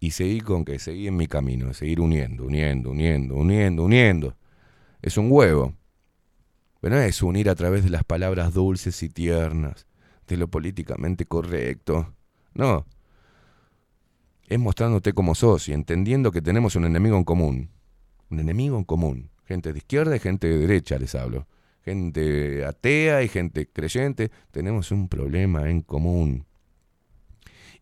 y 0.00 0.12
seguí 0.12 0.40
con 0.40 0.64
que 0.64 0.78
seguí 0.78 1.08
en 1.08 1.16
mi 1.16 1.28
camino, 1.28 1.74
seguir 1.74 2.00
uniendo, 2.00 2.44
uniendo, 2.44 2.90
uniendo, 2.90 3.36
uniendo, 3.36 3.84
uniendo. 3.84 4.36
Es 5.02 5.18
un 5.18 5.28
huevo. 5.32 5.74
Pero 6.80 6.96
no 6.96 7.02
es 7.02 7.22
unir 7.22 7.50
a 7.50 7.54
través 7.54 7.84
de 7.84 7.90
las 7.90 8.04
palabras 8.04 8.54
dulces 8.54 9.02
y 9.02 9.08
tiernas, 9.08 9.86
de 10.26 10.36
lo 10.36 10.48
políticamente 10.48 11.26
correcto. 11.26 12.14
No. 12.54 12.86
Es 14.48 14.58
mostrándote 14.58 15.12
como 15.12 15.34
sos 15.34 15.68
y 15.68 15.74
entendiendo 15.74 16.32
que 16.32 16.40
tenemos 16.40 16.74
un 16.74 16.86
enemigo 16.86 17.18
en 17.18 17.24
común. 17.24 17.70
Un 18.30 18.40
enemigo 18.40 18.78
en 18.78 18.84
común. 18.84 19.30
Gente 19.44 19.74
de 19.74 19.78
izquierda 19.78 20.16
y 20.16 20.20
gente 20.20 20.48
de 20.48 20.56
derecha, 20.56 20.98
les 20.98 21.14
hablo. 21.14 21.46
Gente 21.84 22.64
atea 22.64 23.22
y 23.22 23.28
gente 23.28 23.68
creyente. 23.70 24.30
Tenemos 24.50 24.90
un 24.90 25.10
problema 25.10 25.68
en 25.68 25.82
común. 25.82 26.46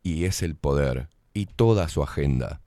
Y 0.03 0.25
es 0.25 0.43
el 0.43 0.57
poder 0.57 1.09
y 1.35 1.47
toda 1.47 1.89
su 1.89 2.03
agenda, 2.03 2.61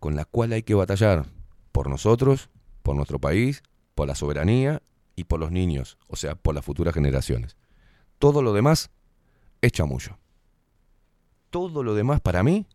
con 0.00 0.16
la 0.16 0.24
cual 0.24 0.52
hay 0.52 0.64
que 0.64 0.74
batallar 0.74 1.26
por 1.70 1.88
nosotros, 1.88 2.50
por 2.82 2.96
nuestro 2.96 3.20
país, 3.20 3.62
por 3.94 4.08
la 4.08 4.16
soberanía 4.16 4.82
y 5.14 5.24
por 5.24 5.38
los 5.38 5.52
niños, 5.52 5.98
o 6.08 6.16
sea, 6.16 6.34
por 6.34 6.54
las 6.54 6.64
futuras 6.64 6.94
generaciones. 6.94 7.56
Todo 8.18 8.42
lo 8.42 8.52
demás 8.52 8.90
es 9.60 9.70
chamullo. 9.70 10.18
Todo 11.50 11.84
lo 11.84 11.94
demás 11.94 12.20
para 12.20 12.42
mí 12.42 12.66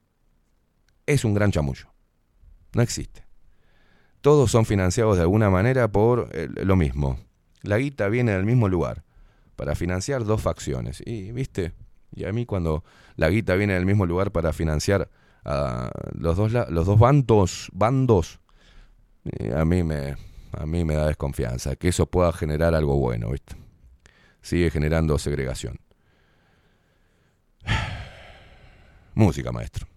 es 1.05 1.25
un 1.25 1.33
gran 1.33 1.51
chamullo. 1.51 1.87
No 2.73 2.81
existe. 2.81 3.25
Todos 4.21 4.51
son 4.51 4.65
financiados 4.65 5.17
de 5.17 5.23
alguna 5.23 5.49
manera 5.49 5.91
por 5.91 6.29
eh, 6.31 6.47
lo 6.63 6.75
mismo. 6.75 7.19
La 7.61 7.77
guita 7.77 8.07
viene 8.07 8.31
del 8.31 8.45
mismo 8.45 8.69
lugar 8.69 9.03
para 9.55 9.75
financiar 9.75 10.23
dos 10.23 10.41
facciones. 10.41 11.01
Y, 11.05 11.31
¿viste? 11.31 11.73
Y 12.15 12.25
a 12.25 12.31
mí 12.31 12.45
cuando 12.45 12.83
la 13.15 13.29
guita 13.29 13.55
viene 13.55 13.73
del 13.73 13.85
mismo 13.85 14.05
lugar 14.05 14.31
para 14.31 14.53
financiar 14.53 15.09
a 15.45 15.91
los 16.13 16.37
dos, 16.37 16.51
los 16.51 16.85
dos 16.85 16.99
bandos, 16.99 17.69
bandos 17.73 18.39
eh, 19.25 19.53
a 19.55 19.65
mí 19.65 19.83
me 19.83 20.15
a 20.57 20.65
mí 20.65 20.85
me 20.85 20.95
da 20.95 21.07
desconfianza 21.07 21.75
que 21.75 21.87
eso 21.87 22.05
pueda 22.05 22.31
generar 22.31 22.75
algo 22.75 22.97
bueno, 22.97 23.31
¿viste? 23.31 23.55
Sigue 24.41 24.69
generando 24.69 25.17
segregación. 25.17 25.79
Música, 29.15 29.51
maestro. 29.51 29.87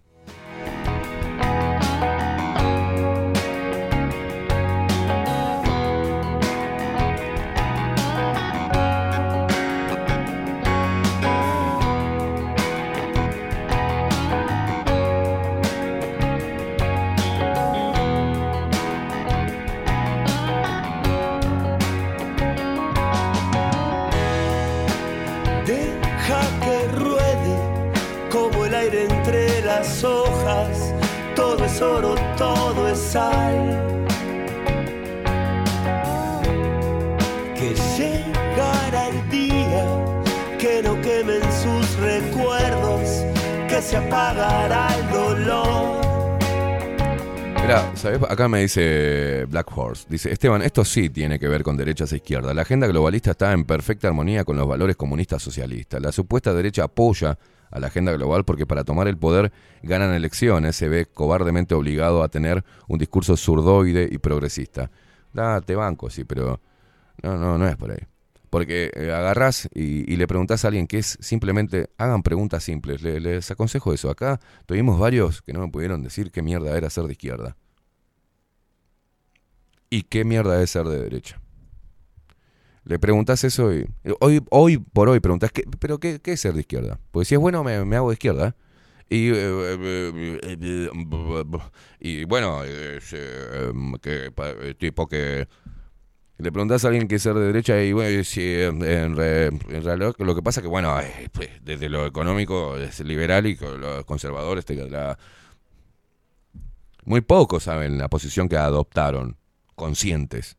Se 43.87 43.95
apagará 43.95 44.89
el 44.99 45.09
dolor. 45.09 46.01
Mira, 47.61 47.95
¿sabes? 47.95 48.19
Acá 48.27 48.49
me 48.49 48.59
dice 48.59 49.45
Black 49.45 49.71
Horse. 49.73 50.05
Dice, 50.09 50.29
Esteban, 50.29 50.61
esto 50.61 50.83
sí 50.83 51.09
tiene 51.09 51.39
que 51.39 51.47
ver 51.47 51.63
con 51.63 51.77
derechas 51.77 52.11
e 52.11 52.17
izquierdas. 52.17 52.53
La 52.53 52.63
agenda 52.63 52.85
globalista 52.87 53.31
está 53.31 53.53
en 53.53 53.63
perfecta 53.63 54.09
armonía 54.09 54.43
con 54.43 54.57
los 54.57 54.67
valores 54.67 54.97
comunistas 54.97 55.41
socialistas. 55.41 56.01
La 56.01 56.11
supuesta 56.11 56.53
derecha 56.53 56.83
apoya 56.83 57.39
a 57.71 57.79
la 57.79 57.87
agenda 57.87 58.11
global 58.11 58.43
porque 58.43 58.65
para 58.65 58.83
tomar 58.83 59.07
el 59.07 59.17
poder 59.17 59.53
ganan 59.83 60.13
elecciones. 60.13 60.75
Se 60.75 60.89
ve 60.89 61.05
cobardemente 61.05 61.73
obligado 61.73 62.23
a 62.23 62.27
tener 62.27 62.65
un 62.89 62.99
discurso 62.99 63.37
zurdoide 63.37 64.09
y 64.11 64.17
progresista. 64.17 64.91
Date 65.31 65.75
banco, 65.75 66.09
sí, 66.09 66.25
pero 66.25 66.59
no, 67.23 67.37
no, 67.37 67.57
no 67.57 67.65
es 67.65 67.77
por 67.77 67.91
ahí. 67.91 67.99
Porque 68.57 68.89
eh, 68.95 69.11
agarrás 69.11 69.69
y, 69.71 70.15
le 70.15 70.25
preguntás 70.25 70.65
a 70.65 70.69
alguien 70.69 70.87
que 70.87 70.97
es 70.97 71.15
simplemente, 71.21 71.91
hagan 71.99 72.23
preguntas 72.23 72.63
simples. 72.63 73.03
Le- 73.03 73.19
les 73.19 73.51
aconsejo 73.51 73.93
eso. 73.93 74.09
Acá 74.09 74.39
tuvimos 74.65 74.97
varios 74.99 75.43
que 75.43 75.53
no 75.53 75.59
me 75.59 75.67
pudieron 75.67 76.01
decir 76.01 76.31
qué 76.31 76.41
mierda 76.41 76.75
era 76.75 76.89
ser 76.89 77.03
de 77.03 77.11
izquierda. 77.11 77.55
¿Y 79.91 80.01
qué 80.01 80.25
mierda 80.25 80.59
es 80.63 80.71
ser 80.71 80.85
de 80.87 80.99
derecha? 81.03 81.39
Le 82.83 82.97
preguntás 82.97 83.43
eso 83.43 83.71
y 83.71 83.85
hoy, 84.21 84.41
hoy 84.49 84.79
por 84.79 85.07
hoy 85.07 85.19
preguntás, 85.19 85.51
¿qué, 85.51 85.63
¿pero 85.77 85.99
qué, 85.99 86.19
es 86.23 86.41
ser 86.41 86.55
de 86.55 86.61
izquierda? 86.61 86.99
Porque 87.11 87.25
si 87.25 87.35
es 87.35 87.39
bueno, 87.39 87.63
me, 87.63 87.75
hago 87.95 88.09
de 88.09 88.13
izquierda. 88.13 88.55
Y, 89.07 89.29
eh, 89.29 89.33
eh, 89.35 90.39
eh, 90.41 90.57
eh, 90.63 91.59
y 91.99 92.23
bueno, 92.23 92.63
es, 92.63 93.13
eh, 93.13 93.71
que, 94.01 94.31
eh, 94.35 94.73
tipo 94.79 95.07
que 95.07 95.47
le 96.39 96.51
preguntás 96.51 96.85
a 96.85 96.89
alguien 96.89 97.07
qué 97.07 97.15
es 97.15 97.23
ser 97.23 97.33
de 97.35 97.45
derecha 97.47 97.81
y 97.83 97.93
bueno, 97.93 98.09
eh, 98.37 98.65
en, 98.65 99.15
re- 99.15 99.47
en 99.47 99.83
realidad 99.83 100.13
lo 100.19 100.35
que 100.35 100.41
pasa 100.43 100.61
que 100.61 100.67
bueno, 100.67 100.99
eh, 100.99 101.29
pues, 101.31 101.49
desde 101.63 101.89
lo 101.89 102.05
económico 102.05 102.77
es 102.77 102.99
liberal 102.99 103.47
y 103.47 103.55
los 103.55 104.05
conservadores 104.05 104.65
te- 104.65 104.75
la- 104.89 105.17
muy 107.05 107.21
pocos 107.21 107.63
saben 107.63 107.97
la 107.97 108.09
posición 108.09 108.49
que 108.49 108.57
adoptaron, 108.57 109.37
conscientes. 109.75 110.57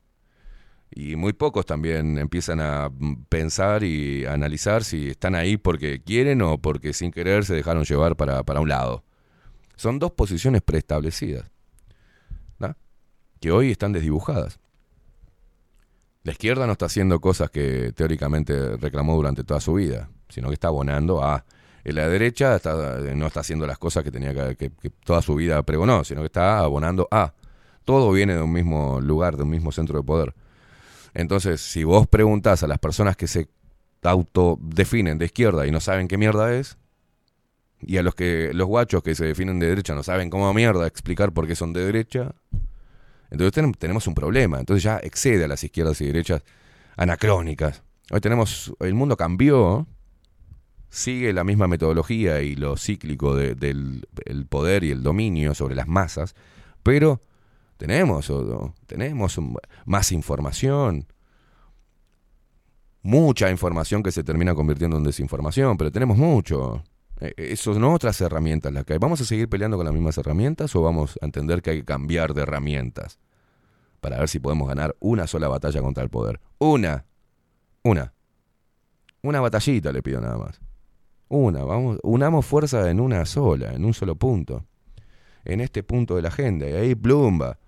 Y 0.91 1.17
muy 1.17 1.35
pocos 1.35 1.67
también 1.67 2.17
empiezan 2.17 2.61
a 2.61 2.91
pensar 3.29 3.85
y 3.85 4.25
analizar 4.25 4.85
si 4.85 5.09
están 5.11 5.35
ahí 5.35 5.59
porque 5.59 6.03
quieren 6.03 6.41
o 6.41 6.59
porque 6.59 6.95
sin 6.95 7.11
querer 7.13 7.45
se 7.45 7.55
dejaron 7.55 7.85
llevar 7.85 8.17
para, 8.17 8.43
para 8.43 8.61
un 8.61 8.71
lado. 8.71 9.05
Son 9.77 9.99
dos 9.99 10.13
posiciones 10.13 10.63
preestablecidas, 10.63 11.51
¿no? 12.59 12.75
que 13.41 13.53
hoy 13.53 13.71
están 13.71 13.93
desdibujadas. 13.93 14.59
La 16.29 16.33
izquierda 16.33 16.67
no 16.67 16.73
está 16.73 16.85
haciendo 16.85 17.21
cosas 17.23 17.49
que 17.51 17.95
teóricamente 17.97 18.77
reclamó 18.77 19.17
durante 19.17 19.45
toda 19.45 19.61
su 19.63 19.73
vida, 19.73 20.11
sino 20.29 20.49
que 20.49 20.55
está 20.55 20.69
abonando 20.69 21.25
a... 21.25 21.47
y 21.87 21.93
La 21.93 22.07
derecha 22.07 22.55
está- 22.57 22.99
no 23.15 23.27
está 23.29 23.41
haciendo 23.41 23.67
las 23.67 23.79
cosas 23.79 24.05
que 24.05 24.11
tenía 24.11 24.35
que- 24.55 24.71
que 24.79 24.91
toda 24.91 25.23
su 25.23 25.35
vida 25.37 25.63
pregonó, 25.63 26.05
sino 26.05 26.21
que 26.21 26.27
está 26.27 26.59
abonando 26.59 27.09
a... 27.11 27.33
Todo 27.87 28.13
viene 28.13 28.35
de 28.35 28.43
un 28.43 28.53
mismo 28.53 29.01
lugar, 29.01 29.39
de 29.39 29.45
un 29.45 29.49
mismo 29.49 29.73
centro 29.73 29.97
de 29.97 30.05
poder. 30.05 30.35
Entonces, 31.15 31.63
si 31.63 31.83
vos 31.85 32.07
preguntás 32.07 32.63
a 32.63 32.67
las 32.67 32.79
personas 32.79 33.17
que 33.17 33.27
se 33.27 33.49
autodefinen 34.03 35.17
de 35.17 35.25
izquierda 35.25 35.67
y 35.67 35.71
no 35.71 35.81
saben 35.81 36.09
qué 36.09 36.19
mierda 36.19 36.55
es, 36.55 36.77
y 37.81 37.97
a 37.97 38.03
los 38.03 38.15
que 38.15 38.51
los 38.53 38.67
guachos 38.69 39.03
que 39.03 39.15
se 39.15 39.25
definen 39.25 39.59
de 39.61 39.69
derecha 39.69 39.95
no 39.95 40.03
saben 40.03 40.29
cómo 40.29 40.53
mierda 40.53 40.87
explicar 40.87 41.33
por 41.33 41.47
qué 41.47 41.55
son 41.55 41.73
de 41.73 41.87
derecha, 41.87 42.35
entonces 43.31 43.63
tenem- 43.63 43.77
tenemos 43.77 44.07
un 44.07 44.15
problema. 44.15 44.59
Entonces 44.61 44.83
ya 44.83 44.99
excede 44.99 45.45
a 45.45 45.49
las 45.49 45.63
izquierdas 45.65 46.01
y 46.01 46.07
derechas 46.07 46.43
anacrónicas. 46.97 47.83
Hoy 48.11 48.21
tenemos, 48.21 48.73
el 48.81 48.95
mundo 48.95 49.17
cambió, 49.17 49.87
sigue 50.91 51.33
la 51.33 51.45
misma 51.45 51.69
metodología 51.69 52.41
y 52.41 52.57
lo 52.57 52.77
cíclico 52.77 53.35
de- 53.37 53.55
del 53.55 54.07
el 54.25 54.47
poder 54.47 54.85
y 54.85 54.91
el 54.91 55.03
dominio 55.03 55.55
sobre 55.55 55.75
las 55.75 55.87
masas, 55.87 56.35
pero 56.83 57.21
tenemos, 57.77 58.33
tenemos 58.87 59.39
más 59.85 60.11
información, 60.13 61.07
mucha 63.03 63.51
información 63.51 64.03
que 64.03 64.11
se 64.13 64.25
termina 64.25 64.55
convirtiendo 64.55 64.97
en 64.97 65.05
desinformación, 65.05 65.77
pero 65.77 65.93
tenemos 65.93 66.17
mucho. 66.17 66.83
Eh, 67.21 67.35
eh, 67.37 67.49
Eso 67.53 67.75
son 67.75 67.85
otras 67.85 68.21
herramientas 68.21 68.73
las 68.73 68.85
que 68.85 68.95
hay. 68.95 68.99
¿Vamos 68.99 69.21
a 69.21 69.25
seguir 69.25 69.49
peleando 69.49 69.77
con 69.77 69.87
las 69.87 69.95
mismas 69.95 70.19
herramientas 70.19 70.75
o 70.77 70.83
vamos 70.83 71.19
a 71.21 71.25
entender 71.25 71.63
que 71.63 71.71
hay 71.71 71.79
que 71.79 71.85
cambiar 71.85 72.35
de 72.35 72.43
herramientas 72.43 73.19
para 74.01 74.19
ver 74.19 74.29
si 74.29 74.39
podemos 74.39 74.69
ganar 74.69 74.97
una 75.01 75.27
sola 75.27 75.49
batalla 75.49 75.81
contra 75.81 76.03
el 76.03 76.11
poder? 76.11 76.41
Una. 76.59 77.05
Una. 77.83 78.13
Una 79.23 79.41
batallita 79.41 79.93
le 79.93 80.03
pido 80.03 80.21
nada 80.21 80.39
más. 80.39 80.61
Una, 81.29 81.63
vamos, 81.65 81.99
unamos 82.03 82.47
fuerza 82.47 82.91
en 82.91 83.01
una 83.01 83.27
sola, 83.27 83.75
en 83.75 83.85
un 83.85 83.93
solo 83.93 84.17
punto. 84.17 84.65
En 85.45 85.61
este 85.61 85.83
punto 85.83 86.17
de 86.17 86.23
la 86.23 86.29
agenda. 86.29 86.69
Y 86.69 86.73
ahí 86.73 86.95
plumba. 86.95 87.59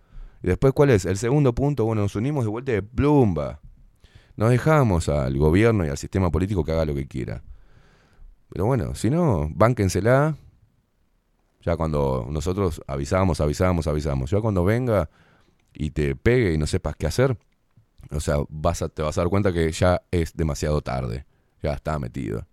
Y 0.42 0.46
después, 0.46 0.72
¿cuál 0.72 0.90
es? 0.90 1.04
El 1.04 1.18
segundo 1.18 1.54
punto, 1.54 1.84
bueno, 1.84 2.02
nos 2.02 2.16
unimos 2.16 2.44
de 2.44 2.50
vuelta 2.50 2.72
de 2.72 2.82
plumba. 2.82 3.60
Nos 4.36 4.50
dejamos 4.50 5.08
al 5.08 5.36
gobierno 5.36 5.84
y 5.84 5.88
al 5.88 5.98
sistema 5.98 6.30
político 6.30 6.64
que 6.64 6.72
haga 6.72 6.86
lo 6.86 6.94
que 6.94 7.06
quiera. 7.06 7.42
Pero 8.50 8.66
bueno, 8.66 8.94
si 8.94 9.10
no, 9.10 9.48
bánquensela. 9.54 10.36
Ya 11.62 11.76
cuando 11.76 12.26
nosotros 12.30 12.80
avisamos, 12.86 13.40
avisamos, 13.40 13.86
avisamos. 13.86 14.30
Ya 14.30 14.40
cuando 14.40 14.64
venga 14.64 15.10
y 15.74 15.90
te 15.90 16.16
pegue 16.16 16.52
y 16.54 16.58
no 16.58 16.66
sepas 16.66 16.96
qué 16.96 17.06
hacer, 17.06 17.36
o 18.10 18.20
sea, 18.20 18.36
te 18.94 19.02
vas 19.02 19.18
a 19.18 19.20
dar 19.20 19.28
cuenta 19.28 19.52
que 19.52 19.70
ya 19.70 20.00
es 20.10 20.34
demasiado 20.34 20.80
tarde. 20.80 21.26
Ya 21.62 21.74
está 21.74 21.98
metido. 21.98 22.46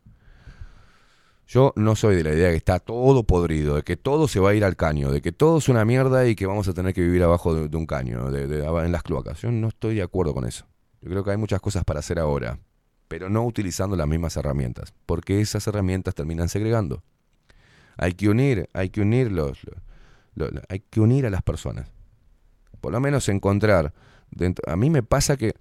Yo 1.47 1.71
no 1.77 1.95
soy 1.95 2.17
de 2.17 2.23
la 2.25 2.33
idea 2.33 2.47
de 2.47 2.51
que 2.51 2.57
está 2.57 2.79
todo 2.79 3.23
podrido, 3.23 3.75
de 3.75 3.83
que 3.83 3.95
todo 3.95 4.27
se 4.27 4.41
va 4.41 4.49
a 4.49 4.53
ir 4.53 4.65
al 4.65 4.75
caño, 4.75 5.11
de 5.13 5.21
que 5.21 5.31
todo 5.31 5.59
es 5.59 5.69
una 5.69 5.85
mierda 5.85 6.27
y 6.27 6.35
que 6.35 6.45
vamos 6.45 6.67
a 6.67 6.73
tener 6.73 6.93
que 6.93 6.99
vivir 6.99 7.23
abajo 7.23 7.53
de, 7.55 7.69
de 7.69 7.77
un 7.77 7.85
caño, 7.85 8.29
de, 8.29 8.47
de- 8.47 8.65
en 8.65 8.91
las 8.91 9.01
cloacas. 9.03 9.41
Yo 9.41 9.49
no 9.49 9.69
estoy 9.69 9.95
de 9.95 10.01
acuerdo 10.01 10.33
con 10.33 10.45
eso. 10.45 10.65
Yo 11.01 11.09
creo 11.09 11.23
que 11.23 11.31
hay 11.31 11.37
muchas 11.37 11.61
cosas 11.61 11.85
para 11.85 12.01
hacer 12.01 12.19
ahora, 12.19 12.59
pero 13.07 13.29
no 13.29 13.45
utilizando 13.45 13.95
las 13.95 14.07
mismas 14.07 14.35
herramientas, 14.37 14.93
porque 15.05 15.39
esas 15.41 15.65
herramientas 15.67 16.15
terminan 16.15 16.49
segregando. 16.49 17.03
Hay 17.97 18.13
que 18.13 18.29
unir, 18.29 18.69
hay 18.73 18.89
que 18.89 19.01
unir 19.01 19.31
los, 19.31 19.59
lo- 20.35 20.49
lo- 20.51 20.61
hay 20.69 20.79
que 20.81 20.99
unir 21.01 21.25
a 21.25 21.29
las 21.29 21.41
personas. 21.41 21.89
Por 22.81 22.91
lo 22.91 22.99
menos 22.99 23.27
encontrar. 23.29 23.93
dentro- 24.29 24.69
a 24.71 24.75
mí 24.75 24.89
me 24.89 25.03
pasa 25.03 25.37
que 25.37 25.55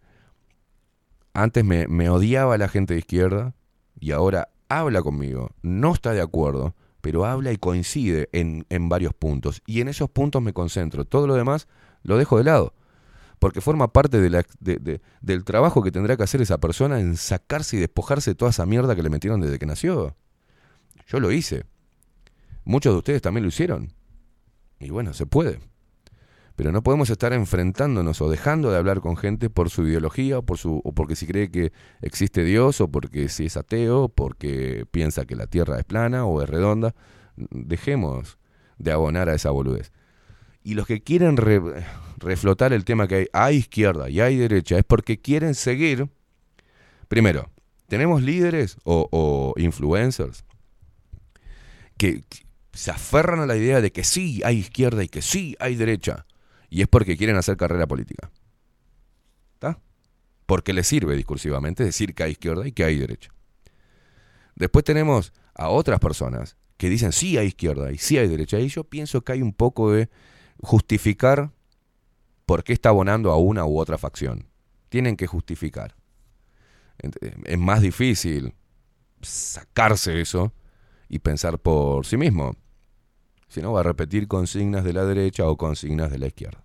antes 1.35 1.65
me, 1.65 1.87
me 1.89 2.09
odiaba 2.11 2.59
la 2.59 2.69
gente 2.69 2.95
de 2.95 3.01
izquierda 3.01 3.55
y 3.99 4.11
ahora 4.13 4.49
habla 4.69 5.03
conmigo, 5.03 5.51
no 5.63 5.93
está 5.93 6.13
de 6.13 6.21
acuerdo, 6.21 6.75
pero 7.01 7.25
habla 7.25 7.53
y 7.53 7.57
coincide 7.57 8.29
en, 8.33 8.67
en 8.69 8.89
varios 8.89 9.15
puntos. 9.15 9.63
Y 9.67 9.81
en 9.81 9.89
esos 9.89 10.11
puntos 10.11 10.43
me 10.43 10.53
concentro. 10.53 11.05
Todo 11.05 11.27
lo 11.27 11.35
demás 11.35 11.69
lo 12.03 12.17
dejo 12.19 12.39
de 12.39 12.45
lado. 12.45 12.75
Porque 13.39 13.61
forma 13.61 13.93
parte 13.93 14.19
del 14.21 15.45
trabajo 15.45 15.83
que 15.83 15.93
tendrá 15.93 16.17
que 16.17 16.23
hacer 16.23 16.41
esa 16.41 16.59
persona 16.59 17.01
en 17.01 17.17
sacarse 17.17 17.77
y 17.77 17.81
despojarse 17.81 18.31
de 18.31 18.35
toda 18.35 18.51
esa 18.51 18.65
mierda 18.67 18.97
que 18.97 19.03
le 19.03 19.11
metieron 19.11 19.41
desde 19.41 19.59
que 19.59 19.67
nació. 19.67 20.17
Yo 21.07 21.21
lo 21.21 21.31
hice. 21.31 21.65
Muchos 22.65 22.95
de 22.95 22.99
ustedes 22.99 23.23
también 23.23 23.43
lo 23.43 23.49
hicieron. 23.49 23.93
Y 24.81 24.91
bueno, 24.91 25.13
se 25.13 25.27
puede. 25.27 25.61
Pero 26.57 26.73
no 26.73 26.83
podemos 26.83 27.11
estar 27.11 27.35
enfrentándonos 27.35 28.23
o 28.23 28.31
dejando 28.31 28.71
de 28.71 28.79
hablar 28.79 29.03
con 29.03 29.19
gente 29.19 29.51
por 29.51 29.69
su 29.69 29.87
ideología 29.87 30.39
o, 30.39 30.43
por 30.43 30.57
su, 30.57 30.81
o 30.83 30.93
porque 30.93 31.15
si 31.15 31.27
cree 31.27 31.51
que 31.51 31.73
existe 32.01 32.43
Dios 32.45 32.81
o 32.81 32.89
porque 32.89 33.29
si 33.29 33.45
es 33.47 33.59
ateo, 33.59 34.09
porque 34.09 34.87
piensa 34.91 35.27
que 35.27 35.37
la 35.37 35.47
tierra 35.47 35.79
es 35.79 35.85
plana 35.85 36.25
o 36.25 36.41
es 36.43 36.49
redonda. 36.49 36.95
Dejemos 37.37 38.39
de 38.79 38.93
abonar 38.93 39.29
a 39.29 39.35
esa 39.35 39.51
boludez. 39.51 39.93
Y 40.63 40.75
los 40.75 40.87
que 40.87 41.03
quieren 41.03 41.37
re- 41.37 41.85
reflotar 42.19 42.73
el 42.73 42.85
tema 42.85 43.09
que 43.09 43.15
hay, 43.15 43.27
hay 43.33 43.57
izquierda 43.57 44.09
y 44.11 44.21
hay 44.21 44.37
derecha 44.37 44.79
es 44.79 44.85
porque 44.85 45.21
quieren 45.21 45.55
seguir. 45.55 46.09
Primero, 47.09 47.51
tenemos 47.89 48.23
líderes 48.23 48.77
o, 48.85 49.09
o 49.11 49.55
influencers 49.61 50.45
que 51.97 52.25
se 52.73 52.91
aferran 52.91 53.41
a 53.41 53.47
la 53.47 53.57
idea 53.57 53.81
de 53.81 53.91
que 53.91 54.05
sí 54.05 54.43
hay 54.45 54.59
izquierda 54.59 55.03
y 55.03 55.09
que 55.09 55.23
sí 55.23 55.57
hay 55.59 55.77
derecha. 55.77 56.27
Y 56.69 56.83
es 56.83 56.89
porque 56.89 57.17
quieren 57.17 57.37
hacer 57.37 57.57
carrera 57.57 57.87
política. 57.87 58.31
¿Está? 59.55 59.79
Porque 60.45 60.73
les 60.73 60.87
sirve 60.87 61.17
discursivamente 61.17 61.85
decir 61.85 62.15
que 62.15 62.25
hay 62.25 62.33
izquierda 62.33 62.67
y 62.67 62.73
que 62.73 62.85
hay 62.85 62.99
derecha. 62.99 63.31
Después 64.57 64.85
tenemos 64.85 65.33
a 65.55 65.69
otras 65.69 66.01
personas 66.01 66.57
que 66.77 66.91
dicen 66.91 67.13
sí 67.13 67.39
hay 67.39 67.49
izquierda 67.49 67.93
y 67.93 67.99
sí 67.99 68.19
hay 68.19 68.29
derecha. 68.29 68.59
Y 68.59 68.69
yo 68.69 68.85
pienso 68.85 69.23
que 69.23 69.33
hay 69.33 69.43
un 69.43 69.53
poco 69.53 69.93
de 69.93 70.11
justificar 70.59 71.53
por 72.47 72.65
qué 72.65 72.73
está 72.73 72.91
abonando 72.91 73.31
a 73.33 73.37
una 73.39 73.67
u 73.67 73.79
otra 73.79 73.99
facción. 73.99 74.49
Tienen 74.89 75.17
que 75.17 75.27
justificar. 75.27 75.95
Ent- 77.03 77.19
Es 77.45 77.59
más 77.59 77.83
difícil 77.83 78.55
sacarse 79.23 80.21
eso 80.21 80.53
y 81.09 81.19
pensar 81.21 81.59
por 81.59 82.07
sí 82.07 82.17
mismo. 82.17 82.57
Si 83.49 83.61
no, 83.63 83.73
va 83.73 83.81
a 83.81 83.85
repetir 83.85 84.29
consignas 84.29 84.85
de 84.85 84.93
la 84.93 85.05
derecha 85.05 85.49
o 85.49 85.57
consignas 85.57 86.11
de 86.11 86.19
la 86.19 86.27
izquierda. 86.29 86.65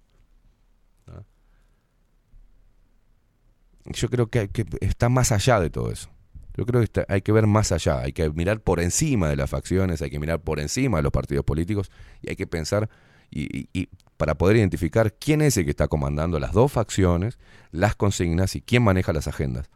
Yo 3.85 4.09
creo 4.09 4.29
que, 4.29 4.49
que 4.49 4.65
está 4.81 5.09
más 5.09 5.31
allá 5.31 5.59
de 5.59 5.69
todo 5.69 5.91
eso. 5.91 6.09
Yo 6.55 6.65
creo 6.65 6.85
que 6.85 7.05
hay 7.07 7.21
que 7.21 7.31
ver 7.31 7.47
más 7.47 7.71
allá, 7.71 7.99
hay 7.99 8.11
que 8.13 8.29
mirar 8.29 8.61
por 8.61 8.79
encima 8.79 9.29
de 9.29 9.37
las 9.37 9.49
facciones, 9.49 10.01
hay 10.01 10.09
que 10.09 10.19
mirar 10.19 10.41
por 10.41 10.59
encima 10.59 10.97
de 10.97 11.03
los 11.03 11.11
partidos 11.11 11.45
políticos 11.45 11.89
y 12.21 12.29
hay 12.29 12.35
que 12.35 12.45
pensar 12.45 12.89
y, 13.31 13.69
y- 13.73 13.89
para 14.17 14.35
poder 14.35 14.57
identificar 14.57 15.15
quién 15.15 15.41
es 15.41 15.57
el 15.57 15.63
que 15.65 15.71
está 15.71 15.87
comandando 15.87 16.39
las 16.39 16.51
dos 16.51 16.71
facciones, 16.71 17.39
las 17.71 17.95
consignas 17.95 18.55
y 18.55 18.61
quién 18.61 18.83
maneja 18.83 19.13
las 19.13 19.27
agendas. 19.27 19.71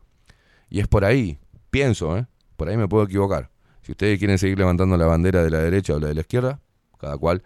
Y 0.69 0.81
es 0.81 0.87
por 0.87 1.03
ahí, 1.03 1.39
pienso, 1.71 2.15
¿eh? 2.15 2.27
por 2.55 2.69
ahí 2.69 2.77
me 2.77 2.87
puedo 2.87 3.05
equivocar. 3.05 3.49
Si 3.81 3.93
ustedes 3.93 4.19
quieren 4.19 4.37
seguir 4.37 4.59
levantando 4.59 4.97
la 4.97 5.07
bandera 5.07 5.43
de 5.43 5.49
la 5.49 5.57
derecha 5.59 5.95
o 5.95 5.99
la 5.99 6.09
de 6.09 6.13
la 6.13 6.21
izquierda, 6.21 6.59
cada 6.99 7.17
cual, 7.17 7.41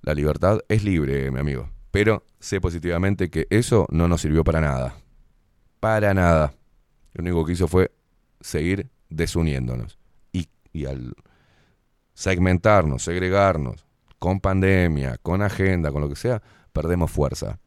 la 0.00 0.14
libertad 0.14 0.58
es 0.68 0.82
libre, 0.82 1.30
mi 1.30 1.38
amigo. 1.38 1.70
Pero 1.92 2.24
sé 2.40 2.60
positivamente 2.60 3.30
que 3.30 3.46
eso 3.50 3.86
no 3.90 4.08
nos 4.08 4.22
sirvió 4.22 4.42
para 4.42 4.60
nada. 4.60 4.96
Para 5.78 6.14
nada. 6.14 6.54
Lo 7.12 7.22
único 7.22 7.44
que 7.44 7.52
hizo 7.52 7.68
fue 7.68 7.92
seguir 8.40 8.88
desuniéndonos. 9.08 9.98
Y, 10.32 10.48
y 10.72 10.86
al 10.86 11.14
segmentarnos, 12.14 13.04
segregarnos, 13.04 13.86
con 14.22 14.38
pandemia, 14.38 15.18
con 15.18 15.42
agenda, 15.42 15.90
con 15.90 16.00
lo 16.00 16.08
que 16.08 16.14
sea, 16.14 16.40
perdemos 16.72 17.10
fuerza. 17.10 17.58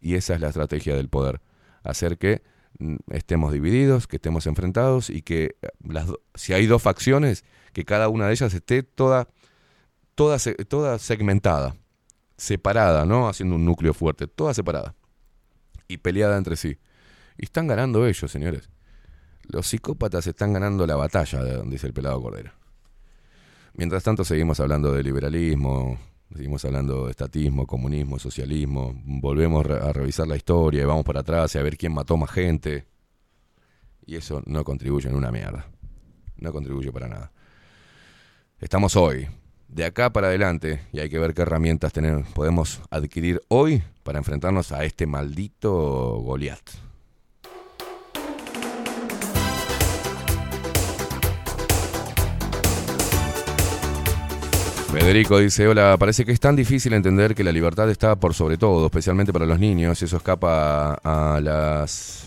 Y 0.00 0.14
esa 0.14 0.34
es 0.34 0.40
la 0.40 0.48
estrategia 0.48 0.96
del 0.96 1.10
poder. 1.10 1.42
Hacer 1.82 2.16
que 2.16 2.42
mm, 2.78 2.96
estemos 3.10 3.52
divididos, 3.52 4.06
que 4.06 4.16
estemos 4.16 4.46
enfrentados 4.46 5.10
y 5.10 5.20
que 5.20 5.56
eh, 5.60 5.68
si 6.34 6.54
hay 6.54 6.64
dos 6.64 6.80
facciones, 6.80 7.44
que 7.74 7.84
cada 7.84 8.08
una 8.08 8.28
de 8.28 8.32
ellas 8.32 8.54
esté 8.54 8.82
toda, 8.82 9.28
toda, 10.14 10.38
toda 10.66 10.98
segmentada, 10.98 11.76
separada, 12.38 13.04
¿no? 13.04 13.28
Haciendo 13.28 13.56
un 13.56 13.66
núcleo 13.66 13.92
fuerte, 13.92 14.26
toda 14.26 14.54
separada 14.54 14.94
y 15.86 15.98
peleada 15.98 16.38
entre 16.38 16.56
sí. 16.56 16.78
Y 17.36 17.44
están 17.44 17.66
ganando 17.66 18.06
ellos, 18.06 18.30
señores. 18.30 18.70
Los 19.42 19.66
psicópatas 19.66 20.26
están 20.26 20.54
ganando 20.54 20.86
la 20.86 20.96
batalla, 20.96 21.42
dice 21.64 21.88
el 21.88 21.92
pelado 21.92 22.22
Cordero. 22.22 22.59
Mientras 23.74 24.02
tanto 24.02 24.24
seguimos 24.24 24.60
hablando 24.60 24.92
de 24.92 25.02
liberalismo, 25.02 25.98
seguimos 26.34 26.64
hablando 26.64 27.06
de 27.06 27.10
estatismo, 27.10 27.66
comunismo, 27.66 28.18
socialismo, 28.18 28.94
volvemos 29.04 29.64
a 29.66 29.92
revisar 29.92 30.26
la 30.26 30.36
historia 30.36 30.82
y 30.82 30.86
vamos 30.86 31.04
para 31.04 31.20
atrás 31.20 31.54
y 31.54 31.58
a 31.58 31.62
ver 31.62 31.76
quién 31.76 31.94
mató 31.94 32.16
más 32.16 32.30
gente. 32.30 32.86
Y 34.06 34.16
eso 34.16 34.42
no 34.46 34.64
contribuye 34.64 35.08
en 35.08 35.14
una 35.14 35.30
mierda. 35.30 35.66
No 36.36 36.52
contribuye 36.52 36.90
para 36.90 37.08
nada. 37.08 37.32
Estamos 38.58 38.96
hoy, 38.96 39.28
de 39.68 39.84
acá 39.84 40.12
para 40.12 40.28
adelante, 40.28 40.80
y 40.92 41.00
hay 41.00 41.08
que 41.08 41.18
ver 41.18 41.32
qué 41.32 41.42
herramientas 41.42 41.92
tenemos, 41.92 42.28
podemos 42.28 42.82
adquirir 42.90 43.40
hoy 43.48 43.82
para 44.02 44.18
enfrentarnos 44.18 44.72
a 44.72 44.84
este 44.84 45.06
maldito 45.06 46.20
Goliat. 46.20 46.89
Federico 54.92 55.38
dice, 55.38 55.68
hola, 55.68 55.96
parece 55.98 56.24
que 56.24 56.32
es 56.32 56.40
tan 56.40 56.56
difícil 56.56 56.92
entender 56.94 57.36
que 57.36 57.44
la 57.44 57.52
libertad 57.52 57.88
está 57.88 58.16
por 58.16 58.34
sobre 58.34 58.58
todo, 58.58 58.86
especialmente 58.86 59.32
para 59.32 59.46
los 59.46 59.60
niños, 59.60 60.02
eso 60.02 60.16
escapa 60.16 60.94
a 60.94 61.40
las, 61.40 62.24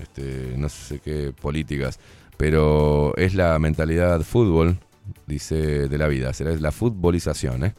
este, 0.00 0.54
no 0.56 0.70
sé 0.70 1.00
qué, 1.00 1.34
políticas, 1.38 2.00
pero 2.38 3.14
es 3.16 3.34
la 3.34 3.58
mentalidad 3.58 4.22
fútbol, 4.22 4.78
dice, 5.26 5.88
de 5.88 5.98
la 5.98 6.08
vida, 6.08 6.32
será 6.32 6.54
la 6.56 6.72
futbolización, 6.72 7.64
¿eh? 7.64 7.74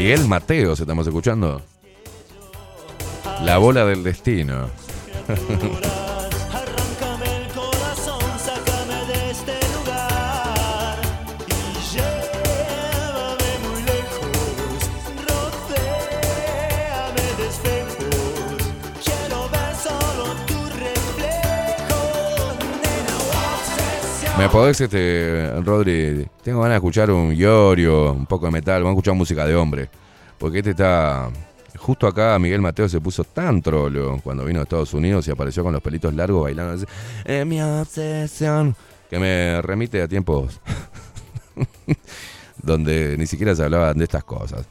Miguel 0.00 0.26
Mateos, 0.28 0.80
estamos 0.80 1.06
escuchando. 1.06 1.60
La 3.44 3.58
bola 3.58 3.84
del 3.84 4.02
destino. 4.02 4.70
Me 24.40 24.48
podés, 24.48 24.80
este, 24.80 25.52
Rodri, 25.60 26.26
tengo 26.42 26.62
ganas 26.62 26.72
de 26.72 26.76
escuchar 26.76 27.10
un 27.10 27.34
Iorio, 27.34 28.14
un 28.14 28.24
poco 28.24 28.46
de 28.46 28.52
metal, 28.52 28.82
vamos 28.82 28.92
a 28.92 28.98
escuchar 28.98 29.14
música 29.14 29.46
de 29.46 29.54
hombre. 29.54 29.90
Porque 30.38 30.60
este 30.60 30.70
está... 30.70 31.28
Justo 31.76 32.06
acá 32.06 32.38
Miguel 32.38 32.62
Mateo 32.62 32.88
se 32.88 33.02
puso 33.02 33.22
tan 33.22 33.60
trolo 33.60 34.18
cuando 34.24 34.46
vino 34.46 34.60
a 34.60 34.62
Estados 34.62 34.94
Unidos 34.94 35.28
y 35.28 35.30
apareció 35.30 35.62
con 35.62 35.74
los 35.74 35.82
pelitos 35.82 36.14
largos 36.14 36.44
bailando 36.44 36.72
así. 36.72 36.86
Mi 37.44 37.60
obsesión. 37.60 38.74
Que 39.10 39.18
me 39.18 39.60
remite 39.60 40.00
a 40.00 40.08
tiempos 40.08 40.58
donde 42.62 43.16
ni 43.18 43.26
siquiera 43.26 43.54
se 43.54 43.62
hablaban 43.62 43.98
de 43.98 44.04
estas 44.04 44.24
cosas. 44.24 44.66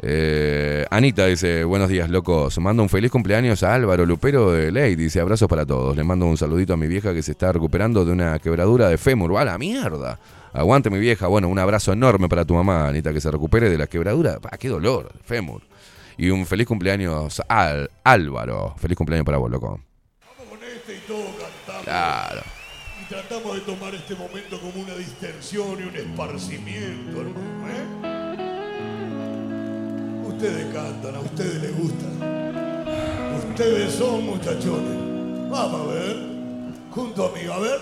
Eh, 0.00 0.84
Anita 0.90 1.26
dice, 1.26 1.64
buenos 1.64 1.88
días 1.88 2.10
locos, 2.10 2.58
mando 2.58 2.82
un 2.82 2.88
feliz 2.88 3.10
cumpleaños 3.10 3.62
a 3.62 3.74
Álvaro 3.74 4.04
Lupero 4.04 4.50
de 4.50 4.72
Ley, 4.72 4.96
dice 4.96 5.20
abrazos 5.20 5.48
para 5.48 5.64
todos, 5.64 5.96
le 5.96 6.02
mando 6.02 6.26
un 6.26 6.36
saludito 6.36 6.74
a 6.74 6.76
mi 6.76 6.88
vieja 6.88 7.14
que 7.14 7.22
se 7.22 7.32
está 7.32 7.52
recuperando 7.52 8.04
de 8.04 8.10
una 8.10 8.38
quebradura 8.40 8.88
de 8.88 8.98
fémur, 8.98 9.36
¡a 9.38 9.44
la 9.44 9.56
mierda! 9.56 10.18
Aguante 10.52 10.90
mi 10.90 10.98
vieja, 10.98 11.28
bueno, 11.28 11.48
un 11.48 11.58
abrazo 11.58 11.92
enorme 11.92 12.28
para 12.28 12.44
tu 12.44 12.54
mamá, 12.54 12.88
Anita, 12.88 13.12
que 13.12 13.20
se 13.20 13.30
recupere 13.30 13.70
de 13.70 13.78
la 13.78 13.86
quebradura, 13.86 14.38
¡Ah, 14.50 14.56
qué 14.58 14.68
dolor! 14.68 15.12
Fémur. 15.24 15.62
Y 16.16 16.30
un 16.30 16.46
feliz 16.46 16.66
cumpleaños 16.66 17.40
al 17.48 17.90
Álvaro, 18.04 18.74
feliz 18.78 18.96
cumpleaños 18.96 19.24
para 19.24 19.38
vos, 19.38 19.50
loco. 19.50 19.80
Con 20.48 20.58
este 20.62 20.96
y 20.96 21.00
todo 21.08 21.24
cantamos. 21.38 21.84
Claro. 21.84 22.42
Y 23.02 23.08
tratamos 23.08 23.54
de 23.54 23.60
tomar 23.62 23.94
este 23.94 24.14
momento 24.14 24.60
como 24.60 24.82
una 24.82 24.94
distensión 24.94 25.78
y 25.80 25.88
un 25.88 25.96
esparcimiento, 25.96 27.20
hermano. 27.20 27.68
¿eh? 27.68 28.13
Ustedes 30.44 30.74
cantan, 30.74 31.14
a 31.14 31.20
ustedes 31.20 31.62
les 31.62 31.74
gusta. 31.74 32.04
Ustedes 33.48 33.94
son 33.94 34.26
muchachones. 34.26 35.50
Vamos 35.50 35.80
a 35.80 35.94
ver. 35.94 36.16
Junto 36.90 37.28
a 37.28 37.32
mí, 37.32 37.40
a 37.50 37.58
ver. 37.60 37.80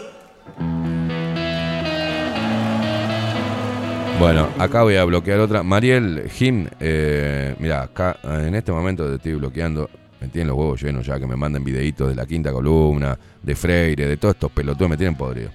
Bueno, 4.21 4.49
acá 4.61 4.85
voy 4.85 4.95
a 4.95 5.03
bloquear 5.03 5.41
otra. 5.41 5.65
Mariel 5.65 6.31
Jim, 6.31 6.69
eh, 6.79 7.57
mira, 7.59 7.83
acá 7.83 8.17
eh, 8.23 8.45
en 8.47 8.55
este 8.55 8.71
momento 8.71 9.09
te 9.09 9.17
estoy 9.17 9.35
bloqueando. 9.35 9.91
Me 10.21 10.29
tienen 10.29 10.47
los 10.47 10.57
huevos 10.57 10.81
llenos 10.81 11.05
ya 11.05 11.19
que 11.19 11.27
me 11.27 11.35
manden 11.35 11.65
videitos 11.65 12.11
de 12.11 12.15
la 12.15 12.27
quinta 12.27 12.53
columna, 12.53 13.19
de 13.43 13.57
Freire, 13.57 14.07
de 14.07 14.17
todos 14.19 14.37
estos 14.37 14.53
pelotudos, 14.53 14.89
me 14.89 14.97
tienen 14.97 15.17
podrido. 15.17 15.51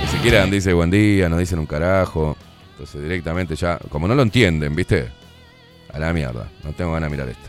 Ni 0.00 0.08
siquiera 0.08 0.44
dice 0.46 0.72
buen 0.72 0.90
día, 0.90 1.28
no 1.28 1.38
dicen 1.38 1.60
un 1.60 1.66
carajo. 1.66 2.36
Entonces 2.80 3.02
directamente 3.02 3.56
ya, 3.56 3.78
como 3.90 4.08
no 4.08 4.14
lo 4.14 4.22
entienden, 4.22 4.74
¿viste? 4.74 5.10
A 5.92 5.98
la 5.98 6.14
mierda, 6.14 6.48
no 6.64 6.72
tengo 6.72 6.92
ganas 6.92 7.10
de 7.10 7.14
mirar 7.14 7.28
esto. 7.28 7.46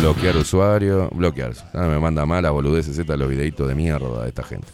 Bloquear 0.00 0.36
usuario, 0.36 1.08
bloquear. 1.12 1.52
Ahora 1.74 1.86
me 1.86 2.00
manda 2.00 2.26
malas 2.26 2.50
boludeces 2.50 2.98
estas 2.98 3.16
los 3.16 3.28
videitos 3.28 3.68
de 3.68 3.76
mierda 3.76 4.24
de 4.24 4.28
esta 4.30 4.42
gente. 4.42 4.66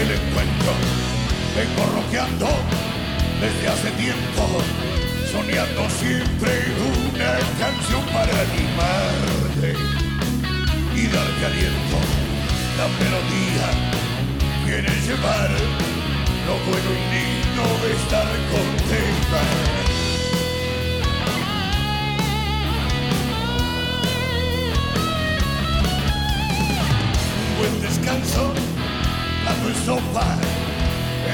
El 0.00 0.10
encuentro. 0.10 0.72
Vengo 1.54 2.00
roqueando 2.00 2.48
desde 3.42 3.68
hace 3.68 3.90
tiempo. 3.90 4.62
Soñando 5.30 5.90
siempre 5.90 6.62
una 7.12 7.38
canción 7.58 8.02
para 8.06 8.32
animarte 8.40 10.01
y 10.94 11.06
darte 11.06 11.46
aliento. 11.46 11.98
La 12.76 12.88
melodía 13.00 13.68
quiere 14.64 14.90
llevar 15.06 15.50
lo 16.46 16.54
bueno 16.66 16.90
y 16.90 17.02
lindo 17.14 17.64
de 17.82 17.92
estar 17.94 18.26
contenta. 18.50 19.42
Un 27.38 27.58
buen 27.58 27.80
descanso, 27.80 28.52
plato 29.42 29.68
en 29.68 29.86
sopa, 29.86 30.36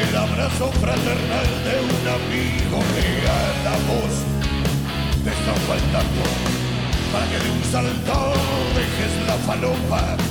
el 0.08 0.16
abrazo 0.16 0.70
fraternal 0.72 1.48
de 1.64 1.74
un 1.80 2.04
amigo 2.18 2.78
que 2.94 3.08
a 3.26 3.42
la 3.64 3.76
voz 3.88 4.14
te 5.24 5.30
está 5.30 5.54
faltando. 5.66 6.67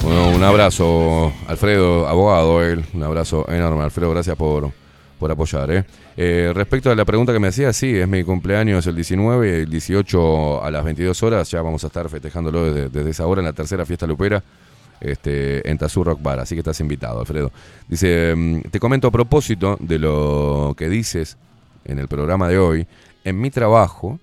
Bueno, 0.03 0.30
un 0.30 0.43
abrazo, 0.43 1.34
Alfredo, 1.47 2.07
abogado, 2.07 2.63
él. 2.63 2.86
Un 2.93 3.03
abrazo 3.03 3.45
enorme, 3.49 3.84
Alfredo. 3.84 4.11
Gracias 4.11 4.36
por, 4.36 4.71
por 5.19 5.32
apoyar. 5.32 5.71
¿eh? 5.71 5.86
Eh, 6.15 6.51
respecto 6.53 6.91
a 6.91 6.95
la 6.95 7.05
pregunta 7.05 7.34
que 7.34 7.39
me 7.39 7.47
hacía, 7.47 7.73
sí, 7.73 7.95
es 7.97 8.07
mi 8.07 8.23
cumpleaños 8.23 8.86
el 8.88 8.95
19, 8.95 9.63
el 9.63 9.69
18 9.69 10.63
a 10.63 10.71
las 10.71 10.84
22 10.84 11.23
horas, 11.23 11.49
ya 11.49 11.61
vamos 11.61 11.84
a 11.84 11.88
estar 11.88 12.09
festejándolo 12.09 12.71
desde, 12.71 12.89
desde 12.89 13.09
esa 13.09 13.25
hora 13.28 13.41
en 13.41 13.45
la 13.45 13.53
tercera 13.53 13.86
fiesta 13.86 14.05
lupera 14.05 14.43
este, 14.99 15.69
en 15.69 15.78
Tazú 15.78 16.03
Rock 16.03 16.21
Bar, 16.21 16.39
así 16.39 16.55
que 16.55 16.59
estás 16.59 16.80
invitado, 16.80 17.19
Alfredo. 17.19 17.51
Dice, 17.88 18.34
mm, 18.36 18.61
te 18.71 18.80
comento 18.80 19.07
a 19.07 19.11
propósito 19.11 19.78
de 19.80 19.99
lo 19.99 20.75
que 20.78 20.89
dices 20.89 21.38
en 21.86 21.99
el 21.99 22.07
programa 22.07 22.47
de 22.47 22.57
hoy, 22.57 22.88
en 23.23 23.39
mi 23.39 23.51
trabajo, 23.51 24.19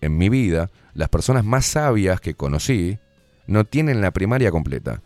en 0.00 0.16
mi 0.16 0.28
vida, 0.28 0.70
las 0.94 1.08
personas 1.08 1.44
más 1.44 1.66
sabias 1.66 2.20
que 2.20 2.34
conocí 2.34 2.98
no 3.46 3.64
tienen 3.64 4.00
la 4.00 4.10
primaria 4.10 4.50
completa. 4.50 5.02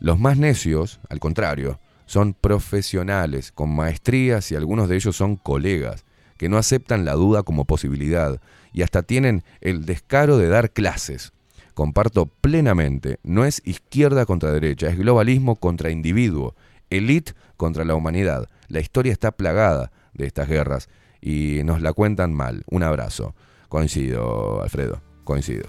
Los 0.00 0.18
más 0.18 0.36
necios, 0.36 1.00
al 1.08 1.20
contrario, 1.20 1.78
son 2.06 2.34
profesionales, 2.34 3.52
con 3.52 3.74
maestrías 3.74 4.50
y 4.50 4.56
algunos 4.56 4.88
de 4.88 4.96
ellos 4.96 5.16
son 5.16 5.36
colegas, 5.36 6.04
que 6.36 6.48
no 6.48 6.58
aceptan 6.58 7.04
la 7.04 7.12
duda 7.12 7.42
como 7.42 7.64
posibilidad 7.64 8.40
y 8.72 8.82
hasta 8.82 9.02
tienen 9.02 9.44
el 9.60 9.86
descaro 9.86 10.36
de 10.36 10.48
dar 10.48 10.70
clases. 10.72 11.32
Comparto 11.74 12.26
plenamente, 12.26 13.18
no 13.22 13.44
es 13.44 13.62
izquierda 13.64 14.26
contra 14.26 14.52
derecha, 14.52 14.88
es 14.88 14.98
globalismo 14.98 15.56
contra 15.56 15.90
individuo, 15.90 16.54
elite 16.90 17.32
contra 17.56 17.84
la 17.84 17.94
humanidad. 17.94 18.48
La 18.68 18.80
historia 18.80 19.12
está 19.12 19.32
plagada 19.32 19.90
de 20.12 20.26
estas 20.26 20.48
guerras 20.48 20.88
y 21.20 21.62
nos 21.64 21.80
la 21.80 21.92
cuentan 21.92 22.32
mal. 22.32 22.64
Un 22.70 22.82
abrazo. 22.82 23.34
Coincido, 23.74 24.62
Alfredo, 24.62 25.02
coincido. 25.24 25.64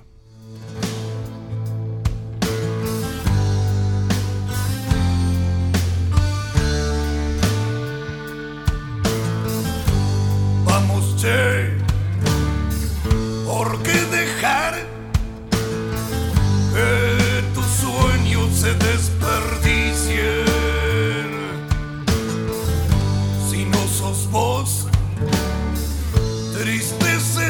Vamos, 10.65 11.15
che, 11.17 11.71
¿por 13.43 13.81
qué 13.81 14.24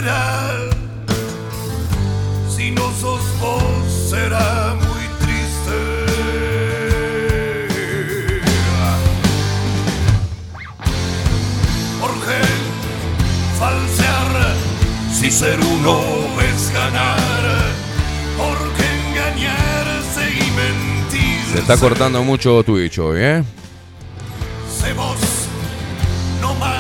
será. 0.06 0.60
Si 2.48 2.72
no 2.72 2.92
sos 3.02 3.22
vos, 3.40 4.10
será 4.10 4.76
muy 4.76 5.04
triste. 5.20 5.80
Porque 12.00 12.40
falsear 13.60 14.56
si 15.12 15.32
ser 15.32 15.60
uno 15.60 16.00
es 16.54 16.72
ganar. 16.74 17.44
Porque 18.38 18.86
engañarse 19.10 20.24
y 20.30 20.52
mentir. 20.52 21.54
Se 21.54 21.60
está 21.60 21.78
cortando 21.78 22.24
mucho 22.24 22.64
Twitch 22.64 23.00
hoy, 23.00 23.20
¿eh? 23.22 23.44
Sé 24.80 24.94
vos, 24.94 25.18
no 26.42 26.54
más, 26.56 26.75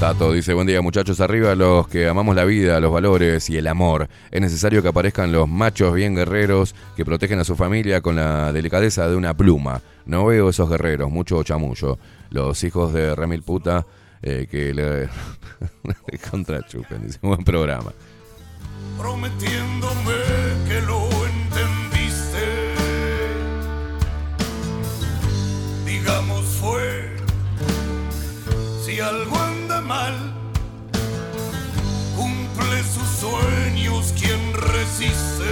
Tato 0.00 0.32
dice, 0.32 0.54
buen 0.54 0.66
día 0.66 0.80
muchachos, 0.80 1.20
arriba 1.20 1.54
los 1.54 1.86
que 1.86 2.08
amamos 2.08 2.34
la 2.34 2.46
vida, 2.46 2.80
los 2.80 2.90
valores 2.90 3.50
y 3.50 3.58
el 3.58 3.66
amor. 3.66 4.08
Es 4.30 4.40
necesario 4.40 4.80
que 4.80 4.88
aparezcan 4.88 5.30
los 5.30 5.46
machos 5.46 5.92
bien 5.92 6.14
guerreros 6.14 6.74
que 6.96 7.04
protegen 7.04 7.38
a 7.38 7.44
su 7.44 7.54
familia 7.54 8.00
con 8.00 8.16
la 8.16 8.50
delicadeza 8.50 9.06
de 9.06 9.14
una 9.14 9.34
pluma. 9.34 9.82
No 10.06 10.24
veo 10.24 10.48
esos 10.48 10.70
guerreros, 10.70 11.10
mucho 11.10 11.42
chamullo. 11.42 11.98
Los 12.30 12.64
hijos 12.64 12.94
de 12.94 13.14
Remil 13.14 13.42
Puta 13.42 13.84
eh, 14.22 14.46
que 14.50 14.72
le 14.72 15.10
contrachupen, 16.30 17.06
dice, 17.06 17.18
buen 17.20 17.44
programa. 17.44 17.92
prometiéndome 18.96 20.14
que 20.66 20.80
lo 20.80 21.10
entendiste. 21.26 22.46
Digamos 25.84 26.46
fue, 26.46 27.16
si 28.82 28.98
algo 28.98 29.39
mal, 29.90 30.14
cumple 32.16 32.78
sus 32.94 33.08
sueños 33.22 34.14
quien 34.16 34.40
resiste. 34.54 35.50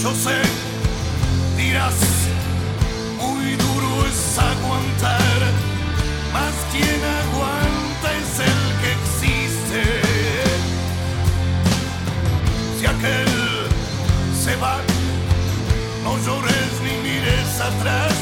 Yo 0.00 0.10
sé, 0.14 0.53
atrás, 17.64 18.13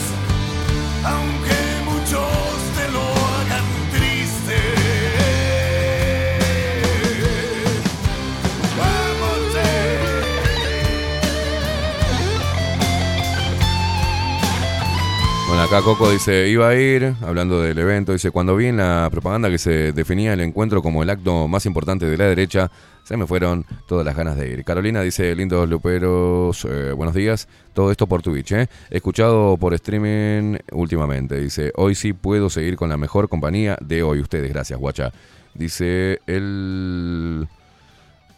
acá 15.74 15.84
Coco 15.86 16.10
dice, 16.10 16.50
iba 16.50 16.68
a 16.68 16.74
ir, 16.74 17.14
hablando 17.22 17.62
del 17.62 17.78
evento, 17.78 18.12
dice, 18.12 18.30
cuando 18.30 18.54
vi 18.54 18.66
en 18.66 18.76
la 18.76 19.08
propaganda 19.10 19.48
que 19.48 19.56
se 19.56 19.92
definía 19.92 20.34
el 20.34 20.40
encuentro 20.40 20.82
como 20.82 21.02
el 21.02 21.08
acto 21.08 21.48
más 21.48 21.64
importante 21.64 22.04
de 22.04 22.18
la 22.18 22.26
derecha, 22.26 22.70
se 23.04 23.16
me 23.16 23.26
fueron 23.26 23.64
todas 23.88 24.04
las 24.04 24.14
ganas 24.14 24.36
de 24.36 24.50
ir. 24.50 24.64
Carolina 24.64 25.00
dice, 25.00 25.34
lindos 25.34 25.66
luperos, 25.70 26.66
eh, 26.66 26.92
buenos 26.92 27.14
días, 27.14 27.48
todo 27.72 27.90
esto 27.90 28.06
por 28.06 28.20
Twitch, 28.20 28.52
¿eh? 28.52 28.68
Escuchado 28.90 29.56
por 29.56 29.72
streaming 29.72 30.58
últimamente, 30.72 31.40
dice, 31.40 31.72
hoy 31.76 31.94
sí 31.94 32.12
puedo 32.12 32.50
seguir 32.50 32.76
con 32.76 32.90
la 32.90 32.98
mejor 32.98 33.30
compañía 33.30 33.78
de 33.80 34.02
hoy, 34.02 34.20
ustedes, 34.20 34.52
gracias, 34.52 34.78
guacha. 34.78 35.10
Dice, 35.54 36.20
el... 36.26 37.48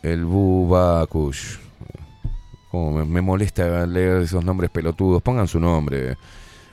El 0.05 0.25
Bubakush. 0.25 1.57
Me, 2.73 3.05
me 3.05 3.21
molesta 3.23 3.87
leer 3.87 4.23
esos 4.23 4.45
nombres 4.45 4.71
pelotudos, 4.71 5.21
pongan 5.21 5.49
su 5.49 5.59
nombre. 5.59 6.17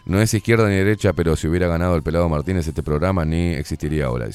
No 0.05 0.19
es 0.21 0.33
izquierda 0.33 0.67
ni 0.67 0.75
derecha, 0.75 1.13
pero 1.13 1.35
si 1.35 1.47
hubiera 1.47 1.67
ganado 1.67 1.95
el 1.95 2.03
pelado 2.03 2.27
Martínez 2.27 2.67
este 2.67 2.83
programa 2.83 3.23
ni 3.23 3.53
existiría 3.53 4.05
ahora. 4.05 4.27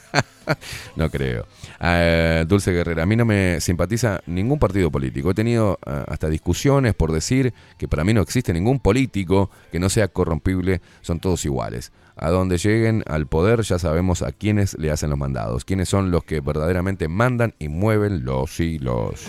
no 0.96 1.10
creo. 1.10 1.46
Eh, 1.80 2.44
Dulce 2.48 2.72
Guerrera, 2.72 3.02
a 3.02 3.06
mí 3.06 3.16
no 3.16 3.24
me 3.24 3.60
simpatiza 3.60 4.20
ningún 4.26 4.58
partido 4.58 4.90
político. 4.90 5.30
He 5.30 5.34
tenido 5.34 5.78
eh, 5.86 6.04
hasta 6.08 6.28
discusiones 6.28 6.94
por 6.94 7.12
decir 7.12 7.52
que 7.78 7.88
para 7.88 8.04
mí 8.04 8.14
no 8.14 8.22
existe 8.22 8.52
ningún 8.52 8.80
político 8.80 9.50
que 9.70 9.78
no 9.78 9.88
sea 9.88 10.08
corrompible, 10.08 10.80
son 11.02 11.20
todos 11.20 11.44
iguales. 11.44 11.92
A 12.16 12.30
donde 12.30 12.58
lleguen 12.58 13.02
al 13.06 13.26
poder 13.26 13.62
ya 13.62 13.78
sabemos 13.78 14.22
a 14.22 14.32
quiénes 14.32 14.76
le 14.78 14.90
hacen 14.90 15.10
los 15.10 15.18
mandados, 15.18 15.64
quiénes 15.64 15.88
son 15.88 16.10
los 16.10 16.24
que 16.24 16.40
verdaderamente 16.40 17.08
mandan 17.08 17.54
y 17.58 17.68
mueven 17.68 18.24
los 18.24 18.60
hilos. 18.60 19.26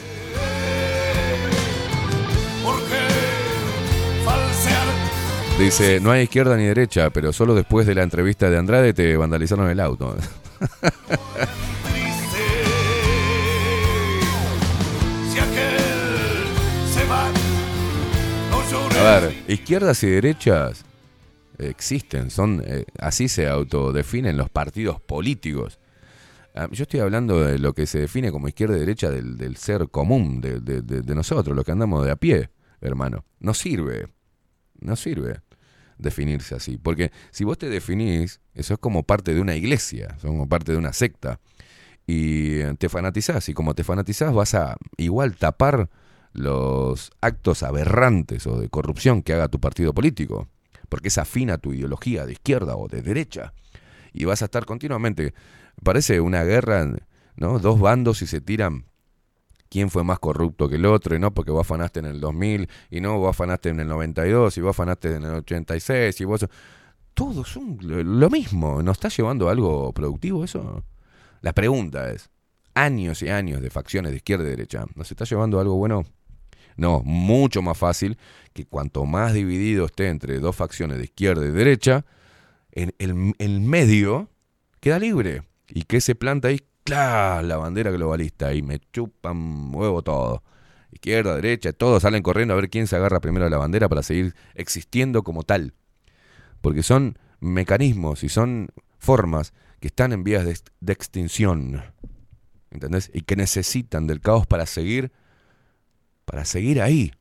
Dice, 5.62 6.00
no 6.02 6.10
hay 6.12 6.24
izquierda 6.24 6.58
ni 6.58 6.66
derecha, 6.66 7.12
pero 7.12 7.32
solo 7.32 7.54
después 7.54 7.86
de 7.86 7.94
la 7.94 8.02
entrevista 8.02 8.50
de 8.50 8.58
Andrade 8.58 8.94
te 8.94 9.16
vandalizaron 9.16 9.70
el 9.70 9.80
auto. 9.80 10.16
A 19.00 19.20
ver, 19.20 19.34
izquierdas 19.48 20.04
y 20.04 20.08
derechas 20.10 20.86
existen, 21.58 22.30
son 22.30 22.62
eh, 22.66 22.86
así 23.00 23.28
se 23.28 23.48
autodefinen 23.48 24.38
los 24.38 24.50
partidos 24.50 25.02
políticos. 25.02 25.80
Ah, 26.54 26.68
Yo 26.72 26.84
estoy 26.84 27.00
hablando 27.00 27.40
de 27.44 27.58
lo 27.60 27.74
que 27.74 27.88
se 27.88 28.00
define 28.00 28.32
como 28.32 28.48
izquierda 28.48 28.76
y 28.78 28.80
derecha 28.82 29.10
del, 29.10 29.38
del 29.38 29.58
ser 29.58 29.90
común 29.90 30.42
de, 30.42 30.60
de- 30.60 30.82
de- 30.82 31.02
de 31.02 31.16
nosotros, 31.16 31.56
los 31.56 31.66
que 31.66 31.72
andamos 31.72 32.06
de 32.06 32.12
a 32.12 32.16
pie, 32.16 32.50
hermano. 32.82 33.26
No 33.40 33.54
sirve, 33.54 34.08
no 34.80 34.96
sirve 34.96 35.40
definirse 36.02 36.56
así. 36.56 36.78
Porque 36.78 37.12
si 37.32 37.44
vos 37.44 37.58
te 37.58 37.70
definís, 37.70 38.42
eso 38.54 38.74
es 38.74 38.80
como 38.80 39.04
parte 39.04 39.34
de 39.34 39.42
una 39.42 39.56
iglesia, 39.56 40.18
como 40.22 40.48
parte 40.48 40.72
de 40.72 40.78
una 40.78 40.94
secta. 40.94 41.40
Y 42.08 42.60
eh, 42.60 42.76
te 42.78 42.90
fanatizás, 42.90 43.48
y 43.50 43.54
como 43.54 43.76
te 43.76 43.84
fanatizás 43.84 44.34
vas 44.34 44.56
a 44.56 44.76
igual 44.98 45.38
tapar 45.38 45.90
los 46.34 47.12
actos 47.22 47.64
aberrantes 47.64 48.48
o 48.48 48.60
de 48.60 48.70
corrupción 48.70 49.22
que 49.22 49.34
haga 49.34 49.48
tu 49.48 49.60
partido 49.60 49.94
político. 49.94 50.48
porque 50.90 51.08
es 51.08 51.18
afín 51.18 51.52
a 51.52 51.58
tu 51.58 51.74
ideología 51.74 52.26
de 52.26 52.34
izquierda 52.34 52.76
o 52.76 52.90
de 52.90 53.02
derecha. 53.02 53.54
Y 54.12 54.26
vas 54.26 54.42
a 54.42 54.46
estar 54.46 54.66
continuamente, 54.66 55.34
parece 55.84 56.20
una 56.20 56.44
guerra, 56.44 56.86
¿no? 57.38 57.60
Dos 57.60 57.80
bandos 57.80 58.22
y 58.22 58.28
se 58.28 58.42
tiran 58.42 58.91
quién 59.72 59.90
fue 59.90 60.04
más 60.04 60.20
corrupto 60.20 60.68
que 60.68 60.76
el 60.76 60.86
otro, 60.86 61.16
y 61.16 61.20
no 61.20 61.34
porque 61.34 61.50
vos 61.50 61.62
afanaste 61.62 62.02
en 62.02 62.06
el 62.06 62.20
2000, 62.20 62.68
y 62.90 63.00
no 63.00 63.18
vos 63.18 63.30
afanaste 63.30 63.70
en 63.70 63.80
el 63.80 63.88
92, 63.88 64.58
y 64.58 64.62
vos 64.62 64.72
afanaste 64.72 65.16
en 65.16 65.24
el 65.24 65.36
86, 65.36 66.22
y 66.22 66.26
vos... 66.26 66.46
Todos 67.14 67.50
son 67.50 67.78
lo 67.82 68.30
mismo, 68.30 68.84
¿nos 68.84 68.98
está 68.98 69.10
llevando 69.10 69.50
algo 69.50 69.92
productivo 69.94 70.44
eso? 70.44 70.84
La 71.42 71.54
pregunta 71.54 72.12
es, 72.12 72.30
años 72.74 73.22
y 73.22 73.30
años 73.30 73.62
de 73.62 73.70
facciones 73.70 74.12
de 74.12 74.18
izquierda 74.18 74.46
y 74.46 74.50
derecha, 74.50 74.86
¿nos 74.96 75.10
está 75.10 75.24
llevando 75.24 75.60
algo 75.60 75.76
bueno? 75.76 76.06
No, 76.76 77.02
mucho 77.06 77.62
más 77.62 77.78
fácil 77.78 78.18
que 78.54 78.66
cuanto 78.66 79.06
más 79.06 79.34
dividido 79.34 79.86
esté 79.86 80.08
entre 80.08 80.40
dos 80.40 80.56
facciones 80.56 80.98
de 80.98 81.06
izquierda 81.06 81.46
y 81.46 81.52
derecha, 81.52 82.06
en 82.72 82.94
el, 82.98 83.36
el 83.40 83.62
medio 83.62 84.30
queda 84.80 85.00
libre. 85.00 85.44
¿Y 85.68 85.84
qué 85.84 86.02
se 86.02 86.16
planta 86.16 86.50
ahí? 86.50 86.62
Claro, 86.84 87.48
la 87.48 87.58
bandera 87.58 87.92
globalista. 87.92 88.54
Y 88.54 88.62
me 88.62 88.80
chupan 88.92 89.74
huevo 89.74 90.02
todo. 90.02 90.44
Izquierda, 90.92 91.36
derecha, 91.36 91.74
todos 91.74 92.04
salen 92.04 92.24
corriendo 92.24 92.54
a 92.54 92.58
ver 92.58 92.70
quién 92.70 92.88
se 92.88 92.96
agarra 92.96 93.22
primero 93.22 93.50
la 93.50 93.58
bandera 93.58 93.88
para 93.88 94.04
seguir 94.04 94.36
existiendo 94.56 95.24
como 95.24 95.44
tal. 95.44 95.74
Porque 96.62 96.84
son 96.84 97.18
mecanismos 97.40 98.24
y 98.24 98.30
son 98.30 98.70
formas 99.00 99.54
que 99.80 99.88
están 99.88 100.12
en 100.12 100.24
vías 100.24 100.46
de, 100.46 100.58
de 100.80 100.94
extinción. 100.94 101.82
¿Entendés? 102.70 103.10
Y 103.14 103.22
que 103.22 103.36
necesitan 103.36 104.08
del 104.08 104.22
caos 104.22 104.46
para 104.48 104.66
seguir 104.66 105.12
para 106.32 106.46
seguir 106.46 106.82
ahí. 106.82 107.12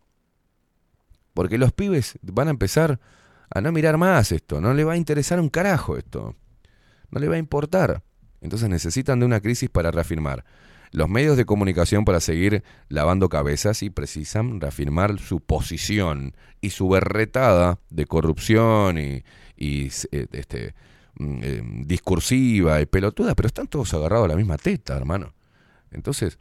Porque 1.35 1.59
los 1.59 1.73
pibes 1.73 2.19
van 2.23 2.49
a 2.49 2.53
empezar 2.53 3.01
a 3.53 3.61
no 3.61 3.73
mirar 3.73 3.97
más 3.97 4.31
esto, 4.31 4.61
no 4.61 4.73
le 4.73 4.85
va 4.85 4.93
a 4.93 4.97
interesar 4.97 5.41
un 5.41 5.49
carajo 5.49 5.97
esto, 5.97 6.37
no 7.11 7.21
le 7.21 7.29
va 7.29 7.35
a 7.35 7.39
importar. 7.39 8.05
Entonces 8.41 8.69
necesitan 8.69 9.21
de 9.21 9.27
una 9.27 9.41
crisis 9.41 9.69
para 9.69 9.91
reafirmar 9.91 10.45
los 10.93 11.09
medios 11.09 11.37
de 11.37 11.45
comunicación 11.45 12.05
para 12.05 12.21
seguir 12.21 12.65
lavando 12.89 13.29
cabezas 13.29 13.83
y 13.83 13.91
precisan 13.91 14.61
reafirmar 14.61 15.19
su 15.21 15.41
posición 15.41 16.35
y 16.61 16.71
su 16.71 16.89
berretada 16.89 17.79
de 17.91 18.07
corrupción 18.07 18.99
y, 18.99 19.23
eh, 19.57 20.27
este, 20.33 20.75
mm, 21.15 21.39
eh, 21.43 21.63
discursiva 21.87 22.81
y 22.81 22.87
pelotuda, 22.87 23.35
pero 23.35 23.47
están 23.47 23.69
todos 23.69 23.95
agarrados 23.95 24.25
a 24.25 24.29
la 24.29 24.37
misma 24.37 24.57
teta, 24.57 24.97
hermano. 24.97 25.33
Entonces, 25.93 26.39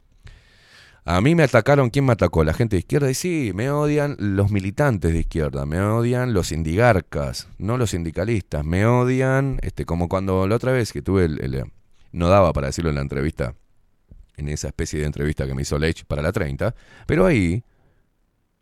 a 1.04 1.20
mí 1.20 1.34
me 1.34 1.44
atacaron, 1.44 1.90
¿quién 1.90 2.04
me 2.04 2.12
atacó? 2.12 2.44
La 2.44 2.52
gente 2.52 2.76
de 2.76 2.80
izquierda. 2.80 3.10
Y 3.10 3.14
sí, 3.14 3.52
me 3.54 3.70
odian 3.70 4.16
los 4.18 4.50
militantes 4.50 5.12
de 5.12 5.20
izquierda, 5.20 5.64
me 5.64 5.80
odian 5.80 6.34
los 6.34 6.48
sindigarcas, 6.48 7.48
no 7.58 7.78
los 7.78 7.90
sindicalistas, 7.90 8.64
me 8.64 8.84
odian, 8.86 9.58
este, 9.62 9.86
como 9.86 10.08
cuando 10.08 10.46
la 10.46 10.56
otra 10.56 10.72
vez 10.72 10.92
que 10.92 11.02
tuve 11.02 11.24
el, 11.24 11.64
no 12.12 12.28
daba 12.28 12.52
para 12.52 12.68
decirlo 12.68 12.90
en 12.90 12.96
la 12.96 13.02
entrevista, 13.02 13.54
en 14.36 14.48
esa 14.48 14.68
especie 14.68 15.00
de 15.00 15.06
entrevista 15.06 15.46
que 15.46 15.54
me 15.54 15.62
hizo 15.62 15.78
Lech 15.78 16.04
para 16.04 16.22
la 16.22 16.32
30, 16.32 16.74
pero 17.06 17.26
ahí, 17.26 17.64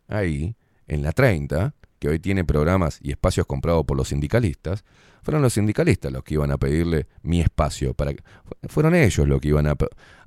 ahí, 0.07 0.55
en 0.87 1.03
la 1.03 1.11
30, 1.11 1.73
que 1.99 2.09
hoy 2.09 2.19
tiene 2.19 2.43
programas 2.43 2.99
y 3.01 3.11
espacios 3.11 3.45
comprados 3.45 3.85
por 3.85 3.97
los 3.97 4.09
sindicalistas, 4.09 4.83
fueron 5.21 5.41
los 5.41 5.53
sindicalistas 5.53 6.11
los 6.11 6.23
que 6.23 6.35
iban 6.35 6.51
a 6.51 6.57
pedirle 6.57 7.07
mi 7.21 7.41
espacio, 7.41 7.93
para 7.93 8.13
que, 8.13 8.23
fueron 8.67 8.95
ellos 8.95 9.27
los 9.27 9.41
que 9.41 9.49
iban 9.49 9.67
a, 9.67 9.71
a 9.71 9.77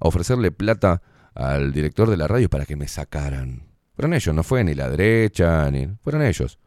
ofrecerle 0.01 0.51
plata 0.51 1.03
al 1.35 1.73
director 1.73 2.11
de 2.11 2.17
la 2.17 2.29
radio 2.29 2.49
para 2.49 2.67
que 2.67 2.77
me 2.77 2.89
sacaran. 2.89 3.73
Fueron 3.95 4.15
ellos, 4.15 4.35
no 4.35 4.43
fue 4.43 4.65
ni 4.65 4.75
la 4.75 4.89
derecha, 4.89 5.71
ni. 5.71 5.87
Fueron 6.03 6.23
ellos. 6.23 6.59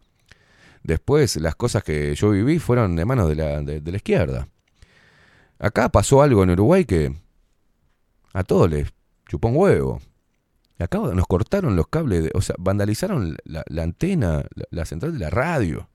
Después, 0.84 1.36
las 1.38 1.56
cosas 1.56 1.84
que 1.84 2.14
yo 2.14 2.30
viví 2.30 2.60
fueron 2.60 2.96
de 2.96 3.06
manos 3.06 3.28
de 3.28 3.36
la, 3.36 3.62
de, 3.62 3.92
la 3.92 3.98
izquierda. 3.98 4.48
Acá 5.60 5.90
pasó 5.90 6.22
algo 6.22 6.44
en 6.44 6.52
Uruguay 6.52 6.86
que 6.86 7.16
a 8.34 8.44
todos 8.44 8.70
les 8.70 8.94
chupó 9.28 9.48
un 9.48 9.58
huevo. 9.58 10.02
Acá 10.78 11.00
nos 11.00 11.28
cortaron 11.28 11.76
los 11.76 11.88
cables, 11.88 12.26
de, 12.26 12.32
o 12.34 12.42
sea, 12.42 12.56
vandalizaron 12.60 13.38
la, 13.46 13.64
antena, 13.82 14.44
la, 14.72 14.86
central 14.86 15.14
de 15.14 15.20
la 15.20 15.30
radio. 15.30 15.88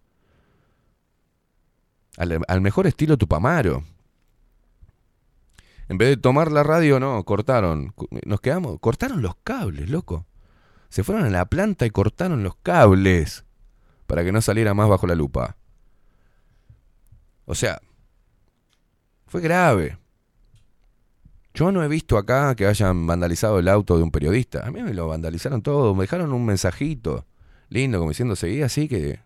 Al, 2.17 2.41
al 2.49 2.61
mejor 2.63 2.87
estilo 2.87 3.19
Tupamaro. 3.19 3.85
En 5.89 5.99
vez 5.99 6.09
de 6.09 6.17
tomar 6.17 6.51
la 6.51 6.63
radio, 6.63 6.99
no, 6.99 7.23
cortaron. 7.25 7.93
Nos 8.25 8.41
quedamos, 8.41 8.79
cortaron 8.81 9.21
los 9.21 9.35
cables, 9.45 9.91
loco. 9.91 10.25
Se 10.89 11.05
fueron 11.05 11.25
a 11.25 11.31
la 11.31 11.45
planta 11.45 11.85
y 11.85 11.91
cortaron 11.91 12.43
los 12.43 12.57
cables 12.57 13.45
para 14.07 14.25
que 14.25 14.33
no 14.33 14.41
saliera 14.41 14.73
más 14.73 14.89
bajo 14.89 15.07
la 15.07 15.15
lupa. 15.15 15.57
O 17.45 17.55
sea, 17.55 17.81
fue 19.31 19.41
grave. 19.41 19.97
Yo 21.55 21.71
no 21.71 21.85
he 21.85 21.89
visto 21.89 22.19
acá 22.19 22.57
que 22.57 22.67
hayan 22.67 23.07
vandalizado 23.07 23.61
el 23.61 23.69
auto 23.69 23.97
de 23.97 24.03
un 24.03 24.11
periodista. 24.11 24.67
A 24.67 24.73
mí 24.73 24.83
me 24.83 24.93
lo 24.93 25.07
vandalizaron 25.07 25.63
todo. 25.63 25.95
Me 25.95 26.03
dejaron 26.03 26.33
un 26.33 26.45
mensajito 26.45 27.27
lindo 27.69 27.99
como 27.99 28.11
diciendo, 28.11 28.35
seguí 28.35 28.63
así 28.63 28.89
que 28.89 29.21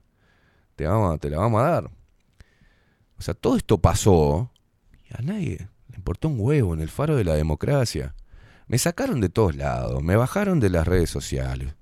te, 0.77 0.87
vamos, 0.87 1.19
te 1.21 1.31
la 1.31 1.39
vamos 1.39 1.63
a 1.63 1.71
dar. 1.71 1.91
O 3.17 3.23
sea, 3.23 3.33
todo 3.33 3.57
esto 3.57 3.79
pasó 3.79 4.51
y 5.11 5.17
a 5.17 5.23
nadie 5.23 5.71
me 5.89 5.97
importó 5.97 6.29
un 6.29 6.39
huevo 6.39 6.75
en 6.75 6.81
el 6.81 6.91
faro 6.91 7.17
de 7.17 7.25
la 7.25 7.35
democracia. 7.35 8.15
Me 8.67 8.77
sacaron 8.77 9.23
de 9.23 9.31
todos 9.31 9.57
lados, 9.57 10.03
me 10.03 10.17
bajaron 10.17 10.61
de 10.61 10.69
las 10.69 10.87
redes 10.87 11.09
sociales. 11.09 11.75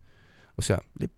O 0.54 0.62
sea, 0.62 0.84
le, 0.94 1.10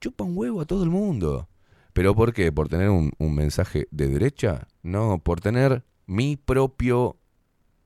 chupa 0.00 0.22
un 0.22 0.38
huevo 0.38 0.60
a 0.60 0.64
todo 0.64 0.84
el 0.84 0.90
mundo. 0.90 1.48
¿Pero 1.92 2.14
por 2.14 2.32
qué? 2.32 2.52
¿Por 2.52 2.68
tener 2.68 2.88
un, 2.88 3.12
mensaje 3.18 3.88
de 3.90 4.06
derecha? 4.06 4.68
No, 4.84 5.18
por 5.18 5.40
tener 5.40 5.82
mi 6.06 6.36
propio 6.36 7.16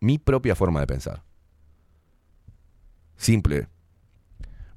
mi 0.00 0.18
propia 0.18 0.54
forma 0.54 0.80
de 0.80 0.86
pensar. 0.86 1.22
Simple. 3.16 3.68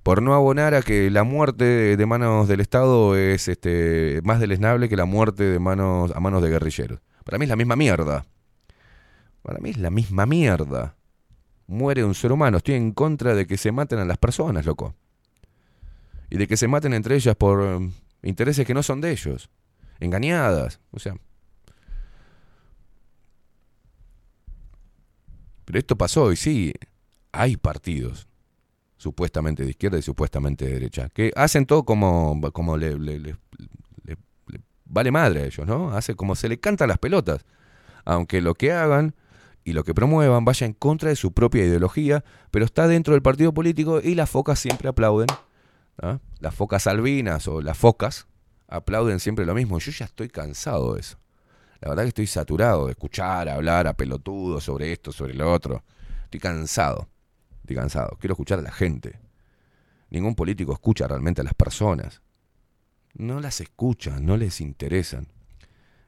Por 0.04 0.22
no 0.22 0.34
abonar 0.34 0.74
a 0.74 0.82
que 0.82 1.10
la 1.12 1.24
muerte 1.24 1.98
de 1.98 2.06
manos 2.06 2.48
del 2.48 2.62
Estado 2.62 3.16
es 3.16 3.48
este, 3.48 4.22
más 4.24 4.40
deleznable 4.40 4.90
que 4.90 4.96
la 4.96 5.06
muerte 5.06 5.44
de 5.44 5.60
manos, 5.60 6.12
a 6.16 6.20
manos 6.20 6.42
de 6.42 6.50
guerrilleros. 6.50 7.00
Para 7.26 7.38
mí 7.38 7.44
es 7.44 7.50
la 7.50 7.56
misma 7.56 7.76
mierda. 7.76 8.26
Para 9.44 9.60
mí 9.60 9.70
es 9.70 9.78
la 9.78 9.92
misma 9.92 10.26
mierda. 10.26 10.96
Muere 11.68 12.04
un 12.04 12.16
ser 12.16 12.32
humano. 12.32 12.58
Estoy 12.58 12.76
en 12.76 12.92
contra 12.92 13.36
de 13.36 13.46
que 13.46 13.58
se 13.58 13.72
maten 13.72 14.00
a 14.00 14.06
las 14.06 14.18
personas, 14.18 14.66
loco. 14.66 14.96
Y 16.30 16.38
de 16.38 16.48
que 16.48 16.58
se 16.58 16.68
maten 16.68 16.94
entre 16.94 17.16
ellas 17.16 17.36
por 17.36 17.60
um, 17.60 17.92
intereses 18.24 18.66
que 18.66 18.74
no 18.74 18.82
son 18.82 19.02
de 19.02 19.12
ellos. 19.12 19.50
Engañadas. 20.00 20.80
O 20.92 21.00
sea. 21.00 21.16
Pero 25.70 25.78
esto 25.78 25.96
pasó 25.96 26.32
y 26.32 26.36
sí, 26.36 26.74
hay 27.32 27.56
partidos 27.56 28.28
supuestamente 28.98 29.64
de 29.64 29.70
izquierda 29.70 30.00
y 30.00 30.02
supuestamente 30.02 30.66
de 30.66 30.74
derecha, 30.74 31.10
que 31.10 31.32
hacen 31.36 31.68
todo 31.68 31.84
como, 31.84 32.42
como 32.54 32.76
le, 32.76 32.98
le, 32.98 33.36
vale 34.86 35.12
madre 35.12 35.44
a 35.44 35.46
ellos, 35.46 35.68
¿no? 35.68 35.92
Hace 35.92 36.16
como 36.16 36.34
se 36.34 36.50
le 36.50 36.60
canta 36.60 36.88
las 36.88 36.98
pelotas. 36.98 37.46
Aunque 38.04 38.42
lo 38.42 38.56
que 38.56 38.72
hagan 38.72 39.14
y 39.64 39.74
lo 39.74 39.84
que 39.84 39.94
promuevan 39.94 40.44
vaya 40.44 40.66
en 40.66 40.74
contra 40.74 41.10
de 41.10 41.16
su 41.16 41.34
propia 41.34 41.64
ideología, 41.64 42.24
pero 42.50 42.66
está 42.66 42.88
dentro 42.88 43.14
del 43.14 43.22
partido 43.22 43.54
político 43.54 44.02
y 44.04 44.16
las 44.16 44.28
focas 44.28 44.58
siempre 44.58 44.90
aplauden. 44.90 45.28
Las 46.40 46.56
focas 46.56 46.88
albinas 46.88 47.48
o 47.48 47.62
las 47.62 47.78
focas 47.78 48.26
aplauden 48.68 49.20
siempre 49.20 49.46
lo 49.46 49.54
mismo. 49.54 49.78
Yo 49.78 49.92
ya 49.92 50.06
estoy 50.06 50.30
cansado 50.30 50.96
de 50.96 51.02
eso. 51.02 51.20
La 51.82 51.90
verdad 51.90 52.04
que 52.04 52.10
estoy 52.10 52.28
saturado 52.28 52.86
de 52.86 52.92
escuchar, 52.92 53.48
hablar 53.48 53.88
a 53.88 53.94
pelotudos 53.94 54.64
sobre 54.64 54.92
esto, 54.92 55.12
sobre 55.12 55.34
lo 55.34 55.52
otro. 55.52 55.84
Estoy 56.26 56.40
cansado. 56.40 57.08
Estoy 57.62 57.76
cansado. 57.76 58.18
Quiero 58.20 58.34
escuchar 58.34 58.60
a 58.60 58.64
la 58.64 58.72
gente. 58.72 59.20
Ningún 60.10 60.36
político 60.36 60.74
escucha 60.74 61.08
realmente 61.08 61.42
a 61.42 61.44
las 61.44 61.54
personas. 61.54 62.22
No 63.14 63.40
las 63.40 63.62
escuchan, 63.62 64.26
no 64.26 64.38
les 64.38 64.60
interesan. 64.62 65.28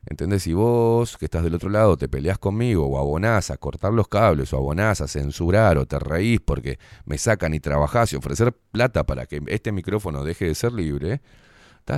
¿Entendés? 0.05 0.43
Si 0.43 0.53
vos, 0.53 1.17
que 1.17 1.25
estás 1.25 1.43
del 1.43 1.53
otro 1.53 1.69
lado, 1.69 1.95
te 1.95 2.09
peleás 2.09 2.39
conmigo 2.39 2.87
o 2.87 2.97
abonás 2.97 3.51
a 3.51 3.57
cortar 3.57 3.93
los 3.93 4.07
cables 4.07 4.51
o 4.51 4.57
abonás 4.57 4.99
a 4.99 5.07
censurar 5.07 5.77
o 5.77 5.85
te 5.85 5.99
reís 5.99 6.39
porque 6.41 6.79
me 7.05 7.19
sacan 7.19 7.53
y 7.53 7.59
trabajás 7.59 8.11
y 8.11 8.15
ofrecer 8.15 8.51
plata 8.71 9.05
para 9.05 9.27
que 9.27 9.41
este 9.47 9.71
micrófono 9.71 10.23
deje 10.23 10.45
de 10.45 10.55
ser 10.55 10.73
libre, 10.73 11.21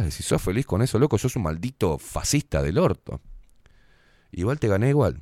si 0.10 0.24
sos 0.24 0.42
feliz 0.42 0.66
con 0.66 0.82
eso, 0.82 0.98
loco, 0.98 1.18
sos 1.18 1.36
un 1.36 1.44
maldito 1.44 1.98
fascista 1.98 2.62
del 2.62 2.78
orto. 2.78 3.22
Igual 4.34 4.60
te 4.60 4.68
gané 4.68 4.90
igual. 4.90 5.22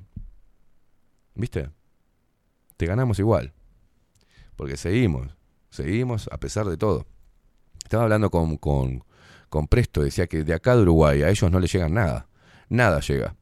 ¿Viste? 1.36 1.70
Te 2.78 2.86
ganamos 2.86 3.20
igual. 3.20 3.54
Porque 4.56 4.78
seguimos, 4.78 5.36
seguimos 5.70 6.30
a 6.32 6.38
pesar 6.38 6.66
de 6.66 6.78
todo. 6.78 7.06
Estaba 7.84 8.04
hablando 8.04 8.30
con, 8.30 8.58
con, 8.58 9.04
con 9.50 9.68
Presto, 9.68 10.02
decía 10.02 10.28
que 10.28 10.44
de 10.44 10.54
acá 10.54 10.76
de 10.76 10.82
Uruguay 10.82 11.24
a 11.24 11.30
ellos 11.30 11.52
no 11.52 11.60
les 11.60 11.72
llegan 11.72 11.94
nada 11.94 12.28
nada 12.72 13.02
llega. 13.02 13.36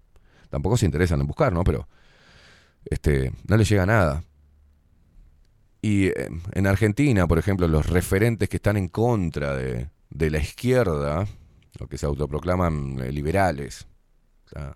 Tampoco 0.49 0.75
se 0.75 0.85
interesan 0.85 1.21
en 1.21 1.27
buscar, 1.27 1.53
¿no? 1.53 1.63
Pero 1.63 1.87
este, 2.85 3.31
no 3.47 3.55
les 3.55 3.69
llega 3.69 3.85
nada. 3.85 4.23
Y 5.81 6.07
eh, 6.07 6.29
en 6.51 6.67
Argentina, 6.67 7.27
por 7.27 7.37
ejemplo, 7.37 7.67
los 7.67 7.85
referentes 7.85 8.49
que 8.49 8.57
están 8.57 8.75
en 8.75 8.89
contra 8.89 9.55
de, 9.55 9.89
de 10.09 10.29
la 10.29 10.39
izquierda, 10.39 11.25
o 11.79 11.87
que 11.87 11.97
se 11.97 12.05
autoproclaman 12.05 12.99
eh, 12.99 13.11
liberales. 13.13 13.87
O 14.47 14.49
sea, 14.49 14.75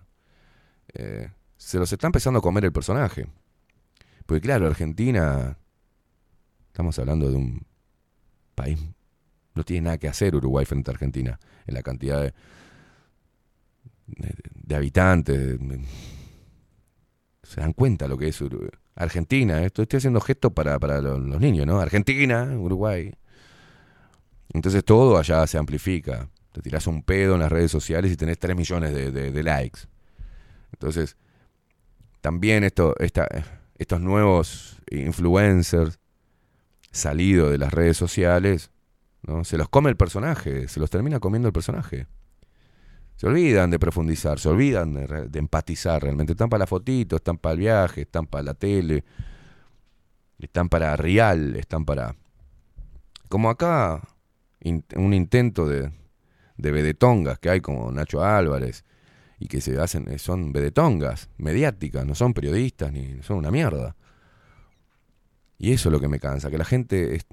eh, 0.92 1.30
se 1.56 1.78
los 1.78 1.92
está 1.92 2.06
empezando 2.06 2.38
a 2.38 2.42
comer 2.42 2.64
el 2.66 2.72
personaje. 2.72 3.26
Porque 4.26 4.40
claro, 4.40 4.66
Argentina, 4.66 5.56
estamos 6.68 6.98
hablando 6.98 7.30
de 7.30 7.36
un 7.36 7.66
país, 8.54 8.78
no 9.54 9.64
tiene 9.64 9.84
nada 9.84 9.98
que 9.98 10.08
hacer 10.08 10.34
Uruguay 10.34 10.64
frente 10.64 10.90
a 10.90 10.94
Argentina, 10.94 11.38
en 11.66 11.74
la 11.74 11.82
cantidad 11.82 12.32
de, 14.06 14.74
habitantes. 14.74 15.58
se 17.42 17.60
dan 17.60 17.72
cuenta 17.72 18.08
lo 18.08 18.18
que 18.18 18.28
es 18.28 18.40
Uru- 18.40 18.70
Argentina. 18.94 19.62
Esto 19.62 19.82
estoy 19.82 19.98
haciendo 19.98 20.20
gestos 20.20 20.52
para, 20.52 20.78
para 20.78 21.00
los, 21.00 21.40
niños, 21.40 21.66
¿no? 21.66 21.80
Argentina, 21.80 22.44
Uruguay. 22.58 23.14
Entonces 24.52 24.84
todo 24.84 25.18
allá 25.18 25.46
se 25.46 25.58
amplifica. 25.58 26.28
Te 26.52 26.60
tirás 26.60 26.86
un 26.86 27.02
pedo 27.02 27.34
en 27.34 27.40
las 27.40 27.50
redes 27.50 27.70
sociales 27.70 28.12
y 28.12 28.16
tenés 28.16 28.38
3 28.38 28.56
millones 28.56 28.92
de 28.92 29.42
likes. 29.42 29.80
Entonces, 30.74 31.16
también 32.20 32.64
estos 32.64 34.00
nuevos 34.00 34.82
influencers 34.90 35.98
salidos 36.90 37.50
de 37.50 37.58
las 37.58 37.72
redes 37.72 37.96
sociales, 37.96 38.70
¿no? 39.22 39.44
se 39.44 39.56
los 39.56 39.68
come 39.68 39.90
el 39.90 39.96
personaje, 39.96 40.68
se 40.68 40.80
los 40.80 40.90
termina 40.90 41.20
comiendo 41.20 41.48
el 41.48 41.52
personaje. 41.52 42.06
Se 43.16 43.28
olvidan 43.28 43.70
de 43.70 43.78
profundizar, 43.78 44.40
se 44.40 44.48
olvidan 44.48 44.94
de, 44.94 45.38
empatizar 45.38 46.02
realmente. 46.02 46.32
Están 46.32 46.48
para 46.48 46.60
la 46.60 46.66
fotito, 46.66 47.16
están 47.16 47.38
para 47.38 47.52
el 47.52 47.58
viaje, 47.60 48.00
están 48.02 48.26
para 48.26 48.42
la 48.42 48.54
tele, 48.54 49.04
están 50.38 50.68
para 50.68 50.96
real, 50.96 51.54
están 51.56 51.84
para... 51.84 52.16
Como 53.28 53.48
acá, 53.48 54.02
un 54.96 55.14
intento 55.14 55.68
de, 55.68 55.92
de 56.56 56.72
vedetongas 56.72 57.38
que 57.38 57.50
hay 57.50 57.60
como 57.60 57.90
Nacho 57.92 58.24
Álvarez 58.24 58.84
y 59.44 59.48
que 59.48 59.60
se 59.60 59.78
hacen, 59.78 60.10
eh, 60.10 60.18
son 60.18 60.54
vedetongas 60.54 61.28
mediáticas, 61.36 62.06
no 62.06 62.14
son 62.14 62.32
periodistas 62.32 62.90
ni 62.90 63.22
son 63.22 63.36
una 63.36 63.50
mierda. 63.50 63.94
Y 65.58 65.72
eso 65.72 65.90
es 65.90 65.92
lo 65.92 66.00
que 66.00 66.08
me 66.08 66.18
cansa, 66.18 66.50
que 66.50 66.56
la 66.56 66.64
gente 66.64 67.14
es- 67.16 67.26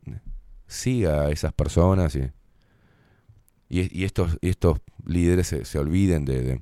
siga 0.67 1.21
a 1.23 1.31
esas 1.31 1.53
personas 1.53 2.15
y, 2.15 2.29
y, 3.69 4.03
estos, 4.03 4.37
estos 4.41 4.79
líderes 5.05 5.47
se, 5.63 5.79
olviden 5.79 6.25
de, 6.25 6.61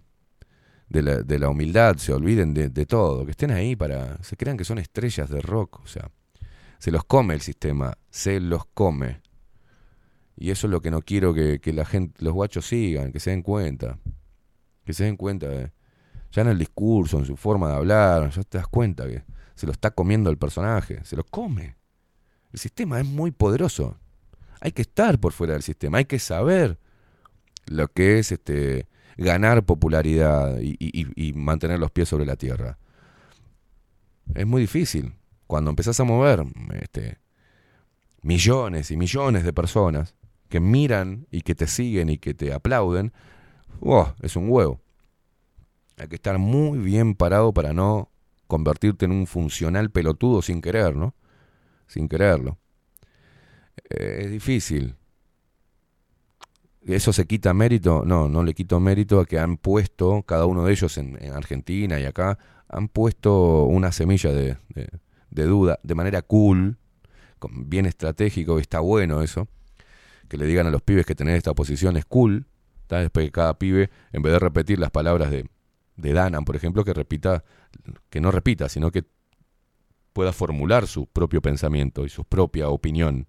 de 0.87 1.39
la 1.39 1.49
humildad, 1.49 1.97
se 1.97 2.13
olviden 2.13 2.53
de, 2.53 2.69
de 2.69 2.85
todo, 2.85 3.25
que 3.25 3.31
estén 3.31 3.49
ahí 3.49 3.75
para, 3.75 4.21
se 4.21 4.37
crean 4.37 4.55
que 4.55 4.65
son 4.65 4.77
estrellas 4.77 5.31
de 5.31 5.41
rock, 5.41 5.79
o 5.83 5.87
sea, 5.87 6.11
se 6.77 6.91
los 6.91 7.03
come 7.05 7.33
el 7.33 7.41
sistema, 7.41 7.97
se 8.11 8.39
los 8.39 8.65
come. 8.65 9.21
Y 10.37 10.51
eso 10.51 10.67
es 10.67 10.71
lo 10.71 10.79
que 10.81 10.91
no 10.91 11.01
quiero 11.01 11.33
que, 11.33 11.59
que 11.59 11.73
la 11.73 11.85
gente, 11.85 12.23
los 12.23 12.33
guachos 12.33 12.67
sigan, 12.67 13.11
que 13.11 13.19
se 13.19 13.31
den 13.31 13.41
cuenta. 13.41 13.97
Que 14.89 14.93
se 14.95 15.03
den 15.03 15.17
cuenta 15.17 15.47
de, 15.47 15.71
ya 16.31 16.41
en 16.41 16.47
el 16.47 16.57
discurso, 16.57 17.19
en 17.19 17.25
su 17.25 17.37
forma 17.37 17.67
de 17.67 17.75
hablar, 17.75 18.31
ya 18.31 18.41
te 18.41 18.57
das 18.57 18.67
cuenta 18.67 19.07
que 19.07 19.23
se 19.53 19.67
lo 19.67 19.71
está 19.71 19.91
comiendo 19.91 20.31
el 20.31 20.39
personaje, 20.39 21.05
se 21.05 21.15
lo 21.15 21.23
come. 21.23 21.75
El 22.51 22.57
sistema 22.57 22.99
es 22.99 23.05
muy 23.05 23.29
poderoso. 23.29 23.99
Hay 24.61 24.71
que 24.71 24.81
estar 24.81 25.19
por 25.19 25.31
fuera 25.31 25.53
del 25.53 25.61
sistema, 25.61 25.99
hay 25.99 26.05
que 26.05 26.17
saber 26.17 26.79
lo 27.67 27.87
que 27.89 28.17
es 28.17 28.31
este 28.31 28.87
ganar 29.15 29.63
popularidad 29.63 30.57
y 30.59 31.33
mantener 31.35 31.77
los 31.77 31.91
pies 31.91 32.09
sobre 32.09 32.25
la 32.25 32.35
tierra. 32.35 32.79
Es 34.33 34.47
muy 34.47 34.61
difícil. 34.61 35.13
Cuando 35.45 35.69
empezás 35.69 35.99
a 35.99 36.03
mover 36.03 36.43
este, 36.81 37.19
millones 38.23 38.89
y 38.89 38.97
millones 38.97 39.43
de 39.43 39.53
personas 39.53 40.15
que 40.47 40.59
miran 40.59 41.27
y 41.29 41.41
que 41.41 41.53
te 41.53 41.67
siguen 41.67 42.09
y 42.09 42.17
que 42.17 42.33
te 42.33 42.53
aplauden, 42.53 43.13
es 44.21 44.35
un 44.35 44.49
huevo. 44.49 44.79
Hay 45.97 46.07
que 46.07 46.15
estar 46.15 46.37
muy 46.37 46.79
bien 46.79 47.15
parado 47.15 47.53
para 47.53 47.73
no 47.73 48.09
convertirte 48.47 49.05
en 49.05 49.11
un 49.11 49.27
funcional 49.27 49.91
pelotudo 49.91 50.41
sin 50.41 50.61
querer, 50.61 50.95
¿no? 50.95 51.13
Sin 51.87 52.07
quererlo. 52.09 52.57
Eh, 53.89 54.21
es 54.25 54.31
difícil. 54.31 54.95
¿Eso 56.85 57.11
se 57.13 57.27
quita 57.27 57.53
mérito? 57.53 58.03
No, 58.05 58.29
no 58.29 58.43
le 58.43 58.53
quito 58.53 58.79
mérito 58.79 59.19
a 59.19 59.25
que 59.25 59.37
han 59.37 59.57
puesto, 59.57 60.23
cada 60.23 60.45
uno 60.45 60.63
de 60.63 60.71
ellos 60.71 60.97
en, 60.97 61.17
en 61.23 61.33
Argentina 61.33 61.99
y 61.99 62.05
acá, 62.05 62.39
han 62.67 62.87
puesto 62.87 63.65
una 63.65 63.91
semilla 63.91 64.31
de, 64.31 64.57
duda 65.29 65.79
de 65.83 65.95
manera 65.95 66.21
cool, 66.21 66.77
con- 67.39 67.69
bien 67.69 67.85
estratégico, 67.85 68.59
está 68.59 68.79
bueno 68.79 69.21
eso. 69.23 69.47
Que 70.29 70.37
le 70.37 70.45
digan 70.47 70.67
a 70.67 70.71
los 70.71 70.83
pibes 70.83 71.05
que 71.05 71.15
tener 71.15 71.35
esta 71.37 71.53
posición 71.55 71.97
es 71.97 72.05
cool. 72.05 72.47
¿Tá? 72.89 72.99
Después 72.99 73.27
que 73.27 73.31
cada 73.31 73.57
pibe, 73.57 73.89
en 74.11 74.21
vez 74.23 74.33
de 74.33 74.39
repetir 74.39 74.79
las 74.79 74.89
palabras 74.89 75.29
de, 75.29 75.47
de 75.95 76.13
Danan, 76.13 76.43
por 76.43 76.55
ejemplo, 76.55 76.83
que 76.83 76.93
repita, 76.93 77.45
que 78.09 78.19
no 78.19 78.31
repita, 78.31 78.67
sino 78.67 78.91
que 78.91 79.05
pueda 80.11 80.33
formular 80.33 80.87
su 80.87 81.05
propio 81.05 81.41
pensamiento 81.41 82.03
y 82.03 82.09
su 82.09 82.25
propia 82.25 82.67
opinión 82.67 83.27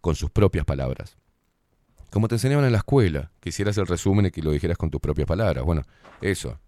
con 0.00 0.16
sus 0.16 0.30
propias 0.30 0.66
palabras. 0.66 1.16
Como 2.10 2.26
te 2.26 2.34
enseñaban 2.34 2.64
en 2.64 2.72
la 2.72 2.78
escuela, 2.78 3.30
que 3.40 3.50
hicieras 3.50 3.78
el 3.78 3.86
resumen 3.86 4.26
y 4.26 4.30
que 4.32 4.42
lo 4.42 4.50
dijeras 4.50 4.76
con 4.76 4.90
tus 4.90 5.00
propias 5.00 5.28
palabras. 5.28 5.64
Bueno, 5.64 5.82
eso. 6.20 6.58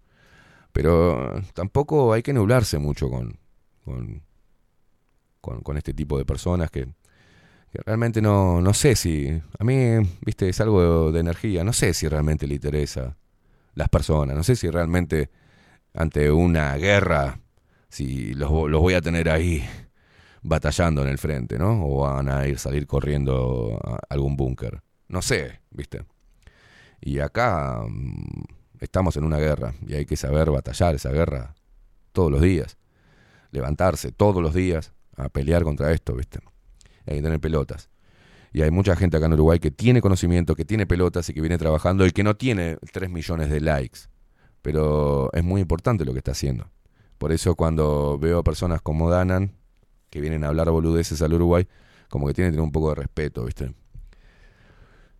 Pero 0.71 1.37
eh, 1.37 1.43
tampoco 1.53 2.13
hay 2.13 2.23
que 2.23 2.31
nublarse 2.31 2.77
mucho 2.77 3.09
con, 3.09 3.37
con, 3.83 4.23
con, 5.41 5.61
con 5.61 5.77
este 5.77 5.93
tipo 5.93 6.17
de 6.17 6.23
personas 6.23 6.71
que, 6.71 6.87
realmente 7.79 8.21
no, 8.21 8.61
no 8.61 8.73
sé 8.73 8.95
si... 8.95 9.41
A 9.57 9.63
mí, 9.63 9.97
viste, 10.25 10.49
es 10.49 10.59
algo 10.61 11.11
de, 11.11 11.19
energía. 11.19 11.63
No 11.63 11.73
sé 11.73 11.93
si 11.93 12.07
realmente 12.07 12.47
le 12.47 12.55
interesa 12.55 13.17
las 13.73 13.89
personas. 13.89 14.35
No 14.35 14.43
sé 14.43 14.55
si 14.55 14.69
realmente 14.69 15.29
ante 15.93 16.31
una 16.31 16.75
guerra, 16.77 17.39
si 17.89 18.33
los, 18.33 18.51
los 18.69 18.81
voy 18.81 18.93
a 18.93 19.01
tener 19.01 19.29
ahí 19.29 19.63
batallando 20.41 21.01
en 21.03 21.09
el 21.09 21.17
frente, 21.17 21.57
¿no? 21.57 21.85
O 21.85 22.01
van 22.01 22.29
a 22.29 22.47
ir 22.47 22.57
salir 22.59 22.87
corriendo 22.87 23.79
a 23.83 23.99
algún 24.09 24.35
búnker. 24.35 24.81
No 25.07 25.21
sé, 25.21 25.61
¿viste? 25.69 26.03
Y 26.99 27.19
acá 27.19 27.83
mm, 27.87 28.43
estamos 28.79 29.17
en 29.17 29.23
una 29.23 29.37
guerra 29.37 29.73
y 29.85 29.93
hay 29.93 30.05
que 30.05 30.17
saber 30.17 30.51
batallar 30.51 30.95
esa 30.95 31.11
guerra 31.11 31.55
todos 32.11 32.31
los 32.31 32.41
días. 32.41 32.77
Levantarse 33.51 34.11
todos 34.11 34.41
los 34.41 34.53
días 34.53 34.93
a 35.15 35.29
pelear 35.29 35.63
contra 35.63 35.91
esto, 35.91 36.15
¿viste? 36.15 36.39
Hay 37.05 37.17
que 37.17 37.21
tener 37.21 37.39
pelotas. 37.39 37.89
Y 38.53 38.61
hay 38.61 38.71
mucha 38.71 38.95
gente 38.95 39.17
acá 39.17 39.27
en 39.27 39.33
Uruguay 39.33 39.59
que 39.59 39.71
tiene 39.71 40.01
conocimiento, 40.01 40.55
que 40.55 40.65
tiene 40.65 40.85
pelotas 40.85 41.29
y 41.29 41.33
que 41.33 41.41
viene 41.41 41.57
trabajando 41.57 42.05
y 42.05 42.11
que 42.11 42.23
no 42.23 42.35
tiene 42.35 42.77
3 42.91 43.09
millones 43.09 43.49
de 43.49 43.61
likes. 43.61 43.99
Pero 44.61 45.31
es 45.33 45.43
muy 45.43 45.61
importante 45.61 46.05
lo 46.05 46.11
que 46.11 46.19
está 46.19 46.31
haciendo. 46.31 46.69
Por 47.17 47.31
eso 47.31 47.55
cuando 47.55 48.17
veo 48.19 48.39
a 48.39 48.43
personas 48.43 48.81
como 48.81 49.09
Danan, 49.09 49.53
que 50.09 50.19
vienen 50.19 50.43
a 50.43 50.49
hablar 50.49 50.69
boludeces 50.69 51.21
al 51.21 51.33
Uruguay, 51.33 51.67
como 52.09 52.27
que 52.27 52.33
tienen 52.33 52.51
que 52.51 52.55
tener 52.55 52.65
un 52.65 52.71
poco 52.71 52.89
de 52.89 52.95
respeto, 52.95 53.45
¿viste? 53.45 53.73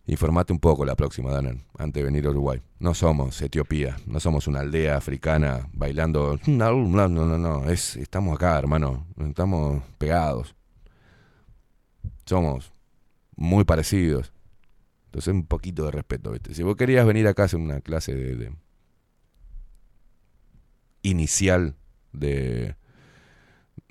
Informate 0.06 0.52
un 0.52 0.58
poco 0.58 0.84
la 0.84 0.96
próxima, 0.96 1.30
Danan, 1.30 1.64
antes 1.78 2.00
de 2.00 2.04
venir 2.04 2.26
a 2.26 2.30
Uruguay. 2.30 2.60
No 2.80 2.92
somos 2.92 3.40
Etiopía, 3.40 3.96
no 4.06 4.18
somos 4.20 4.48
una 4.48 4.60
aldea 4.60 4.96
africana 4.96 5.68
bailando. 5.72 6.38
No, 6.46 6.72
no, 6.72 7.08
no, 7.08 7.24
no, 7.24 7.38
no. 7.38 7.70
Es, 7.70 7.96
estamos 7.96 8.34
acá, 8.34 8.58
hermano. 8.58 9.06
Estamos 9.16 9.82
pegados. 9.98 10.54
Somos 12.26 12.72
muy 13.36 13.64
parecidos. 13.64 14.32
Entonces, 15.06 15.34
un 15.34 15.46
poquito 15.46 15.84
de 15.86 15.90
respeto, 15.92 16.32
¿viste? 16.32 16.54
Si 16.54 16.62
vos 16.62 16.76
querías 16.76 17.06
venir 17.06 17.26
acá 17.28 17.42
a 17.42 17.46
hacer 17.46 17.60
una 17.60 17.80
clase 17.80 18.14
de, 18.14 18.52
inicial 21.02 21.74
de 22.12 22.76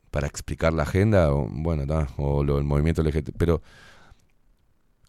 para 0.10 0.28
explicar 0.28 0.74
la 0.74 0.84
agenda, 0.84 1.34
o, 1.34 1.48
bueno, 1.50 1.86
o 2.18 2.44
lo, 2.44 2.58
el 2.58 2.66
movimiento 2.66 3.02
LGT, 3.02 3.32
pero 3.38 3.62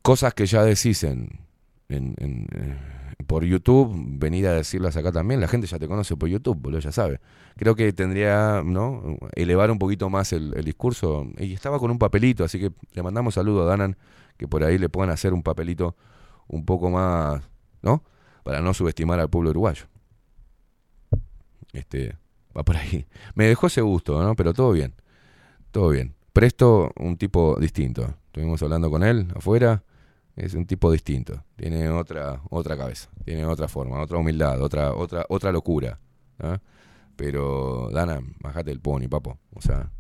cosas 0.03 0.35
que 0.35 0.47
ya 0.47 0.65
decís 0.65 1.05
en, 1.05 1.41
en- 1.89 2.15
en, 2.19 2.47
eh, 2.55 2.79
por 3.27 3.45
YouTube, 3.45 3.93
venir 4.19 4.47
a 4.47 4.53
decirlas 4.53 4.97
acá 4.97 5.13
también, 5.13 5.41
la 5.41 5.49
gente 5.49 5.67
ya 5.67 5.79
te 5.79 5.89
conoce 5.89 6.17
por 6.17 6.29
YouTube, 6.29 6.59
boludo, 6.61 6.81
ya 6.81 6.93
sabe. 6.93 7.21
Creo 7.57 7.75
que 7.75 7.93
tendría, 7.93 8.63
¿no? 8.65 9.19
Elevar 9.35 9.71
un 9.71 9.79
poquito 9.79 10.09
más 10.11 10.33
el, 10.33 10.53
discurso. 10.65 11.27
Y 11.39 11.53
estaba 11.53 11.79
con 11.79 11.91
un 11.91 11.99
papelito, 11.99 12.45
así 12.45 12.59
que 12.59 12.73
le 12.93 13.03
mandamos 13.03 13.35
saludo 13.35 13.63
a 13.63 13.67
Danan, 13.67 13.97
que 14.37 14.49
por 14.49 14.65
ahí 14.65 14.79
le 14.79 14.89
puedan 14.89 15.11
hacer 15.11 15.33
un 15.33 15.43
papelito 15.43 15.97
un 16.49 16.65
poco 16.65 16.91
más, 16.91 17.43
¿no? 17.83 18.03
Para 18.43 18.61
no 18.61 18.75
subestimar 18.75 19.21
al 19.21 19.29
pueblo 19.29 19.51
uruguayo. 19.51 19.87
Este, 21.73 22.17
va 22.57 22.65
por 22.65 22.77
ahí. 22.77 23.07
Me 23.35 23.47
dejó 23.47 23.67
ese 23.67 23.81
gusto, 23.81 24.23
¿no? 24.23 24.35
Pero 24.35 24.53
todo 24.53 24.73
bien. 24.73 24.95
Todo 25.71 25.91
bien. 25.91 26.15
Presto, 26.33 26.93
un 26.97 27.17
tipo 27.17 27.57
distinto. 27.61 28.15
Estuvimos 28.27 28.63
hablando 28.63 28.91
con 28.91 29.03
él 29.03 29.29
afuera. 29.35 29.83
Es 30.37 30.55
un 30.55 30.67
tipo 30.67 30.91
distinto. 30.91 31.45
Tiene 31.57 31.91
otra, 31.91 32.41
otra 32.51 32.77
cabeza. 32.77 33.11
Tiene 33.25 33.45
otra 33.45 33.69
forma, 33.69 34.01
otra 34.01 34.19
humildad, 34.19 34.61
otra, 34.63 34.95
otra, 34.95 35.27
otra 35.29 35.53
locura. 35.53 35.99
Pero, 37.17 37.91
Dana, 37.93 38.21
bajate 38.41 38.71
el 38.71 38.81
pony, 38.81 39.09
papo. 39.09 39.39
O 39.55 39.61
sea, 39.61 39.91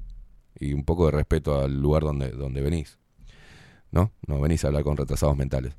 y 0.58 0.72
un 0.72 0.84
poco 0.84 1.06
de 1.06 1.12
respeto 1.12 1.60
al 1.60 1.80
lugar 1.80 2.02
donde, 2.02 2.30
donde 2.30 2.62
venís. 2.62 2.98
¿No? 3.90 4.10
No 4.26 4.40
venís 4.40 4.64
a 4.64 4.68
hablar 4.68 4.84
con 4.84 4.96
retrasados 4.96 5.36
mentales. 5.36 5.76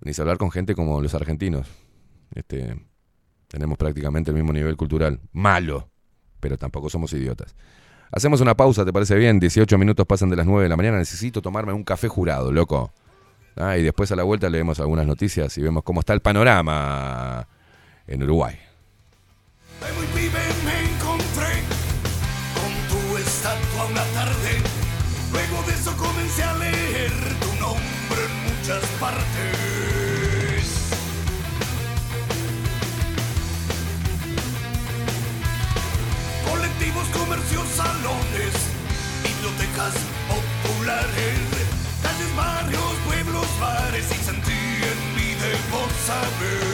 venís 0.00 0.18
a 0.18 0.22
hablar 0.22 0.38
con 0.38 0.50
gente 0.50 0.74
como 0.74 1.00
los 1.00 1.14
argentinos. 1.14 1.66
Este, 2.34 2.76
tenemos 3.48 3.76
prácticamente 3.76 4.30
el 4.30 4.36
mismo 4.36 4.52
nivel 4.52 4.76
cultural. 4.76 5.20
Malo, 5.32 5.90
pero 6.38 6.56
tampoco 6.56 6.88
somos 6.88 7.12
idiotas. 7.12 7.56
Hacemos 8.12 8.40
una 8.40 8.56
pausa, 8.56 8.84
¿te 8.84 8.92
parece 8.92 9.16
bien? 9.16 9.40
18 9.40 9.76
minutos 9.76 10.06
pasan 10.06 10.30
de 10.30 10.36
las 10.36 10.46
9 10.46 10.62
de 10.62 10.68
la 10.68 10.76
mañana. 10.76 10.98
Necesito 10.98 11.42
tomarme 11.42 11.72
un 11.72 11.82
café 11.82 12.06
jurado, 12.06 12.52
loco. 12.52 12.92
Ah, 13.56 13.76
y 13.76 13.82
después 13.82 14.10
a 14.10 14.16
la 14.16 14.24
vuelta 14.24 14.48
leemos 14.50 14.80
algunas 14.80 15.06
noticias 15.06 15.56
y 15.58 15.62
vemos 15.62 15.84
cómo 15.84 16.00
está 16.00 16.12
el 16.12 16.20
panorama 16.20 17.46
en 18.06 18.22
Uruguay. 18.22 18.58
De 19.80 19.92
muy 19.92 20.06
pibe 20.06 20.40
me 20.64 20.94
encontré 20.94 21.64
summer 46.04 46.73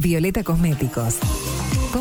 Violeta 0.00 0.42
Cosméticos. 0.42 1.18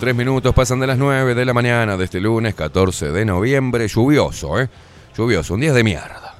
43 0.00 0.16
minutos 0.16 0.54
pasan 0.54 0.80
de 0.80 0.86
las 0.86 0.96
9 0.96 1.34
de 1.34 1.44
la 1.44 1.52
mañana 1.52 1.94
de 1.98 2.04
este 2.04 2.20
lunes 2.20 2.54
14 2.54 3.12
de 3.12 3.26
noviembre. 3.26 3.86
Lluvioso, 3.86 4.58
¿eh? 4.58 4.70
Lluvioso, 5.14 5.52
un 5.52 5.60
día 5.60 5.74
de 5.74 5.84
mierda. 5.84 6.36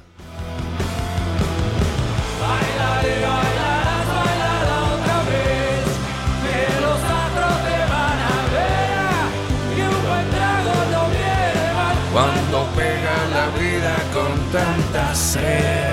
Cuando 12.11 12.67
pega 12.75 13.27
la 13.31 13.59
vida 13.59 13.95
con 14.11 14.51
tanta 14.51 15.13
sed. 15.13 15.91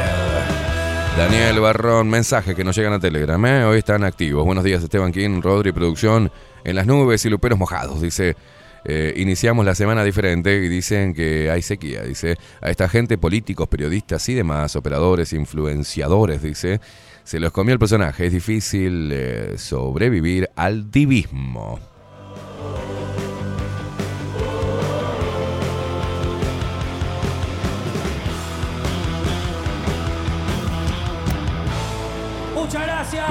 Daniel 1.19 1.59
Barrón, 1.59 2.09
mensaje 2.09 2.55
que 2.55 2.63
nos 2.63 2.77
llegan 2.77 2.93
a 2.93 3.01
Telegram, 3.01 3.45
¿eh? 3.45 3.65
hoy 3.65 3.79
están 3.79 4.05
activos. 4.05 4.45
Buenos 4.47 4.63
días 4.63 4.85
Esteban 4.85 5.11
King, 5.11 5.43
Rodri 5.43 5.73
Producción, 5.73 6.31
en 6.69 6.77
las 6.77 6.87
nubes 6.87 7.25
y 7.25 7.31
luperos 7.31 7.59
mojados. 7.59 8.03
Dice, 8.03 8.37
eh, 8.85 9.15
iniciamos 9.17 9.65
la 9.65 9.75
semana 9.75 10.05
diferente 10.05 10.57
y 10.57 10.69
dicen 10.69 11.15
que 11.15 11.51
hay 11.51 11.63
sequía. 11.63 12.03
Dice, 12.03 12.37
a 12.61 12.71
esta 12.71 12.89
gente, 12.89 13.19
políticos, 13.19 13.69
periodistas 13.69 14.29
y 14.29 14.35
demás, 14.35 14.77
operadores, 14.77 15.33
influenciadores, 15.33 16.43
dice, 16.43 16.81
se 17.25 17.41
los 17.41 17.53
comió 17.53 17.73
el 17.73 17.79
personaje. 17.79 18.27
Es 18.27 18.33
difícil 18.33 19.11
eh, 19.13 19.55
sobrevivir 19.57 20.51
al 20.57 20.91
divismo. 20.91 21.81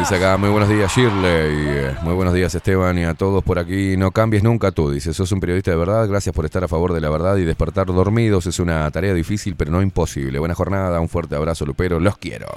Muy 0.09 0.49
buenos 0.49 0.69
días 0.69 0.89
Shirley, 0.95 1.25
Eh, 1.25 1.95
muy 2.01 2.13
buenos 2.13 2.33
días 2.33 2.55
Esteban 2.55 2.97
y 2.97 3.03
a 3.03 3.13
todos 3.13 3.43
por 3.43 3.59
aquí. 3.59 3.97
No 3.97 4.11
cambies 4.11 4.41
nunca 4.41 4.71
tú, 4.71 4.89
dice, 4.89 5.13
sos 5.13 5.33
un 5.33 5.41
periodista 5.41 5.71
de 5.71 5.77
verdad, 5.77 6.07
gracias 6.07 6.33
por 6.33 6.45
estar 6.45 6.63
a 6.63 6.69
favor 6.69 6.93
de 6.93 7.01
la 7.01 7.09
verdad 7.09 7.35
y 7.35 7.43
despertar 7.43 7.87
dormidos. 7.87 8.45
Es 8.45 8.59
una 8.59 8.89
tarea 8.89 9.13
difícil 9.13 9.57
pero 9.57 9.69
no 9.69 9.81
imposible. 9.81 10.39
Buena 10.39 10.55
jornada, 10.55 11.01
un 11.01 11.09
fuerte 11.09 11.35
abrazo 11.35 11.65
Lupero, 11.65 11.99
los 11.99 12.17
quiero. 12.17 12.47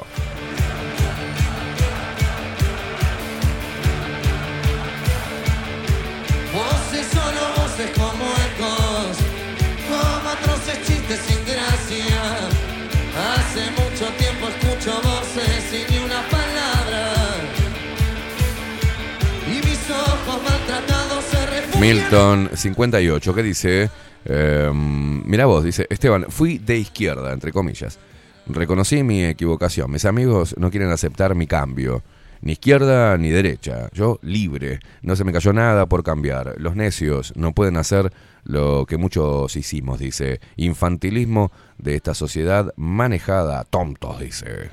Milton 21.80 22.50
58, 22.54 23.34
¿qué 23.34 23.42
dice? 23.42 23.90
Eh, 24.26 24.70
mira 24.74 25.46
vos, 25.46 25.64
dice, 25.64 25.86
Esteban, 25.88 26.26
fui 26.28 26.58
de 26.58 26.76
izquierda, 26.76 27.32
entre 27.32 27.52
comillas. 27.52 27.98
Reconocí 28.46 29.02
mi 29.02 29.24
equivocación. 29.24 29.90
Mis 29.90 30.04
amigos 30.04 30.54
no 30.58 30.70
quieren 30.70 30.90
aceptar 30.90 31.34
mi 31.34 31.46
cambio. 31.46 32.02
Ni 32.42 32.52
izquierda 32.52 33.16
ni 33.16 33.30
derecha. 33.30 33.88
Yo 33.94 34.18
libre. 34.20 34.80
No 35.00 35.16
se 35.16 35.24
me 35.24 35.32
cayó 35.32 35.54
nada 35.54 35.86
por 35.86 36.02
cambiar. 36.02 36.56
Los 36.58 36.76
necios 36.76 37.32
no 37.34 37.52
pueden 37.52 37.78
hacer 37.78 38.12
lo 38.44 38.84
que 38.86 38.98
muchos 38.98 39.56
hicimos, 39.56 39.98
dice. 39.98 40.40
Infantilismo 40.56 41.50
de 41.78 41.94
esta 41.94 42.12
sociedad 42.12 42.74
manejada. 42.76 43.64
Tontos, 43.64 44.20
dice. 44.20 44.70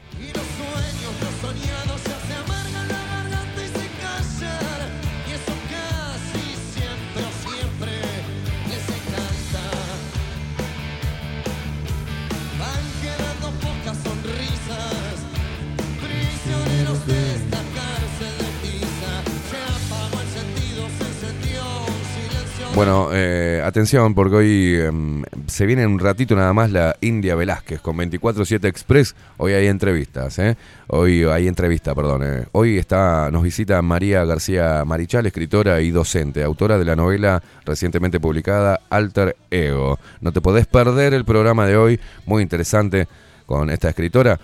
Bueno, 22.77 23.09
eh, 23.11 23.59
atención 23.65 24.13
porque 24.13 24.35
hoy 24.35 24.75
em, 24.75 25.23
se 25.47 25.65
viene 25.65 25.81
en 25.81 25.89
un 25.89 25.97
ratito 25.97 26.35
nada 26.35 26.53
más 26.53 26.69
la 26.69 26.95
India 27.01 27.33
Velázquez 27.33 27.81
con 27.81 27.97
24-7 27.97 28.65
Express. 28.65 29.15
Hoy 29.37 29.53
hay 29.53 29.65
entrevistas, 29.65 30.37
¿eh? 30.37 30.55
Hoy 30.85 31.23
hay 31.23 31.47
entrevista, 31.47 31.95
perdón. 31.95 32.21
eh. 32.23 32.45
Hoy 32.51 32.77
está, 32.77 33.31
nos 33.31 33.41
visita 33.41 33.81
María 33.81 34.23
García 34.25 34.85
Marichal, 34.85 35.25
escritora 35.25 35.81
y 35.81 35.89
docente, 35.89 36.43
autora 36.43 36.77
de 36.77 36.85
la 36.85 36.95
novela 36.95 37.41
recientemente 37.65 38.19
publicada 38.19 38.79
Alter 38.91 39.35
Ego. 39.49 39.97
No 40.21 40.31
te 40.31 40.41
podés 40.41 40.67
perder 40.67 41.15
el 41.15 41.25
programa 41.25 41.65
de 41.65 41.77
hoy, 41.77 41.99
muy 42.27 42.43
interesante 42.43 43.07
con 43.47 43.71
esta 43.71 43.89
escritora. 43.89 44.39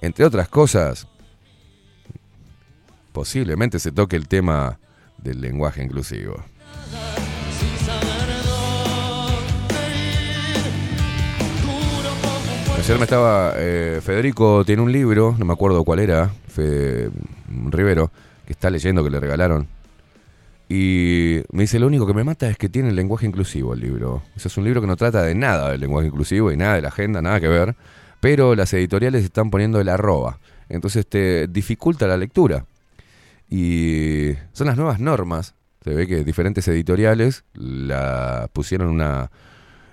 Entre 0.00 0.24
otras 0.24 0.48
cosas, 0.48 1.06
posiblemente 3.12 3.78
se 3.78 3.92
toque 3.92 4.16
el 4.16 4.26
tema 4.26 4.76
del 5.18 5.40
lenguaje 5.40 5.84
inclusivo. 5.84 6.42
Ayer 12.86 12.98
me 12.98 13.04
estaba. 13.04 13.54
eh, 13.56 14.00
Federico 14.00 14.64
tiene 14.64 14.80
un 14.80 14.92
libro, 14.92 15.34
no 15.36 15.44
me 15.44 15.52
acuerdo 15.52 15.82
cuál 15.82 15.98
era, 15.98 16.28
Fe- 16.46 17.10
Rivero, 17.68 18.12
que 18.46 18.52
está 18.52 18.70
leyendo, 18.70 19.02
que 19.02 19.10
le 19.10 19.18
regalaron. 19.18 19.66
Y 20.68 21.40
me 21.50 21.64
dice: 21.64 21.80
Lo 21.80 21.88
único 21.88 22.06
que 22.06 22.14
me 22.14 22.22
mata 22.22 22.48
es 22.48 22.56
que 22.56 22.68
tiene 22.68 22.90
el 22.90 22.94
lenguaje 22.96 23.26
inclusivo 23.26 23.74
el 23.74 23.80
libro. 23.80 24.22
Ese 24.36 24.46
es 24.46 24.56
un 24.56 24.62
libro 24.62 24.80
que 24.80 24.86
no 24.86 24.94
trata 24.96 25.22
de 25.24 25.34
nada 25.34 25.72
del 25.72 25.80
lenguaje 25.80 26.06
inclusivo 26.06 26.52
y 26.52 26.56
nada 26.56 26.76
de 26.76 26.82
la 26.82 26.88
agenda, 26.88 27.20
nada 27.20 27.40
que 27.40 27.48
ver. 27.48 27.74
Pero 28.20 28.54
las 28.54 28.72
editoriales 28.72 29.24
están 29.24 29.50
poniendo 29.50 29.80
el 29.80 29.88
arroba. 29.88 30.38
Entonces 30.68 31.08
te 31.08 31.48
dificulta 31.48 32.06
la 32.06 32.16
lectura. 32.16 32.66
Y 33.50 34.30
son 34.52 34.68
las 34.68 34.76
nuevas 34.76 35.00
normas. 35.00 35.54
Se 35.82 35.92
ve 35.92 36.06
que 36.06 36.22
diferentes 36.22 36.68
editoriales 36.68 37.42
la 37.52 38.48
pusieron 38.52 38.88
una 38.88 39.32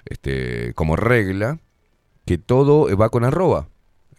este, 0.05 0.73
como 0.75 0.95
regla 0.95 1.57
que 2.25 2.37
todo 2.37 2.95
va 2.97 3.09
con 3.09 3.23
arroba. 3.23 3.67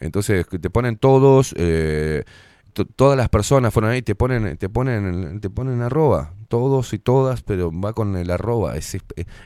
Entonces 0.01 0.47
te 0.49 0.71
ponen 0.71 0.97
todos, 0.97 1.55
eh, 1.57 2.25
to- 2.73 2.85
todas 2.85 3.17
las 3.17 3.29
personas 3.29 3.73
fueron 3.73 3.91
ahí, 3.93 4.03
te 4.03 4.15
ponen, 4.15 4.57
te 4.59 4.69
ponen, 4.69 5.41
te 5.41 5.49
ponen 5.51 5.81
arroba, 5.83 6.35
todos 6.49 6.93
y 6.93 6.99
todas, 6.99 7.43
pero 7.43 7.71
va 7.73 7.93
con 7.93 8.17
el 8.17 8.31
arroba. 8.31 8.77
Eh, 8.77 8.81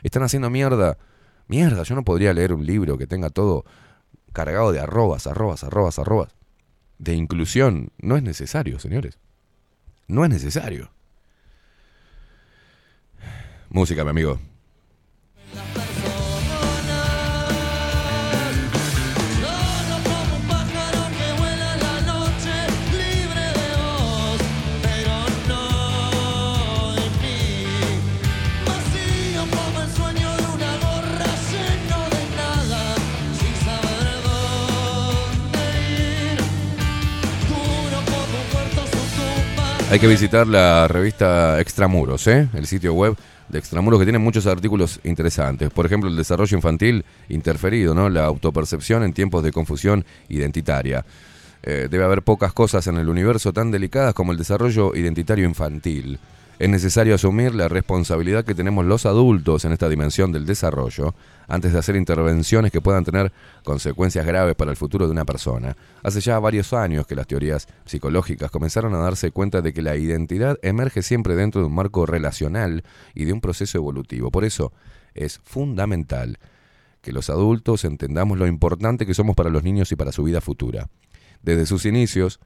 están 0.03 0.23
haciendo 0.23 0.49
mierda, 0.49 0.97
mierda. 1.47 1.83
Yo 1.83 1.95
no 1.95 2.03
podría 2.03 2.33
leer 2.33 2.53
un 2.53 2.65
libro 2.65 2.97
que 2.97 3.07
tenga 3.07 3.29
todo 3.29 3.63
cargado 4.33 4.71
de 4.71 4.79
arrobas, 4.79 5.27
arrobas, 5.27 5.63
arrobas, 5.63 5.99
arrobas. 5.99 6.35
De 6.97 7.13
inclusión 7.15 7.91
no 7.99 8.17
es 8.17 8.23
necesario, 8.23 8.79
señores. 8.79 9.17
No 10.07 10.25
es 10.25 10.29
necesario. 10.29 10.89
Música, 13.69 14.03
mi 14.03 14.09
amigo. 14.09 14.39
Hay 39.89 39.99
que 39.99 40.05
visitar 40.05 40.45
la 40.45 40.87
revista 40.87 41.59
Extramuros, 41.59 42.27
¿eh? 42.27 42.47
el 42.53 42.67
sitio 42.67 42.93
web 42.93 43.17
de 43.47 43.57
Extramuros 43.57 43.99
que 43.99 44.05
tiene 44.05 44.19
muchos 44.19 44.45
artículos 44.45 44.99
interesantes. 45.03 45.71
Por 45.71 45.87
ejemplo, 45.87 46.07
el 46.07 46.15
desarrollo 46.15 46.55
infantil 46.55 47.03
interferido, 47.27 47.95
¿no? 47.95 48.07
la 48.07 48.25
autopercepción 48.25 49.01
en 49.01 49.13
tiempos 49.13 49.43
de 49.43 49.51
confusión 49.51 50.05
identitaria. 50.29 51.03
Eh, 51.63 51.87
debe 51.89 52.03
haber 52.03 52.21
pocas 52.21 52.53
cosas 52.53 52.85
en 52.85 52.97
el 52.97 53.09
universo 53.09 53.51
tan 53.51 53.71
delicadas 53.71 54.13
como 54.13 54.31
el 54.31 54.37
desarrollo 54.37 54.95
identitario 54.95 55.45
infantil. 55.45 56.19
Es 56.59 56.67
necesario 56.67 57.15
asumir 57.15 57.55
la 57.55 57.69
responsabilidad 57.69 58.43
que 58.43 58.53
tenemos 58.53 58.85
los 58.85 59.05
adultos 59.05 59.63
en 59.63 59.71
esta 59.71 59.87
dimensión 59.87 60.33
del 60.33 60.45
desarrollo 60.45 61.15
antes 61.47 61.71
de 61.71 61.79
hacer 61.79 61.95
intervenciones 61.95 62.73
que 62.73 62.81
puedan 62.81 63.05
tener 63.05 63.31
consecuencias 63.63 64.25
graves 64.25 64.55
para 64.55 64.69
el 64.69 64.75
futuro 64.75 65.05
de 65.05 65.13
una 65.13 65.23
persona. 65.23 65.77
Hace 66.03 66.19
ya 66.19 66.37
varios 66.37 66.73
años 66.73 67.07
que 67.07 67.15
las 67.15 67.27
teorías 67.27 67.69
psicológicas 67.85 68.51
comenzaron 68.51 68.93
a 68.93 68.97
darse 68.97 69.31
cuenta 69.31 69.61
de 69.61 69.71
que 69.71 69.81
la 69.81 69.95
identidad 69.95 70.59
emerge 70.61 71.01
siempre 71.01 71.37
dentro 71.37 71.61
de 71.61 71.67
un 71.67 71.75
marco 71.75 72.05
relacional 72.05 72.83
y 73.15 73.23
de 73.23 73.31
un 73.31 73.39
proceso 73.39 73.77
evolutivo. 73.77 74.29
Por 74.29 74.43
eso 74.43 74.73
es 75.13 75.39
fundamental 75.45 76.39
que 77.01 77.13
los 77.13 77.29
adultos 77.29 77.85
entendamos 77.85 78.37
lo 78.37 78.47
importante 78.47 79.05
que 79.05 79.13
somos 79.13 79.33
para 79.33 79.49
los 79.49 79.63
niños 79.63 79.93
y 79.93 79.95
para 79.95 80.11
su 80.11 80.23
vida 80.23 80.41
futura. 80.41 80.89
Desde 81.41 81.65
sus 81.65 81.85
inicios, 81.85 82.41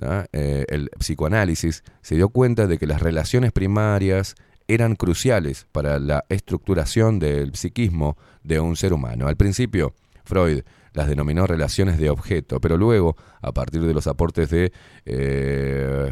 Eh, 0.00 0.64
el 0.68 0.90
psicoanálisis 0.98 1.84
se 2.02 2.14
dio 2.16 2.28
cuenta 2.28 2.66
de 2.66 2.78
que 2.78 2.86
las 2.86 3.00
relaciones 3.00 3.52
primarias 3.52 4.34
eran 4.66 4.96
cruciales 4.96 5.66
para 5.72 5.98
la 5.98 6.24
estructuración 6.28 7.18
del 7.18 7.54
psiquismo 7.54 8.16
de 8.42 8.60
un 8.60 8.76
ser 8.76 8.92
humano. 8.92 9.28
Al 9.28 9.36
principio 9.36 9.94
Freud 10.24 10.62
las 10.94 11.08
denominó 11.08 11.46
relaciones 11.46 11.98
de 11.98 12.08
objeto, 12.08 12.60
pero 12.60 12.76
luego, 12.76 13.16
a 13.42 13.52
partir 13.52 13.82
de 13.82 13.92
los 13.92 14.06
aportes 14.06 14.48
de 14.48 14.72
eh, 15.04 16.10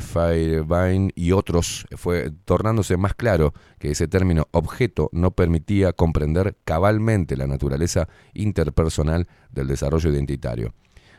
y 1.15 1.33
otros, 1.33 1.87
fue 1.97 2.33
tornándose 2.45 2.97
más 2.97 3.15
claro 3.15 3.55
que 3.79 3.93
ese 3.93 4.09
término 4.09 4.49
objeto 4.51 5.09
no 5.13 5.31
permitía 5.31 5.93
comprender 5.93 6.57
cabalmente 6.65 7.37
la 7.37 7.47
naturaleza 7.47 8.09
interpersonal 8.35 9.29
del 9.53 9.69
desarrollo 9.69 10.11
identitario. 10.11 10.75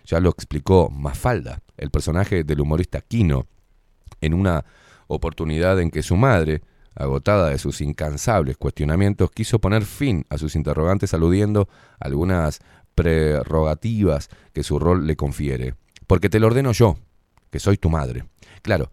Ya 0.05 0.19
lo 0.19 0.29
explicó 0.29 0.89
Mafalda, 0.89 1.61
el 1.77 1.89
personaje 1.89 2.43
del 2.43 2.61
humorista 2.61 3.01
Quino, 3.01 3.47
en 4.21 4.33
una 4.33 4.65
oportunidad 5.07 5.79
en 5.79 5.91
que 5.91 6.03
su 6.03 6.15
madre, 6.15 6.61
agotada 6.95 7.49
de 7.49 7.57
sus 7.57 7.81
incansables 7.81 8.57
cuestionamientos, 8.57 9.31
quiso 9.31 9.59
poner 9.59 9.83
fin 9.83 10.25
a 10.29 10.37
sus 10.37 10.55
interrogantes 10.55 11.13
aludiendo 11.13 11.67
a 11.99 12.05
algunas 12.05 12.59
prerrogativas 12.95 14.29
que 14.53 14.63
su 14.63 14.79
rol 14.79 15.07
le 15.07 15.15
confiere. 15.15 15.75
Porque 16.07 16.29
te 16.29 16.39
lo 16.39 16.47
ordeno 16.47 16.71
yo, 16.71 16.97
que 17.49 17.59
soy 17.59 17.77
tu 17.77 17.89
madre. 17.89 18.25
Claro, 18.61 18.91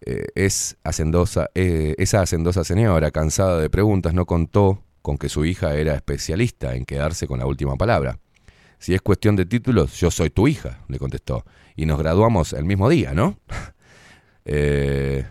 eh, 0.00 0.26
es 0.34 0.76
hacendosa, 0.84 1.50
eh, 1.54 1.94
esa 1.98 2.20
hacendosa 2.20 2.64
señora, 2.64 3.10
cansada 3.10 3.58
de 3.58 3.70
preguntas, 3.70 4.14
no 4.14 4.26
contó 4.26 4.82
con 5.02 5.18
que 5.18 5.28
su 5.28 5.44
hija 5.44 5.74
era 5.74 5.94
especialista 5.94 6.74
en 6.74 6.84
quedarse 6.84 7.26
con 7.26 7.38
la 7.38 7.46
última 7.46 7.76
palabra. 7.76 8.18
Si 8.78 8.94
es 8.94 9.02
cuestión 9.02 9.36
de 9.36 9.46
títulos, 9.46 9.98
yo 9.98 10.10
soy 10.10 10.30
tu 10.30 10.48
hija, 10.48 10.80
le 10.88 10.98
contestó. 10.98 11.44
Y 11.76 11.86
nos 11.86 11.98
graduamos 11.98 12.52
el 12.52 12.64
mismo 12.64 12.88
día, 12.88 13.14
¿no? 13.14 13.38
Eh, 14.46 15.24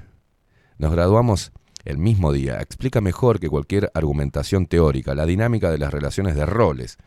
nos 0.79 0.91
graduamos 0.91 1.51
el 1.85 1.99
mismo 1.99 2.31
día. 2.33 2.59
Explica 2.61 2.99
mejor 2.99 3.39
que 3.39 3.47
cualquier 3.47 3.91
argumentación 3.93 4.65
teórica 4.65 5.13
la 5.13 5.27
dinámica 5.27 5.69
de 5.69 5.77
las 5.77 5.93
relaciones 5.93 6.35
de 6.35 6.47
roles. 6.47 6.97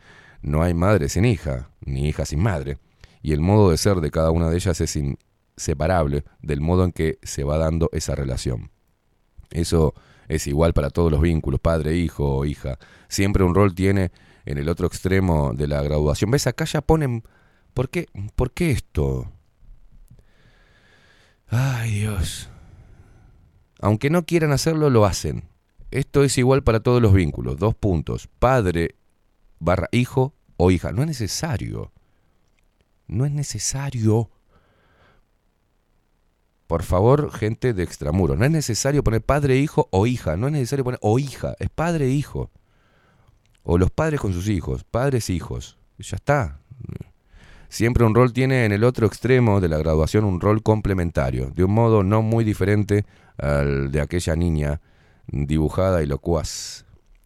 No 0.41 0.63
hay 0.63 0.73
madre 0.73 1.09
sin 1.09 1.25
hija, 1.25 1.69
ni 1.81 2.07
hija 2.07 2.25
sin 2.25 2.39
madre. 2.39 2.77
Y 3.21 3.33
el 3.33 3.41
modo 3.41 3.71
de 3.71 3.77
ser 3.77 3.97
de 3.97 4.09
cada 4.09 4.31
una 4.31 4.49
de 4.49 4.55
ellas 4.55 4.79
es 4.79 4.95
inseparable 4.95 6.23
del 6.41 6.61
modo 6.61 6.85
en 6.85 6.93
que 6.93 7.19
se 7.23 7.43
va 7.43 7.57
dando 7.57 7.89
esa 7.91 8.15
relación. 8.15 8.71
Eso 9.49 9.93
es 10.27 10.47
igual 10.47 10.73
para 10.73 10.89
todos 10.89 11.11
los 11.11 11.21
vínculos, 11.21 11.59
padre, 11.59 11.95
hijo 11.95 12.37
o 12.37 12.45
hija. 12.45 12.77
Siempre 13.07 13.43
un 13.43 13.55
rol 13.55 13.73
tiene 13.73 14.11
en 14.45 14.57
el 14.57 14.69
otro 14.69 14.87
extremo 14.87 15.51
de 15.53 15.67
la 15.67 15.81
graduación. 15.81 16.31
¿Ves? 16.31 16.47
Acá 16.47 16.65
ya 16.65 16.81
ponen... 16.81 17.23
¿Por 17.77 17.91
qué, 17.91 18.07
¿Por 18.35 18.53
qué 18.53 18.71
esto? 18.71 19.31
Ay 21.47 21.99
Dios. 21.99 22.49
Aunque 23.79 24.09
no 24.09 24.25
quieran 24.25 24.51
hacerlo, 24.51 24.89
lo 24.89 25.05
hacen. 25.05 25.43
Esto 25.91 26.23
es 26.23 26.39
igual 26.39 26.63
para 26.63 26.79
todos 26.79 27.03
los 27.03 27.13
vínculos. 27.13 27.57
Dos 27.59 27.75
puntos. 27.75 28.29
Padre 28.39 28.95
barra 29.59 29.89
hijo 29.91 30.33
o 30.57 30.71
hija. 30.71 30.91
No 30.91 31.03
es 31.03 31.07
necesario. 31.07 31.91
No 33.05 33.27
es 33.27 33.31
necesario. 33.31 34.31
Por 36.65 36.81
favor, 36.81 37.31
gente 37.31 37.75
de 37.75 37.83
extramuro. 37.83 38.35
No 38.35 38.45
es 38.45 38.49
necesario 38.49 39.03
poner 39.03 39.21
padre, 39.21 39.57
hijo 39.57 39.87
o 39.91 40.07
hija. 40.07 40.35
No 40.35 40.47
es 40.47 40.53
necesario 40.53 40.83
poner 40.83 40.99
o 41.03 41.19
hija. 41.19 41.53
Es 41.59 41.69
padre, 41.69 42.09
hijo. 42.09 42.49
O 43.61 43.77
los 43.77 43.91
padres 43.91 44.19
con 44.19 44.33
sus 44.33 44.49
hijos. 44.49 44.83
Padres, 44.83 45.29
hijos. 45.29 45.77
Ya 45.99 46.15
está. 46.15 46.59
Siempre 47.69 48.05
un 48.05 48.15
rol 48.15 48.31
tiene 48.33 48.65
en 48.65 48.71
el 48.71 48.83
otro 48.83 49.07
extremo 49.07 49.59
de 49.59 49.67
la 49.67 49.77
graduación 49.77 50.23
un 50.23 50.39
rol 50.39 50.63
complementario, 50.63 51.51
de 51.51 51.63
un 51.65 51.73
modo 51.73 52.03
no 52.03 52.21
muy 52.21 52.43
diferente 52.43 53.05
al 53.37 53.91
de 53.91 54.01
aquella 54.01 54.35
niña 54.35 54.81
dibujada 55.27 56.01
y 56.01 56.05
locuaz. 56.05 56.85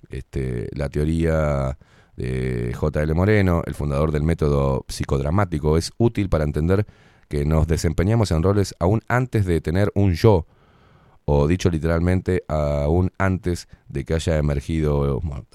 Este, 0.09 0.68
la 0.73 0.89
teoría 0.89 1.77
de 2.18 2.73
J.L. 2.76 3.13
Moreno, 3.13 3.61
el 3.65 3.76
fundador 3.76 4.11
del 4.11 4.23
método 4.23 4.84
psicodramático, 4.89 5.77
es 5.77 5.91
útil 5.97 6.27
para 6.27 6.43
entender 6.43 6.85
que 7.30 7.45
nos 7.45 7.68
desempeñamos 7.68 8.31
en 8.31 8.43
roles 8.43 8.76
aún 8.80 9.01
antes 9.07 9.45
de 9.45 9.61
tener 9.61 9.91
un 9.95 10.13
yo, 10.13 10.47
o 11.26 11.47
dicho 11.47 11.69
literalmente, 11.69 12.43
aún 12.47 13.11
antes 13.19 13.69
de 13.88 14.03
que 14.03 14.15
haya 14.15 14.38
emergido. 14.38 15.22
bueno. 15.22 15.45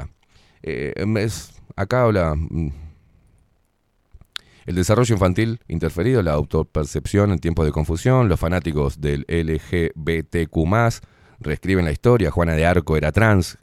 Eh, 0.62 0.94
es- 1.18 1.52
acá 1.76 2.04
habla 2.04 2.34
mm, 2.34 2.70
el 4.66 4.74
desarrollo 4.74 5.14
infantil 5.14 5.60
interferido, 5.68 6.22
la 6.22 6.32
autopercepción 6.32 7.32
en 7.32 7.38
tiempos 7.38 7.64
de 7.64 7.72
confusión, 7.72 8.28
los 8.28 8.38
fanáticos 8.38 9.00
del 9.00 9.24
LGBTQ+, 9.28 10.50
reescriben 11.38 11.84
la 11.84 11.92
historia, 11.92 12.30
Juana 12.30 12.54
de 12.54 12.66
Arco 12.66 12.96
era 12.96 13.12
trans, 13.12 13.58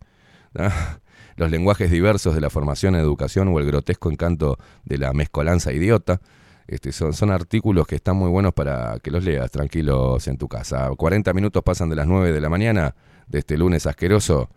los 1.35 1.51
lenguajes 1.51 1.91
diversos 1.91 2.35
de 2.35 2.41
la 2.41 2.49
formación 2.49 2.95
en 2.95 3.01
educación 3.01 3.49
o 3.49 3.59
el 3.59 3.65
grotesco 3.65 4.09
encanto 4.09 4.57
de 4.85 4.97
la 4.97 5.13
mezcolanza 5.13 5.73
idiota. 5.73 6.21
Este, 6.67 6.93
son, 6.93 7.11
son 7.11 7.31
artículos 7.31 7.85
que 7.85 7.95
están 7.95 8.15
muy 8.15 8.29
buenos 8.29 8.53
para 8.53 8.97
que 8.99 9.11
los 9.11 9.25
leas 9.25 9.51
tranquilos 9.51 10.25
en 10.29 10.37
tu 10.37 10.47
casa. 10.47 10.89
40 10.95 11.33
minutos 11.33 11.61
pasan 11.63 11.89
de 11.89 11.97
las 11.97 12.07
9 12.07 12.31
de 12.31 12.39
la 12.39 12.47
mañana 12.47 12.95
de 13.27 13.39
este 13.39 13.57
lunes 13.57 13.85
asqueroso. 13.85 14.49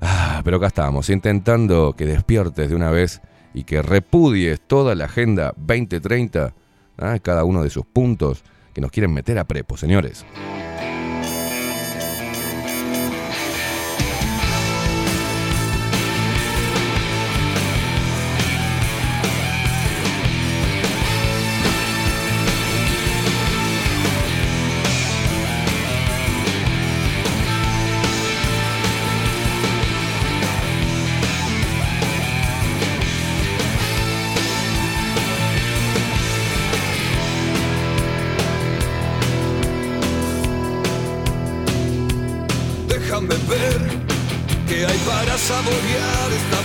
Ah, 0.00 0.40
pero 0.44 0.56
acá 0.56 0.68
estamos, 0.68 1.10
intentando 1.10 1.94
que 1.94 2.06
despiertes 2.06 2.70
de 2.70 2.74
una 2.74 2.90
vez 2.90 3.20
y 3.58 3.64
que 3.64 3.82
repudies 3.82 4.60
toda 4.60 4.94
la 4.94 5.06
agenda 5.06 5.52
2030, 5.56 6.54
ah, 6.96 7.18
cada 7.20 7.42
uno 7.42 7.64
de 7.64 7.70
sus 7.70 7.84
puntos 7.84 8.44
que 8.72 8.80
nos 8.80 8.92
quieren 8.92 9.12
meter 9.12 9.36
a 9.36 9.48
prepo, 9.48 9.76
señores. 9.76 10.24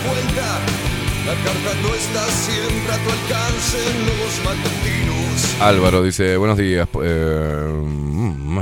Vuelta. 0.08 0.60
La 1.26 1.34
carta 1.36 1.72
no 1.82 1.96
está 1.96 2.24
siempre 2.28 2.94
a 2.94 2.98
tu 2.98 3.10
alcance. 3.10 3.78
Álvaro 5.62 6.04
dice, 6.04 6.38
buenos 6.38 6.58
días. 6.58 6.88
eh, 7.02 7.82
mm, 7.86 8.60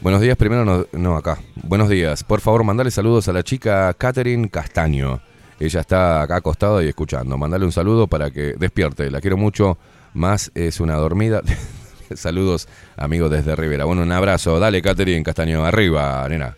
buenos 0.00 0.20
días, 0.20 0.36
primero 0.36 0.64
no, 0.64 0.86
no, 0.92 1.16
acá. 1.16 1.38
Buenos 1.62 1.88
días. 1.88 2.24
Por 2.24 2.40
favor, 2.40 2.64
mandale 2.64 2.90
saludos 2.90 3.28
a 3.28 3.32
la 3.32 3.42
chica 3.42 3.94
Catherine 3.94 4.48
Castaño. 4.48 5.20
Ella 5.60 5.80
está 5.80 6.22
acá 6.22 6.36
acostada 6.36 6.82
y 6.82 6.88
escuchando. 6.88 7.36
Mandale 7.36 7.64
un 7.64 7.72
saludo 7.72 8.06
para 8.06 8.30
que 8.30 8.54
despierte. 8.58 9.10
La 9.10 9.20
quiero 9.20 9.36
mucho. 9.36 9.78
Más 10.14 10.50
es 10.54 10.80
una 10.80 10.94
dormida. 10.96 11.42
Saludos, 12.14 12.66
amigos 12.96 13.30
desde 13.30 13.54
Rivera. 13.54 13.84
Bueno, 13.84 14.02
un 14.02 14.10
abrazo. 14.10 14.58
Dale, 14.58 14.82
Catherine 14.82 15.22
Castaño. 15.22 15.64
Arriba, 15.64 16.26
nena. 16.28 16.56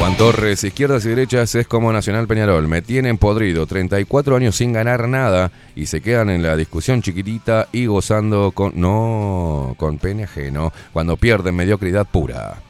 Juan 0.00 0.16
Torres, 0.16 0.64
izquierdas 0.64 1.04
y 1.04 1.10
derechas 1.10 1.54
es 1.56 1.66
como 1.66 1.92
Nacional 1.92 2.26
Peñarol. 2.26 2.66
Me 2.68 2.80
tienen 2.80 3.18
podrido, 3.18 3.66
34 3.66 4.34
años 4.34 4.56
sin 4.56 4.72
ganar 4.72 5.06
nada 5.06 5.52
y 5.76 5.84
se 5.84 6.00
quedan 6.00 6.30
en 6.30 6.42
la 6.42 6.56
discusión 6.56 7.02
chiquitita 7.02 7.68
y 7.70 7.84
gozando 7.84 8.50
con. 8.52 8.72
No, 8.80 9.74
con 9.76 9.98
pene 9.98 10.24
ajeno, 10.24 10.72
cuando 10.94 11.18
pierden 11.18 11.54
mediocridad 11.54 12.06
pura. 12.06 12.62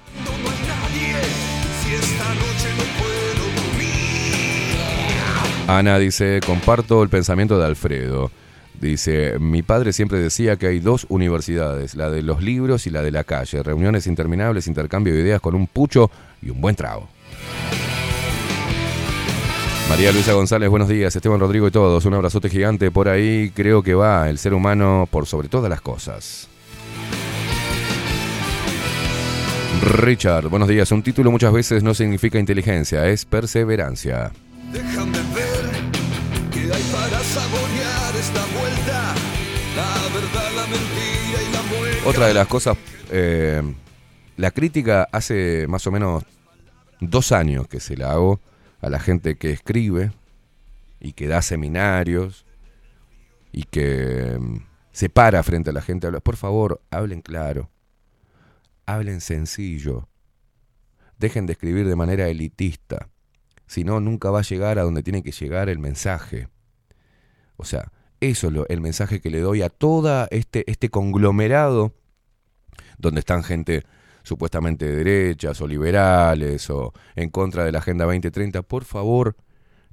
Ana 5.69 6.01
dice: 6.01 6.41
Comparto 6.45 7.01
el 7.05 7.11
pensamiento 7.11 7.61
de 7.61 7.67
Alfredo. 7.67 8.33
Dice: 8.81 9.39
Mi 9.39 9.63
padre 9.63 9.93
siempre 9.93 10.19
decía 10.19 10.57
que 10.57 10.67
hay 10.67 10.81
dos 10.81 11.07
universidades, 11.09 11.95
la 11.95 12.11
de 12.11 12.23
los 12.23 12.43
libros 12.43 12.89
y 12.89 12.91
la 12.91 13.03
de 13.03 13.13
la 13.13 13.23
calle. 13.23 13.63
Reuniones 13.63 14.09
interminables, 14.09 14.67
intercambio 14.67 15.15
de 15.15 15.21
ideas 15.21 15.41
con 15.41 15.55
un 15.55 15.69
pucho 15.69 16.11
y 16.43 16.51
un 16.51 16.61
buen 16.61 16.75
trago. 16.75 17.09
María 19.91 20.13
Luisa 20.13 20.35
González, 20.35 20.71
buenos 20.71 20.89
días. 20.89 21.17
Esteban 21.17 21.41
Rodrigo 21.41 21.67
y 21.67 21.73
todos. 21.73 22.05
Un 22.05 22.15
abrazote 22.15 22.49
gigante 22.49 22.93
por 22.93 23.09
ahí. 23.09 23.51
Creo 23.53 23.83
que 23.83 23.95
va 23.95 24.31
el 24.31 24.39
ser 24.39 24.55
humano 24.55 25.09
por 25.11 25.27
sobre 25.27 25.49
todas 25.49 25.69
las 25.69 25.81
cosas. 25.81 26.49
Richard, 29.83 30.49
buenos 30.49 30.69
días. 30.69 30.93
Un 30.93 31.03
título 31.03 31.33
muchas 31.33 31.53
veces 31.53 31.83
no 31.83 31.93
significa 31.95 32.39
inteligencia, 32.39 33.09
es 33.09 33.25
perseverancia. 33.25 34.31
Déjame 34.73 35.19
ver 35.35 35.65
qué 36.53 36.61
hay 36.61 36.83
para 36.93 37.19
saborear 37.21 38.17
esta 38.17 38.45
vuelta. 38.59 39.15
La 39.75 40.15
verdad, 40.15 40.51
la 40.55 40.63
mentira 40.63 41.43
y 41.49 41.53
la 41.53 41.63
muerte 41.63 42.01
Otra 42.05 42.27
de 42.29 42.35
las 42.35 42.47
cosas, 42.47 42.77
eh, 43.11 43.63
la 44.37 44.51
crítica 44.53 45.09
hace 45.11 45.67
más 45.69 45.87
o 45.87 45.91
menos 45.91 46.25
dos 47.01 47.33
años 47.33 47.67
que 47.69 47.81
se 47.81 47.97
la 47.97 48.13
hago 48.13 48.41
a 48.81 48.91
la 48.91 49.01
gente 49.01 49.37
que 49.37 49.51
escribe 49.51 50.13
y 51.01 51.13
que 51.13 51.27
da 51.27 51.43
seminarios 51.43 52.45
y 53.53 53.65
que 53.65 54.37
mm, 54.39 54.57
se 54.93 55.09
para 55.09 55.43
frente 55.43 55.71
a 55.71 55.73
la 55.73 55.83
gente. 55.83 56.11
Por 56.21 56.37
favor, 56.37 56.81
hablen 56.91 57.23
claro, 57.23 57.71
hablen 58.87 59.21
sencillo, 59.21 60.09
dejen 61.19 61.47
de 61.47 61.53
escribir 61.53 61.87
de 61.87 61.97
manera 61.97 62.29
elitista, 62.29 63.09
si 63.67 63.85
no, 63.85 64.01
nunca 64.01 64.31
va 64.31 64.41
a 64.41 64.43
llegar 64.43 64.81
a 64.81 64.83
donde 64.83 65.05
tiene 65.05 65.23
que 65.23 65.31
llegar 65.31 65.69
el 65.69 65.79
mensaje. 65.79 66.49
O 67.57 67.65
sea, 67.65 67.93
eso 68.21 68.49
es 68.49 68.55
el 68.69 68.81
mensaje 68.81 69.21
que 69.21 69.31
le 69.31 69.41
doy 69.41 69.63
a 69.63 69.69
toda 69.69 70.27
este, 70.33 70.69
este 70.69 70.89
conglomerado 70.91 71.95
donde 72.99 73.21
están 73.21 73.45
gente 73.45 73.85
supuestamente 74.23 74.87
de 74.87 74.97
derechas 74.97 75.61
o 75.61 75.67
liberales 75.67 76.69
o 76.71 76.93
en 77.17 77.31
contra 77.31 77.65
de 77.65 77.73
la 77.73 77.79
Agenda 77.79 78.05
2030. 78.05 78.63
Por 78.63 78.85
favor, 78.85 79.37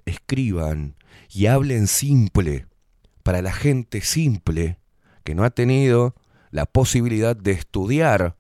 escriban 0.06 0.95
y 1.30 1.48
hablen 1.48 1.88
simple 1.88 2.68
para 3.24 3.41
la 3.41 3.52
gente 3.52 4.02
simple 4.02 4.80
que 5.24 5.36
no 5.36 5.44
ha 5.44 5.49
tenido 5.49 6.16
la 6.52 6.66
posibilidad 6.66 7.36
de 7.36 7.52
estudiar 7.52 8.38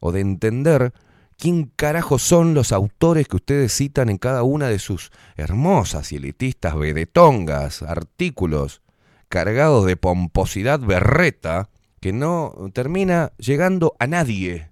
o 0.00 0.12
de 0.12 0.20
entender 0.20 0.92
quién 1.38 1.70
carajo 1.76 2.18
son 2.18 2.54
los 2.54 2.72
autores 2.72 3.28
que 3.28 3.36
ustedes 3.36 3.72
citan 3.72 4.08
en 4.08 4.18
cada 4.18 4.42
una 4.42 4.68
de 4.68 4.78
sus 4.78 5.10
hermosas 5.36 6.12
y 6.12 6.16
elitistas 6.16 6.76
vedetongas, 6.76 7.82
artículos 7.82 8.82
cargados 9.28 9.86
de 9.86 9.96
pomposidad 9.96 10.80
berreta 10.80 11.68
que 12.00 12.12
no 12.12 12.54
termina 12.72 13.32
llegando 13.38 13.94
a 13.98 14.06
nadie. 14.06 14.70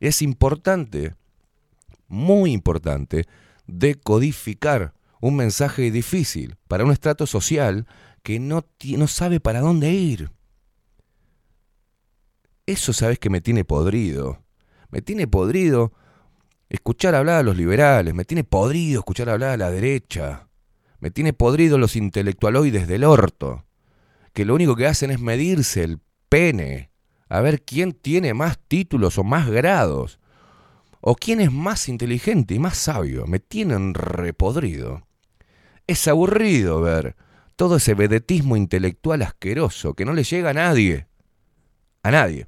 Es 0.00 0.22
importante, 0.22 1.14
muy 2.06 2.52
importante, 2.52 3.26
decodificar 3.66 4.94
un 5.20 5.36
mensaje 5.36 5.90
difícil 5.90 6.56
para 6.68 6.84
un 6.84 6.92
estrato 6.92 7.26
social 7.26 7.86
que 8.22 8.38
no, 8.38 8.64
no 8.96 9.08
sabe 9.08 9.40
para 9.40 9.60
dónde 9.60 9.92
ir. 9.92 10.30
Eso 12.66 12.92
sabes 12.92 13.18
que 13.18 13.30
me 13.30 13.40
tiene 13.40 13.64
podrido. 13.64 14.42
Me 14.90 15.02
tiene 15.02 15.26
podrido 15.26 15.92
escuchar 16.68 17.14
hablar 17.14 17.40
a 17.40 17.42
los 17.42 17.56
liberales, 17.56 18.14
me 18.14 18.24
tiene 18.24 18.44
podrido 18.44 19.00
escuchar 19.00 19.28
hablar 19.28 19.50
a 19.50 19.56
la 19.56 19.70
derecha, 19.70 20.48
me 21.00 21.10
tiene 21.10 21.32
podrido 21.32 21.78
los 21.78 21.96
intelectualoides 21.96 22.86
del 22.86 23.04
orto, 23.04 23.64
que 24.32 24.44
lo 24.44 24.54
único 24.54 24.76
que 24.76 24.86
hacen 24.86 25.10
es 25.10 25.20
medirse 25.20 25.82
el 25.82 26.00
pene, 26.28 26.87
a 27.28 27.40
ver 27.40 27.62
quién 27.62 27.92
tiene 27.92 28.34
más 28.34 28.58
títulos 28.58 29.18
o 29.18 29.24
más 29.24 29.48
grados, 29.48 30.18
o 31.00 31.14
quién 31.14 31.40
es 31.40 31.52
más 31.52 31.88
inteligente 31.88 32.54
y 32.54 32.58
más 32.58 32.76
sabio, 32.76 33.26
me 33.26 33.38
tienen 33.38 33.94
repodrido. 33.94 35.06
Es 35.86 36.08
aburrido 36.08 36.80
ver 36.80 37.16
todo 37.56 37.76
ese 37.76 37.94
vedetismo 37.94 38.56
intelectual 38.56 39.22
asqueroso 39.22 39.94
que 39.94 40.04
no 40.04 40.12
le 40.12 40.24
llega 40.24 40.50
a 40.50 40.54
nadie, 40.54 41.06
a 42.02 42.10
nadie 42.10 42.46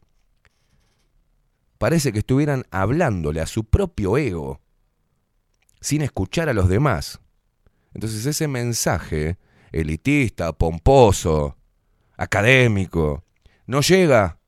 parece 1.80 2.12
que 2.12 2.18
estuvieran 2.18 2.66
hablándole 2.70 3.40
a 3.40 3.46
su 3.46 3.64
propio 3.64 4.18
ego, 4.18 4.60
sin 5.80 6.02
escuchar 6.02 6.50
a 6.50 6.52
los 6.52 6.68
demás. 6.68 7.20
Entonces 7.94 8.26
ese 8.26 8.48
mensaje 8.48 9.38
elitista, 9.72 10.52
pomposo, 10.52 11.56
académico, 12.18 13.24
no 13.64 13.80
llega, 13.80 14.39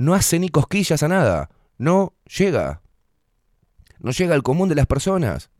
no 0.00 0.14
hace 0.14 0.38
ni 0.38 0.48
cosquillas 0.48 1.02
a 1.02 1.08
nada, 1.08 1.50
no 1.76 2.14
llega, 2.24 2.80
no 3.98 4.12
llega 4.12 4.34
al 4.34 4.42
común 4.42 4.70
de 4.70 4.74
las 4.74 4.86
personas. 4.86 5.50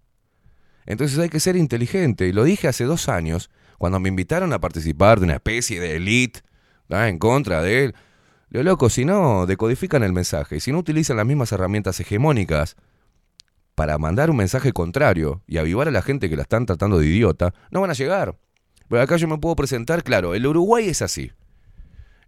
Entonces 0.87 1.19
hay 1.19 1.29
que 1.29 1.41
ser 1.41 1.57
inteligente, 1.57 2.27
y 2.27 2.33
lo 2.33 2.45
dije 2.45 2.67
hace 2.67 2.85
dos 2.85 3.11
años, 3.11 3.51
cuando 3.77 4.01
me 4.01 4.09
invitaron 4.09 4.55
a 4.55 4.59
participar 4.59 5.21
de 5.21 5.27
una 5.27 5.35
especie 5.35 5.79
de 5.79 5.97
elite 5.97 6.41
en 6.89 7.19
contra 7.19 7.61
de 7.61 7.85
él. 7.85 7.95
Lo 8.49 8.63
loco, 8.63 8.89
si 8.89 9.05
no 9.05 9.45
decodifican 9.45 10.03
el 10.03 10.15
mensaje, 10.15 10.59
si 10.61 10.73
no 10.73 10.79
utilizan 10.79 11.19
las 11.19 11.27
mismas 11.27 11.53
herramientas 11.53 12.01
hegemónicas 12.01 12.77
para 13.75 13.99
mandar 13.99 14.31
un 14.31 14.39
mensaje 14.39 14.73
contrario 14.73 15.43
y 15.47 15.59
avivar 15.59 15.87
a 15.87 15.91
la 15.91 16.01
gente 16.01 16.31
que 16.31 16.37
la 16.37 16.43
están 16.43 16.65
tratando 16.65 16.99
de 16.99 17.09
idiota, 17.09 17.53
no 17.71 17.83
van 17.83 17.91
a 17.91 17.95
llegar. 17.95 18.39
Pero 18.89 19.03
acá 19.03 19.19
yo 19.19 19.29
me 19.29 19.37
puedo 19.37 19.55
presentar, 19.55 20.03
claro, 20.03 20.35
el 20.35 20.47
Uruguay 20.47 20.89
es 20.89 21.03
así. 21.03 21.31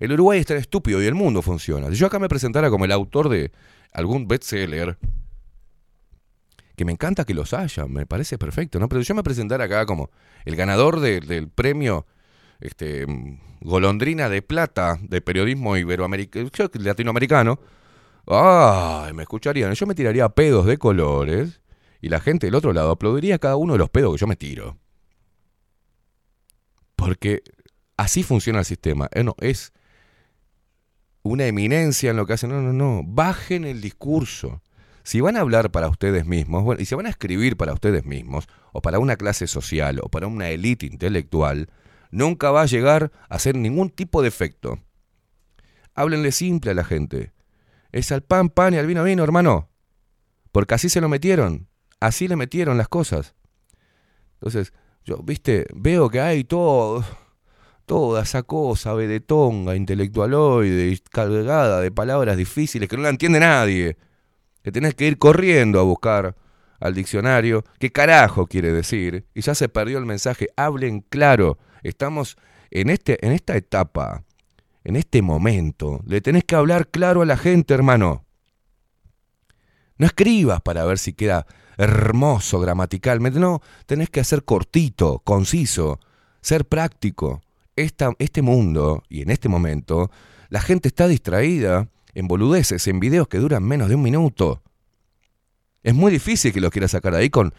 El 0.02 0.10
Uruguay 0.14 0.40
es 0.40 0.46
tan 0.46 0.56
estúpido 0.56 1.00
y 1.00 1.06
el 1.06 1.14
mundo 1.14 1.42
funciona. 1.42 1.88
Si 1.88 1.94
yo 1.94 2.08
acá 2.08 2.18
me 2.18 2.28
presentara 2.28 2.70
como 2.70 2.84
el 2.86 2.90
autor 2.90 3.28
de 3.28 3.52
algún 3.92 4.26
bestseller, 4.26 4.98
que 6.74 6.84
me 6.84 6.90
encanta 6.90 7.24
que 7.24 7.34
los 7.34 7.52
haya, 7.54 7.86
me 7.86 8.04
parece 8.04 8.36
perfecto, 8.36 8.80
¿no? 8.80 8.88
Pero 8.88 9.00
si 9.02 9.06
yo 9.06 9.14
me 9.14 9.22
presentara 9.22 9.62
acá 9.62 9.86
como 9.86 10.10
el 10.44 10.56
ganador 10.56 10.98
de- 10.98 11.20
del 11.20 11.48
premio 11.48 12.04
este, 12.58 13.06
Golondrina 13.60 14.28
de 14.28 14.42
Plata 14.42 14.98
de 15.00 15.20
periodismo 15.20 15.76
iberoamericano, 15.76 16.50
latinoamericano, 16.80 17.60
ay, 18.26 19.12
me 19.12 19.22
escucharían. 19.22 19.72
Yo 19.74 19.86
me 19.86 19.94
tiraría 19.94 20.28
pedos 20.30 20.66
de 20.66 20.78
colores 20.78 21.60
y 22.00 22.08
la 22.08 22.18
gente 22.18 22.48
del 22.48 22.56
otro 22.56 22.72
lado 22.72 22.90
aplaudiría 22.90 23.38
cada 23.38 23.54
uno 23.54 23.74
de 23.74 23.78
los 23.78 23.88
pedos 23.88 24.14
que 24.14 24.18
yo 24.20 24.26
me 24.26 24.34
tiro. 24.34 24.78
Porque 26.96 27.44
así 27.96 28.24
funciona 28.24 28.58
el 28.58 28.64
sistema. 28.64 29.08
Eh, 29.12 29.22
no, 29.22 29.36
es 29.38 29.72
una 31.22 31.46
eminencia 31.46 32.10
en 32.10 32.16
lo 32.16 32.26
que 32.26 32.34
hacen. 32.34 32.50
No, 32.50 32.60
no, 32.60 32.72
no. 32.72 33.02
Bajen 33.04 33.64
el 33.64 33.80
discurso. 33.80 34.62
Si 35.04 35.20
van 35.20 35.36
a 35.36 35.40
hablar 35.40 35.70
para 35.72 35.88
ustedes 35.88 36.26
mismos, 36.26 36.62
bueno, 36.62 36.80
y 36.80 36.84
si 36.84 36.94
van 36.94 37.06
a 37.06 37.10
escribir 37.10 37.56
para 37.56 37.72
ustedes 37.72 38.04
mismos, 38.04 38.46
o 38.72 38.80
para 38.80 39.00
una 39.00 39.16
clase 39.16 39.48
social, 39.48 40.00
o 40.00 40.08
para 40.08 40.28
una 40.28 40.50
élite 40.50 40.86
intelectual, 40.86 41.68
nunca 42.12 42.52
va 42.52 42.62
a 42.62 42.66
llegar 42.66 43.10
a 43.28 43.34
hacer 43.34 43.56
ningún 43.56 43.90
tipo 43.90 44.22
de 44.22 44.28
efecto. 44.28 44.78
Háblenle 45.94 46.30
simple 46.30 46.70
a 46.70 46.74
la 46.74 46.84
gente. 46.84 47.32
Es 47.90 48.12
al 48.12 48.22
pan, 48.22 48.48
pan 48.48 48.74
y 48.74 48.78
al 48.78 48.86
vino, 48.86 49.02
vino, 49.02 49.24
hermano. 49.24 49.70
Porque 50.52 50.74
así 50.74 50.88
se 50.88 51.00
lo 51.00 51.08
metieron. 51.08 51.68
Así 51.98 52.28
le 52.28 52.36
metieron 52.36 52.78
las 52.78 52.88
cosas. 52.88 53.34
Entonces, 54.34 54.72
yo, 55.04 55.18
viste, 55.18 55.66
veo 55.74 56.08
que 56.10 56.20
hay 56.20 56.44
todo, 56.44 57.04
toda 57.92 58.22
esa 58.22 58.42
cosa 58.42 58.94
vedetonga, 58.94 59.76
intelectualoide, 59.76 60.98
cargada 61.10 61.82
de 61.82 61.90
palabras 61.90 62.38
difíciles 62.38 62.88
que 62.88 62.96
no 62.96 63.02
la 63.02 63.10
entiende 63.10 63.38
nadie. 63.38 63.98
Que 64.62 64.72
tenés 64.72 64.94
que 64.94 65.06
ir 65.06 65.18
corriendo 65.18 65.78
a 65.78 65.82
buscar 65.82 66.34
al 66.80 66.94
diccionario 66.94 67.64
qué 67.78 67.92
carajo 67.92 68.46
quiere 68.46 68.72
decir. 68.72 69.26
Y 69.34 69.42
ya 69.42 69.54
se 69.54 69.68
perdió 69.68 69.98
el 69.98 70.06
mensaje. 70.06 70.48
Hablen 70.56 71.02
claro. 71.02 71.58
Estamos 71.82 72.38
en, 72.70 72.88
este, 72.88 73.18
en 73.26 73.32
esta 73.32 73.58
etapa, 73.58 74.24
en 74.84 74.96
este 74.96 75.20
momento. 75.20 76.00
Le 76.06 76.22
tenés 76.22 76.44
que 76.44 76.54
hablar 76.54 76.88
claro 76.88 77.20
a 77.20 77.26
la 77.26 77.36
gente, 77.36 77.74
hermano. 77.74 78.24
No 79.98 80.06
escribas 80.06 80.62
para 80.62 80.86
ver 80.86 80.96
si 80.96 81.12
queda 81.12 81.44
hermoso 81.76 82.58
gramaticalmente. 82.58 83.38
No, 83.38 83.60
tenés 83.84 84.08
que 84.08 84.20
hacer 84.20 84.44
cortito, 84.44 85.18
conciso, 85.18 86.00
ser 86.40 86.64
práctico. 86.64 87.42
Esta, 87.76 88.12
este 88.18 88.42
mundo 88.42 89.02
y 89.08 89.22
en 89.22 89.30
este 89.30 89.48
momento, 89.48 90.10
la 90.48 90.60
gente 90.60 90.88
está 90.88 91.08
distraída 91.08 91.88
en 92.14 92.28
boludeces, 92.28 92.86
en 92.86 93.00
videos 93.00 93.28
que 93.28 93.38
duran 93.38 93.64
menos 93.64 93.88
de 93.88 93.94
un 93.94 94.02
minuto. 94.02 94.62
Es 95.82 95.94
muy 95.94 96.12
difícil 96.12 96.52
que 96.52 96.60
lo 96.60 96.70
quieras 96.70 96.92
sacar 96.92 97.12
de 97.12 97.20
ahí 97.20 97.30
con 97.30 97.54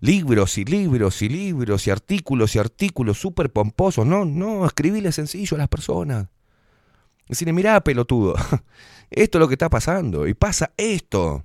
libros 0.00 0.58
y 0.58 0.64
libros 0.64 1.22
y 1.22 1.28
libros 1.28 1.86
y 1.86 1.90
artículos 1.90 2.54
y 2.54 2.58
artículos 2.58 3.18
súper 3.18 3.50
pomposos. 3.50 4.06
No, 4.06 4.24
no, 4.24 4.66
escribile 4.66 5.12
sencillo 5.12 5.56
a 5.56 5.58
las 5.58 5.68
personas. 5.68 6.28
Decirle, 7.28 7.52
mirá, 7.52 7.80
pelotudo, 7.80 8.34
esto 9.10 9.38
es 9.38 9.40
lo 9.40 9.48
que 9.48 9.54
está 9.54 9.68
pasando 9.68 10.26
y 10.26 10.34
pasa 10.34 10.72
esto. 10.76 11.44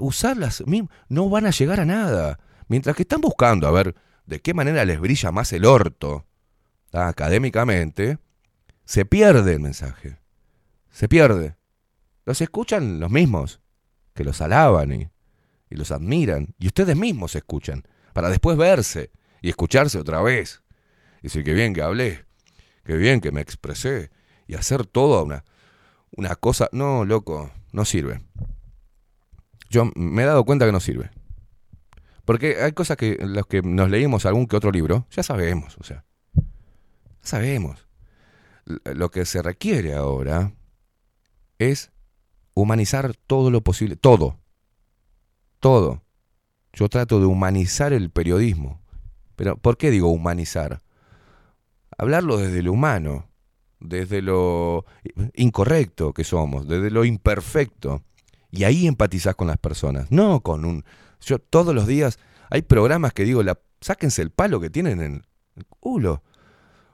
Usarlas 0.00 0.64
no 1.08 1.28
van 1.28 1.46
a 1.46 1.50
llegar 1.50 1.80
a 1.80 1.84
nada. 1.84 2.38
Mientras 2.68 2.96
que 2.96 3.02
están 3.02 3.20
buscando 3.20 3.66
a 3.66 3.70
ver 3.70 3.94
de 4.28 4.40
qué 4.40 4.52
manera 4.52 4.84
les 4.84 5.00
brilla 5.00 5.32
más 5.32 5.54
el 5.54 5.64
orto 5.64 6.26
¿tá? 6.90 7.08
académicamente, 7.08 8.18
se 8.84 9.06
pierde 9.06 9.54
el 9.54 9.60
mensaje. 9.60 10.18
Se 10.90 11.08
pierde. 11.08 11.56
Los 12.26 12.42
escuchan 12.42 13.00
los 13.00 13.10
mismos, 13.10 13.60
que 14.14 14.24
los 14.24 14.42
alaban 14.42 14.92
y, 14.92 15.08
y 15.70 15.76
los 15.76 15.90
admiran. 15.92 16.54
Y 16.58 16.66
ustedes 16.66 16.94
mismos 16.94 17.32
se 17.32 17.38
escuchan, 17.38 17.84
para 18.12 18.28
después 18.28 18.58
verse 18.58 19.10
y 19.40 19.48
escucharse 19.48 19.98
otra 19.98 20.20
vez. 20.20 20.62
Y 21.20 21.28
decir, 21.28 21.42
qué 21.42 21.54
bien 21.54 21.72
que 21.72 21.80
hablé, 21.80 22.26
qué 22.84 22.98
bien 22.98 23.22
que 23.22 23.32
me 23.32 23.40
expresé. 23.40 24.10
Y 24.46 24.56
hacer 24.56 24.84
toda 24.84 25.22
una, 25.22 25.44
una 26.10 26.36
cosa... 26.36 26.68
No, 26.72 27.06
loco, 27.06 27.50
no 27.72 27.86
sirve. 27.86 28.20
Yo 29.70 29.90
me 29.94 30.22
he 30.22 30.26
dado 30.26 30.44
cuenta 30.44 30.66
que 30.66 30.72
no 30.72 30.80
sirve. 30.80 31.10
Porque 32.28 32.62
hay 32.62 32.72
cosas 32.72 32.98
que 32.98 33.16
los 33.22 33.46
que 33.46 33.62
nos 33.62 33.88
leímos 33.88 34.26
algún 34.26 34.46
que 34.46 34.54
otro 34.54 34.70
libro, 34.70 35.06
ya 35.10 35.22
sabemos, 35.22 35.78
o 35.78 35.82
sea. 35.82 36.04
Sabemos. 37.22 37.88
Lo 38.84 39.10
que 39.10 39.24
se 39.24 39.40
requiere 39.40 39.94
ahora 39.94 40.52
es 41.58 41.90
humanizar 42.52 43.16
todo 43.16 43.50
lo 43.50 43.62
posible, 43.62 43.96
todo, 43.96 44.38
todo. 45.58 46.02
Yo 46.74 46.90
trato 46.90 47.18
de 47.18 47.24
humanizar 47.24 47.94
el 47.94 48.10
periodismo. 48.10 48.82
Pero 49.34 49.56
¿por 49.56 49.78
qué 49.78 49.90
digo 49.90 50.08
humanizar? 50.08 50.82
Hablarlo 51.96 52.36
desde 52.36 52.62
lo 52.62 52.74
humano, 52.74 53.26
desde 53.80 54.20
lo 54.20 54.84
incorrecto 55.32 56.12
que 56.12 56.24
somos, 56.24 56.68
desde 56.68 56.90
lo 56.90 57.06
imperfecto. 57.06 58.02
Y 58.50 58.64
ahí 58.64 58.86
empatizás 58.86 59.34
con 59.34 59.46
las 59.46 59.56
personas, 59.56 60.10
no 60.10 60.42
con 60.42 60.66
un... 60.66 60.84
Yo 61.20 61.38
todos 61.38 61.74
los 61.74 61.86
días 61.86 62.18
hay 62.50 62.62
programas 62.62 63.12
que 63.12 63.24
digo, 63.24 63.42
la, 63.42 63.58
sáquense 63.80 64.22
el 64.22 64.30
palo 64.30 64.60
que 64.60 64.70
tienen 64.70 65.00
en 65.00 65.22
el 65.56 65.66
culo. 65.80 66.22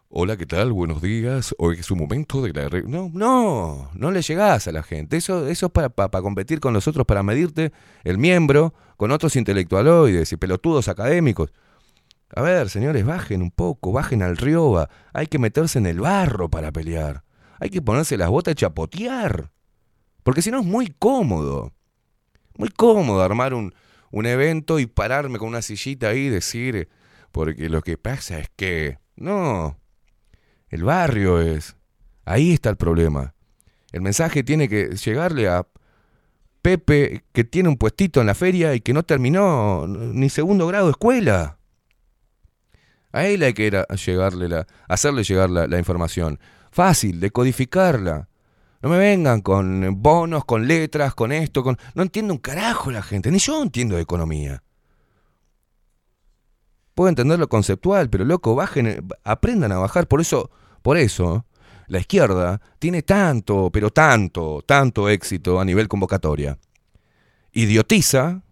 Hola, 0.08 0.36
¿qué 0.36 0.46
tal? 0.46 0.72
Buenos 0.72 1.02
días. 1.02 1.54
Hoy 1.58 1.78
es 1.80 1.90
un 1.90 1.98
momento 1.98 2.40
de 2.40 2.52
la... 2.52 2.68
re-". 2.68 2.84
No, 2.84 3.10
no, 3.12 3.90
no 3.94 4.10
le 4.12 4.22
llegás 4.22 4.68
a 4.68 4.72
la 4.72 4.82
gente. 4.82 5.16
Eso, 5.16 5.48
eso 5.48 5.66
es 5.66 5.72
para, 5.72 5.88
para, 5.88 6.10
para 6.10 6.22
competir 6.22 6.60
con 6.60 6.72
los 6.72 6.86
otros, 6.86 7.04
para 7.04 7.22
medirte 7.24 7.72
el 8.04 8.18
miembro 8.18 8.74
con 8.96 9.10
otros 9.10 9.34
intelectualoides 9.34 10.32
y 10.32 10.36
pelotudos 10.36 10.88
académicos. 10.88 11.52
A 12.36 12.42
ver, 12.42 12.70
señores, 12.70 13.04
bajen 13.04 13.42
un 13.42 13.50
poco, 13.50 13.92
bajen 13.92 14.22
al 14.22 14.36
rioba. 14.36 14.88
Hay 15.12 15.26
que 15.26 15.38
meterse 15.38 15.78
en 15.78 15.86
el 15.86 16.00
barro 16.00 16.48
para 16.48 16.72
pelear. 16.72 17.24
Hay 17.58 17.70
que 17.70 17.82
ponerse 17.82 18.16
las 18.16 18.28
botas 18.28 18.52
y 18.52 18.54
chapotear. 18.56 19.50
Porque 20.22 20.42
si 20.42 20.50
no 20.50 20.60
es 20.60 20.66
muy 20.66 20.94
cómodo. 20.98 21.72
Muy 22.56 22.68
cómodo 22.68 23.22
armar 23.22 23.52
un, 23.52 23.74
un 24.14 24.26
evento 24.26 24.78
y 24.78 24.86
pararme 24.86 25.38
con 25.38 25.48
una 25.48 25.60
sillita 25.60 26.10
ahí 26.10 26.26
y 26.26 26.28
decir, 26.28 26.88
porque 27.32 27.68
lo 27.68 27.82
que 27.82 27.98
pasa 27.98 28.38
es 28.38 28.48
que... 28.54 28.98
No, 29.16 29.76
el 30.68 30.84
barrio 30.84 31.40
es... 31.40 31.76
Ahí 32.24 32.52
está 32.52 32.70
el 32.70 32.76
problema. 32.76 33.34
El 33.90 34.02
mensaje 34.02 34.44
tiene 34.44 34.68
que 34.68 34.94
llegarle 34.94 35.48
a 35.48 35.66
Pepe 36.62 37.24
que 37.32 37.42
tiene 37.42 37.68
un 37.68 37.76
puestito 37.76 38.20
en 38.20 38.28
la 38.28 38.36
feria 38.36 38.72
y 38.76 38.80
que 38.80 38.92
no 38.92 39.02
terminó 39.02 39.84
ni 39.88 40.30
segundo 40.30 40.68
grado 40.68 40.86
de 40.86 40.92
escuela. 40.92 41.58
A 43.10 43.26
él 43.26 43.42
hay 43.42 43.52
que 43.52 43.84
llegarle 44.06 44.48
la, 44.48 44.68
hacerle 44.86 45.24
llegar 45.24 45.50
la, 45.50 45.66
la 45.66 45.78
información. 45.80 46.38
Fácil, 46.70 47.18
decodificarla. 47.18 48.28
No 48.84 48.90
me 48.90 48.98
vengan 48.98 49.40
con 49.40 50.02
bonos, 50.02 50.44
con 50.44 50.68
letras, 50.68 51.14
con 51.14 51.32
esto, 51.32 51.62
con. 51.62 51.78
No 51.94 52.02
entiendo 52.02 52.34
un 52.34 52.38
carajo 52.38 52.90
la 52.90 53.00
gente, 53.00 53.30
ni 53.30 53.38
yo 53.38 53.62
entiendo 53.62 53.96
de 53.96 54.02
economía. 54.02 54.62
Puedo 56.92 57.08
entender 57.08 57.38
lo 57.38 57.48
conceptual, 57.48 58.10
pero 58.10 58.26
loco, 58.26 58.54
bajen, 58.54 59.08
aprendan 59.24 59.72
a 59.72 59.78
bajar. 59.78 60.06
Por 60.06 60.20
eso, 60.20 60.50
por 60.82 60.98
eso, 60.98 61.46
la 61.86 61.98
izquierda 61.98 62.60
tiene 62.78 63.00
tanto, 63.00 63.70
pero 63.72 63.88
tanto, 63.88 64.62
tanto 64.66 65.08
éxito 65.08 65.58
a 65.58 65.64
nivel 65.64 65.88
convocatoria. 65.88 66.58
Idiotiza, 67.52 68.42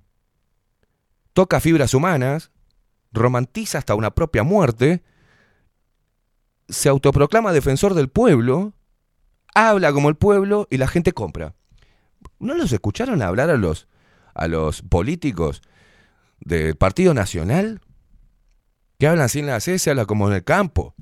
toca 1.34 1.60
fibras 1.60 1.92
humanas, 1.92 2.50
romantiza 3.12 3.76
hasta 3.76 3.94
una 3.94 4.12
propia 4.12 4.44
muerte, 4.44 5.02
se 6.70 6.88
autoproclama 6.88 7.52
defensor 7.52 7.92
del 7.92 8.08
pueblo, 8.08 8.72
habla 9.54 9.92
como 9.92 10.08
el 10.08 10.16
pueblo 10.16 10.66
y 10.70 10.78
la 10.78 10.88
gente 10.88 11.12
compra. 11.12 11.54
¿No 12.38 12.54
los 12.54 12.72
escucharon 12.72 13.22
hablar 13.22 13.50
a 13.50 13.56
los, 13.56 13.88
a 14.34 14.48
los 14.48 14.82
políticos 14.82 15.62
del 16.40 16.76
Partido 16.76 17.14
Nacional? 17.14 17.80
Que 18.98 19.08
hablan 19.08 19.24
así 19.24 19.40
en 19.40 19.46
la 19.46 19.60
C, 19.60 19.78
se 19.78 19.90
habla 19.90 20.06
como 20.06 20.28
en 20.28 20.34
el 20.34 20.44
campo. 20.44 20.94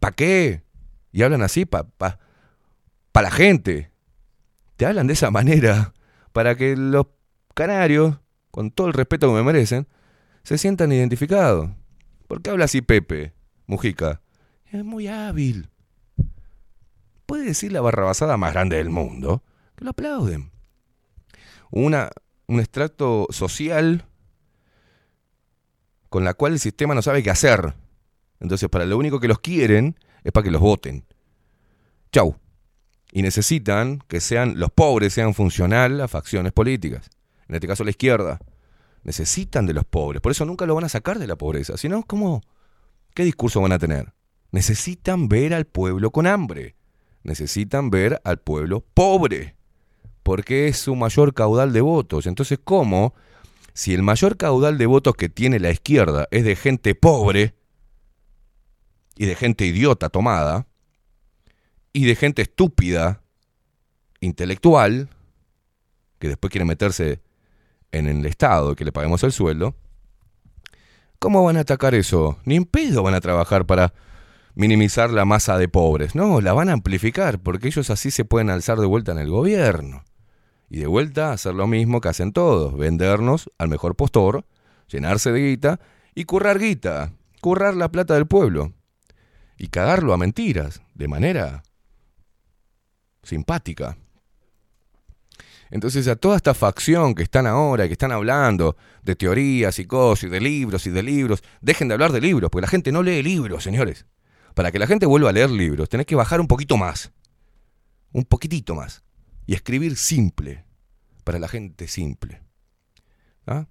¿Para 0.00 0.14
qué? 0.14 0.62
Y 1.12 1.22
hablan 1.22 1.42
así 1.42 1.64
para 1.64 1.84
pa, 1.84 2.18
pa 3.12 3.22
la 3.22 3.30
gente. 3.30 3.92
Te 4.76 4.86
hablan 4.86 5.06
de 5.06 5.12
esa 5.12 5.30
manera 5.30 5.94
para 6.32 6.56
que 6.56 6.76
los 6.76 7.06
canarios, 7.54 8.18
con 8.50 8.70
todo 8.70 8.88
el 8.88 8.92
respeto 8.92 9.28
que 9.28 9.34
me 9.34 9.42
merecen, 9.44 9.86
se 10.42 10.58
sientan 10.58 10.92
identificados. 10.92 11.70
¿Por 12.26 12.42
qué 12.42 12.50
habla 12.50 12.64
así 12.64 12.82
Pepe, 12.82 13.32
Mujica? 13.66 14.20
Es 14.66 14.84
muy 14.84 15.06
hábil. 15.06 15.70
Puede 17.34 17.46
decir 17.46 17.72
la 17.72 17.80
barrabasada 17.80 18.36
más 18.36 18.52
grande 18.52 18.76
del 18.76 18.90
mundo, 18.90 19.42
que 19.74 19.84
lo 19.84 19.90
aplauden. 19.90 20.52
Una, 21.72 22.12
un 22.46 22.60
extracto 22.60 23.26
social 23.30 24.04
con 26.10 26.22
la 26.22 26.34
cual 26.34 26.52
el 26.52 26.60
sistema 26.60 26.94
no 26.94 27.02
sabe 27.02 27.24
qué 27.24 27.30
hacer. 27.30 27.74
Entonces, 28.38 28.68
para 28.68 28.84
lo 28.84 28.96
único 28.96 29.18
que 29.18 29.26
los 29.26 29.40
quieren 29.40 29.98
es 30.22 30.30
para 30.30 30.44
que 30.44 30.52
los 30.52 30.60
voten. 30.60 31.06
Chau. 32.12 32.36
Y 33.10 33.22
necesitan 33.22 33.98
que 34.06 34.20
sean 34.20 34.60
los 34.60 34.70
pobres 34.70 35.12
sean 35.12 35.34
funcional 35.34 36.00
a 36.02 36.06
facciones 36.06 36.52
políticas. 36.52 37.10
En 37.48 37.56
este 37.56 37.66
caso 37.66 37.82
la 37.82 37.90
izquierda. 37.90 38.38
Necesitan 39.02 39.66
de 39.66 39.72
los 39.72 39.84
pobres. 39.84 40.22
Por 40.22 40.30
eso 40.30 40.44
nunca 40.44 40.66
lo 40.66 40.76
van 40.76 40.84
a 40.84 40.88
sacar 40.88 41.18
de 41.18 41.26
la 41.26 41.34
pobreza. 41.34 41.76
Si 41.78 41.88
no, 41.88 42.04
¿cómo? 42.04 42.42
¿Qué 43.12 43.24
discurso 43.24 43.60
van 43.60 43.72
a 43.72 43.80
tener? 43.80 44.12
Necesitan 44.52 45.26
ver 45.26 45.52
al 45.52 45.64
pueblo 45.64 46.12
con 46.12 46.28
hambre. 46.28 46.76
Necesitan 47.24 47.90
ver 47.90 48.20
al 48.22 48.38
pueblo 48.38 48.84
pobre. 48.94 49.56
Porque 50.22 50.68
es 50.68 50.78
su 50.78 50.94
mayor 50.94 51.34
caudal 51.34 51.72
de 51.72 51.80
votos. 51.80 52.26
Entonces, 52.26 52.58
¿cómo? 52.62 53.14
Si 53.72 53.92
el 53.92 54.02
mayor 54.02 54.36
caudal 54.36 54.78
de 54.78 54.86
votos 54.86 55.16
que 55.16 55.28
tiene 55.28 55.58
la 55.58 55.70
izquierda 55.70 56.28
es 56.30 56.44
de 56.44 56.54
gente 56.54 56.94
pobre 56.94 57.54
y 59.16 59.26
de 59.26 59.34
gente 59.34 59.66
idiota 59.66 60.08
tomada 60.08 60.68
y 61.92 62.04
de 62.04 62.14
gente 62.14 62.42
estúpida, 62.42 63.22
intelectual, 64.20 65.08
que 66.18 66.28
después 66.28 66.50
quiere 66.50 66.64
meterse 66.64 67.20
en 67.92 68.06
el 68.06 68.26
Estado, 68.26 68.74
que 68.74 68.84
le 68.84 68.92
paguemos 68.92 69.22
el 69.24 69.32
sueldo, 69.32 69.74
¿cómo 71.18 71.44
van 71.44 71.56
a 71.56 71.60
atacar 71.60 71.94
eso? 71.94 72.38
Ni 72.44 72.56
en 72.56 72.64
pedo 72.64 73.02
van 73.02 73.14
a 73.14 73.20
trabajar 73.20 73.66
para 73.66 73.92
minimizar 74.54 75.10
la 75.10 75.24
masa 75.24 75.58
de 75.58 75.68
pobres. 75.68 76.14
No, 76.14 76.40
la 76.40 76.52
van 76.52 76.68
a 76.68 76.72
amplificar, 76.72 77.40
porque 77.40 77.68
ellos 77.68 77.90
así 77.90 78.10
se 78.10 78.24
pueden 78.24 78.50
alzar 78.50 78.78
de 78.78 78.86
vuelta 78.86 79.12
en 79.12 79.18
el 79.18 79.30
gobierno. 79.30 80.04
Y 80.70 80.78
de 80.78 80.86
vuelta 80.86 81.32
hacer 81.32 81.54
lo 81.54 81.66
mismo 81.66 82.00
que 82.00 82.08
hacen 82.08 82.32
todos, 82.32 82.76
vendernos 82.76 83.50
al 83.58 83.68
mejor 83.68 83.96
postor, 83.96 84.44
llenarse 84.88 85.32
de 85.32 85.40
guita 85.40 85.80
y 86.14 86.24
currar 86.24 86.58
guita, 86.58 87.12
currar 87.40 87.76
la 87.76 87.90
plata 87.90 88.14
del 88.14 88.26
pueblo. 88.26 88.72
Y 89.56 89.68
cagarlo 89.68 90.12
a 90.12 90.16
mentiras, 90.16 90.82
de 90.94 91.08
manera 91.08 91.62
simpática. 93.22 93.96
Entonces 95.70 96.06
a 96.08 96.16
toda 96.16 96.36
esta 96.36 96.54
facción 96.54 97.14
que 97.14 97.22
están 97.22 97.46
ahora, 97.46 97.86
que 97.86 97.92
están 97.92 98.12
hablando 98.12 98.76
de 99.02 99.16
teorías 99.16 99.78
y 99.78 99.86
cosas, 99.86 100.24
y 100.24 100.28
de 100.28 100.40
libros 100.40 100.86
y 100.86 100.90
de 100.90 101.02
libros, 101.02 101.42
dejen 101.60 101.88
de 101.88 101.94
hablar 101.94 102.12
de 102.12 102.20
libros, 102.20 102.50
porque 102.50 102.62
la 102.62 102.68
gente 102.68 102.92
no 102.92 103.02
lee 103.02 103.22
libros, 103.22 103.64
señores. 103.64 104.06
Para 104.54 104.70
que 104.70 104.78
la 104.78 104.86
gente 104.86 105.06
vuelva 105.06 105.30
a 105.30 105.32
leer 105.32 105.50
libros, 105.50 105.88
tenés 105.88 106.06
que 106.06 106.14
bajar 106.14 106.40
un 106.40 106.46
poquito 106.46 106.76
más. 106.76 107.12
Un 108.12 108.24
poquitito 108.24 108.74
más. 108.74 109.02
Y 109.46 109.54
escribir 109.54 109.96
simple. 109.96 110.64
Para 111.24 111.38
la 111.38 111.48
gente 111.48 111.88
simple. 111.88 112.42
¿Ah? 113.46 113.66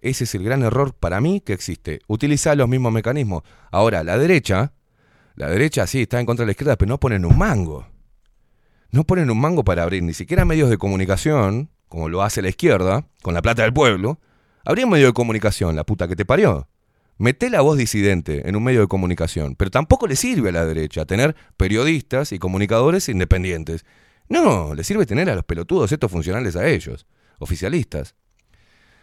Ese 0.00 0.24
es 0.24 0.34
el 0.34 0.44
gran 0.44 0.62
error 0.62 0.94
para 0.94 1.20
mí 1.20 1.40
que 1.40 1.52
existe. 1.52 2.00
Utilizar 2.06 2.56
los 2.56 2.68
mismos 2.68 2.92
mecanismos. 2.92 3.42
Ahora, 3.70 4.02
la 4.02 4.16
derecha, 4.16 4.72
la 5.34 5.48
derecha 5.48 5.86
sí 5.86 6.02
está 6.02 6.20
en 6.20 6.26
contra 6.26 6.44
de 6.44 6.46
la 6.46 6.52
izquierda, 6.52 6.76
pero 6.76 6.88
no 6.88 6.98
ponen 6.98 7.24
un 7.24 7.36
mango. 7.36 7.86
No 8.90 9.04
ponen 9.04 9.30
un 9.30 9.38
mango 9.38 9.64
para 9.64 9.82
abrir 9.82 10.02
ni 10.02 10.14
siquiera 10.14 10.44
medios 10.44 10.70
de 10.70 10.78
comunicación, 10.78 11.70
como 11.88 12.08
lo 12.08 12.22
hace 12.22 12.40
la 12.40 12.48
izquierda, 12.48 13.06
con 13.22 13.34
la 13.34 13.42
plata 13.42 13.62
del 13.62 13.72
pueblo. 13.72 14.18
Habría 14.64 14.86
un 14.86 14.92
medio 14.92 15.08
de 15.08 15.12
comunicación, 15.12 15.76
la 15.76 15.84
puta 15.84 16.08
que 16.08 16.16
te 16.16 16.24
parió. 16.24 16.68
Mete 17.18 17.50
la 17.50 17.60
voz 17.62 17.76
disidente 17.76 18.48
en 18.48 18.54
un 18.54 18.62
medio 18.62 18.80
de 18.80 18.86
comunicación, 18.86 19.56
pero 19.56 19.70
tampoco 19.72 20.06
le 20.06 20.14
sirve 20.14 20.50
a 20.50 20.52
la 20.52 20.64
derecha 20.64 21.04
tener 21.04 21.34
periodistas 21.56 22.30
y 22.32 22.38
comunicadores 22.38 23.08
independientes. 23.08 23.84
No, 24.28 24.74
le 24.74 24.84
sirve 24.84 25.04
tener 25.04 25.28
a 25.28 25.34
los 25.34 25.44
pelotudos 25.44 25.90
estos 25.90 26.12
funcionales 26.12 26.54
a 26.54 26.68
ellos, 26.68 27.06
oficialistas. 27.40 28.14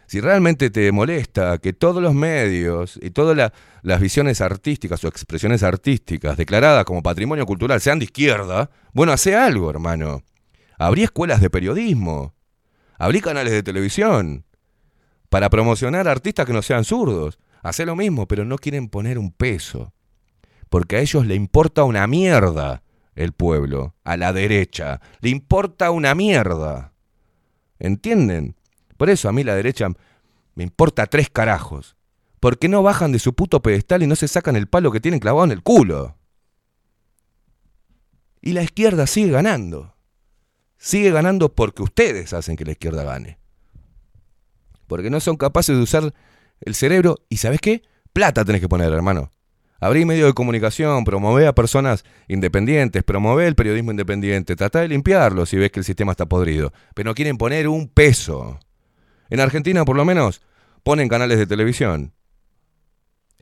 Si 0.06 0.20
realmente 0.20 0.70
te 0.70 0.92
molesta 0.92 1.58
que 1.58 1.72
todos 1.72 2.00
los 2.00 2.14
medios 2.14 2.98
y 3.02 3.10
todas 3.10 3.36
la- 3.36 3.52
las 3.82 4.00
visiones 4.00 4.40
artísticas 4.40 5.02
o 5.04 5.08
expresiones 5.08 5.62
artísticas 5.64 6.36
declaradas 6.36 6.84
como 6.84 7.02
patrimonio 7.02 7.44
cultural 7.44 7.80
sean 7.80 7.98
de 7.98 8.04
izquierda, 8.06 8.70
bueno, 8.92 9.12
hace 9.12 9.34
algo, 9.34 9.68
hermano. 9.68 10.22
Abrí 10.78 11.02
escuelas 11.02 11.40
de 11.40 11.50
periodismo. 11.50 12.34
Abrí 12.98 13.20
canales 13.20 13.52
de 13.52 13.62
televisión. 13.64 14.44
Para 15.28 15.50
promocionar 15.50 16.06
artistas 16.06 16.46
que 16.46 16.52
no 16.52 16.62
sean 16.62 16.84
zurdos. 16.84 17.38
Hacé 17.66 17.84
lo 17.84 17.96
mismo, 17.96 18.28
pero 18.28 18.44
no 18.44 18.58
quieren 18.58 18.88
poner 18.88 19.18
un 19.18 19.32
peso. 19.32 19.92
Porque 20.68 20.98
a 20.98 21.00
ellos 21.00 21.26
le 21.26 21.34
importa 21.34 21.82
una 21.82 22.06
mierda 22.06 22.84
el 23.16 23.32
pueblo. 23.32 23.96
A 24.04 24.16
la 24.16 24.32
derecha. 24.32 25.00
Le 25.20 25.30
importa 25.30 25.90
una 25.90 26.14
mierda. 26.14 26.92
¿Entienden? 27.80 28.54
Por 28.96 29.10
eso 29.10 29.28
a 29.28 29.32
mí 29.32 29.42
la 29.42 29.56
derecha 29.56 29.88
me 30.54 30.62
importa 30.62 31.06
tres 31.06 31.28
carajos. 31.28 31.96
Porque 32.38 32.68
no 32.68 32.84
bajan 32.84 33.10
de 33.10 33.18
su 33.18 33.34
puto 33.34 33.60
pedestal 33.62 34.04
y 34.04 34.06
no 34.06 34.14
se 34.14 34.28
sacan 34.28 34.54
el 34.54 34.68
palo 34.68 34.92
que 34.92 35.00
tienen 35.00 35.18
clavado 35.18 35.46
en 35.46 35.50
el 35.50 35.64
culo. 35.64 36.16
Y 38.42 38.52
la 38.52 38.62
izquierda 38.62 39.08
sigue 39.08 39.32
ganando. 39.32 39.96
Sigue 40.76 41.10
ganando 41.10 41.52
porque 41.52 41.82
ustedes 41.82 42.32
hacen 42.32 42.54
que 42.54 42.64
la 42.64 42.72
izquierda 42.72 43.02
gane. 43.02 43.40
Porque 44.86 45.10
no 45.10 45.18
son 45.18 45.36
capaces 45.36 45.76
de 45.76 45.82
usar 45.82 46.14
el 46.60 46.74
cerebro. 46.74 47.16
¿Y 47.28 47.38
sabes 47.38 47.60
qué? 47.60 47.82
Plata 48.12 48.44
tenés 48.44 48.60
que 48.60 48.68
poner, 48.68 48.92
hermano. 48.92 49.32
Abrí 49.78 50.04
medios 50.04 50.28
de 50.28 50.34
comunicación, 50.34 51.04
promover 51.04 51.46
a 51.46 51.54
personas 51.54 52.04
independientes, 52.28 53.02
promover 53.02 53.46
el 53.46 53.54
periodismo 53.54 53.90
independiente, 53.90 54.56
trata 54.56 54.80
de 54.80 54.88
limpiarlo 54.88 55.44
si 55.44 55.58
ves 55.58 55.70
que 55.70 55.80
el 55.80 55.84
sistema 55.84 56.12
está 56.12 56.26
podrido. 56.26 56.72
Pero 56.94 57.10
no 57.10 57.14
quieren 57.14 57.36
poner 57.36 57.68
un 57.68 57.88
peso. 57.88 58.58
En 59.28 59.40
Argentina, 59.40 59.84
por 59.84 59.96
lo 59.96 60.04
menos, 60.04 60.40
ponen 60.82 61.08
canales 61.08 61.38
de 61.38 61.46
televisión 61.46 62.14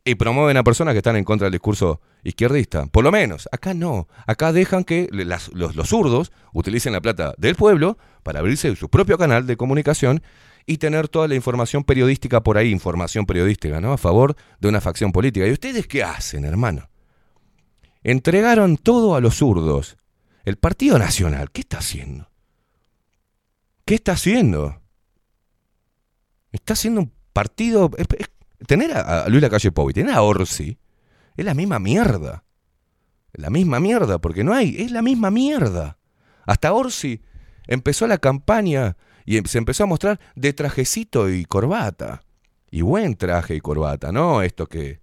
y 0.04 0.16
promueven 0.16 0.56
a 0.56 0.64
personas 0.64 0.92
que 0.92 0.98
están 0.98 1.16
en 1.16 1.24
contra 1.24 1.46
del 1.46 1.52
discurso 1.52 2.00
izquierdista. 2.24 2.86
Por 2.86 3.04
lo 3.04 3.12
menos, 3.12 3.48
acá 3.52 3.72
no. 3.72 4.08
Acá 4.26 4.52
dejan 4.52 4.84
que 4.84 5.08
los, 5.10 5.52
los 5.54 5.88
zurdos 5.88 6.32
utilicen 6.52 6.92
la 6.92 7.00
plata 7.00 7.34
del 7.38 7.54
pueblo 7.54 7.96
para 8.22 8.40
abrirse 8.40 8.74
su 8.76 8.88
propio 8.88 9.18
canal 9.18 9.46
de 9.46 9.56
comunicación 9.56 10.22
y 10.66 10.78
tener 10.78 11.08
toda 11.08 11.28
la 11.28 11.34
información 11.34 11.84
periodística 11.84 12.42
por 12.42 12.56
ahí, 12.56 12.70
información 12.70 13.26
periodística, 13.26 13.80
¿no? 13.80 13.92
A 13.92 13.98
favor 13.98 14.36
de 14.60 14.68
una 14.68 14.80
facción 14.80 15.12
política. 15.12 15.46
¿Y 15.46 15.52
ustedes 15.52 15.86
qué 15.86 16.02
hacen, 16.02 16.44
hermano? 16.44 16.88
Entregaron 18.02 18.76
todo 18.76 19.14
a 19.14 19.20
los 19.20 19.36
zurdos. 19.36 19.96
El 20.44 20.56
Partido 20.56 20.98
Nacional, 20.98 21.50
¿qué 21.50 21.62
está 21.62 21.78
haciendo? 21.78 22.30
¿Qué 23.84 23.94
está 23.94 24.12
haciendo? 24.12 24.80
Está 26.52 26.74
haciendo 26.74 27.02
un 27.02 27.12
partido. 27.32 27.90
tener 28.66 28.92
a, 28.96 29.28
Luis 29.28 29.42
Lacalle 29.42 29.72
Pou 29.72 29.92
tener 29.92 30.14
a 30.14 30.22
Orsi 30.22 30.78
es 31.36 31.44
la 31.44 31.54
misma 31.54 31.78
mierda. 31.78 32.44
La 33.32 33.50
misma 33.50 33.80
mierda, 33.80 34.20
porque 34.20 34.44
no 34.44 34.54
hay. 34.54 34.76
Es 34.78 34.92
la 34.92 35.02
misma 35.02 35.30
mierda. 35.30 35.98
Hasta 36.46 36.72
Orsi 36.72 37.22
empezó 37.66 38.06
la 38.06 38.18
campaña 38.18 38.96
y 39.24 39.36
em- 39.36 39.44
se 39.44 39.58
empezó 39.58 39.84
a 39.84 39.86
mostrar 39.86 40.20
de 40.34 40.52
trajecito 40.52 41.30
y 41.30 41.44
corbata. 41.44 42.22
Y 42.70 42.82
buen 42.82 43.16
traje 43.16 43.54
y 43.54 43.60
corbata, 43.60 44.12
¿no? 44.12 44.42
Esto 44.42 44.66
que. 44.66 45.00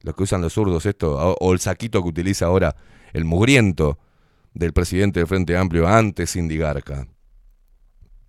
Lo 0.00 0.14
que 0.14 0.24
usan 0.24 0.42
los 0.42 0.52
zurdos, 0.52 0.84
esto. 0.84 1.36
O, 1.40 1.52
el 1.52 1.60
saquito 1.60 2.02
que 2.02 2.08
utiliza 2.08 2.44
ahora 2.46 2.76
el 3.14 3.24
mugriento 3.24 3.98
del 4.52 4.74
presidente 4.74 5.20
del 5.20 5.26
Frente 5.26 5.56
Amplio 5.56 5.88
antes 5.88 6.32
Cindy 6.32 6.58
Garca. 6.58 7.08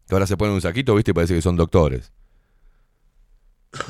Que 0.07 0.15
ahora 0.15 0.25
se 0.25 0.37
ponen 0.37 0.53
un 0.55 0.61
saquito, 0.61 0.95
¿viste? 0.95 1.11
Y 1.11 1.13
parece 1.13 1.35
que 1.35 1.41
son 1.41 1.57
doctores. 1.57 2.13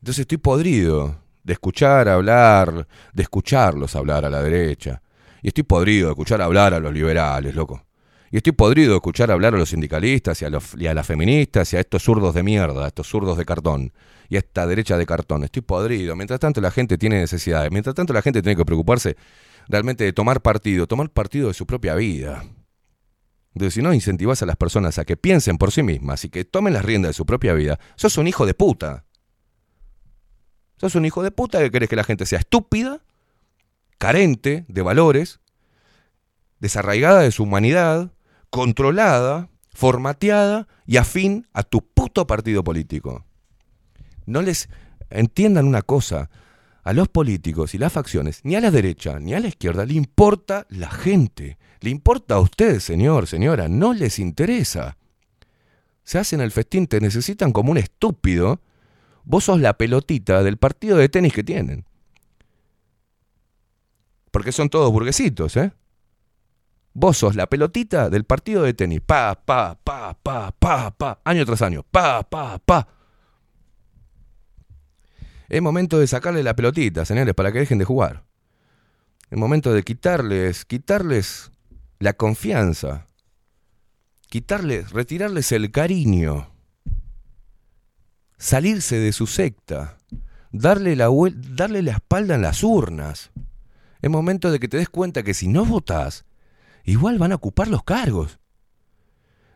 Entonces 0.00 0.20
estoy 0.20 0.38
podrido 0.38 1.16
de 1.42 1.54
escuchar 1.54 2.08
hablar, 2.08 2.86
de 3.14 3.22
escucharlos 3.22 3.96
hablar 3.96 4.26
a 4.26 4.30
la 4.30 4.42
derecha. 4.42 5.00
Y 5.40 5.48
estoy 5.48 5.64
podrido 5.64 6.08
de 6.08 6.12
escuchar 6.12 6.42
hablar 6.42 6.74
a 6.74 6.80
los 6.80 6.92
liberales, 6.92 7.54
loco. 7.54 7.85
Y 8.30 8.38
estoy 8.38 8.52
podrido 8.52 8.90
de 8.90 8.96
escuchar 8.96 9.30
hablar 9.30 9.54
a 9.54 9.58
los 9.58 9.70
sindicalistas 9.70 10.42
y 10.42 10.44
a, 10.44 10.94
las 10.94 11.06
feministas 11.06 11.72
y 11.72 11.76
a 11.76 11.80
estos 11.80 12.02
zurdos 12.02 12.34
de 12.34 12.42
mierda, 12.42 12.84
a 12.84 12.88
estos 12.88 13.08
zurdos 13.08 13.38
de 13.38 13.44
cartón 13.44 13.92
y 14.28 14.36
a 14.36 14.40
esta 14.40 14.66
derecha 14.66 14.96
de 14.96 15.06
cartón. 15.06 15.44
Estoy 15.44 15.62
podrido. 15.62 16.16
Mientras 16.16 16.40
tanto 16.40 16.60
la 16.60 16.70
gente 16.70 16.98
tiene 16.98 17.20
necesidades. 17.20 17.70
Mientras 17.70 17.94
tanto 17.94 18.12
la 18.12 18.22
gente 18.22 18.42
tiene 18.42 18.56
que 18.56 18.64
preocuparse 18.64 19.16
realmente 19.68 20.04
de 20.04 20.12
tomar 20.12 20.42
partido, 20.42 20.86
tomar 20.86 21.10
partido 21.10 21.48
de 21.48 21.54
su 21.54 21.66
propia 21.66 21.94
vida. 21.94 22.44
Entonces, 23.54 23.74
si 23.74 23.82
no 23.82 23.94
incentivas 23.94 24.42
a 24.42 24.46
las 24.46 24.56
personas 24.56 24.98
a 24.98 25.04
que 25.04 25.16
piensen 25.16 25.56
por 25.56 25.72
sí 25.72 25.82
mismas 25.82 26.24
y 26.24 26.28
que 26.28 26.44
tomen 26.44 26.74
las 26.74 26.84
riendas 26.84 27.10
de 27.10 27.14
su 27.14 27.24
propia 27.24 27.54
vida, 27.54 27.78
sos 27.94 28.18
un 28.18 28.26
hijo 28.26 28.44
de 28.44 28.54
puta. 28.54 29.04
Sos 30.78 30.94
un 30.94 31.06
hijo 31.06 31.22
de 31.22 31.30
puta 31.30 31.60
que 31.60 31.70
querés 31.70 31.88
que 31.88 31.96
la 31.96 32.04
gente 32.04 32.26
sea 32.26 32.40
estúpida, 32.40 33.00
carente 33.96 34.66
de 34.68 34.82
valores, 34.82 35.40
desarraigada 36.58 37.20
de 37.20 37.30
su 37.32 37.44
humanidad, 37.44 38.12
controlada, 38.56 39.50
formateada 39.74 40.66
y 40.86 40.96
afín 40.96 41.46
a 41.52 41.62
tu 41.62 41.82
puto 41.82 42.26
partido 42.26 42.64
político. 42.64 43.26
No 44.24 44.40
les 44.40 44.70
entiendan 45.10 45.66
una 45.66 45.82
cosa, 45.82 46.30
a 46.82 46.94
los 46.94 47.08
políticos 47.08 47.74
y 47.74 47.78
las 47.78 47.92
facciones, 47.92 48.40
ni 48.44 48.54
a 48.54 48.62
la 48.62 48.70
derecha 48.70 49.18
ni 49.20 49.34
a 49.34 49.40
la 49.40 49.48
izquierda, 49.48 49.84
le 49.84 49.92
importa 49.92 50.66
la 50.70 50.90
gente. 50.90 51.58
Le 51.80 51.90
importa 51.90 52.36
a 52.36 52.40
ustedes, 52.40 52.82
señor, 52.82 53.26
señora, 53.26 53.68
no 53.68 53.92
les 53.92 54.18
interesa. 54.18 54.96
Se 56.02 56.18
hacen 56.18 56.40
el 56.40 56.50
festín, 56.50 56.86
te 56.86 56.98
necesitan 57.02 57.52
como 57.52 57.72
un 57.72 57.76
estúpido. 57.76 58.62
Vos 59.24 59.44
sos 59.44 59.60
la 59.60 59.76
pelotita 59.76 60.42
del 60.42 60.56
partido 60.56 60.96
de 60.96 61.10
tenis 61.10 61.34
que 61.34 61.44
tienen. 61.44 61.84
Porque 64.30 64.50
son 64.50 64.70
todos 64.70 64.90
burguesitos, 64.90 65.58
¿eh? 65.58 65.72
Vos 66.98 67.18
sos 67.18 67.36
la 67.36 67.46
pelotita 67.46 68.08
del 68.08 68.24
partido 68.24 68.62
de 68.62 68.72
tenis. 68.72 69.02
Pa, 69.04 69.34
pa, 69.44 69.78
pa, 69.84 70.14
pa, 70.14 70.50
pa, 70.50 70.90
pa. 70.96 71.20
Año 71.24 71.44
tras 71.44 71.60
año. 71.60 71.82
Pa, 71.82 72.22
pa, 72.22 72.58
pa. 72.58 72.88
Es 75.46 75.60
momento 75.60 75.98
de 75.98 76.06
sacarle 76.06 76.42
la 76.42 76.56
pelotita, 76.56 77.04
señores, 77.04 77.34
para 77.34 77.52
que 77.52 77.58
dejen 77.58 77.76
de 77.76 77.84
jugar. 77.84 78.24
Es 79.30 79.36
momento 79.36 79.74
de 79.74 79.82
quitarles, 79.82 80.64
quitarles 80.64 81.52
la 81.98 82.14
confianza. 82.14 83.08
Quitarles, 84.30 84.92
retirarles 84.92 85.52
el 85.52 85.70
cariño. 85.70 86.50
Salirse 88.38 88.98
de 88.98 89.12
su 89.12 89.26
secta. 89.26 89.98
Darle 90.50 90.96
la, 90.96 91.10
darle 91.50 91.82
la 91.82 91.92
espalda 91.92 92.36
en 92.36 92.40
las 92.40 92.64
urnas. 92.64 93.32
Es 94.00 94.08
momento 94.08 94.50
de 94.50 94.58
que 94.58 94.68
te 94.68 94.78
des 94.78 94.88
cuenta 94.88 95.22
que 95.22 95.34
si 95.34 95.46
no 95.46 95.66
votás, 95.66 96.24
igual 96.92 97.18
van 97.18 97.32
a 97.32 97.36
ocupar 97.36 97.68
los 97.68 97.84
cargos. 97.84 98.38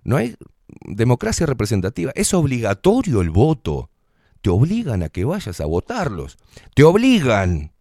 No 0.05 0.17
hay 0.17 0.37
democracia 0.83 1.47
representativa. 1.47 2.13
Es 2.15 2.35
obligatorio 2.35 3.21
el 3.21 3.31
voto. 3.31 3.91
Te 4.43 4.51
obligan 4.51 5.03
a 5.03 5.09
que 5.09 5.25
vayas 5.25 5.61
a 5.61 5.67
votarlos. 5.67 6.39
Te 6.75 6.85
obligan. 6.85 7.73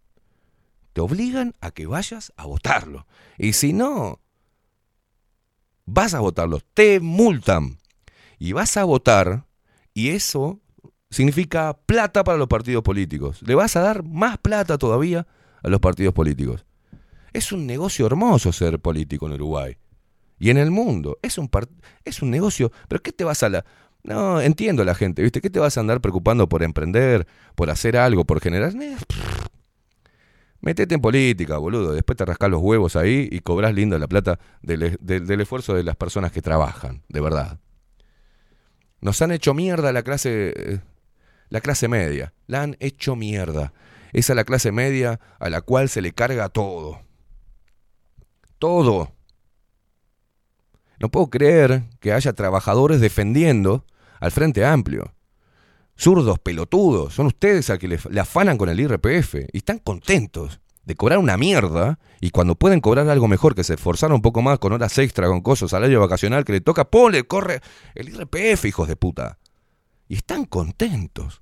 Te 0.92 1.00
obligan 1.00 1.54
a 1.60 1.70
que 1.70 1.86
vayas 1.86 2.32
a 2.36 2.46
votarlo. 2.46 3.06
Y 3.38 3.52
si 3.54 3.72
no, 3.72 4.20
vas 5.86 6.14
a 6.14 6.20
votarlos. 6.20 6.64
Te 6.74 7.00
multan. 7.00 7.78
Y 8.38 8.52
vas 8.52 8.76
a 8.76 8.84
votar. 8.84 9.46
Y 9.94 10.10
eso 10.10 10.60
significa 11.10 11.78
plata 11.86 12.24
para 12.24 12.38
los 12.38 12.48
partidos 12.48 12.82
políticos. 12.82 13.42
Le 13.42 13.54
vas 13.54 13.76
a 13.76 13.80
dar 13.80 14.02
más 14.04 14.38
plata 14.38 14.78
todavía 14.78 15.26
a 15.62 15.68
los 15.68 15.80
partidos 15.80 16.14
políticos. 16.14 16.64
Es 17.32 17.52
un 17.52 17.66
negocio 17.66 18.06
hermoso 18.06 18.52
ser 18.52 18.78
político 18.80 19.26
en 19.26 19.32
Uruguay. 19.34 19.76
Y 20.38 20.50
en 20.50 20.56
el 20.58 20.70
mundo. 20.70 21.18
Es 21.22 21.38
un, 21.38 21.48
par- 21.48 21.68
es 22.04 22.22
un 22.22 22.30
negocio. 22.30 22.72
¿Pero 22.88 23.02
qué 23.02 23.12
te 23.12 23.24
vas 23.24 23.42
a 23.42 23.48
la.? 23.48 23.64
No, 24.02 24.40
entiendo 24.40 24.80
a 24.82 24.86
la 24.86 24.94
gente, 24.94 25.22
¿viste? 25.22 25.42
¿Qué 25.42 25.50
te 25.50 25.58
vas 25.60 25.76
a 25.76 25.80
andar 25.80 26.00
preocupando 26.00 26.48
por 26.48 26.62
emprender, 26.62 27.26
por 27.54 27.68
hacer 27.68 27.98
algo, 27.98 28.24
por 28.24 28.40
generar? 28.40 28.72
Métete 30.62 30.94
en 30.94 31.00
política, 31.00 31.58
boludo. 31.58 31.92
Después 31.92 32.16
te 32.16 32.24
rascás 32.24 32.50
los 32.50 32.60
huevos 32.62 32.96
ahí 32.96 33.28
y 33.30 33.40
cobrás 33.40 33.74
lindo 33.74 33.98
la 33.98 34.08
plata 34.08 34.38
del, 34.62 34.82
e- 34.82 34.96
del- 35.00 35.26
del 35.26 35.40
esfuerzo 35.42 35.74
de 35.74 35.82
las 35.84 35.96
personas 35.96 36.32
que 36.32 36.42
trabajan, 36.42 37.02
de 37.08 37.20
verdad. 37.20 37.58
Nos 39.00 39.20
han 39.22 39.30
hecho 39.32 39.54
mierda 39.54 39.92
la 39.92 40.02
clase, 40.02 40.52
eh, 40.56 40.80
la 41.48 41.60
clase 41.60 41.88
media. 41.88 42.32
La 42.46 42.62
han 42.62 42.76
hecho 42.80 43.16
mierda. 43.16 43.72
Esa 44.12 44.32
es 44.32 44.36
la 44.36 44.44
clase 44.44 44.72
media 44.72 45.20
a 45.38 45.48
la 45.50 45.60
cual 45.62 45.88
se 45.88 46.02
le 46.02 46.12
carga 46.12 46.48
todo. 46.50 47.00
Todo. 48.60 49.10
No 51.00 51.10
puedo 51.10 51.30
creer 51.30 51.84
que 51.98 52.12
haya 52.12 52.34
trabajadores 52.34 53.00
defendiendo 53.00 53.86
al 54.20 54.32
Frente 54.32 54.66
Amplio. 54.66 55.14
Zurdos, 55.98 56.38
pelotudos, 56.38 57.14
son 57.14 57.26
ustedes 57.26 57.70
a 57.70 57.78
que 57.78 57.88
le, 57.88 57.98
le 58.10 58.20
afanan 58.20 58.58
con 58.58 58.68
el 58.68 58.78
IRPF 58.78 59.34
y 59.50 59.56
están 59.56 59.78
contentos 59.78 60.60
de 60.84 60.94
cobrar 60.94 61.18
una 61.18 61.38
mierda 61.38 61.98
y 62.20 62.30
cuando 62.30 62.54
pueden 62.54 62.80
cobrar 62.80 63.08
algo 63.08 63.28
mejor, 63.28 63.54
que 63.54 63.64
se 63.64 63.74
esforzaron 63.74 64.16
un 64.16 64.22
poco 64.22 64.42
más 64.42 64.58
con 64.58 64.74
horas 64.74 64.98
extra, 64.98 65.28
con 65.28 65.40
cosas, 65.40 65.70
salario 65.70 65.98
vacacional 65.98 66.44
que 66.44 66.52
le 66.52 66.60
toca, 66.60 66.84
¡pum! 66.84 67.10
le 67.10 67.24
corre 67.24 67.62
el 67.94 68.10
IRPF, 68.10 68.66
hijos 68.66 68.88
de 68.88 68.96
puta. 68.96 69.38
Y 70.06 70.16
están 70.16 70.44
contentos. 70.44 71.40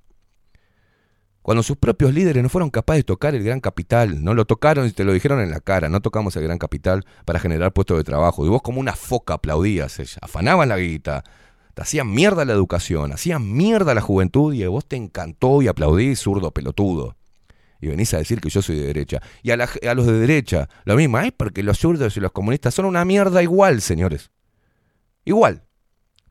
Cuando 1.49 1.63
sus 1.63 1.77
propios 1.77 2.13
líderes 2.13 2.43
no 2.43 2.47
fueron 2.47 2.69
capaces 2.69 2.99
de 2.99 3.05
tocar 3.05 3.33
el 3.33 3.43
gran 3.43 3.59
capital, 3.59 4.23
no 4.23 4.35
lo 4.35 4.45
tocaron 4.45 4.85
y 4.85 4.91
te 4.91 5.03
lo 5.03 5.13
dijeron 5.13 5.41
en 5.41 5.49
la 5.49 5.59
cara, 5.59 5.89
no 5.89 5.99
tocamos 5.99 6.35
el 6.35 6.43
gran 6.43 6.59
capital 6.59 7.07
para 7.25 7.39
generar 7.39 7.73
puestos 7.73 7.97
de 7.97 8.03
trabajo. 8.03 8.45
Y 8.45 8.49
vos 8.49 8.61
como 8.61 8.79
una 8.79 8.93
foca 8.93 9.33
aplaudías, 9.33 9.99
afanaban 10.21 10.69
la 10.69 10.77
guita, 10.77 11.23
te 11.73 11.81
hacían 11.81 12.13
mierda 12.13 12.45
la 12.45 12.53
educación, 12.53 13.13
hacían 13.13 13.51
mierda 13.51 13.95
la 13.95 14.01
juventud 14.01 14.53
y 14.53 14.63
vos 14.67 14.85
te 14.85 14.95
encantó 14.95 15.63
y 15.63 15.67
aplaudís, 15.67 16.19
zurdo 16.19 16.51
pelotudo. 16.51 17.15
Y 17.81 17.87
venís 17.87 18.13
a 18.13 18.19
decir 18.19 18.41
que 18.41 18.49
yo 18.49 18.61
soy 18.61 18.77
de 18.77 18.85
derecha. 18.85 19.19
Y 19.41 19.49
a, 19.49 19.57
los 19.57 20.05
de 20.05 20.19
derecha, 20.19 20.69
lo 20.85 20.97
mismo, 20.97 21.17
porque 21.35 21.63
los 21.63 21.79
zurdos 21.79 22.15
y 22.15 22.19
los 22.19 22.31
comunistas 22.31 22.75
son 22.75 22.85
una 22.85 23.05
mierda 23.05 23.41
igual, 23.41 23.81
señores. 23.81 24.29
Igual. 25.25 25.63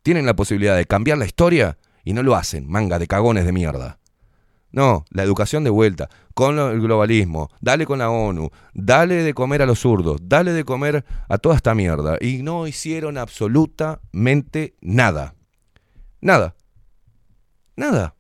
Tienen 0.05 0.27
la 0.27 0.37
posibilidad 0.37 0.77
de 0.77 0.87
cambiar 0.87 1.19
la 1.19 1.27
historia 1.27 1.77
y 2.05 2.13
no 2.13 2.23
lo 2.23 2.37
hacen, 2.37 2.71
manga 2.71 3.01
de 3.01 3.09
cagones 3.09 3.47
de 3.47 3.51
mierda. 3.51 3.99
No, 4.71 5.05
la 5.11 5.23
educación 5.23 5.65
de 5.65 5.71
vuelta, 5.71 6.11
con 6.35 6.59
el 6.59 6.81
globalismo, 6.81 7.49
dale 7.61 7.87
con 7.87 7.99
la 7.99 8.11
ONU, 8.11 8.51
dale 8.75 9.23
de 9.23 9.33
comer 9.33 9.63
a 9.63 9.67
los 9.67 9.81
zurdos, 9.81 10.21
dale 10.23 10.53
de 10.53 10.65
comer 10.65 11.05
a 11.29 11.39
toda 11.39 11.57
esta 11.57 11.75
mierda. 11.75 12.19
Y 12.21 12.43
no 12.43 12.67
hicieron 12.67 13.17
absolutamente 13.17 14.77
nada. 14.81 15.35
Nada. 16.21 16.55
Nada. 17.77 18.15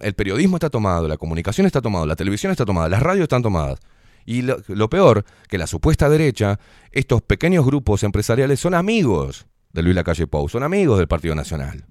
El 0.00 0.14
periodismo 0.14 0.56
está 0.56 0.70
tomado, 0.70 1.06
la 1.06 1.16
comunicación 1.16 1.66
está 1.66 1.80
tomado, 1.80 2.04
la 2.04 2.16
televisión 2.16 2.50
está 2.50 2.64
tomada, 2.64 2.88
las 2.88 3.02
radios 3.02 3.24
están 3.24 3.42
tomadas. 3.42 3.78
Y 4.26 4.42
lo, 4.42 4.58
lo 4.66 4.90
peor, 4.90 5.24
que 5.48 5.58
la 5.58 5.68
supuesta 5.68 6.08
derecha, 6.08 6.58
estos 6.90 7.22
pequeños 7.22 7.64
grupos 7.64 8.02
empresariales 8.02 8.58
son 8.58 8.74
amigos 8.74 9.46
de 9.72 9.82
Luis 9.82 9.94
Lacalle 9.94 10.26
Pou, 10.26 10.48
son 10.48 10.64
amigos 10.64 10.98
del 10.98 11.06
Partido 11.06 11.36
Nacional. 11.36 11.86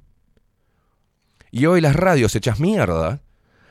Y 1.52 1.66
hoy 1.66 1.82
las 1.82 1.96
radios 1.96 2.36
hechas 2.36 2.60
mierda 2.60 3.22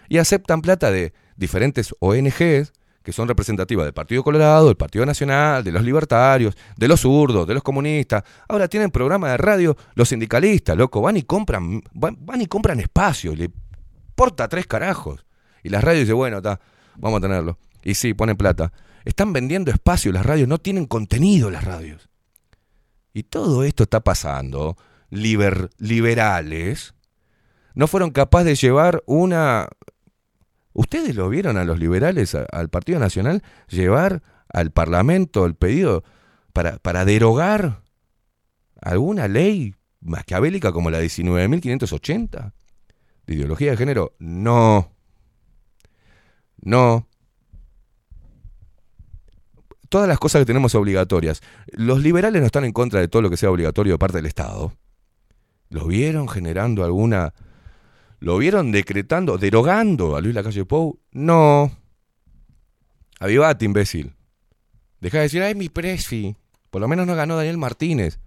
y 0.08 0.18
aceptan 0.18 0.62
plata 0.62 0.90
de 0.90 1.12
diferentes 1.36 1.94
ONGs 2.00 2.72
que 3.02 3.12
son 3.12 3.26
representativas 3.26 3.86
del 3.86 3.94
Partido 3.94 4.22
Colorado, 4.22 4.66
del 4.66 4.76
Partido 4.76 5.06
Nacional, 5.06 5.64
de 5.64 5.72
los 5.72 5.82
libertarios, 5.82 6.54
de 6.76 6.88
los 6.88 7.00
zurdos, 7.00 7.46
de 7.46 7.54
los 7.54 7.62
comunistas. 7.62 8.22
Ahora 8.48 8.68
tienen 8.68 8.90
programa 8.90 9.30
de 9.30 9.38
radio 9.38 9.76
los 9.94 10.10
sindicalistas, 10.10 10.76
loco, 10.76 11.00
van 11.00 11.16
y 11.16 11.22
compran, 11.22 11.82
van, 11.94 12.40
y 12.40 12.46
compran 12.46 12.80
espacio, 12.80 13.32
y 13.32 13.36
le 13.36 13.44
importa 14.10 14.46
tres 14.48 14.66
carajos. 14.66 15.24
Y 15.62 15.70
las 15.70 15.82
radios 15.82 16.02
dicen, 16.02 16.16
bueno, 16.16 16.38
está, 16.38 16.60
vamos 16.96 17.18
a 17.18 17.20
tenerlo. 17.22 17.58
Y 17.82 17.94
sí, 17.94 18.12
ponen 18.12 18.36
plata. 18.36 18.72
Están 19.06 19.32
vendiendo 19.32 19.70
espacio 19.70 20.12
las 20.12 20.26
radios, 20.26 20.46
no 20.46 20.58
tienen 20.58 20.84
contenido 20.84 21.50
las 21.50 21.64
radios. 21.64 22.10
Y 23.14 23.22
todo 23.22 23.64
esto 23.64 23.84
está 23.84 24.00
pasando. 24.00 24.76
Liber- 25.10 25.70
liberales 25.78 26.92
no 27.78 27.86
fueron 27.86 28.10
capaces 28.10 28.46
de 28.46 28.54
llevar 28.56 29.04
una... 29.06 29.68
¿Ustedes 30.72 31.14
lo 31.14 31.28
vieron 31.28 31.56
a 31.56 31.64
los 31.64 31.78
liberales, 31.78 32.34
al 32.34 32.70
Partido 32.70 32.98
Nacional, 32.98 33.44
llevar 33.68 34.20
al 34.52 34.72
Parlamento 34.72 35.46
el 35.46 35.54
pedido 35.54 36.02
para, 36.52 36.78
para 36.78 37.04
derogar 37.04 37.82
alguna 38.82 39.28
ley 39.28 39.76
maquiavélica 40.00 40.72
como 40.72 40.90
la 40.90 41.00
19.580 41.00 42.52
de 43.28 43.34
ideología 43.34 43.70
de 43.70 43.76
género? 43.76 44.16
No. 44.18 44.90
No. 46.60 47.06
Todas 49.88 50.08
las 50.08 50.18
cosas 50.18 50.40
que 50.40 50.46
tenemos 50.46 50.74
obligatorias. 50.74 51.42
Los 51.70 52.02
liberales 52.02 52.40
no 52.40 52.46
están 52.46 52.64
en 52.64 52.72
contra 52.72 52.98
de 52.98 53.06
todo 53.06 53.22
lo 53.22 53.30
que 53.30 53.36
sea 53.36 53.52
obligatorio 53.52 53.92
de 53.92 53.98
parte 53.98 54.16
del 54.16 54.26
Estado. 54.26 54.72
¿Lo 55.70 55.86
vieron 55.86 56.28
generando 56.28 56.84
alguna... 56.84 57.34
¿Lo 58.20 58.38
vieron 58.38 58.72
decretando, 58.72 59.38
derogando 59.38 60.16
a 60.16 60.20
Luis 60.20 60.34
Lacalle 60.34 60.64
Pou? 60.64 61.00
No. 61.12 61.70
Avivate, 63.20 63.64
imbécil. 63.64 64.14
Deja 65.00 65.18
de 65.18 65.22
decir, 65.24 65.42
ay, 65.42 65.54
mi 65.54 65.68
presfi. 65.68 66.36
Por 66.70 66.80
lo 66.80 66.88
menos 66.88 67.06
no 67.06 67.14
ganó 67.14 67.36
Daniel 67.36 67.58
Martínez. 67.58 68.18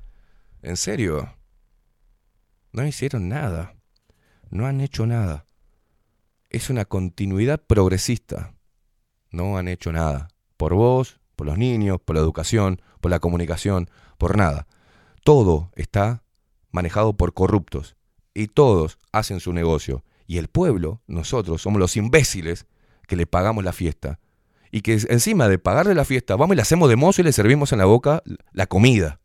¿En 0.62 0.78
serio? 0.78 1.36
No 2.72 2.86
hicieron 2.86 3.28
nada. 3.28 3.76
No 4.50 4.66
han 4.66 4.80
hecho 4.80 5.06
nada. 5.06 5.46
Es 6.50 6.70
una 6.70 6.86
continuidad 6.86 7.62
progresista. 7.66 8.54
No 9.30 9.58
han 9.58 9.68
hecho 9.68 9.92
nada. 9.92 10.30
Por 10.58 10.74
vos, 10.74 11.20
por 11.36 11.48
los 11.48 11.58
niños, 11.58 12.00
por 12.04 12.16
la 12.16 12.22
educación, 12.22 12.82
por 13.02 13.12
la 13.12 13.20
comunicación, 13.20 13.90
por 14.18 14.38
nada. 14.38 14.68
Todo 15.24 15.72
está 15.76 16.24
manejado 16.72 17.14
por 17.14 17.34
corruptos. 17.34 17.96
Y 18.34 18.48
todos 18.48 18.98
hacen 19.12 19.40
su 19.40 19.54
negocio. 19.54 20.04
Y 20.28 20.38
el 20.38 20.48
pueblo, 20.48 21.02
nosotros, 21.08 21.62
somos 21.62 21.80
los 21.80 21.98
imbéciles 21.98 22.66
que 23.08 23.16
le 23.16 23.28
pagamos 23.28 23.64
la 23.64 23.74
fiesta. 23.74 24.20
Y 24.72 24.82
que 24.82 24.94
encima 25.10 25.50
de 25.50 25.60
pagarle 25.60 25.94
la 25.94 26.06
fiesta, 26.06 26.38
vamos 26.38 26.54
y 26.54 26.56
le 26.56 26.62
hacemos 26.62 26.88
de 26.88 26.96
mozo 26.96 27.22
y 27.22 27.26
le 27.26 27.34
servimos 27.34 27.74
en 27.74 27.80
la 27.80 27.86
boca 27.86 28.24
la 28.54 28.68
comida. 28.68 29.20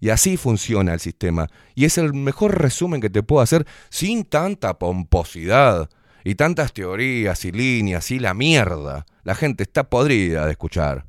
Y 0.00 0.10
así 0.10 0.36
funciona 0.36 0.94
el 0.94 1.00
sistema. 1.00 1.48
Y 1.74 1.84
es 1.84 1.98
el 1.98 2.14
mejor 2.14 2.60
resumen 2.60 3.00
que 3.00 3.10
te 3.10 3.22
puedo 3.22 3.42
hacer 3.42 3.66
sin 3.90 4.24
tanta 4.24 4.78
pomposidad 4.78 5.90
y 6.24 6.34
tantas 6.34 6.72
teorías 6.72 7.44
y 7.44 7.52
líneas 7.52 8.10
y 8.10 8.18
la 8.18 8.34
mierda. 8.34 9.06
La 9.22 9.34
gente 9.34 9.62
está 9.62 9.84
podrida 9.84 10.46
de 10.46 10.52
escuchar. 10.52 11.06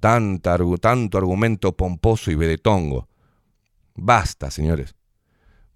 Tanta, 0.00 0.58
tanto 0.80 1.18
argumento 1.18 1.76
pomposo 1.76 2.30
y 2.30 2.34
vedetongo. 2.34 3.08
Basta, 3.94 4.50
señores. 4.50 4.94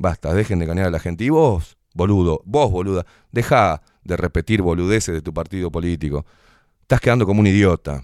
Basta, 0.03 0.35
dejen 0.35 0.59
de 0.59 0.65
engañar 0.65 0.87
a 0.87 0.91
la 0.91 0.99
gente. 0.99 1.23
Y 1.23 1.29
vos, 1.29 1.79
boludo, 1.95 2.43
vos, 2.45 2.73
boluda, 2.73 3.07
deja 3.31 3.83
de 4.03 4.17
repetir 4.17 4.61
boludeces 4.61 5.15
de 5.15 5.23
tu 5.23 5.33
partido 5.33 5.71
político. 5.71 6.27
Estás 6.81 7.01
quedando 7.01 7.25
como 7.25 7.39
un 7.39 7.47
idiota. 7.47 8.03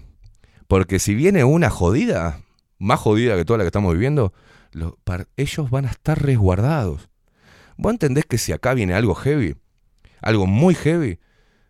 Porque 0.69 0.97
si 0.99 1.13
viene 1.13 1.43
una 1.43 1.69
jodida, 1.69 2.39
más 2.77 3.01
jodida 3.01 3.35
que 3.35 3.43
toda 3.43 3.57
la 3.57 3.63
que 3.65 3.67
estamos 3.67 3.91
viviendo, 3.91 4.31
ellos 5.35 5.69
van 5.69 5.87
a 5.87 5.89
estar 5.89 6.23
resguardados. 6.23 7.09
¿Vos 7.75 7.91
entendés 7.91 8.25
que 8.25 8.37
si 8.37 8.53
acá 8.53 8.73
viene 8.73 8.93
algo 8.93 9.13
heavy, 9.13 9.57
algo 10.21 10.47
muy 10.47 10.75
heavy, 10.75 11.19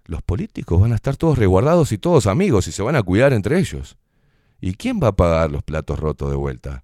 los 0.05 0.21
políticos 0.21 0.79
van 0.79 0.91
a 0.91 0.95
estar 0.95 1.17
todos 1.17 1.39
resguardados 1.39 1.91
y 1.91 1.97
todos 1.97 2.27
amigos 2.27 2.67
y 2.67 2.71
se 2.71 2.83
van 2.83 2.95
a 2.95 3.01
cuidar 3.01 3.33
entre 3.33 3.57
ellos? 3.57 3.97
¿Y 4.61 4.75
quién 4.75 4.99
va 5.01 5.07
a 5.07 5.15
pagar 5.15 5.49
los 5.49 5.63
platos 5.63 5.97
rotos 5.97 6.29
de 6.29 6.35
vuelta? 6.35 6.83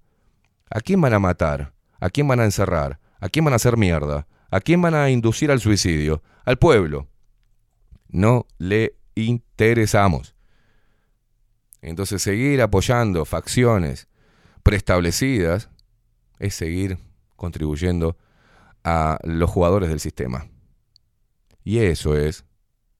¿A 0.72 0.82
quién 0.82 1.00
van 1.00 1.14
a 1.14 1.20
matar? 1.20 1.74
¿A 2.00 2.10
quién 2.10 2.28
van 2.28 2.40
a 2.40 2.46
encerrar? 2.46 3.05
¿A 3.26 3.30
quién 3.30 3.44
van 3.44 3.54
a 3.54 3.56
hacer 3.56 3.76
mierda? 3.76 4.28
¿A 4.52 4.60
quién 4.60 4.84
van 4.84 4.94
a 4.94 5.10
inducir 5.10 5.50
al 5.50 5.60
suicidio? 5.60 6.22
Al 6.44 6.60
pueblo. 6.60 7.08
No 8.08 8.46
le 8.60 8.98
interesamos. 9.16 10.36
Entonces 11.82 12.22
seguir 12.22 12.62
apoyando 12.62 13.26
facciones 13.26 14.08
preestablecidas 14.62 15.72
es 16.38 16.54
seguir 16.54 17.00
contribuyendo 17.36 18.16
a 18.84 19.18
los 19.24 19.50
jugadores 19.50 19.90
del 19.90 20.00
sistema. 20.00 20.48
Y 21.64 21.80
eso 21.80 22.16
es 22.16 22.46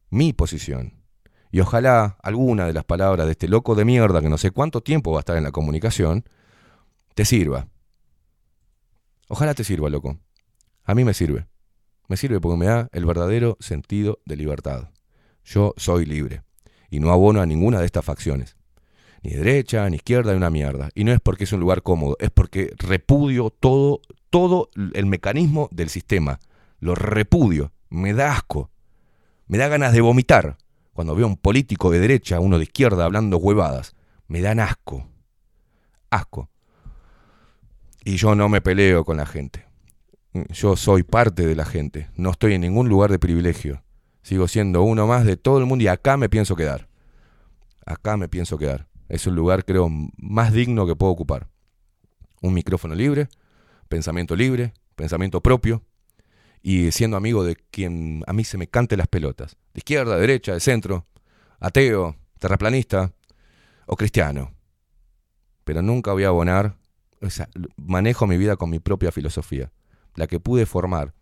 mi 0.10 0.34
posición. 0.34 1.04
Y 1.52 1.60
ojalá 1.60 2.18
alguna 2.24 2.66
de 2.66 2.74
las 2.74 2.84
palabras 2.84 3.28
de 3.28 3.34
este 3.34 3.48
loco 3.48 3.76
de 3.76 3.86
mierda 3.86 4.22
que 4.22 4.30
no 4.30 4.40
sé 4.40 4.50
cuánto 4.50 4.82
tiempo 4.82 5.12
va 5.12 5.20
a 5.20 5.22
estar 5.22 5.38
en 5.38 5.44
la 5.44 5.52
comunicación 5.52 6.26
te 7.14 7.26
sirva. 7.26 7.68
Ojalá 9.28 9.54
te 9.54 9.64
sirva, 9.64 9.90
loco. 9.90 10.18
A 10.84 10.96
mí 10.96 11.04
me 11.04 11.14
sirve. 11.14 11.48
Me 12.08 12.18
sirve 12.18 12.40
porque 12.40 12.58
me 12.58 12.68
da 12.68 12.90
el 12.92 13.06
verdadero 13.06 13.58
sentido 13.60 14.20
de 14.26 14.36
libertad. 14.36 14.90
Yo 15.44 15.74
soy 15.78 16.06
libre 16.06 16.44
y 16.90 17.00
no 17.00 17.12
abono 17.12 17.42
a 17.42 17.46
ninguna 17.46 17.80
de 17.80 17.86
estas 17.86 18.06
facciones. 18.06 18.56
Ni 19.24 19.32
derecha, 19.32 19.90
ni 19.90 19.96
izquierda, 19.96 20.32
ni 20.32 20.38
una 20.38 20.52
mierda. 20.52 20.90
Y 20.94 21.04
no 21.04 21.12
es 21.12 21.20
porque 21.20 21.46
es 21.46 21.54
un 21.54 21.60
lugar 21.60 21.82
cómodo, 21.82 22.16
es 22.20 22.30
porque 22.30 22.72
repudio 22.78 23.50
todo, 23.50 24.02
todo 24.30 24.70
el 24.76 25.06
mecanismo 25.08 25.68
del 25.72 25.90
sistema. 25.90 26.40
Lo 26.80 26.94
repudio, 26.94 27.72
me 27.90 28.14
da 28.14 28.34
asco. 28.34 28.70
Me 29.48 29.58
da 29.58 29.68
ganas 29.68 29.94
de 29.94 30.02
vomitar 30.02 30.58
cuando 30.94 31.16
veo 31.16 31.26
a 31.26 31.30
un 31.30 31.38
político 31.38 31.90
de 31.90 32.00
derecha, 32.00 32.40
uno 32.40 32.58
de 32.58 32.64
izquierda 32.64 33.06
hablando 33.06 33.38
huevadas. 33.38 33.96
Me 34.28 34.42
dan 34.42 34.60
asco. 34.60 35.08
Asco. 36.12 36.50
Y 38.06 38.18
yo 38.18 38.36
no 38.36 38.48
me 38.50 38.62
peleo 38.62 39.04
con 39.04 39.18
la 39.18 39.26
gente. 39.26 39.66
Yo 40.52 40.76
soy 40.76 41.02
parte 41.02 41.48
de 41.48 41.56
la 41.56 41.66
gente. 41.66 42.08
No 42.16 42.30
estoy 42.30 42.54
en 42.54 42.62
ningún 42.62 42.88
lugar 42.88 43.10
de 43.10 43.18
privilegio. 43.18 43.84
Sigo 44.22 44.48
siendo 44.48 44.84
uno 44.84 45.08
más 45.08 45.26
de 45.26 45.38
todo 45.38 45.58
el 45.58 45.66
mundo 45.66 45.84
y 45.84 45.88
acá 45.88 46.16
me 46.16 46.30
pienso 46.30 46.56
quedar. 46.56 46.88
Acá 47.84 48.16
me 48.16 48.30
pienso 48.30 48.60
quedar. 48.60 48.88
Es 49.10 49.26
el 49.26 49.34
lugar, 49.34 49.66
creo, 49.66 49.90
más 50.18 50.54
digno 50.54 50.86
que 50.86 50.96
puedo 50.96 51.12
ocupar. 51.12 51.48
Un 52.42 52.54
micrófono 52.54 52.94
libre, 52.94 53.28
pensamiento 53.90 54.36
libre, 54.36 54.74
pensamiento 54.96 55.42
propio 55.42 55.82
y 56.62 56.92
siendo 56.92 57.18
amigo 57.18 57.44
de 57.44 57.56
quien 57.56 58.24
a 58.28 58.34
mí 58.34 58.44
se 58.44 58.60
me 58.60 58.68
cante 58.68 58.98
las 58.98 59.08
pelotas. 59.08 59.58
De 59.74 59.80
izquierda, 59.80 60.14
de 60.14 60.22
derecha, 60.22 60.54
de 60.54 60.60
centro, 60.60 61.08
ateo, 61.60 62.16
terraplanista 62.38 63.14
o 63.88 63.96
cristiano. 63.96 64.52
Pero 65.64 65.82
nunca 65.82 66.14
voy 66.14 66.24
a 66.24 66.28
abonar, 66.28 66.78
o 67.26 67.30
sea, 67.30 67.50
manejo 67.76 68.28
mi 68.28 68.38
vida 68.38 68.56
con 68.56 68.70
mi 68.70 68.80
propia 68.80 69.12
filosofía. 69.12 69.72
La 70.16 70.28
que 70.28 70.40
pude 70.40 70.66
formar 70.66 71.14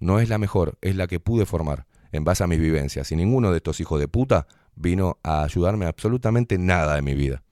no 0.00 0.20
es 0.20 0.28
la 0.28 0.38
mejor, 0.38 0.78
es 0.80 0.96
la 0.96 1.06
que 1.06 1.20
pude 1.20 1.46
formar 1.46 1.86
en 2.12 2.24
base 2.24 2.44
a 2.44 2.46
mis 2.46 2.58
vivencias. 2.58 3.10
Y 3.12 3.16
ninguno 3.16 3.50
de 3.50 3.58
estos 3.58 3.80
hijos 3.80 4.00
de 4.00 4.08
puta 4.08 4.46
vino 4.74 5.18
a 5.22 5.42
ayudarme 5.42 5.86
absolutamente 5.86 6.58
nada 6.58 6.94
de 6.96 7.02
mi 7.02 7.14
vida. 7.14 7.42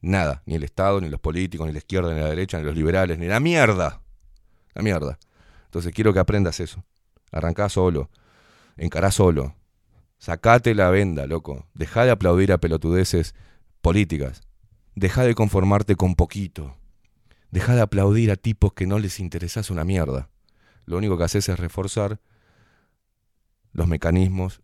Nada. 0.00 0.42
Ni 0.46 0.54
el 0.54 0.64
Estado, 0.64 1.00
ni 1.00 1.08
los 1.08 1.20
políticos, 1.20 1.66
ni 1.66 1.72
la 1.72 1.78
izquierda, 1.78 2.12
ni 2.12 2.20
la 2.20 2.28
derecha, 2.28 2.58
ni 2.58 2.64
los 2.64 2.74
liberales, 2.74 3.18
ni 3.18 3.26
la 3.26 3.40
mierda. 3.40 4.02
La 4.74 4.82
mierda. 4.82 5.18
Entonces 5.66 5.92
quiero 5.92 6.12
que 6.12 6.20
aprendas 6.20 6.58
eso. 6.60 6.84
Arrancá 7.32 7.68
solo. 7.68 8.10
Encará 8.76 9.10
solo. 9.10 9.54
Sacate 10.18 10.74
la 10.74 10.90
venda, 10.90 11.26
loco. 11.26 11.66
Deja 11.74 12.04
de 12.04 12.10
aplaudir 12.10 12.52
a 12.52 12.58
pelotudeces 12.58 13.34
políticas. 13.80 14.42
Deja 14.94 15.22
de 15.22 15.34
conformarte 15.34 15.96
con 15.96 16.14
poquito. 16.14 16.76
Deja 17.50 17.74
de 17.74 17.80
aplaudir 17.80 18.30
a 18.30 18.36
tipos 18.36 18.72
que 18.72 18.86
no 18.86 18.98
les 18.98 19.20
interesas 19.20 19.70
una 19.70 19.84
mierda. 19.84 20.28
Lo 20.86 20.96
único 20.96 21.18
que 21.18 21.24
haces 21.24 21.48
es 21.48 21.58
reforzar 21.58 22.20
los 23.72 23.86
mecanismos 23.86 24.62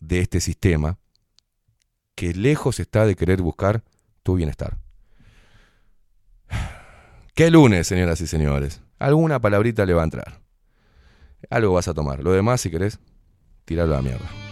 de 0.00 0.20
este 0.20 0.40
sistema 0.40 0.98
que 2.14 2.32
lejos 2.34 2.80
está 2.80 3.06
de 3.06 3.16
querer 3.16 3.42
buscar 3.42 3.82
tu 4.22 4.34
bienestar. 4.34 4.78
¿Qué 7.34 7.50
lunes, 7.50 7.86
señoras 7.86 8.20
y 8.20 8.26
señores? 8.26 8.82
Alguna 8.98 9.40
palabrita 9.40 9.84
le 9.86 9.94
va 9.94 10.02
a 10.02 10.04
entrar. 10.04 10.40
Algo 11.50 11.74
vas 11.74 11.88
a 11.88 11.94
tomar. 11.94 12.22
Lo 12.22 12.32
demás, 12.32 12.60
si 12.60 12.70
querés, 12.70 12.98
tiralo 13.64 13.94
a 13.94 13.96
la 13.96 14.02
mierda. 14.02 14.43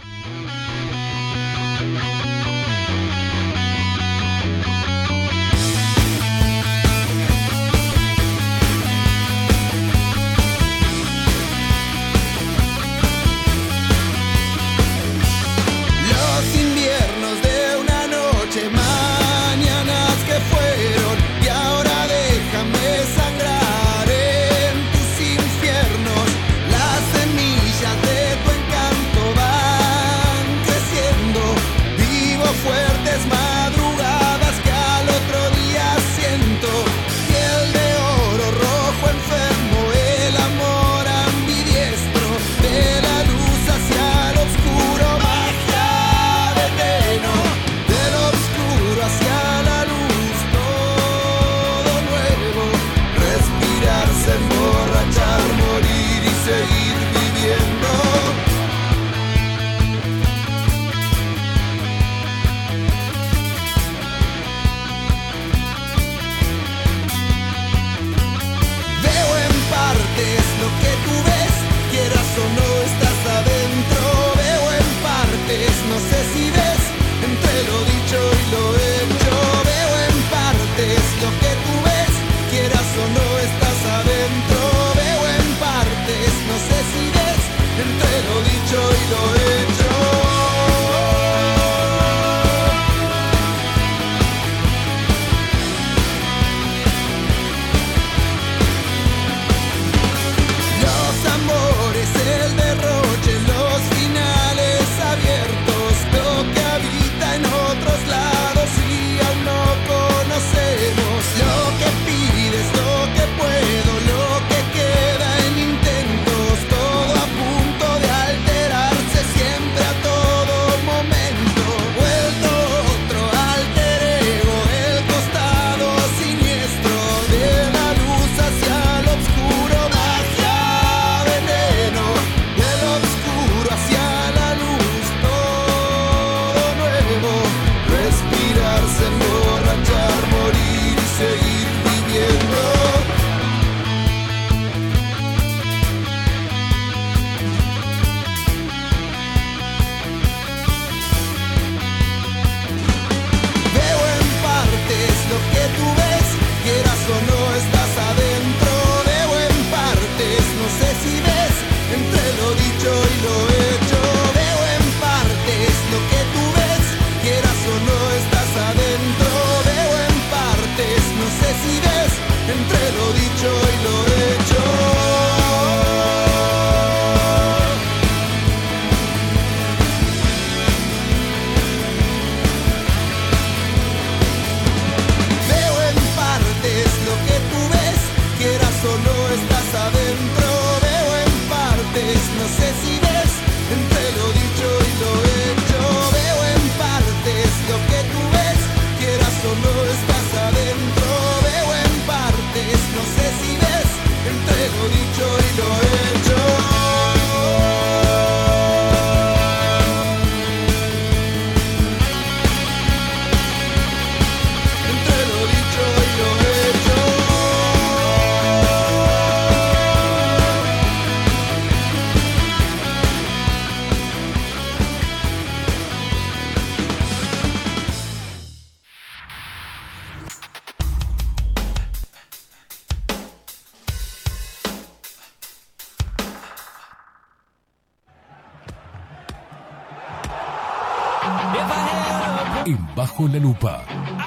la 243.33 243.39
Lupa. 243.39 243.83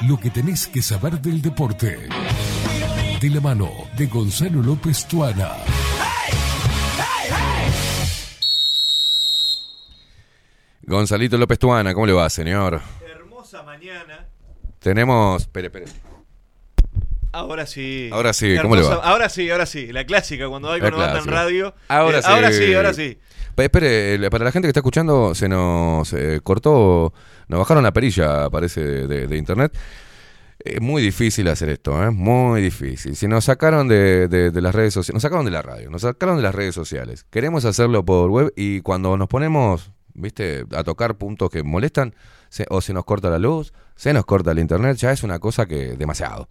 Lo 0.08 0.18
que 0.18 0.30
tenés 0.30 0.66
que 0.66 0.82
saber 0.82 1.20
del 1.20 1.40
deporte. 1.40 2.08
De 3.20 3.30
la 3.30 3.40
mano 3.40 3.70
de 3.96 4.06
Gonzalo 4.06 4.60
López 4.60 5.06
Tuana. 5.06 5.52
Gonzalito 10.82 11.38
López 11.38 11.58
Tuana, 11.58 11.94
¿cómo 11.94 12.06
le 12.06 12.12
va, 12.14 12.28
señor? 12.28 12.80
Hermosa 13.08 13.62
mañana. 13.62 14.26
Tenemos. 14.80 15.42
Espere, 15.42 15.68
espere. 15.68 15.86
Ahora 17.32 17.66
sí. 17.66 18.10
Ahora 18.12 18.32
sí, 18.32 18.56
¿cómo 18.60 18.74
le 18.74 18.82
va? 18.82 18.94
Ahora 18.94 19.28
sí, 19.28 19.48
ahora 19.50 19.66
sí. 19.66 19.92
La 19.92 20.04
clásica 20.04 20.48
cuando 20.48 20.72
hay 20.72 20.80
con 20.80 20.94
en 20.94 21.26
radio. 21.26 21.74
Ahora 21.88 22.18
eh, 22.18 22.22
sí. 22.22 22.28
Ahora 22.28 22.52
sí, 22.52 22.74
ahora 22.74 22.92
sí. 22.92 23.18
Espere, 23.56 24.14
eh, 24.14 24.30
para 24.30 24.44
la 24.44 24.52
gente 24.52 24.66
que 24.66 24.70
está 24.70 24.80
escuchando, 24.80 25.34
se 25.34 25.48
nos 25.48 26.12
eh, 26.12 26.40
cortó, 26.42 27.12
nos 27.48 27.58
bajaron 27.58 27.82
la 27.82 27.92
perilla, 27.92 28.50
parece, 28.50 28.80
de, 29.06 29.26
de 29.26 29.36
internet. 29.36 29.76
Es 30.58 30.80
muy 30.80 31.02
difícil 31.02 31.48
hacer 31.48 31.68
esto, 31.68 32.02
¿eh? 32.02 32.10
Muy 32.10 32.60
difícil. 32.60 33.14
Si 33.14 33.28
nos 33.28 33.44
sacaron 33.44 33.88
de, 33.88 34.26
de, 34.28 34.50
de 34.50 34.60
las 34.60 34.74
redes 34.74 34.94
sociales, 34.94 35.14
nos 35.14 35.22
sacaron 35.22 35.44
de 35.44 35.50
la 35.50 35.62
radio, 35.62 35.90
nos 35.90 36.02
sacaron 36.02 36.36
de 36.36 36.42
las 36.42 36.54
redes 36.54 36.74
sociales. 36.74 37.24
Queremos 37.30 37.64
hacerlo 37.64 38.04
por 38.04 38.30
web 38.30 38.52
y 38.56 38.80
cuando 38.80 39.16
nos 39.16 39.28
ponemos, 39.28 39.92
viste, 40.14 40.64
a 40.74 40.82
tocar 40.82 41.16
puntos 41.16 41.50
que 41.50 41.62
molestan, 41.62 42.14
se, 42.48 42.66
o 42.70 42.80
se 42.80 42.92
nos 42.94 43.04
corta 43.04 43.30
la 43.30 43.38
luz, 43.38 43.72
se 43.96 44.12
nos 44.12 44.24
corta 44.24 44.52
el 44.52 44.58
internet, 44.58 44.96
ya 44.96 45.12
es 45.12 45.22
una 45.22 45.38
cosa 45.38 45.66
que 45.66 45.96
demasiado. 45.96 46.48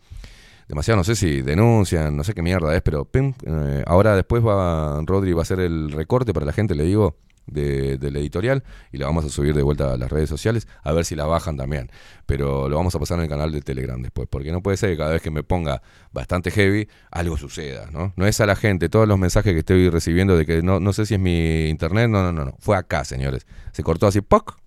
Demasiado, 0.68 0.98
no 0.98 1.04
sé 1.04 1.16
si 1.16 1.42
denuncian, 1.42 2.18
no 2.18 2.24
sé 2.24 2.34
qué 2.34 2.42
mierda 2.42 2.76
es, 2.76 2.82
pero 2.82 3.06
pim, 3.06 3.34
eh, 3.46 3.84
ahora 3.86 4.16
después 4.16 4.44
va 4.44 5.00
Rodri 5.06 5.34
va 5.34 5.42
a 5.42 5.44
hacer 5.44 5.60
el 5.60 5.92
recorte 5.92 6.34
para 6.34 6.46
la 6.46 6.54
gente, 6.54 6.74
le 6.74 6.84
digo, 6.86 7.18
de- 7.46 8.00
del 8.00 8.16
editorial 8.16 8.64
y 8.92 8.98
lo 8.98 9.06
vamos 9.06 9.24
a 9.24 9.30
subir 9.30 9.54
de 9.54 9.62
vuelta 9.62 9.94
a 9.94 9.98
las 9.98 10.12
redes 10.12 10.28
sociales 10.28 10.68
a 10.82 10.92
ver 10.94 11.06
si 11.06 11.16
la 11.16 11.28
bajan 11.28 11.56
también. 11.58 11.92
Pero 12.26 12.68
lo 12.70 12.78
vamos 12.78 12.96
a 12.96 13.00
pasar 13.00 13.20
en 13.20 13.26
el 13.26 13.30
canal 13.30 13.52
de 13.52 13.62
Telegram 13.62 14.02
después, 14.02 14.28
porque 14.28 14.52
no 14.52 14.64
puede 14.64 14.78
ser 14.78 14.90
que 14.90 14.98
cada 14.98 15.12
vez 15.12 15.22
que 15.22 15.30
me 15.30 15.44
ponga 15.44 15.84
bastante 16.12 16.50
heavy 16.50 16.88
algo 17.12 17.38
suceda, 17.38 17.88
¿no? 17.92 18.14
No 18.16 18.26
es 18.26 18.42
a 18.42 18.48
la 18.48 18.56
gente, 18.56 18.90
todos 18.90 19.08
los 19.08 19.20
mensajes 19.20 19.54
que 19.54 19.60
estoy 19.60 19.92
recibiendo 19.92 20.36
de 20.36 20.48
que 20.48 20.64
no, 20.64 20.80
no 20.80 20.92
sé 20.94 21.06
si 21.06 21.14
es 21.14 21.20
mi 21.20 21.68
internet, 21.70 22.10
no, 22.10 22.24
no, 22.24 22.32
no, 22.32 22.46
no, 22.46 22.56
fue 22.58 22.76
acá, 22.76 23.06
señores. 23.06 23.46
Se 23.72 23.84
cortó 23.84 24.08
así, 24.08 24.22
¡poc! 24.22 24.58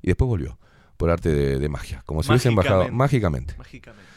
Y 0.00 0.06
después 0.06 0.28
volvió, 0.28 0.58
por 0.96 1.10
arte 1.10 1.30
de, 1.30 1.58
de 1.58 1.68
magia, 1.68 2.02
como 2.06 2.22
si 2.22 2.28
hubiesen 2.34 2.54
bajado 2.54 2.82
mágicamente. 2.92 3.54
Mágicamente. 3.58 4.09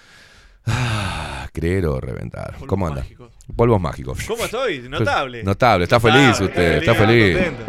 Ah, 0.65 1.47
creer 1.51 1.85
o 1.85 1.99
reventar. 1.99 2.51
Polvos 2.53 2.67
¿Cómo 2.67 2.87
anda? 2.87 3.01
mágicos. 3.01 3.33
Polvos 3.55 3.81
mágicos. 3.81 4.23
¿Cómo 4.27 4.45
estoy? 4.45 4.79
Notable. 4.89 5.43
Notable, 5.43 5.83
está 5.83 5.97
Notable, 5.97 6.21
feliz 6.21 6.41
usted, 6.41 6.73
está 6.77 6.95
feliz. 6.95 7.37
contento. 7.37 7.63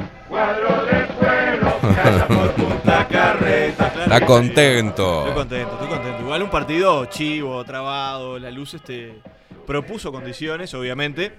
Punta 2.57 3.09
Carreta, 3.09 3.93
claro 3.93 4.03
Está 4.05 4.15
que 4.21 4.25
sí. 4.25 4.27
contento. 4.27 5.19
Estoy 5.21 5.35
contento, 5.35 5.73
estoy 5.75 5.89
contento. 5.89 6.21
Igual 6.23 6.43
un 6.43 6.51
partido 6.51 7.05
chivo, 7.07 7.65
trabado, 7.65 8.39
la 8.39 8.51
luz 8.51 8.75
este 8.75 9.21
propuso 9.67 10.13
condiciones, 10.13 10.73
obviamente. 10.75 11.35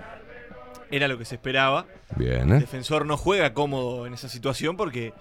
Era 0.91 1.07
lo 1.07 1.17
que 1.17 1.25
se 1.25 1.35
esperaba. 1.35 1.87
Bien, 2.15 2.49
El 2.49 2.57
¿eh? 2.57 2.59
defensor 2.59 3.05
no 3.05 3.17
juega 3.17 3.53
cómodo 3.53 4.05
en 4.05 4.13
esa 4.13 4.29
situación 4.29 4.77
porque 4.77 5.13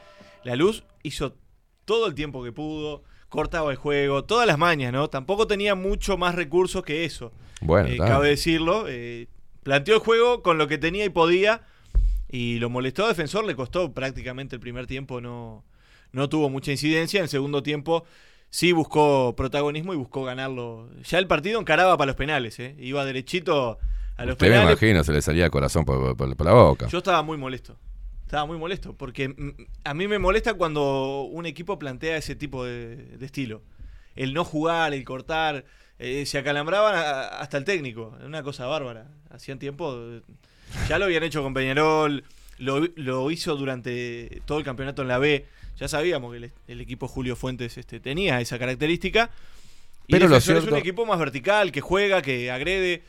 la 0.43 0.57
luz 0.57 0.85
hizo 1.03 1.37
todo 1.85 2.07
el 2.07 2.15
tiempo 2.15 2.45
que 2.45 2.53
pudo, 2.53 3.03
cortaba 3.35 3.71
el 3.71 3.77
juego, 3.77 4.25
todas 4.25 4.47
las 4.47 4.57
mañas, 4.59 4.93
¿no? 4.93 5.09
Tampoco 5.09 5.47
tenía 5.47 5.75
mucho 5.75 6.17
más 6.17 6.35
recursos 6.35 6.83
que 6.83 7.05
eso. 7.05 7.33
Bueno, 7.61 7.89
Eh, 7.89 7.99
cabe 7.99 8.29
decirlo. 8.29 8.87
eh, 8.89 9.27
planteó 9.63 9.95
el 9.95 10.01
juego 10.01 10.43
con 10.43 10.57
lo 10.59 10.69
que 10.69 10.79
tenía 10.79 11.05
y 11.05 11.09
podía. 11.11 11.63
Y 12.31 12.59
lo 12.59 12.69
molestó 12.71 13.05
a 13.05 13.09
defensor, 13.09 13.45
le 13.45 13.55
costó 13.55 13.93
prácticamente 13.93 14.57
el 14.57 14.61
primer 14.61 14.87
tiempo, 14.87 15.21
no, 15.21 15.65
no 16.13 16.29
tuvo 16.29 16.51
mucha 16.51 16.73
incidencia. 16.73 17.19
En 17.19 17.25
el 17.25 17.29
segundo 17.29 17.63
tiempo 17.63 18.05
sí 18.51 18.73
buscó 18.73 19.35
protagonismo 19.37 19.95
y 19.95 19.97
buscó 19.97 20.25
ganarlo. 20.25 20.89
Ya 21.05 21.19
el 21.19 21.27
partido 21.27 21.61
encaraba 21.61 21.97
para 21.97 22.07
los 22.09 22.17
penales, 22.17 22.59
¿eh? 22.59 22.75
iba 22.79 23.05
derechito 23.05 23.79
a 24.17 24.25
los 24.25 24.33
Usted 24.35 24.47
me 24.47 24.53
penales. 24.55 24.73
imagino, 24.83 25.05
se 25.05 25.13
le 25.13 25.23
salía 25.23 25.45
el 25.45 25.51
corazón 25.51 25.85
por, 25.85 26.17
por- 26.17 26.37
por 26.37 26.47
la 26.47 26.53
boca. 26.53 26.89
Yo 26.89 26.99
estaba 26.99 27.23
muy 27.23 27.37
molesto. 27.37 27.77
Estaba 28.35 28.47
muy 28.49 28.59
molesto. 28.59 28.95
Porque 28.95 29.33
a 29.85 29.95
mí 29.95 30.09
me 30.09 30.19
molesta 30.19 30.55
cuando 30.55 31.23
un 31.23 31.47
equipo 31.47 31.79
plantea 31.79 32.17
ese 32.17 32.35
tipo 32.35 32.65
de, 32.65 32.97
de 32.97 33.25
estilo. 33.27 33.63
El 34.17 34.35
no 34.35 34.45
jugar, 34.45 34.93
el 34.93 35.05
cortar. 35.05 35.65
eh, 36.01 36.27
se 36.27 36.39
acalambraban 36.39 36.97
a- 36.97 37.29
hasta 37.39 37.57
el 37.59 37.65
técnico. 37.65 38.13
Una 38.25 38.43
cosa 38.43 38.67
bárbara. 38.67 39.07
Hacían 39.31 39.61
tiempo. 39.61 39.95
eh, 39.97 40.21
Ya 40.89 40.99
lo 40.99 41.05
habían 41.05 41.23
hecho 41.23 41.45
con 41.45 41.55
Peñarol. 41.55 42.25
Lo, 42.59 42.81
lo 42.97 43.31
hizo 43.31 43.55
durante 43.55 44.43
todo 44.47 44.59
el 44.59 44.65
campeonato 44.65 45.03
en 45.03 45.09
la 45.09 45.19
B. 45.19 45.47
Ya 45.79 45.87
sabíamos 45.87 46.33
que 46.33 46.39
el, 46.39 46.53
el 46.67 46.81
equipo 46.81 47.07
Julio 47.07 47.37
Fuentes 47.37 47.79
este, 47.79 48.01
tenía 48.01 48.41
esa 48.41 48.59
característica. 48.59 49.31
Y 50.09 50.13
Pero 50.15 50.27
lo 50.27 50.37
es 50.39 50.49
un 50.49 50.77
equipo 50.77 51.07
más 51.07 51.21
vertical, 51.21 51.71
que 51.71 51.81
juega, 51.81 52.21
que 52.21 52.51
agrede. 52.51 53.03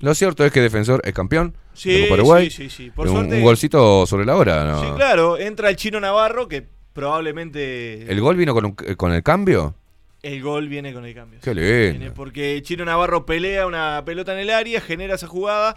Lo 0.00 0.14
cierto 0.14 0.44
es 0.44 0.52
que 0.52 0.60
Defensor 0.60 1.00
es 1.04 1.14
campeón 1.14 1.54
Sí, 1.76 1.92
de 1.92 2.08
Copa 2.08 2.14
Uruguay. 2.14 2.50
sí, 2.50 2.68
sí, 2.68 2.70
sí. 2.84 2.90
Por 2.90 3.06
un, 3.08 3.14
suerte- 3.14 3.36
un 3.36 3.42
golcito 3.42 4.06
sobre 4.06 4.24
la 4.24 4.36
hora, 4.36 4.64
¿no? 4.64 4.80
Sí, 4.82 4.86
claro, 4.96 5.38
entra 5.38 5.68
el 5.70 5.76
chino 5.76 6.00
Navarro, 6.00 6.48
que 6.48 6.66
probablemente 6.92 8.10
¿El 8.10 8.20
gol 8.20 8.36
vino 8.36 8.54
con, 8.54 8.64
un- 8.66 8.74
con 8.74 9.12
el 9.12 9.22
cambio? 9.22 9.74
el 10.22 10.42
gol 10.42 10.68
viene 10.68 10.92
con 10.92 11.04
el 11.04 11.14
cambio. 11.14 11.38
Qué 11.42 11.54
lindo. 11.54 12.12
Porque 12.14 12.60
Chino 12.62 12.84
Navarro 12.84 13.24
pelea 13.26 13.64
una 13.66 14.02
pelota 14.04 14.32
en 14.32 14.40
el 14.40 14.50
área, 14.50 14.80
genera 14.80 15.14
esa 15.14 15.28
jugada. 15.28 15.76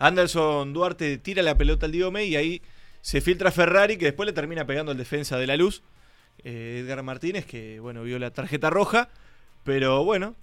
Anderson 0.00 0.72
Duarte 0.72 1.16
tira 1.18 1.42
la 1.44 1.56
pelota 1.56 1.86
al 1.86 1.92
Diome 1.92 2.24
y 2.24 2.34
ahí 2.34 2.60
se 3.02 3.20
filtra 3.20 3.52
Ferrari, 3.52 3.96
que 3.96 4.06
después 4.06 4.26
le 4.26 4.32
termina 4.32 4.66
pegando 4.66 4.90
al 4.90 4.98
defensa 4.98 5.38
de 5.38 5.46
la 5.46 5.56
luz. 5.56 5.82
eh, 6.42 6.80
Edgar 6.84 7.02
Martínez, 7.04 7.46
que 7.46 7.78
bueno, 7.78 8.02
vio 8.02 8.18
la 8.18 8.32
tarjeta 8.32 8.68
roja. 8.68 9.10
Pero 9.62 10.04
bueno, 10.04 10.34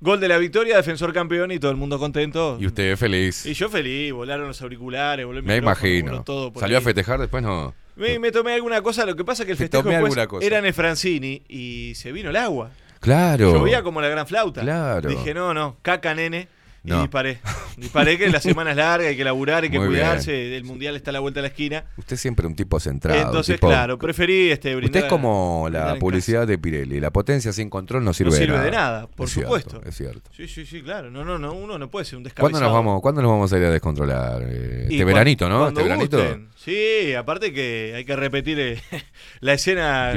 gol 0.00 0.20
de 0.20 0.28
la 0.28 0.38
victoria, 0.38 0.76
defensor 0.76 1.12
campeón 1.12 1.50
y 1.50 1.58
todo 1.58 1.70
el 1.70 1.76
mundo 1.76 1.98
contento. 1.98 2.56
Y 2.60 2.66
usted 2.66 2.96
feliz. 2.96 3.46
Y 3.46 3.54
yo 3.54 3.68
feliz, 3.68 4.12
volaron 4.12 4.48
los 4.48 4.60
auriculares, 4.62 5.26
voló 5.26 5.38
el 5.38 5.44
Me 5.44 5.56
imagino. 5.56 6.22
todo 6.22 6.52
por 6.52 6.60
¿Salió 6.60 6.78
a 6.78 6.80
festejar 6.80 7.18
después? 7.20 7.42
No. 7.42 7.74
Me, 7.96 8.18
me 8.18 8.30
tomé 8.30 8.54
alguna 8.54 8.80
cosa, 8.80 9.04
lo 9.04 9.16
que 9.16 9.24
pasa 9.24 9.42
es 9.42 9.46
que 9.46 9.52
el 9.52 9.58
Te 9.58 9.64
festejo 9.64 9.88
después 9.88 10.44
era 10.44 10.58
en 10.58 10.66
el 10.66 10.72
Francini 10.74 11.42
y 11.48 11.94
se 11.96 12.12
vino 12.12 12.30
el 12.30 12.36
agua. 12.36 12.70
Claro. 13.00 13.52
Llovía 13.52 13.82
como 13.82 14.00
la 14.00 14.08
gran 14.08 14.26
flauta. 14.26 14.60
Claro. 14.60 15.08
Dije, 15.08 15.34
no, 15.34 15.54
no, 15.54 15.76
caca, 15.82 16.14
nene. 16.14 16.48
Y 16.88 16.90
No. 16.90 17.02
disparé. 17.02 17.38
Disparé 17.76 18.16
que 18.18 18.28
la 18.30 18.40
semana 18.40 18.70
es 18.70 18.76
larga, 18.78 19.08
hay 19.08 19.16
que 19.16 19.24
laburar, 19.24 19.62
hay 19.62 19.70
que 19.70 19.78
Muy 19.78 19.88
bien. 19.88 20.00
cuidarse. 20.00 20.56
El 20.56 20.64
mundial 20.64 20.96
está 20.96 21.10
a 21.10 21.12
la 21.12 21.20
vuelta 21.20 21.38
de 21.38 21.42
la 21.42 21.48
esquina. 21.48 21.84
Usted 21.98 22.16
siempre 22.16 22.46
un 22.46 22.56
tipo 22.56 22.80
centrado. 22.80 23.20
Entonces, 23.20 23.56
tipo- 23.56 23.68
claro, 23.68 23.98
preferí 23.98 24.50
este, 24.50 24.70
Usted 24.74 24.76
brindar. 24.78 25.02
es 25.04 25.08
como 25.10 25.68
la 25.70 25.96
publicidad 25.96 26.46
de 26.46 26.56
Pirelli. 26.58 26.98
La 26.98 27.10
potencia 27.10 27.52
sin 27.52 27.68
control 27.68 28.04
no 28.04 28.12
sirve, 28.14 28.30
no 28.30 28.36
sirve 28.36 28.58
de, 28.58 28.64
de 28.64 28.70
nada. 28.70 29.06
por 29.06 29.26
Es 29.26 29.34
cierto, 29.34 29.58
supuesto. 29.58 29.82
es 29.86 29.94
cierto. 29.96 30.30
Sí, 30.34 30.48
sí, 30.48 30.64
sí, 30.66 30.82
claro. 30.82 31.10
No, 31.10 31.24
no, 31.24 31.38
no, 31.38 31.52
uno 31.52 31.78
no 31.78 31.90
puede 31.90 32.06
ser 32.06 32.16
un 32.16 32.24
descabezado. 32.24 32.50
¿Cuándo 32.50 32.66
nos, 32.66 32.72
vamos, 32.74 33.02
¿Cuándo 33.02 33.20
nos 33.22 33.30
vamos 33.30 33.52
a 33.52 33.58
ir 33.58 33.64
a 33.66 33.70
descontrolar? 33.70 34.42
Eh, 34.42 34.82
este 34.84 34.96
cuan- 34.96 35.06
veranito, 35.06 35.48
¿no? 35.48 35.68
Este 35.68 35.82
veranito. 35.82 36.38
Sí, 36.56 37.14
aparte 37.14 37.52
que 37.52 37.92
hay 37.96 38.04
que 38.04 38.16
repetir 38.16 38.58
eh, 38.58 38.80
la 39.40 39.52
escena 39.52 40.12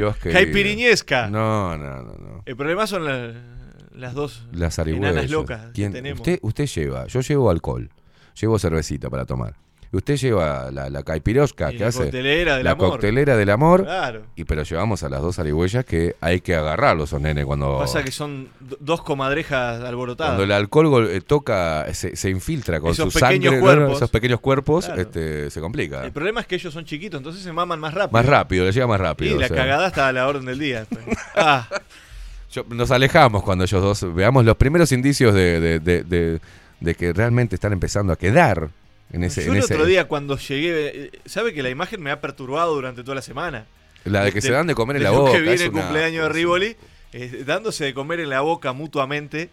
caipiriñesca. 0.46 1.28
No, 1.30 1.78
no, 1.78 1.98
no. 2.04 2.14
no. 2.18 2.44
El 2.46 2.56
problema 2.56 2.88
son 2.88 3.06
la- 3.06 3.51
las 3.96 4.14
dos 4.14 4.44
Las 4.52 4.78
enanas 4.80 5.30
locas 5.30 5.68
¿Quién- 5.74 5.92
que 5.92 5.98
tenemos. 6.00 6.20
Usted, 6.20 6.40
usted 6.42 6.66
lleva, 6.68 7.08
yo 7.08 7.22
llevo 7.22 7.50
alcohol, 7.50 7.90
llevo 8.40 8.58
cervecita 8.60 9.10
para 9.10 9.26
tomar. 9.26 9.56
Y 9.94 9.98
usted 9.98 10.16
lleva 10.16 10.72
la, 10.72 10.90
la 10.90 11.04
caipirosca 11.04 11.70
Y 11.70 11.76
que 11.76 11.84
la 11.84 11.90
hace. 11.90 12.04
coctelera 12.04 12.56
del 12.56 12.64
la 12.64 12.72
amor. 12.72 12.92
coctelera 12.92 13.36
del 13.36 13.50
amor. 13.50 13.84
Claro. 13.84 14.22
Y 14.38 14.46
pero 14.46 14.64
llevamos 14.64 15.04
a 15.04 15.10
las 15.10 15.22
dos 15.22 15.38
arihuellas 15.38 15.84
que 15.84 16.16
hay 16.22 16.40
que 16.40 16.56
agarrarlos, 16.56 17.10
esos 17.10 17.20
nenes, 17.20 17.44
cuando. 17.44 17.78
Pasa 17.78 18.02
que 18.02 18.12
son 18.12 18.48
do- 18.62 18.78
dos 18.80 19.02
comadrejas 19.04 19.84
alborotadas. 19.84 20.30
Cuando 20.30 20.44
el 20.46 20.54
alcohol 20.54 21.10
eh, 21.12 21.20
toca, 21.20 21.94
se, 21.94 22.16
se 22.16 22.30
infiltra 22.30 22.80
con 22.80 22.92
Esos 22.92 23.12
su 23.12 23.20
sangre, 23.20 23.52
¿no? 23.58 23.60
cuerpos. 23.60 23.98
esos 23.98 24.10
pequeños 24.10 24.40
cuerpos, 24.40 24.86
Claro. 24.86 25.02
este, 25.02 25.50
se 25.50 25.60
complica. 25.60 26.06
El 26.06 26.14
problema 26.14 26.40
es 26.40 26.48
que 26.48 26.56
ellos 26.56 26.74
son 26.74 26.86
chiquitos, 26.86 27.18
entonces 27.18 27.44
se 27.44 27.52
maman 27.52 27.78
más 27.82 27.94
rápido. 27.94 28.14
Más 28.14 28.26
rápido, 28.26 28.64
le 28.64 28.72
llega 28.72 28.88
más 28.88 29.00
Y 29.02 29.04
rápido. 29.04 29.40
la 29.42 29.46
o 29.46 29.50
sea. 29.50 29.58
cagada 29.58 29.88
está 29.88 30.08
a 30.08 30.14
la 30.14 30.26
orden 30.26 30.46
del 30.46 30.58
día. 30.58 30.86
ah, 31.36 31.68
Yo- 32.52 32.66
nos 32.70 32.92
alejamos 32.92 33.44
cuando 33.44 33.64
ellos 33.64 33.82
dos 33.82 34.14
veamos 34.16 34.44
los 34.46 34.58
primeros 34.58 34.92
indicios 34.92 35.34
de, 35.34 35.60
de- 35.60 35.80
de- 35.80 36.04
de- 36.04 36.40
de 36.80 36.96
que 36.96 37.14
realmente 37.14 37.56
están 37.56 37.74
empezando 37.74 38.12
a 38.12 38.16
quedar 38.18 38.70
en 39.14 39.24
ese. 39.24 39.42
yo 39.46 39.52
en 39.52 39.58
el 39.58 39.64
ese 39.64 39.74
otro 39.76 39.86
día 39.86 40.08
cuando 40.08 40.38
llegué, 40.38 40.88
eh, 41.06 41.12
sabe 41.26 41.54
que 41.54 41.62
la 41.64 41.70
imagen 41.70 42.02
me 42.02 42.12
ha 42.12 42.20
perturbado 42.22 42.74
durante 42.74 43.04
toda 43.04 43.16
la 43.16 43.22
semana. 43.22 43.66
la 44.04 44.24
de 44.24 44.32
que 44.32 44.42
se 44.42 44.52
dan 44.52 44.66
de 44.68 44.74
comer 44.76 44.96
en 44.98 45.04
la 45.04 45.12
boca. 45.12 45.32
que 45.34 45.42
viene 45.42 45.64
el 45.64 45.70
una- 45.70 45.82
cumpleaños 45.84 46.24
de 46.24 46.30
Rivoli, 46.34 46.76
eh, 47.14 47.44
dándose 47.46 47.86
de 47.86 47.94
comer 47.94 48.20
en 48.22 48.30
la 48.30 48.42
boca 48.42 48.74
mutuamente. 48.74 49.50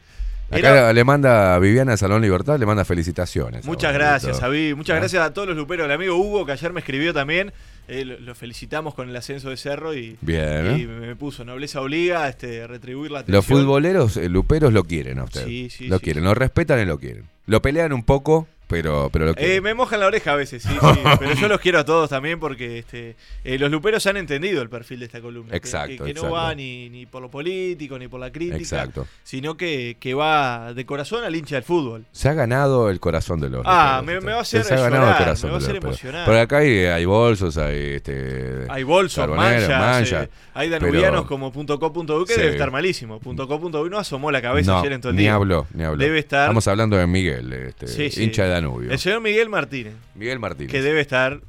Acá 0.51 0.59
Era- 0.71 0.93
le 0.95 1.05
manda 1.05 1.55
a 1.55 1.59
Viviana 1.59 1.95
Salón 1.99 2.23
Libertad, 2.23 2.59
le 2.59 2.65
manda 2.65 2.83
felicitaciones. 2.87 3.67
Muchas 3.67 3.93
gracias, 3.93 4.43
Avi. 4.43 4.75
Muchas 4.75 4.97
¿Ah? 4.97 5.01
gracias 5.01 5.23
a 5.23 5.35
todos 5.35 5.49
los 5.49 5.57
luperos. 5.59 5.85
El 5.85 5.93
amigo 5.93 6.17
Hugo, 6.17 6.47
que 6.47 6.53
ayer 6.53 6.73
me 6.73 6.81
escribió 6.81 7.13
también. 7.13 7.53
Eh, 7.89 8.05
lo, 8.05 8.19
lo 8.21 8.35
felicitamos 8.35 8.95
con 8.95 9.09
el 9.09 9.17
ascenso 9.17 9.51
de 9.51 9.57
Cerro 9.57 9.95
y, 9.95 10.17
Bien. 10.21 10.79
y 10.79 10.87
me 10.87 11.17
puso 11.17 11.45
nobleza 11.45 11.81
obliga 11.81 12.29
este, 12.29 12.67
retribuir 12.67 13.11
la 13.11 13.21
Los 13.21 13.29
atención. 13.45 13.61
futboleros, 13.63 14.17
eh, 14.17 14.29
luperos, 14.29 14.73
lo 14.73 14.85
quieren 14.85 15.19
a 15.19 15.25
usted. 15.25 15.45
Sí, 15.47 15.69
sí, 15.71 15.89
lo 15.89 15.99
sí, 15.99 16.05
quieren, 16.05 16.25
lo 16.25 16.35
respetan 16.35 16.81
y 16.81 16.85
lo 16.85 16.99
quieren. 16.99 17.25
Lo 17.47 17.63
pelean 17.63 17.93
un 17.93 18.03
poco, 18.05 18.47
pero, 18.69 19.09
pero 19.13 19.27
lo 19.27 19.35
quieren. 19.35 19.57
Eh, 19.57 19.61
me 19.61 19.75
mojan 19.75 19.99
la 20.01 20.07
oreja 20.07 20.33
a 20.33 20.37
veces, 20.37 20.63
sí, 20.63 20.69
sí. 20.69 20.79
pero 21.19 21.35
yo 21.35 21.49
los 21.49 21.61
quiero 21.61 21.79
a 21.81 21.85
todos 21.85 22.09
también 22.11 22.39
porque 22.39 22.79
este, 22.79 23.17
eh, 23.43 23.59
los 23.59 23.71
luperos 23.71 24.07
han 24.07 24.17
entendido 24.17 24.63
el 24.63 24.69
perfil 24.69 25.01
de 25.01 25.07
esta 25.07 25.21
columna. 25.21 25.51
que- 25.51 25.57
Exacto, 25.57 25.89
Que, 25.89 25.97
que 25.97 26.15
no 26.15 26.21
exacto. 26.21 26.31
va 26.33 26.55
ni, 26.55 26.89
ni 26.91 27.07
por 27.07 27.23
lo 27.23 27.31
político, 27.31 27.99
ni 27.99 28.07
por 28.09 28.21
la 28.21 28.31
crítica. 28.31 28.59
Exacto. 28.59 29.07
Sino 29.25 29.57
que, 29.57 29.97
que 29.99 30.15
va 30.15 30.73
de 30.75 30.87
corazón 30.87 31.25
al 31.25 31.35
hincha 31.35 31.57
del 31.57 31.65
fútbol. 31.65 32.05
Se 32.13 32.29
ha 32.29 32.35
ganado 32.35 32.91
el 32.91 33.01
corazón 33.01 33.41
de 33.41 33.49
los 33.51 33.63
Ah, 33.65 34.03
me- 34.05 34.21
me 34.21 34.33
va 34.33 34.39
a 34.39 34.43
hacer 34.43 34.63
Se 34.65 34.75
ha 34.75 34.81
ganado 34.81 35.11
el 35.11 35.17
corazón 35.17 35.49
me 35.51 35.53
va 35.53 35.59
a 35.59 35.63
hacer 35.63 35.77
emocionar. 35.77 36.27
Pero 36.27 36.41
acá 36.41 36.59
hay, 36.59 36.85
hay 36.85 37.05
bolsos, 37.05 37.57
hay 37.59 37.95
este. 37.95 38.67
Hay 38.69 38.83
bolsos, 38.83 39.29
manchas, 39.29 40.25
eh, 40.27 40.31
hay 40.55 40.69
danubianos 40.69 41.23
pero- 41.23 41.27
como 41.27 41.53
.co.u 41.53 42.25
que 42.27 42.35
Sí. 42.35 42.41
debe 42.41 42.53
estar 42.53 42.71
malísimo. 42.71 43.19
.co.u 43.21 43.89
no 43.89 43.99
asomó 43.99 44.31
la 44.31 44.43
cabeza 44.43 44.73
No, 44.73 44.79
ayer 44.81 44.93
en 44.93 45.01
todo 45.01 45.11
el 45.11 45.17
ni 45.17 45.23
día. 45.23 45.35
habló, 45.35 45.67
ni 45.73 45.85
habló. 45.85 45.97
Debe 45.99 46.19
estar 46.19 46.43
Estamos 46.43 46.69
hablando 46.69 46.97
de 46.97 47.07
Miguel, 47.07 47.53
este, 47.53 47.87
sí. 48.11 48.23
hincha 48.23 48.45
de 48.45 48.58
Danubio. 48.63 48.91
el 48.91 48.99
señor 48.99 49.21
Miguel 49.21 49.49
Martínez. 49.49 49.95
Miguel 50.15 50.39
Martínez. 50.39 50.71
Que 50.73 50.83
debe 50.83 51.01
estar 51.01 51.41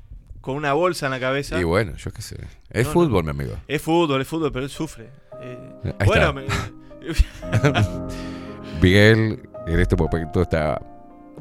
con 0.41 0.55
una 0.55 0.73
bolsa 0.73 1.05
en 1.07 1.11
la 1.11 1.19
cabeza. 1.19 1.59
Y 1.59 1.63
bueno, 1.63 1.95
yo 1.97 2.11
qué 2.11 2.21
sé. 2.21 2.37
Es 2.69 2.87
No, 2.87 2.93
fútbol, 2.93 3.23
mi 3.23 3.31
amigo. 3.31 3.53
Es 3.67 3.81
fútbol, 3.81 4.21
es 4.21 4.27
fútbol, 4.27 4.51
pero 4.51 4.65
él 4.65 4.71
sufre. 4.71 5.09
Eh, 5.41 5.93
Ahí 5.99 6.07
bueno, 6.07 6.33
me- 6.33 6.45
Miguel 8.81 9.41
en 9.67 9.79
este 9.79 9.95
momento 9.95 10.41
está 10.41 10.81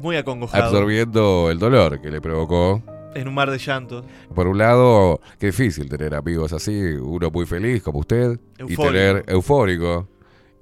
Muy 0.01 0.15
acongojado. 0.17 0.65
absorbiendo 0.65 1.49
el 1.51 1.59
dolor 1.59 2.01
que 2.01 2.09
le 2.11 2.21
provocó. 2.21 2.81
En 3.15 3.27
un 3.27 3.33
mar 3.33 3.49
de 3.49 3.57
llanto. 3.57 4.05
Por 4.35 4.47
un 4.47 4.59
lado, 4.59 5.19
qué 5.39 5.47
difícil 5.47 5.89
tener 5.89 6.13
amigos 6.13 6.53
así, 6.53 6.71
uno 7.01 7.31
muy 7.31 7.45
feliz 7.47 7.81
como 7.81 7.99
usted, 7.99 8.39
y 8.59 8.61
Eufórico. 8.61 8.83
tener 8.85 9.23
eufórico, 9.27 10.07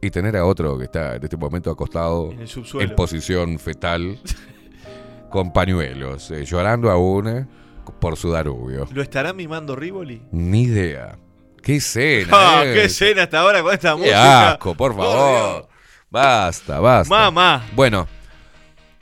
y 0.02 0.10
tener 0.12 0.38
a 0.38 0.46
otro 0.46 0.78
que 0.78 0.86
está 0.86 1.16
en 1.18 1.24
este 1.24 1.36
momento 1.36 1.70
acostado 1.72 2.32
En 2.32 2.40
el 2.42 2.48
subsuelo. 2.48 2.90
en 2.90 2.96
posición 2.96 3.60
fetal, 3.60 4.18
con 5.30 5.52
pañuelos, 5.54 6.32
eh, 6.32 6.46
llorando 6.46 6.90
aún 6.90 7.28
eh, 7.28 7.46
por 8.00 8.18
su 8.18 8.32
darubio. 8.32 8.88
¿Lo 8.92 9.02
estará 9.02 9.34
mimando 9.34 9.76
Rivoli? 9.76 10.22
Ni 10.32 10.64
idea. 10.64 11.18
¿Qué 11.62 11.78
escena? 11.78 12.28
¡Ah, 12.32 12.64
eh? 12.66 12.74
qué 12.74 12.84
escena 12.86 13.24
hasta 13.24 13.40
ahora 13.40 13.62
con 13.62 13.74
esta 13.74 13.92
¡Qué 13.92 13.98
música! 13.98 14.52
asco, 14.52 14.76
por 14.76 14.96
favor! 14.96 15.68
Basta, 16.10 16.80
basta. 16.80 17.14
Mamá. 17.14 17.66
Bueno, 17.76 18.08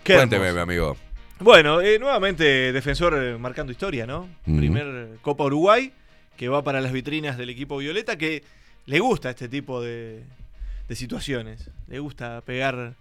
Qué 0.03 0.15
cuénteme, 0.15 0.51
mi 0.51 0.59
amigo. 0.59 0.97
Bueno, 1.39 1.81
eh, 1.81 1.99
nuevamente 1.99 2.71
defensor 2.71 3.37
marcando 3.39 3.71
historia, 3.71 4.07
¿no? 4.07 4.27
Mm. 4.45 4.57
Primer 4.57 5.09
Copa 5.21 5.43
Uruguay 5.43 5.91
que 6.37 6.49
va 6.49 6.63
para 6.63 6.81
las 6.81 6.91
vitrinas 6.91 7.37
del 7.37 7.49
equipo 7.49 7.77
Violeta 7.77 8.17
que 8.17 8.43
le 8.85 8.99
gusta 8.99 9.29
este 9.29 9.47
tipo 9.47 9.81
de, 9.81 10.23
de 10.87 10.95
situaciones. 10.95 11.69
Le 11.87 11.99
gusta 11.99 12.41
pegar 12.41 12.95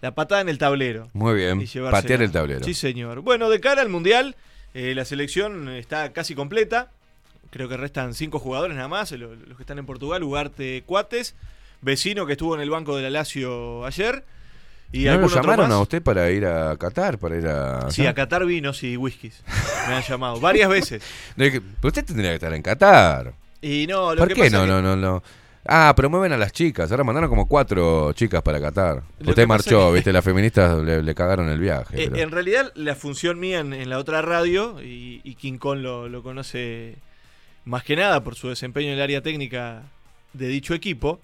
la 0.00 0.14
patada 0.14 0.40
en 0.40 0.48
el 0.48 0.58
tablero. 0.58 1.08
Muy 1.12 1.34
bien. 1.34 1.64
Patear 1.90 2.22
el 2.22 2.30
tablero. 2.32 2.64
Sí, 2.64 2.74
señor. 2.74 3.20
Bueno, 3.20 3.48
de 3.50 3.60
cara 3.60 3.82
al 3.82 3.88
Mundial, 3.88 4.36
eh, 4.74 4.94
la 4.94 5.04
selección 5.04 5.68
está 5.68 6.12
casi 6.12 6.34
completa. 6.34 6.90
Creo 7.50 7.68
que 7.68 7.76
restan 7.76 8.14
cinco 8.14 8.38
jugadores 8.38 8.76
nada 8.76 8.88
más, 8.88 9.10
lo- 9.12 9.34
los 9.34 9.56
que 9.56 9.62
están 9.62 9.78
en 9.78 9.86
Portugal, 9.86 10.22
Ugarte 10.22 10.82
Cuates, 10.84 11.34
vecino 11.80 12.26
que 12.26 12.32
estuvo 12.32 12.54
en 12.54 12.60
el 12.60 12.68
banco 12.70 12.96
de 12.96 13.02
la 13.04 13.10
Lazio 13.10 13.84
ayer. 13.86 14.24
Y 14.92 15.04
¿No 15.04 15.18
lo 15.18 15.28
llamaron 15.28 15.70
a 15.70 15.80
usted 15.80 16.02
para 16.02 16.30
ir 16.30 16.46
a 16.46 16.74
Qatar? 16.78 17.18
Para 17.18 17.36
ir 17.36 17.46
a... 17.46 17.90
Sí, 17.90 18.06
a 18.06 18.14
Qatar 18.14 18.46
vinos 18.46 18.82
y 18.82 18.96
whiskies. 18.96 19.42
Me 19.86 19.94
han 19.94 20.02
llamado 20.02 20.40
varias 20.40 20.68
veces. 20.70 21.02
Pero 21.36 21.60
usted 21.82 22.04
tendría 22.06 22.30
que 22.30 22.36
estar 22.36 22.52
en 22.54 22.62
Qatar. 22.62 23.34
Y 23.60 23.86
no, 23.86 24.14
lo 24.14 24.20
¿Por 24.20 24.28
que 24.28 24.34
qué 24.34 24.40
pasa 24.44 24.56
no, 24.58 24.62
que- 24.62 24.68
no, 24.70 24.82
no, 24.82 24.96
no? 24.96 25.22
Ah, 25.70 25.92
promueven 25.94 26.32
a 26.32 26.38
las 26.38 26.52
chicas. 26.52 26.90
Ahora 26.90 27.04
mandaron 27.04 27.28
como 27.28 27.46
cuatro 27.46 28.12
chicas 28.14 28.40
para 28.42 28.58
Qatar. 28.58 29.02
Lo 29.20 29.30
Usted 29.30 29.46
marchó, 29.46 29.92
viste, 29.92 30.12
las 30.14 30.24
feministas 30.24 30.78
le, 30.82 31.02
le 31.02 31.14
cagaron 31.14 31.48
el 31.50 31.58
viaje. 31.60 32.04
Eh, 32.04 32.08
pero- 32.10 32.22
en 32.22 32.30
realidad, 32.30 32.72
la 32.74 32.94
función 32.94 33.38
mía 33.38 33.58
en, 33.60 33.74
en 33.74 33.90
la 33.90 33.98
otra 33.98 34.22
radio, 34.22 34.80
y, 34.82 35.20
y 35.24 35.34
King 35.34 35.58
Kong 35.58 35.80
lo, 35.80 36.08
lo 36.08 36.22
conoce 36.22 36.96
más 37.66 37.82
que 37.84 37.96
nada 37.96 38.24
por 38.24 38.34
su 38.34 38.48
desempeño 38.48 38.88
en 38.88 38.94
el 38.94 39.02
área 39.02 39.20
técnica 39.22 39.82
de 40.32 40.48
dicho 40.48 40.72
equipo, 40.72 41.20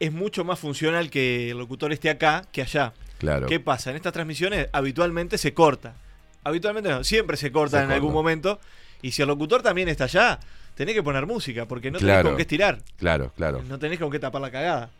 es 0.00 0.12
mucho 0.12 0.44
más 0.44 0.58
funcional 0.58 1.08
que 1.08 1.50
el 1.52 1.58
locutor 1.58 1.92
esté 1.92 2.10
acá 2.10 2.44
que 2.50 2.62
allá. 2.62 2.94
Claro. 3.18 3.46
¿Qué 3.46 3.60
pasa? 3.60 3.90
En 3.90 3.96
estas 3.96 4.12
transmisiones 4.12 4.68
habitualmente 4.72 5.38
se 5.38 5.54
corta. 5.54 5.94
Habitualmente 6.42 6.90
no, 6.90 7.04
siempre 7.04 7.36
se 7.36 7.52
corta 7.52 7.76
Se 7.76 7.82
en 7.84 7.86
corta. 7.88 7.94
algún 7.94 8.12
momento. 8.12 8.58
Y 9.02 9.12
si 9.12 9.22
el 9.22 9.28
locutor 9.28 9.62
también 9.62 9.88
está 9.88 10.04
allá, 10.04 10.40
tenés 10.74 10.94
que 10.94 11.02
poner 11.02 11.26
música, 11.26 11.66
porque 11.66 11.90
no 11.90 11.98
tenés 11.98 12.12
Claro. 12.14 12.28
con 12.30 12.36
qué 12.36 12.42
estirar. 12.42 12.78
Claro, 12.96 13.32
claro. 13.36 13.62
No 13.68 13.78
tenés 13.78 13.98
con 13.98 14.10
qué 14.10 14.18
tapar 14.18 14.40
la 14.42 14.50
cagada. 14.50 14.90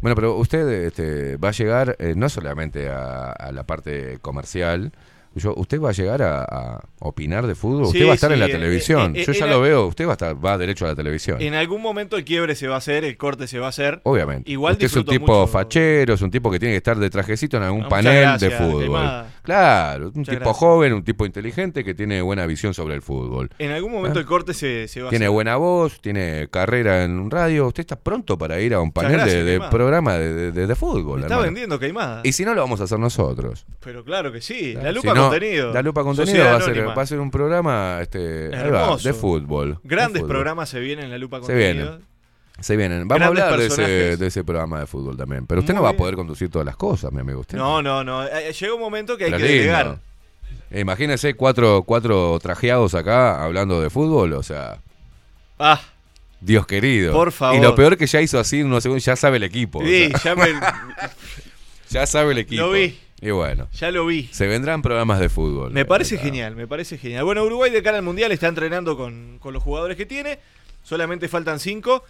Bueno, 0.00 0.14
pero 0.16 0.36
usted 0.36 0.68
este, 0.86 1.36
va 1.36 1.50
a 1.50 1.52
llegar 1.52 1.96
eh, 2.00 2.14
no 2.16 2.28
solamente 2.28 2.88
a, 2.88 3.30
a 3.30 3.52
la 3.52 3.62
parte 3.64 4.18
comercial, 4.20 4.90
yo, 5.34 5.54
usted 5.56 5.80
va 5.80 5.88
a 5.88 5.92
llegar 5.92 6.20
a, 6.20 6.42
a 6.42 6.80
opinar 6.98 7.46
de 7.46 7.54
fútbol, 7.54 7.84
usted 7.84 8.06
va 8.06 8.10
a 8.12 8.14
estar 8.16 8.28
sí, 8.28 8.34
en 8.34 8.40
la 8.40 8.46
eh, 8.46 8.50
televisión. 8.50 9.16
eh, 9.16 9.24
yo 9.24 9.32
ya 9.32 9.46
lo 9.46 9.62
veo, 9.62 9.86
usted 9.86 10.04
va 10.06 10.10
a 10.10 10.12
estar, 10.12 10.44
va 10.44 10.58
derecho 10.58 10.84
a 10.84 10.88
la 10.88 10.94
televisión. 10.94 11.40
En 11.40 11.54
algún 11.54 11.80
momento 11.80 12.18
el 12.18 12.24
quiebre 12.24 12.54
se 12.54 12.66
va 12.68 12.74
a 12.74 12.78
hacer, 12.78 13.04
el 13.04 13.16
corte 13.16 13.46
se 13.46 13.58
va 13.58 13.66
a 13.66 13.68
hacer. 13.70 14.00
Obviamente. 14.02 14.50
Igual 14.50 14.72
usted 14.74 14.86
es 14.86 14.96
un 14.96 15.04
tipo 15.06 15.24
mucho- 15.38 15.46
fachero, 15.46 16.12
es 16.14 16.20
un 16.20 16.30
tipo 16.30 16.50
que 16.50 16.58
tiene 16.58 16.74
que 16.74 16.78
estar 16.78 16.98
de 16.98 17.08
trajecito 17.08 17.56
en 17.56 17.62
algún 17.62 17.84
Ah, 17.84 17.88
panel 17.88 18.20
gracias, 18.20 18.40
de 18.40 18.50
fútbol. 18.58 19.24
Claro, 19.42 20.06
un 20.08 20.12
Muchas 20.14 20.32
tipo 20.34 20.44
gracias. 20.44 20.56
joven, 20.56 20.92
un 20.92 21.04
tipo 21.04 21.26
inteligente 21.26 21.84
que 21.84 21.94
tiene 21.94 22.22
buena 22.22 22.46
visión 22.46 22.74
sobre 22.74 22.94
el 22.94 23.02
fútbol. 23.02 23.50
En 23.58 23.72
algún 23.72 23.90
momento 23.92 24.18
Ah. 24.18 24.22
el 24.22 24.26
corte 24.26 24.54
se, 24.54 24.86
se 24.88 25.02
va 25.02 25.10
Tiene 25.10 25.24
a 25.24 25.28
hacer. 25.28 25.34
buena 25.34 25.56
voz, 25.56 26.00
tiene 26.00 26.48
carrera 26.50 27.04
en 27.04 27.18
un 27.18 27.30
radio. 27.30 27.66
Usted 27.66 27.80
está 27.80 27.96
pronto 27.96 28.38
para 28.38 28.60
ir 28.60 28.72
a 28.74 28.80
un 28.80 28.92
panel 28.92 29.12
gracias, 29.12 29.44
de, 29.44 29.60
programa 29.70 30.14
de, 30.16 30.52
de- 30.52 30.66
de 30.66 30.74
fútbol. 30.76 31.16
Me 31.20 31.22
está 31.22 31.34
hermano. 31.34 31.42
vendiendo 31.42 31.78
queimada. 31.78 32.20
Y 32.24 32.32
si 32.32 32.44
no, 32.44 32.54
lo 32.54 32.60
vamos 32.60 32.80
a 32.80 32.84
hacer 32.84 32.98
nosotros. 32.98 33.66
Pero 33.84 34.04
claro 34.04 34.30
que 34.32 34.40
sí. 34.40 34.72
Claro, 34.72 34.84
La 34.86 34.90
si 34.90 34.94
lupa 35.06 35.14
no, 35.14 35.28
contenido. 35.30 35.72
La 35.72 35.82
lupa 35.82 36.02
contenido 36.04 36.44
va 36.44 36.56
a, 36.56 36.60
ser, 36.60 36.88
va 36.88 37.02
a 37.02 37.06
ser 37.06 37.18
un 37.20 37.30
programa 37.30 37.98
este, 38.00 38.48
va, 38.50 38.96
de 38.96 39.12
fútbol. 39.12 39.74
de 39.74 39.78
Grandes 39.82 40.20
fútbol. 40.22 40.28
programas 40.36 40.68
se 40.68 40.78
vienen 40.80 41.06
en 41.06 41.10
la 41.10 41.18
lupa 41.18 41.38
Se 41.38 41.46
contenido. 41.46 41.72
vienen. 41.90 42.11
Se 42.62 42.76
vienen. 42.76 43.06
Vamos 43.08 43.20
Grandes 43.34 43.42
a 43.42 43.46
hablar 43.48 43.60
de 43.60 43.66
ese, 43.66 44.16
de 44.16 44.26
ese 44.26 44.44
programa 44.44 44.80
de 44.80 44.86
fútbol 44.86 45.16
también. 45.16 45.46
Pero 45.46 45.60
usted 45.60 45.74
Muy 45.74 45.78
no 45.80 45.82
va 45.84 45.90
a 45.90 45.96
poder 45.96 46.14
conducir 46.14 46.48
todas 46.50 46.64
las 46.64 46.76
cosas, 46.76 47.12
mi 47.12 47.20
amigo. 47.20 47.40
Usted 47.40 47.58
No, 47.58 47.82
no, 47.82 48.02
no. 48.04 48.24
Eh, 48.26 48.52
Llega 48.52 48.74
un 48.74 48.80
momento 48.80 49.16
que 49.16 49.24
hay 49.24 49.30
Pero 49.32 49.44
que 49.44 49.52
delegar. 49.52 49.98
Eh, 50.70 50.80
Imagínese 50.80 51.34
cuatro, 51.34 51.82
cuatro 51.84 52.38
trajeados 52.40 52.94
acá 52.94 53.42
hablando 53.44 53.80
de 53.80 53.90
fútbol, 53.90 54.32
o 54.34 54.42
sea, 54.42 54.80
Ah, 55.58 55.80
Dios 56.40 56.66
querido. 56.66 57.12
Por 57.12 57.30
favor. 57.32 57.56
Y 57.56 57.62
lo 57.62 57.74
peor 57.74 57.96
que 57.96 58.06
ya 58.06 58.20
hizo 58.20 58.38
así 58.38 58.62
unos 58.62 58.82
segundos, 58.82 59.04
ya 59.04 59.14
sabe 59.16 59.36
el 59.36 59.42
equipo. 59.44 59.78
o 59.80 59.82
sí, 59.84 60.10
sea, 60.20 60.34
ya, 60.34 60.34
me- 60.34 60.60
ya 61.90 62.06
sabe 62.06 62.32
el 62.32 62.38
equipo. 62.38 62.62
Lo 62.62 62.70
vi. 62.72 62.98
Y 63.20 63.30
bueno, 63.30 63.68
ya 63.72 63.92
lo 63.92 64.04
vi. 64.06 64.28
se 64.32 64.48
vendrán 64.48 64.82
programas 64.82 65.20
de 65.20 65.28
fútbol. 65.28 65.70
Me 65.72 65.84
parece 65.84 66.18
genial, 66.18 66.56
me 66.56 66.66
parece 66.66 66.98
genial. 66.98 67.24
Bueno, 67.24 67.44
Uruguay 67.44 67.70
de 67.70 67.80
cara 67.82 67.98
al 67.98 68.02
Mundial 68.02 68.32
está 68.32 68.48
entrenando 68.48 68.96
con, 68.96 69.38
con 69.38 69.52
los 69.54 69.62
jugadores 69.62 69.96
que 69.96 70.06
tiene. 70.06 70.40
Solamente 70.82 71.28
faltan 71.28 71.60
cinco. 71.60 72.02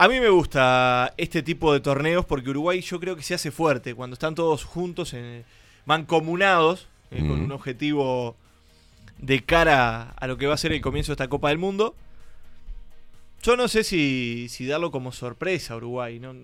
A 0.00 0.08
mí 0.08 0.18
me 0.18 0.30
gusta 0.30 1.12
este 1.18 1.42
tipo 1.42 1.74
de 1.74 1.80
torneos 1.80 2.24
porque 2.24 2.48
Uruguay 2.48 2.80
yo 2.80 2.98
creo 2.98 3.16
que 3.16 3.22
se 3.22 3.34
hace 3.34 3.50
fuerte 3.50 3.94
cuando 3.94 4.14
están 4.14 4.34
todos 4.34 4.64
juntos, 4.64 5.12
en, 5.12 5.44
mancomunados, 5.84 6.88
eh, 7.10 7.18
con 7.18 7.32
un 7.32 7.52
objetivo 7.52 8.34
de 9.18 9.44
cara 9.44 10.14
a 10.16 10.26
lo 10.26 10.38
que 10.38 10.46
va 10.46 10.54
a 10.54 10.56
ser 10.56 10.72
el 10.72 10.80
comienzo 10.80 11.12
de 11.12 11.16
esta 11.16 11.28
Copa 11.28 11.50
del 11.50 11.58
Mundo. 11.58 11.94
Yo 13.42 13.58
no 13.58 13.68
sé 13.68 13.84
si, 13.84 14.46
si 14.48 14.64
darlo 14.64 14.90
como 14.90 15.12
sorpresa 15.12 15.74
a 15.74 15.76
Uruguay. 15.76 16.18
¿no? 16.18 16.34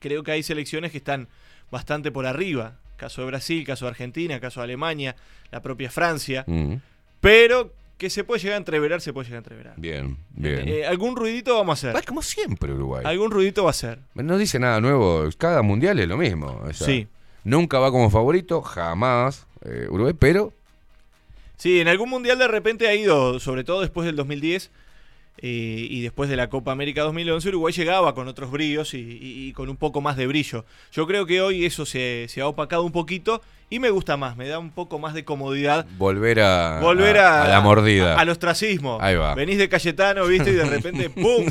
Creo 0.00 0.24
que 0.24 0.32
hay 0.32 0.42
selecciones 0.42 0.90
que 0.90 0.98
están 0.98 1.28
bastante 1.70 2.10
por 2.10 2.26
arriba. 2.26 2.80
Caso 2.96 3.20
de 3.20 3.28
Brasil, 3.28 3.64
caso 3.64 3.84
de 3.84 3.90
Argentina, 3.90 4.40
caso 4.40 4.58
de 4.58 4.64
Alemania, 4.64 5.14
la 5.52 5.62
propia 5.62 5.88
Francia. 5.88 6.42
Mm, 6.48 6.78
Pero 7.20 7.72
que 7.98 8.10
se 8.10 8.24
puede 8.24 8.40
llegar 8.40 8.54
a 8.54 8.58
entreverar, 8.58 9.00
se 9.00 9.12
puede 9.12 9.26
llegar 9.26 9.38
a 9.38 9.44
entreverar. 9.44 9.74
Bien, 9.76 10.16
bien. 10.30 10.68
Eh, 10.68 10.86
algún 10.86 11.16
ruidito 11.16 11.54
vamos 11.56 11.84
a 11.84 11.88
hacer. 11.90 12.00
Es 12.00 12.06
como 12.06 12.22
siempre 12.22 12.72
Uruguay. 12.72 13.02
Algún 13.06 13.30
ruidito 13.30 13.64
va 13.64 13.70
a 13.70 13.74
ser. 13.74 14.00
No 14.14 14.36
dice 14.36 14.58
nada 14.58 14.80
nuevo. 14.80 15.28
Cada 15.38 15.62
mundial 15.62 15.98
es 16.00 16.08
lo 16.08 16.16
mismo. 16.16 16.60
o 16.62 16.72
sea, 16.72 16.86
Sí. 16.86 17.06
Nunca 17.44 17.78
va 17.78 17.90
como 17.90 18.08
favorito, 18.10 18.62
jamás 18.62 19.46
eh, 19.64 19.86
Uruguay, 19.90 20.14
pero 20.18 20.52
Sí, 21.56 21.80
en 21.80 21.88
algún 21.88 22.10
mundial 22.10 22.38
de 22.38 22.48
repente 22.48 22.88
ha 22.88 22.94
ido, 22.94 23.38
sobre 23.38 23.64
todo 23.64 23.80
después 23.80 24.06
del 24.06 24.16
2010 24.16 24.70
eh, 25.38 25.86
y 25.90 26.00
después 26.02 26.30
de 26.30 26.36
la 26.36 26.48
Copa 26.48 26.72
América 26.72 27.02
2011, 27.02 27.48
Uruguay 27.48 27.72
llegaba 27.74 28.14
con 28.14 28.28
otros 28.28 28.50
brillos 28.50 28.94
y, 28.94 28.98
y- 28.98 29.48
y 29.48 29.52
con 29.52 29.68
un 29.68 29.76
poco 29.76 30.00
más 30.00 30.16
de 30.16 30.26
brillo. 30.26 30.64
Yo 30.92 31.06
creo 31.06 31.26
que 31.26 31.40
hoy 31.40 31.64
eso 31.64 31.84
se, 31.86 32.26
se 32.28 32.40
ha 32.40 32.46
opacado 32.46 32.82
un 32.84 32.92
poquito 32.92 33.42
y 33.70 33.78
me 33.80 33.90
gusta 33.90 34.16
más, 34.16 34.36
me 34.36 34.46
da 34.46 34.58
un 34.58 34.70
poco 34.70 34.98
más 34.98 35.12
de 35.14 35.24
comodidad. 35.24 35.86
volver 35.98 36.40
a, 36.40 36.78
Volver 36.80 37.18
a, 37.18 37.44
a 37.44 37.48
la 37.48 37.60
mordida. 37.60 38.14
a- 38.14 38.20
al 38.20 38.28
ostracismo. 38.28 38.98
Ahí 39.00 39.16
va. 39.16 39.34
Venís 39.34 39.58
de 39.58 39.68
Cayetano, 39.68 40.24
viste, 40.26 40.50
y 40.50 40.54
de 40.54 40.64
repente, 40.66 41.10
¡pum! 41.10 41.46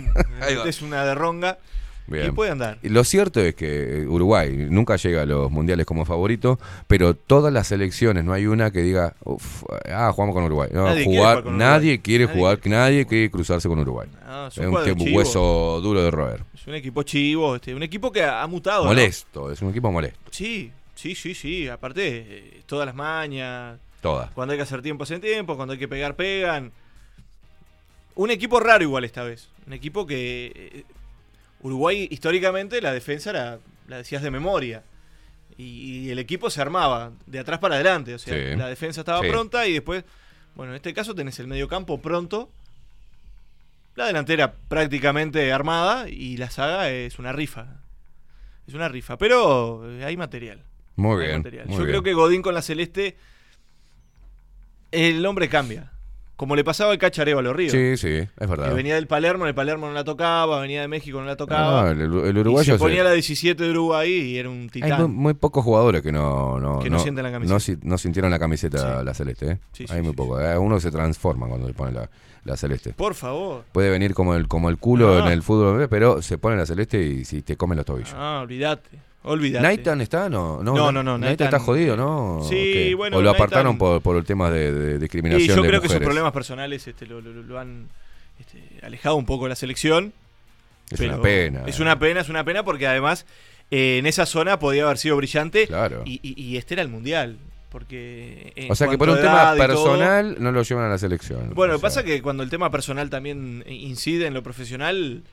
Es 0.65 0.81
una 0.81 1.03
derronga. 1.05 1.57
Bien. 2.05 2.27
Y 2.27 2.31
puede 2.31 2.51
andar. 2.51 2.79
Lo 2.81 3.03
cierto 3.03 3.39
es 3.39 3.55
que 3.55 4.05
Uruguay 4.07 4.67
nunca 4.69 4.97
llega 4.97 5.21
a 5.21 5.25
los 5.25 5.49
mundiales 5.49 5.85
como 5.85 6.03
favorito, 6.05 6.59
pero 6.87 7.15
todas 7.15 7.53
las 7.53 7.67
selecciones, 7.67 8.25
no 8.25 8.33
hay 8.33 8.45
una 8.45 8.71
que 8.71 8.81
diga, 8.81 9.15
"Uf, 9.23 9.63
ah, 9.89 10.11
jugamos 10.13 10.35
con 10.35 10.43
Uruguay. 10.43 10.69
No, 10.73 10.83
Nadie 10.85 11.03
quiere 11.05 11.17
jugar, 11.17 11.37
Uruguay. 11.37 11.57
nadie 11.57 12.01
quiere 12.01 12.25
Nadie 12.25 12.39
jugar, 12.39 12.59
nadie 12.65 13.05
quiere 13.05 13.31
cruzarse 13.31 13.69
con 13.69 13.79
Uruguay. 13.79 14.09
No, 14.27 14.47
es 14.47 14.57
un 14.57 15.13
hueso 15.15 15.79
duro 15.81 16.03
de 16.03 16.11
roer. 16.11 16.43
Es 16.53 16.67
un 16.67 16.75
equipo 16.75 17.03
chivo, 17.03 17.55
este, 17.55 17.73
un 17.73 17.83
equipo 17.83 18.11
que 18.11 18.23
ha, 18.23 18.45
mutado. 18.47 18.83
¿no? 18.83 18.89
Molesto, 18.89 19.51
es 19.51 19.61
un 19.61 19.69
equipo 19.69 19.91
molesto. 19.91 20.19
Sí, 20.31 20.71
sí, 20.95 21.15
sí, 21.15 21.33
sí. 21.33 21.67
Aparte, 21.67 22.25
eh, 22.27 22.61
todas 22.65 22.85
las 22.85 22.95
mañas. 22.95 23.79
Todas. 24.01 24.29
Cuando 24.31 24.51
hay 24.51 24.57
que 24.57 24.63
hacer 24.63 24.81
tiempo, 24.81 25.03
hacen 25.05 25.21
tiempo. 25.21 25.55
Cuando 25.55 25.71
hay 25.73 25.79
que 25.79 25.87
pegar, 25.87 26.15
pegan. 26.15 26.71
Un 28.15 28.29
equipo 28.31 28.59
raro 28.59 28.83
igual 28.83 29.05
esta 29.05 29.23
vez. 29.23 29.49
Un 29.65 29.73
equipo 29.73 30.05
que... 30.05 30.51
eh, 30.55 30.83
Uruguay, 31.63 32.07
históricamente, 32.11 32.79
la 32.81 32.93
defensa 32.93 33.31
era, 33.31 33.59
la 33.87 33.97
decías 33.97 34.21
de 34.21 34.29
memoria. 34.31 34.83
Y, 35.57 35.63
y 36.07 36.09
el 36.11 36.19
equipo 36.19 36.49
se 36.49 36.61
armaba 36.61 37.11
de 37.25 37.39
atrás 37.39 37.59
para 37.59 37.75
adelante. 37.75 38.13
O 38.13 38.19
sea, 38.19 38.33
Sí. 38.33 38.55
la 38.57 38.67
defensa 38.67 39.01
estaba 39.01 39.21
Sí. 39.21 39.29
pronta 39.29 39.65
y 39.67 39.73
después... 39.73 40.03
Bueno, 40.55 40.73
en 40.73 40.75
este 40.75 40.93
caso 40.93 41.15
tenés 41.15 41.39
el 41.39 41.47
mediocampo 41.47 41.99
pronto. 42.01 42.51
La 43.95 44.05
delantera 44.07 44.53
prácticamente 44.67 45.51
armada 45.51 46.09
y 46.09 46.37
la 46.37 46.49
saga 46.49 46.89
es 46.91 47.17
una 47.19 47.31
rifa. 47.31 47.67
Es 48.67 48.73
una 48.73 48.87
rifa, 48.87 49.17
pero 49.17 49.89
eh, 49.89 50.03
hay 50.05 50.15
material. 50.17 50.63
Muy 50.95 51.21
Hay 51.21 51.27
bien. 51.27 51.37
material. 51.39 51.65
muy 51.67 51.73
Yo 51.77 51.83
bien. 51.83 51.89
creo 51.89 52.03
que 52.03 52.13
Godín 52.13 52.41
con 52.41 52.53
la 52.53 52.61
celeste, 52.61 53.17
el 54.91 55.25
hombre 55.25 55.49
cambia. 55.49 55.91
Como 56.35 56.55
le 56.55 56.63
pasaba 56.63 56.91
al 56.91 56.97
Cachareo 56.97 57.39
a 57.39 57.41
los 57.43 57.55
Ríos. 57.55 57.71
Sí, 57.71 57.95
sí, 57.95 58.07
es 58.09 58.49
verdad. 58.49 58.67
Que 58.69 58.73
venía 58.73 58.95
del 58.95 59.05
Palermo, 59.07 59.45
el 59.45 59.53
Palermo 59.53 59.87
no 59.87 59.93
la 59.93 60.03
tocaba, 60.03 60.59
venía 60.61 60.81
de 60.81 60.87
México 60.87 61.19
no 61.19 61.25
la 61.27 61.35
tocaba. 61.37 61.93
No, 61.93 62.01
el, 62.21 62.25
el 62.27 62.37
y 62.37 62.39
uruguayo 62.39 62.73
se 62.73 62.79
ponía 62.79 63.03
la 63.03 63.11
17 63.11 63.63
de 63.63 63.69
Uruguay 63.69 64.11
y 64.11 64.37
era 64.37 64.49
un 64.49 64.61
Hay 64.63 64.69
titán. 64.69 65.01
muy, 65.03 65.09
muy 65.09 65.33
pocos 65.35 65.63
jugadores 65.63 66.01
que 66.01 66.11
no, 66.11 66.59
no, 66.59 66.79
Que 66.79 66.89
no 66.89 66.97
sienten 66.99 67.23
la 67.23 67.31
camiseta. 67.31 67.53
No, 67.53 67.59
si- 67.59 67.77
no 67.83 67.97
sintieron 67.99 68.31
la 68.31 68.39
camiseta 68.39 69.03
la 69.03 69.13
celeste. 69.13 69.51
¿eh? 69.51 69.59
Sí, 69.73 69.85
Hay 69.89 70.01
muy 70.01 70.13
pocos. 70.13 70.41
Hay 70.41 70.57
uno 70.57 70.79
se 70.79 70.89
transforma 70.91 71.47
cuando 71.47 71.67
le 71.67 71.73
pone 71.75 71.91
la, 71.91 72.09
la 72.45 72.57
celeste. 72.57 72.93
Por 72.93 73.13
favor. 73.13 73.63
Puede 73.71 73.91
venir 73.91 74.13
como 74.15 74.33
el, 74.35 74.47
como 74.47 74.69
el 74.69 74.77
culo 74.79 75.13
Ah. 75.15 75.27
en 75.27 75.31
el 75.31 75.43
fútbol, 75.43 75.87
pero 75.87 76.21
se 76.23 76.39
pone 76.39 76.57
la 76.57 76.65
celeste 76.65 76.99
y 77.01 77.25
si 77.25 77.43
te 77.43 77.55
comen 77.57 77.77
los 77.77 77.85
tobillos. 77.85 78.13
Ah, 78.15 78.39
olvídate. 78.43 78.89
Olvídate. 79.23 79.63
¿Naitan 79.63 80.01
está? 80.01 80.29
No, 80.29 80.61
no, 80.61 80.73
No, 80.73 80.91
no, 80.91 81.01
no, 81.03 81.17
Naitan 81.17 81.47
Naitan- 81.47 81.55
está 81.55 81.59
jodido, 81.59 81.95
¿no? 81.95 82.39
Sí, 82.47 82.55
¿O 82.55 82.73
qué? 82.73 82.95
bueno, 82.95 83.17
O 83.17 83.21
lo 83.21 83.29
apartaron 83.29 83.77
por, 83.77 84.01
por 84.01 84.17
el 84.17 84.25
tema 84.25 84.51
de, 84.51 84.71
de 84.71 84.99
discriminación 84.99 85.43
Y 85.43 85.47
yo 85.47 85.61
de 85.61 85.67
creo 85.69 85.81
que 85.81 85.87
sus 85.89 85.99
problemas 85.99 86.31
personales 86.33 86.85
este, 86.87 87.05
lo, 87.05 87.21
lo- 87.21 87.31
lo 87.43 87.59
han 87.59 87.87
este, 88.39 88.61
alejado 88.85 89.15
un 89.15 89.25
poco 89.25 89.45
de 89.45 89.49
la 89.49 89.55
selección. 89.55 90.11
Es 90.91 90.99
una 90.99 91.21
pena. 91.21 91.63
Es 91.65 91.79
una 91.79 91.97
pena, 91.97 92.19
es 92.21 92.29
una 92.29 92.43
pena 92.43 92.63
porque 92.63 92.85
además 92.85 93.25
eh, 93.71 93.97
en 93.99 94.05
esa 94.05 94.25
zona 94.25 94.59
podía 94.59 94.83
haber 94.83 94.97
sido 94.97 95.15
brillante. 95.15 95.67
Claro. 95.67 96.03
Y, 96.05 96.19
y- 96.21 96.39
y 96.41 96.57
este 96.57 96.73
era 96.75 96.83
el 96.83 96.89
mundial. 96.89 97.37
Porque. 97.71 98.53
O 98.69 98.75
sea 98.75 98.87
que 98.87 98.97
por 98.99 99.09
un 99.09 99.15
tema 99.17 99.55
todo- 99.55 99.57
personal 99.57 100.35
no 100.39 100.51
lo 100.51 100.61
llevan 100.61 100.85
a 100.85 100.89
la 100.89 100.97
selección. 100.99 101.53
Bueno, 101.55 101.75
O 101.75 101.77
sea, 101.77 101.81
pasa 101.81 102.03
que 102.03 102.21
cuando 102.21 102.43
el 102.43 102.49
tema 102.51 102.69
personal 102.69 103.09
también 103.09 103.63
incide 103.67 104.27
en 104.27 104.33
lo 104.33 104.43
profesional. 104.43 105.23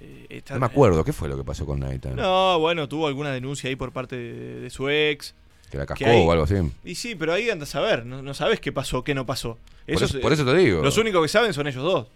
Eh, 0.00 0.26
está- 0.30 0.54
No 0.54 0.60
me 0.60 0.66
acuerdo, 0.66 1.04
¿qué 1.04 1.12
fue 1.12 1.28
lo 1.28 1.36
que 1.36 1.44
pasó 1.44 1.66
con 1.66 1.80
Naitan? 1.80 2.16
No, 2.16 2.58
bueno, 2.58 2.88
tuvo 2.88 3.06
alguna 3.06 3.30
denuncia 3.32 3.68
ahí 3.68 3.76
por 3.76 3.92
parte 3.92 4.16
de, 4.16 4.60
de 4.60 4.70
su 4.70 4.88
ex. 4.88 5.34
Que 5.70 5.78
la 5.78 5.86
cascó 5.86 6.04
ahí- 6.06 6.24
o 6.26 6.32
algo 6.32 6.44
así. 6.44 6.54
Y 6.84 6.94
sí, 6.96 7.14
pero 7.14 7.32
ahí 7.32 7.48
andas 7.50 7.74
a 7.76 7.80
ver, 7.80 8.04
no, 8.04 8.22
no 8.22 8.34
sabes 8.34 8.58
qué 8.60 8.72
pasó, 8.72 9.04
qué 9.04 9.14
no 9.14 9.24
pasó. 9.26 9.56
Por 9.86 9.94
eso- 10.02 10.04
es- 10.06 10.16
por 10.22 10.32
eso 10.32 10.44
te 10.44 10.56
digo. 10.56 10.82
Los 10.82 10.98
únicos 10.98 11.22
que 11.22 11.28
saben 11.28 11.52
son 11.52 11.66
ellos 11.66 11.82
dos. 11.82 12.06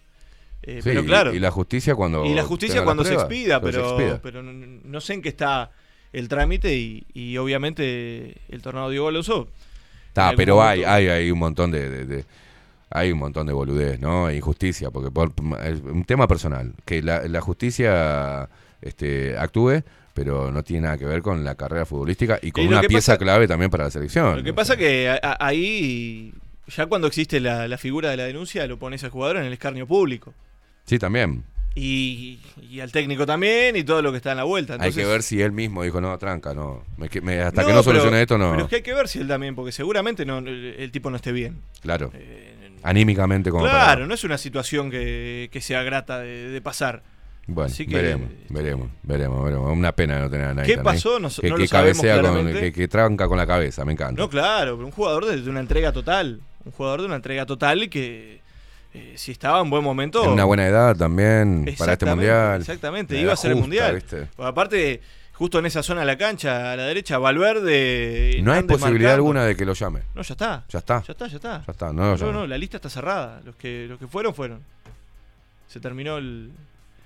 Eh, 0.63 0.77
Sí, 0.83 0.89
pero 0.91 1.05
claro. 1.05 1.35
Y, 1.35 1.39
la 1.39 1.51
justicia 1.51 1.95
cuando. 1.95 2.25
Y 2.25 2.33
la 2.35 2.43
justicia 2.43 2.77
la 2.81 2.85
cuando 2.85 3.05
se 3.05 3.13
expida, 3.15 3.57
se 3.57 3.65
pero, 3.67 3.87
expida. 3.91 4.21
pero 4.23 4.43
no, 4.43 4.53
no 4.53 5.01
sé 5.01 5.13
en 5.15 5.23
qué 5.23 5.29
está 5.29 5.71
el 6.13 6.29
trámite 6.29 6.75
y, 6.75 7.05
y 7.13 7.37
obviamente 7.37 8.39
el 8.49 8.63
tornado 8.63 8.89
Diego 8.91 9.09
Alonso. 9.09 9.49
Está, 10.09 10.23
en 10.23 10.29
algún 10.29 10.37
pero 10.39 10.63
hay, 10.63 10.83
hay, 10.85 11.09
hay 11.09 11.31
un 11.31 11.39
montón 11.39 11.71
de, 11.71 11.91
de- 11.91 12.05
de- 12.07 12.25
hay 12.95 13.13
un 13.13 13.19
montón 13.19 13.47
de 13.47 13.53
boludez, 13.53 14.01
¿no? 14.01 14.31
Injusticia, 14.31 14.91
porque 14.91 15.11
por 15.11 15.33
es 15.65 15.81
un 15.83 16.05
tema 16.05 16.27
personal, 16.27 16.73
que 16.87 17.03
la, 17.03 17.29
la 17.29 17.41
justicia 17.43 18.49
este, 18.81 19.37
actúe, 19.37 19.83
pero 20.15 20.51
no 20.53 20.63
tiene 20.63 20.83
nada 20.83 20.97
que 20.97 21.05
ver 21.05 21.21
con 21.21 21.43
la 21.45 21.57
carrera 21.57 21.85
futbolística 21.85 22.39
y 22.41 22.53
con 22.53 22.65
Y 22.65 22.69
una 22.69 22.81
pieza 22.83 23.13
pasa- 23.15 23.19
clave 23.19 23.49
también 23.49 23.71
para 23.71 23.85
la 23.85 23.91
selección. 23.91 24.37
Lo 24.37 24.43
que 24.45 24.55
pasa 24.55 24.77
que 24.77 25.09
a- 25.11 25.19
a- 25.23 25.45
ahí, 25.47 26.33
ya 26.69 26.87
cuando 26.87 27.09
existe 27.09 27.41
la, 27.41 27.67
la 27.69 27.79
figura 27.79 28.11
de 28.11 28.17
la 28.17 28.25
denuncia, 28.25 28.67
lo 28.67 28.79
pones 28.79 29.03
al 29.05 29.11
jugador 29.11 29.39
en 29.39 29.45
el 29.45 29.53
escarnio 29.53 29.87
público. 29.87 30.33
Sí, 30.85 30.99
también. 30.99 31.43
Y, 31.77 32.39
y 32.71 32.79
al 32.79 32.93
técnico 32.93 33.27
también 33.27 33.75
y 33.75 33.83
todo 33.83 34.01
lo 34.01 34.13
que 34.13 34.19
está 34.19 34.31
en 34.31 34.37
la 34.37 34.45
vuelta. 34.45 34.77
hay 34.79 34.93
que 34.93 35.05
ver 35.05 35.25
si 35.25 35.43
él 35.43 35.51
mismo 35.51 35.83
dijo, 35.83 36.01
no, 36.01 36.17
tranca, 36.19 36.55
no. 36.55 36.85
me 36.97 37.09
me- 37.21 37.41
hasta 37.41 37.63
que 37.63 37.73
No, 37.73 37.81
pero- 37.83 37.83
solucione 37.83 38.23
esto, 38.23 38.39
no. 38.39 38.53
Pero 38.53 38.63
es 38.63 38.69
que 38.71 38.77
hay 38.77 38.83
que 38.83 38.95
ver 38.95 39.09
si 39.09 39.19
él 39.19 39.27
también, 39.27 39.57
porque 39.57 39.73
seguramente 39.73 40.25
no, 40.25 40.39
el, 40.39 40.77
el 40.79 40.93
tipo 40.93 41.11
no 41.11 41.17
esté 41.17 41.33
bien. 41.33 41.61
Claro. 41.81 42.13
Anímicamente 42.85 43.51
como 43.51 43.65
claro, 43.65 43.79
para- 44.01 44.07
no 44.07 44.15
es 44.15 44.23
una 44.25 44.39
situación 44.39 44.91
que, 44.91 45.49
que 45.51 45.61
sea 45.61 45.83
grata 45.83 46.21
de, 46.21 46.49
de 46.51 46.61
pasar. 46.61 47.03
Bueno, 47.47 47.67
Así 47.71 47.87
que- 47.87 47.97
veremos, 47.97 48.29
veremos, 48.49 48.89
veremos, 49.03 49.45
veremos. 49.45 49.73
Una 49.77 49.93
pena 49.93 50.19
no 50.21 50.31
tener 50.31 50.47
a 50.47 50.55
nadie. 50.55 50.75
¿Qué 50.77 50.81
pasó? 50.83 51.19
No- 51.19 51.29
que, 51.29 51.49
no 51.51 51.57
que 51.57 51.63
lo 51.65 51.69
cabecea 51.69 52.23
con, 52.23 52.53
que, 52.53 52.73
que 52.73 52.89
tranca 52.89 53.27
con 53.29 53.37
la 53.37 53.47
cabeza, 53.47 53.85
me 53.85 53.93
encanta. 53.93 54.21
No, 54.23 54.29
claro, 54.31 54.77
pero 54.77 54.87
un 54.87 54.93
jugador 54.93 55.27
de, 55.27 55.41
de 55.43 55.51
una 55.51 55.61
entrega 55.61 55.93
total. 55.93 56.41
Un 56.65 56.73
jugador 56.73 57.01
de 57.01 57.07
una 57.07 57.17
entrega 57.17 57.45
total 57.45 57.91
que 57.91 58.41
eh, 58.95 59.13
si 59.17 59.33
estaba 59.33 59.61
en 59.61 59.69
buen 59.69 59.83
momento. 59.85 60.25
En 60.25 60.31
una 60.31 60.45
buena 60.45 60.67
edad 60.67 60.97
también, 60.97 61.67
para 61.77 61.95
este 61.95 62.07
mundial. 62.07 62.61
Exactamente, 62.61 63.19
iba 63.19 63.33
a 63.33 63.37
ser 63.37 63.51
el 63.51 63.57
mundial. 63.59 64.03
aparte, 64.39 65.01
justo 65.35 65.59
en 65.59 65.67
esa 65.67 65.83
zona 65.83 66.01
de 66.01 66.07
la 66.07 66.17
cancha, 66.19 66.73
a 66.73 66.77
la 66.77 66.85
derecha, 66.85 67.19
Valverde. 67.19 68.41
No 68.43 68.53
hay 68.53 68.63
posibilidad 68.63 69.11
marcando. 69.11 69.15
alguna 69.15 69.45
de 69.45 69.57
que 69.57 69.65
lo 69.65 69.75
llame. 69.75 70.01
No, 70.15 70.23
ya 70.23 70.33
está. 70.35 70.65
Ya 70.69 70.79
está. 70.79 71.03
Ya 71.03 71.13
está, 71.13 71.27
ya 71.27 71.37
está. 71.37 71.63
Ya 71.67 71.73
está, 71.73 71.93
no 71.93 72.17
lo 72.17 72.33
no, 72.33 72.47
la 72.47 72.57
lista 72.59 72.77
está 72.79 72.89
cerrada. 72.89 73.41
Los 73.45 73.57
que, 73.57 73.87
los 73.89 73.99
que 73.99 74.07
fueron, 74.07 74.35
fueron. 74.35 74.63
Se 75.67 75.81
terminó 75.81 76.19
el- 76.19 76.53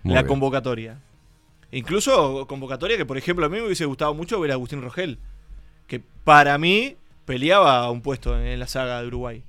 la 0.04 0.14
bien. 0.14 0.26
convocatoria. 0.26 0.98
Incluso 1.70 2.46
convocatoria 2.46 2.96
que, 2.96 3.04
por 3.04 3.18
ejemplo, 3.18 3.44
a 3.44 3.48
mí 3.48 3.56
me 3.58 3.64
hubiese 3.66 3.84
gustado 3.84 4.14
mucho 4.14 4.40
ver 4.40 4.50
a 4.52 4.54
Agustín 4.54 4.80
Rogel. 4.80 5.18
Que 5.86 6.00
para 6.24 6.56
mí 6.58 6.96
peleaba 7.24 7.90
un 7.90 8.00
puesto 8.02 8.38
en 8.40 8.58
la 8.58 8.66
saga 8.66 9.00
de 9.00 9.06
Uruguay. 9.08 9.42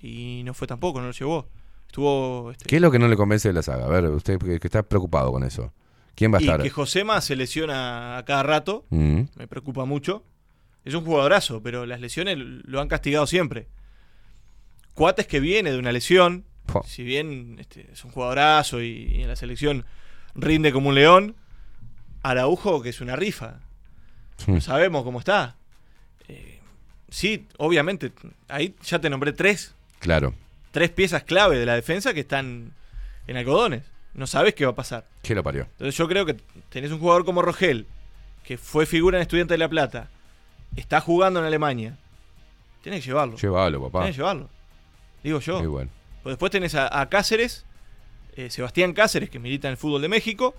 Y 0.00 0.42
no 0.44 0.54
fue 0.54 0.66
tampoco, 0.68 1.00
no 1.00 1.06
lo 1.06 1.12
llevó. 1.12 1.46
Estuvo. 1.86 2.50
este, 2.52 2.66
¿Qué 2.66 2.76
es 2.76 2.82
lo 2.82 2.90
que 2.90 2.98
no 2.98 3.08
le 3.08 3.16
convence 3.16 3.48
de 3.48 3.54
la 3.54 3.62
saga? 3.62 3.86
A 3.86 3.88
ver, 3.88 4.04
usted 4.06 4.38
que 4.38 4.60
está 4.66 4.82
preocupado 4.82 5.32
con 5.32 5.42
eso. 5.42 5.72
¿Quién 6.18 6.34
va 6.34 6.38
a 6.38 6.42
y 6.42 6.44
estar? 6.46 6.62
que 6.62 6.70
Josema 6.70 7.20
se 7.20 7.36
lesiona 7.36 8.18
a 8.18 8.24
cada 8.24 8.42
rato. 8.42 8.84
Mm. 8.90 9.22
Me 9.36 9.46
preocupa 9.46 9.84
mucho. 9.84 10.24
Es 10.84 10.94
un 10.94 11.04
jugadorazo, 11.04 11.62
pero 11.62 11.86
las 11.86 12.00
lesiones 12.00 12.36
lo 12.38 12.80
han 12.80 12.88
castigado 12.88 13.26
siempre. 13.28 13.68
Cuates 14.94 15.28
que 15.28 15.38
viene 15.38 15.70
de 15.70 15.78
una 15.78 15.92
lesión, 15.92 16.44
si 16.84 17.04
bien 17.04 17.56
este, 17.60 17.88
es 17.92 18.04
un 18.04 18.10
jugadorazo 18.10 18.82
y, 18.82 18.88
y 19.14 19.22
en 19.22 19.28
la 19.28 19.36
selección 19.36 19.84
rinde 20.34 20.72
como 20.72 20.88
un 20.88 20.96
león, 20.96 21.36
Araujo 22.22 22.82
que 22.82 22.88
es 22.88 23.00
una 23.00 23.14
rifa. 23.14 23.60
No 24.48 24.60
sabemos 24.60 25.04
cómo 25.04 25.20
está. 25.20 25.56
Eh, 26.28 26.58
sí, 27.08 27.46
obviamente, 27.58 28.12
ahí 28.48 28.74
ya 28.82 28.98
te 29.00 29.08
nombré 29.08 29.32
tres, 29.32 29.74
Claro. 30.00 30.34
tres 30.72 30.90
piezas 30.90 31.22
clave 31.22 31.58
de 31.58 31.66
la 31.66 31.74
defensa 31.74 32.12
que 32.12 32.20
están 32.20 32.72
en 33.28 33.36
algodones. 33.36 33.84
No 34.18 34.26
sabes 34.26 34.54
qué 34.54 34.64
va 34.64 34.72
a 34.72 34.74
pasar. 34.74 35.06
¿Qué 35.22 35.34
lo 35.34 35.42
parió? 35.44 35.62
Entonces 35.62 35.96
yo 35.96 36.08
creo 36.08 36.26
que 36.26 36.34
tenés 36.70 36.90
un 36.90 36.98
jugador 36.98 37.24
como 37.24 37.40
Rogel, 37.40 37.86
que 38.44 38.58
fue 38.58 38.84
figura 38.84 39.16
en 39.18 39.22
Estudiante 39.22 39.54
de 39.54 39.58
La 39.58 39.68
Plata, 39.68 40.08
está 40.76 41.00
jugando 41.00 41.38
en 41.40 41.46
Alemania. 41.46 41.96
Tenés 42.82 43.00
que 43.02 43.06
llevarlo. 43.10 43.36
Llévalo, 43.36 43.80
papá. 43.84 44.00
Tenés 44.00 44.16
que 44.16 44.20
llevarlo. 44.22 44.50
Digo 45.22 45.38
yo. 45.40 45.58
Muy 45.60 45.68
bueno. 45.68 45.90
Pues 46.24 46.32
después 46.32 46.50
tenés 46.50 46.74
a, 46.74 47.00
a 47.00 47.08
Cáceres, 47.08 47.64
eh, 48.36 48.50
Sebastián 48.50 48.92
Cáceres, 48.92 49.30
que 49.30 49.38
milita 49.38 49.68
en 49.68 49.72
el 49.72 49.76
fútbol 49.78 50.02
de 50.02 50.08
México. 50.08 50.54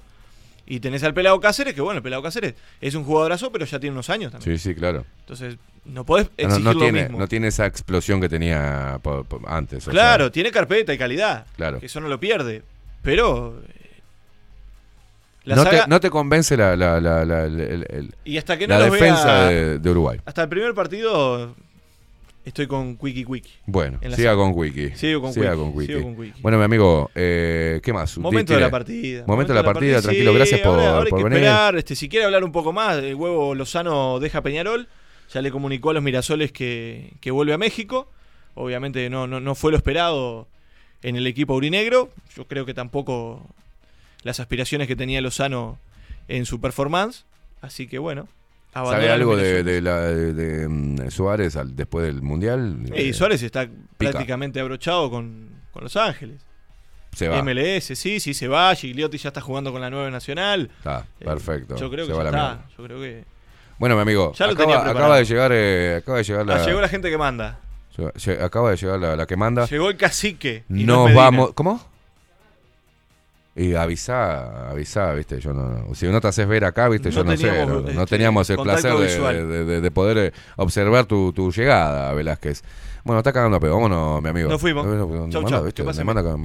Y 0.65 0.79
tenés 0.79 1.03
al 1.03 1.13
Pelado 1.13 1.39
Cáceres, 1.41 1.73
que 1.73 1.81
bueno, 1.81 1.97
el 1.97 2.03
Pelado 2.03 2.21
Cáceres 2.21 2.53
es 2.79 2.95
un 2.95 3.03
jugadorazo, 3.03 3.51
pero 3.51 3.65
ya 3.65 3.79
tiene 3.79 3.93
unos 3.93 4.09
años 4.09 4.31
también. 4.31 4.57
Sí, 4.57 4.69
sí, 4.69 4.75
claro. 4.75 5.03
Entonces, 5.21 5.57
no 5.83 6.05
podés 6.05 6.27
No, 6.27 6.33
exigir 6.37 6.63
no 6.63 6.73
lo 6.73 6.79
tiene, 6.79 7.03
mismo. 7.03 7.17
no 7.19 7.27
tiene 7.27 7.47
esa 7.47 7.65
explosión 7.65 8.21
que 8.21 8.29
tenía 8.29 8.99
antes. 9.47 9.87
o 9.87 9.91
claro, 9.91 10.25
sea, 10.25 10.31
tiene 10.31 10.51
carpeta 10.51 10.93
y 10.93 10.97
calidad. 10.97 11.45
Claro. 11.57 11.79
Que 11.79 11.87
eso 11.87 11.99
no 11.99 12.07
lo 12.07 12.19
pierde. 12.19 12.63
Pero. 13.01 13.61
eh, 13.67 14.01
la 15.45 15.55
no, 15.55 15.63
saga- 15.63 15.83
te, 15.85 15.89
no 15.89 15.99
te 15.99 16.09
convence 16.09 16.55
la, 16.57 16.75
la, 16.75 16.99
la, 16.99 17.25
la- 17.25 17.45
el- 17.45 17.59
el- 17.59 17.85
el- 17.89 18.15
Y 18.25 18.37
hasta 18.37 18.57
que 18.57 18.67
no 18.67 18.77
la 18.77 18.85
los 18.87 18.93
defensa 18.93 19.25
vea- 19.25 19.47
de, 19.49 19.79
de 19.79 19.89
Uruguay. 19.89 20.19
Hasta 20.25 20.43
el 20.43 20.49
primer 20.49 20.73
partido 20.73 21.55
estoy 22.45 22.67
con 22.67 22.97
Quiki 22.97 23.25
Quiki. 23.25 23.49
Bueno, 23.65 23.99
siga 24.15 24.35
con 24.35 24.51
Wiki. 24.55 24.89
Sigo 24.95 25.21
con 25.21 25.33
siga 25.33 25.51
Wiki, 25.51 25.59
con 25.61 25.77
Wiki. 25.77 25.93
sigo 25.93 26.03
con 26.03 26.19
Wiki. 26.19 26.41
Bueno, 26.41 26.57
mi 26.57 26.63
amigo, 26.65 27.09
eh, 27.15 27.79
¿qué 27.83 27.93
más? 27.93 28.17
Momento 28.17 28.47
Tiene- 28.53 28.59
de 28.61 28.67
la 28.67 28.71
partida. 28.71 29.23
Momento 29.27 29.53
de 29.53 29.59
la 29.59 29.65
partida, 29.65 30.01
tranquilo. 30.01 30.31
Sí, 30.31 30.37
Gracias 30.37 30.59
por, 30.61 30.71
ahora- 30.79 30.89
ahora 30.89 31.03
hay 31.05 31.09
por 31.09 31.19
que 31.19 31.23
venir. 31.23 31.37
esperar. 31.39 31.75
Este, 31.77 31.95
si 31.95 32.09
quiere 32.09 32.25
hablar 32.25 32.43
un 32.43 32.51
poco 32.51 32.73
más, 32.73 32.97
el 32.97 33.15
huevo 33.15 33.55
Lozano 33.55 34.19
deja 34.19 34.41
Peñarol. 34.41 34.87
Ya 35.33 35.41
le 35.43 35.51
comunicó 35.51 35.91
a 35.91 35.93
los 35.93 36.01
Mirasoles 36.03 36.51
que, 36.51 37.13
que 37.21 37.29
vuelve 37.31 37.53
a 37.53 37.57
México. 37.59 38.07
Obviamente 38.55 39.09
no, 39.11 39.25
no, 39.27 39.39
no 39.39 39.53
fue 39.55 39.69
lo 39.71 39.77
esperado 39.77 40.47
en 41.03 41.15
el 41.15 41.27
equipo 41.27 41.53
aurinegro. 41.53 42.09
Yo 42.35 42.45
creo 42.47 42.65
que 42.65 42.73
tampoco 42.73 43.45
las 44.23 44.39
aspiraciones 44.39 44.87
que 44.87 44.95
tenía 44.95 45.21
Lozano 45.21 45.77
en 46.27 46.45
su 46.45 46.59
performance. 46.61 47.25
Así 47.61 47.87
que 47.87 47.97
bueno. 47.99 48.27
¿Sabe 48.73 49.09
algo 49.09 49.35
de, 49.35 49.81
la, 49.81 50.01
de, 50.01 50.31
de, 50.33 50.67
mm, 50.69 51.09
Suárez 51.09 51.55
al- 51.55 51.75
después 51.75 52.05
del 52.05 52.21
Mundial? 52.21 52.77
Y 52.95 53.09
Eh, 53.09 53.13
Suárez 53.13 53.41
está 53.41 53.65
pica. 53.65 54.11
prácticamente 54.11 54.59
abrochado 54.59 55.09
con, 55.09 55.49
con 55.71 55.83
Los 55.83 55.95
Ángeles. 55.97 56.39
Se 57.15 57.27
va. 57.27 57.41
MLS, 57.41 57.95
sí, 57.97 58.19
sí, 58.19 58.35
se 58.35 58.47
va. 58.47 58.75
Gigliotti 58.75 59.17
ya 59.17 59.29
está 59.29 59.41
jugando 59.41 59.71
con 59.71 59.81
la 59.81 59.89
nueva 59.89 60.11
nacional. 60.11 60.69
Está, 60.77 61.07
Eh, 61.19 61.25
perfecto. 61.25 61.75
Yo 61.77 61.89
creo 61.89 62.05
Se 62.05 62.11
que 62.11 62.17
va 62.19 62.23
ya 62.25 62.31
la 62.31 62.51
está. 62.53 62.67
Yo 62.77 62.83
creo 62.83 62.99
que. 63.01 63.23
Bueno, 63.79 63.95
mi 63.95 64.01
amigo, 64.03 64.33
Ya 64.33 64.45
lo 64.45 64.51
acaba, 64.53 64.65
tenía 64.65 64.75
preparado. 64.83 64.99
acaba 64.99 65.17
de 65.17 65.25
llegar, 65.25 65.51
eh, 65.53 65.95
acaba 65.97 66.17
de 66.19 66.23
llegar 66.25 66.45
la, 66.45 66.55
Ah, 66.57 66.65
llegó 66.65 66.79
la 66.81 66.87
gente 66.89 67.09
que 67.09 67.17
manda. 67.17 67.59
Acaba 68.41 68.71
de 68.71 68.77
llegar 68.77 68.99
la, 68.99 69.15
la 69.15 69.25
que 69.25 69.35
manda. 69.35 69.65
Llegó 69.67 69.89
el 69.89 69.97
cacique. 69.97 70.63
y 70.69 70.83
no 70.85 71.05
Nos 71.07 71.13
vamos. 71.15 71.51
¿Cómo? 71.53 71.81
Y 73.55 73.73
avisá, 73.75 74.69
avisá, 74.69 75.11
viste, 75.13 75.39
yo 75.41 75.51
no, 75.53 75.93
si 75.93 76.05
no 76.07 76.21
te 76.21 76.27
haces 76.29 76.47
ver 76.47 76.63
acá, 76.63 76.87
viste, 76.87 77.11
yo 77.11 77.23
No 77.25 77.31
no 77.31 77.37
sé, 77.37 77.43
teníamos, 77.47 77.73
no, 77.73 77.81
no 77.81 78.01
este, 78.03 78.05
teníamos 78.15 78.49
el 78.49 78.57
placer 78.59 78.93
de, 78.95 79.45
de- 79.45 79.65
de- 79.65 79.81
de 79.81 79.91
poder 79.91 80.33
observar 80.55 81.05
tu, 81.05 81.33
tu 81.33 81.51
llegada, 81.51 82.13
Velázquez. 82.13 82.63
Bueno, 83.03 83.19
está 83.19 83.31
cagando 83.33 83.57
a 83.57 83.59
pedo. 83.59 83.73
Vámonos, 83.75 84.21
mi 84.21 84.29
amigo. 84.29 84.49
Nos 84.49 84.61
fuimos. 84.61 84.85
Nos 84.85 85.07
manda, 85.09 85.29
Chau, 85.29 85.43
chau. 85.45 85.63
¿viste? 85.65 85.81
¿Qué 85.81 85.85
pasa, 85.85 86.01
Me 86.03 86.13
manda 86.13 86.35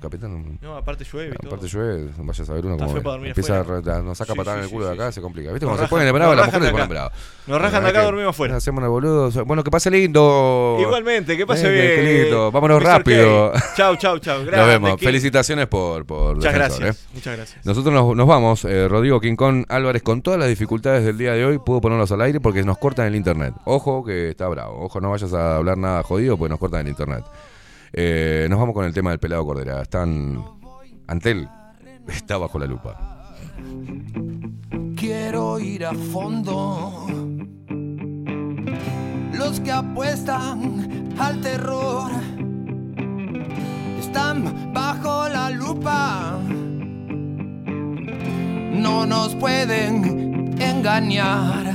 capitán. 0.00 0.58
No, 0.62 0.76
aparte 0.76 1.04
llueve 1.04 1.34
y 1.34 1.38
todo. 1.38 1.54
Aparte 1.54 1.68
llueve, 1.68 2.08
vaya 2.18 2.42
a 2.42 2.46
saber 2.46 2.66
uno 2.66 2.76
dormir 2.76 3.28
empieza 3.28 3.60
a, 3.60 4.02
nos 4.02 4.18
saca 4.18 4.32
Sí, 4.32 4.38
patada 4.38 4.56
sí, 4.56 4.58
en 4.58 4.62
el 4.64 4.68
sí, 4.68 4.74
culo 4.74 4.86
de 4.86 4.92
sí, 4.94 5.00
acá, 5.00 5.10
sí. 5.10 5.14
se 5.16 5.20
complica. 5.22 5.52
¿Viste? 5.52 5.66
Nos 5.66 5.76
Cuando 5.76 5.88
se 5.88 5.94
rajan- 5.94 5.98
ponen 5.98 6.14
bravos, 6.14 6.36
nos 6.36 6.46
las 6.46 6.54
mujeres 6.54 6.66
se 6.68 6.72
ponen 6.72 6.88
de 6.88 6.94
acá. 6.98 7.08
bravas. 7.08 7.46
Nos 7.46 7.60
rajan 7.62 7.82
de 7.84 7.88
acá, 7.90 8.02
dormimos 8.02 8.30
afuera. 8.30 8.56
Hacemos 8.56 8.78
una 8.78 8.88
boludo. 8.88 9.44
Bueno, 9.44 9.64
que 9.64 9.70
pase 9.70 9.90
lindo. 9.90 10.76
Igualmente, 10.80 11.36
que 11.36 11.46
pase 11.46 11.70
bien. 11.70 11.86
Qué 11.86 12.22
lindo. 12.24 12.52
Vámonos 12.52 12.82
rápido. 12.82 13.52
Chau, 13.76 13.96
chau, 13.96 14.18
chau. 14.18 14.38
Nos 14.38 14.46
Grande, 14.46 14.66
vemos. 14.78 15.00
Felicitaciones 15.00 15.66
por, 15.66 16.06
Muchas 16.36 16.54
gracias, 16.54 16.96
¿eh? 16.96 17.00
muchas 17.14 17.36
gracias. 17.36 17.66
Nosotros 17.66 17.92
nos, 17.92 18.14
nos 18.16 18.26
vamos. 18.26 18.64
eh, 18.64 18.86
Rodrigo 18.88 19.20
Quincón 19.20 19.64
Álvarez, 19.68 20.02
con 20.02 20.22
todas 20.22 20.38
las 20.38 20.48
dificultades 20.48 21.04
del 21.04 21.18
día 21.18 21.32
de 21.32 21.44
hoy, 21.44 21.58
pudo 21.58 21.80
ponerlos 21.80 22.10
al 22.12 22.20
aire 22.22 22.40
porque 22.40 22.62
nos 22.62 22.78
cortan 22.78 23.06
el 23.06 23.16
internet. 23.16 23.54
Ojo 23.64 24.04
que 24.04 24.30
está 24.30 24.46
bravo. 24.48 24.84
Ojo, 24.84 25.00
no 25.00 25.10
vayas 25.10 25.32
a 25.32 25.56
hablar 25.56 25.76
nada 25.78 25.87
jodido 26.04 26.36
porque 26.36 26.50
nos 26.50 26.58
cortan 26.58 26.80
el 26.82 26.88
internet. 26.88 27.24
Eh, 27.92 28.46
nos 28.50 28.58
vamos 28.58 28.74
con 28.74 28.84
el 28.84 28.92
tema 28.92 29.10
del 29.10 29.18
pelado 29.18 29.44
Cordera. 29.44 29.82
Están. 29.82 30.42
Antel 31.06 31.48
está 32.06 32.38
bajo 32.38 32.58
la 32.58 32.66
lupa. 32.66 33.34
Quiero 34.96 35.58
ir 35.58 35.86
a 35.86 35.94
fondo. 35.94 37.06
Los 39.32 39.60
que 39.60 39.70
apuestan 39.70 41.14
al 41.18 41.40
terror 41.40 42.10
están 43.98 44.72
bajo 44.72 45.28
la 45.28 45.50
lupa. 45.50 46.38
No 48.72 49.06
nos 49.06 49.34
pueden 49.36 50.56
engañar, 50.60 51.74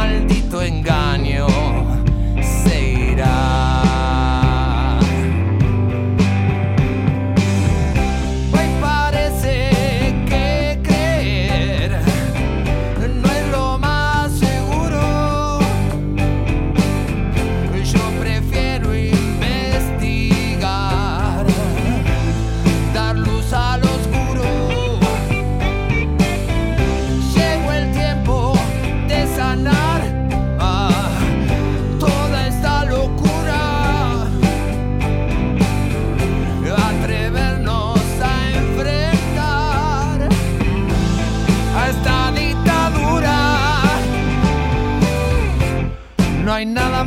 maldito 0.00 0.62
engaño 0.62 1.09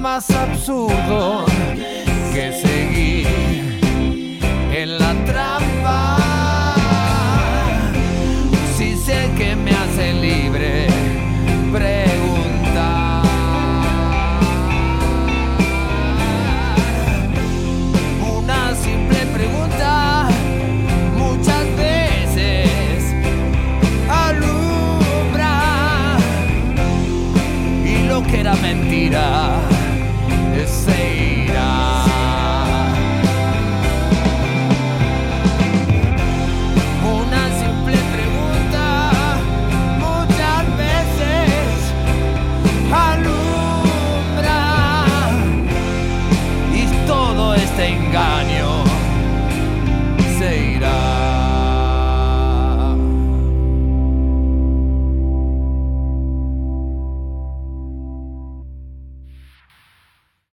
más 0.03 0.29
absurdo 0.31 1.45
que 2.33 2.51
se 2.51 2.72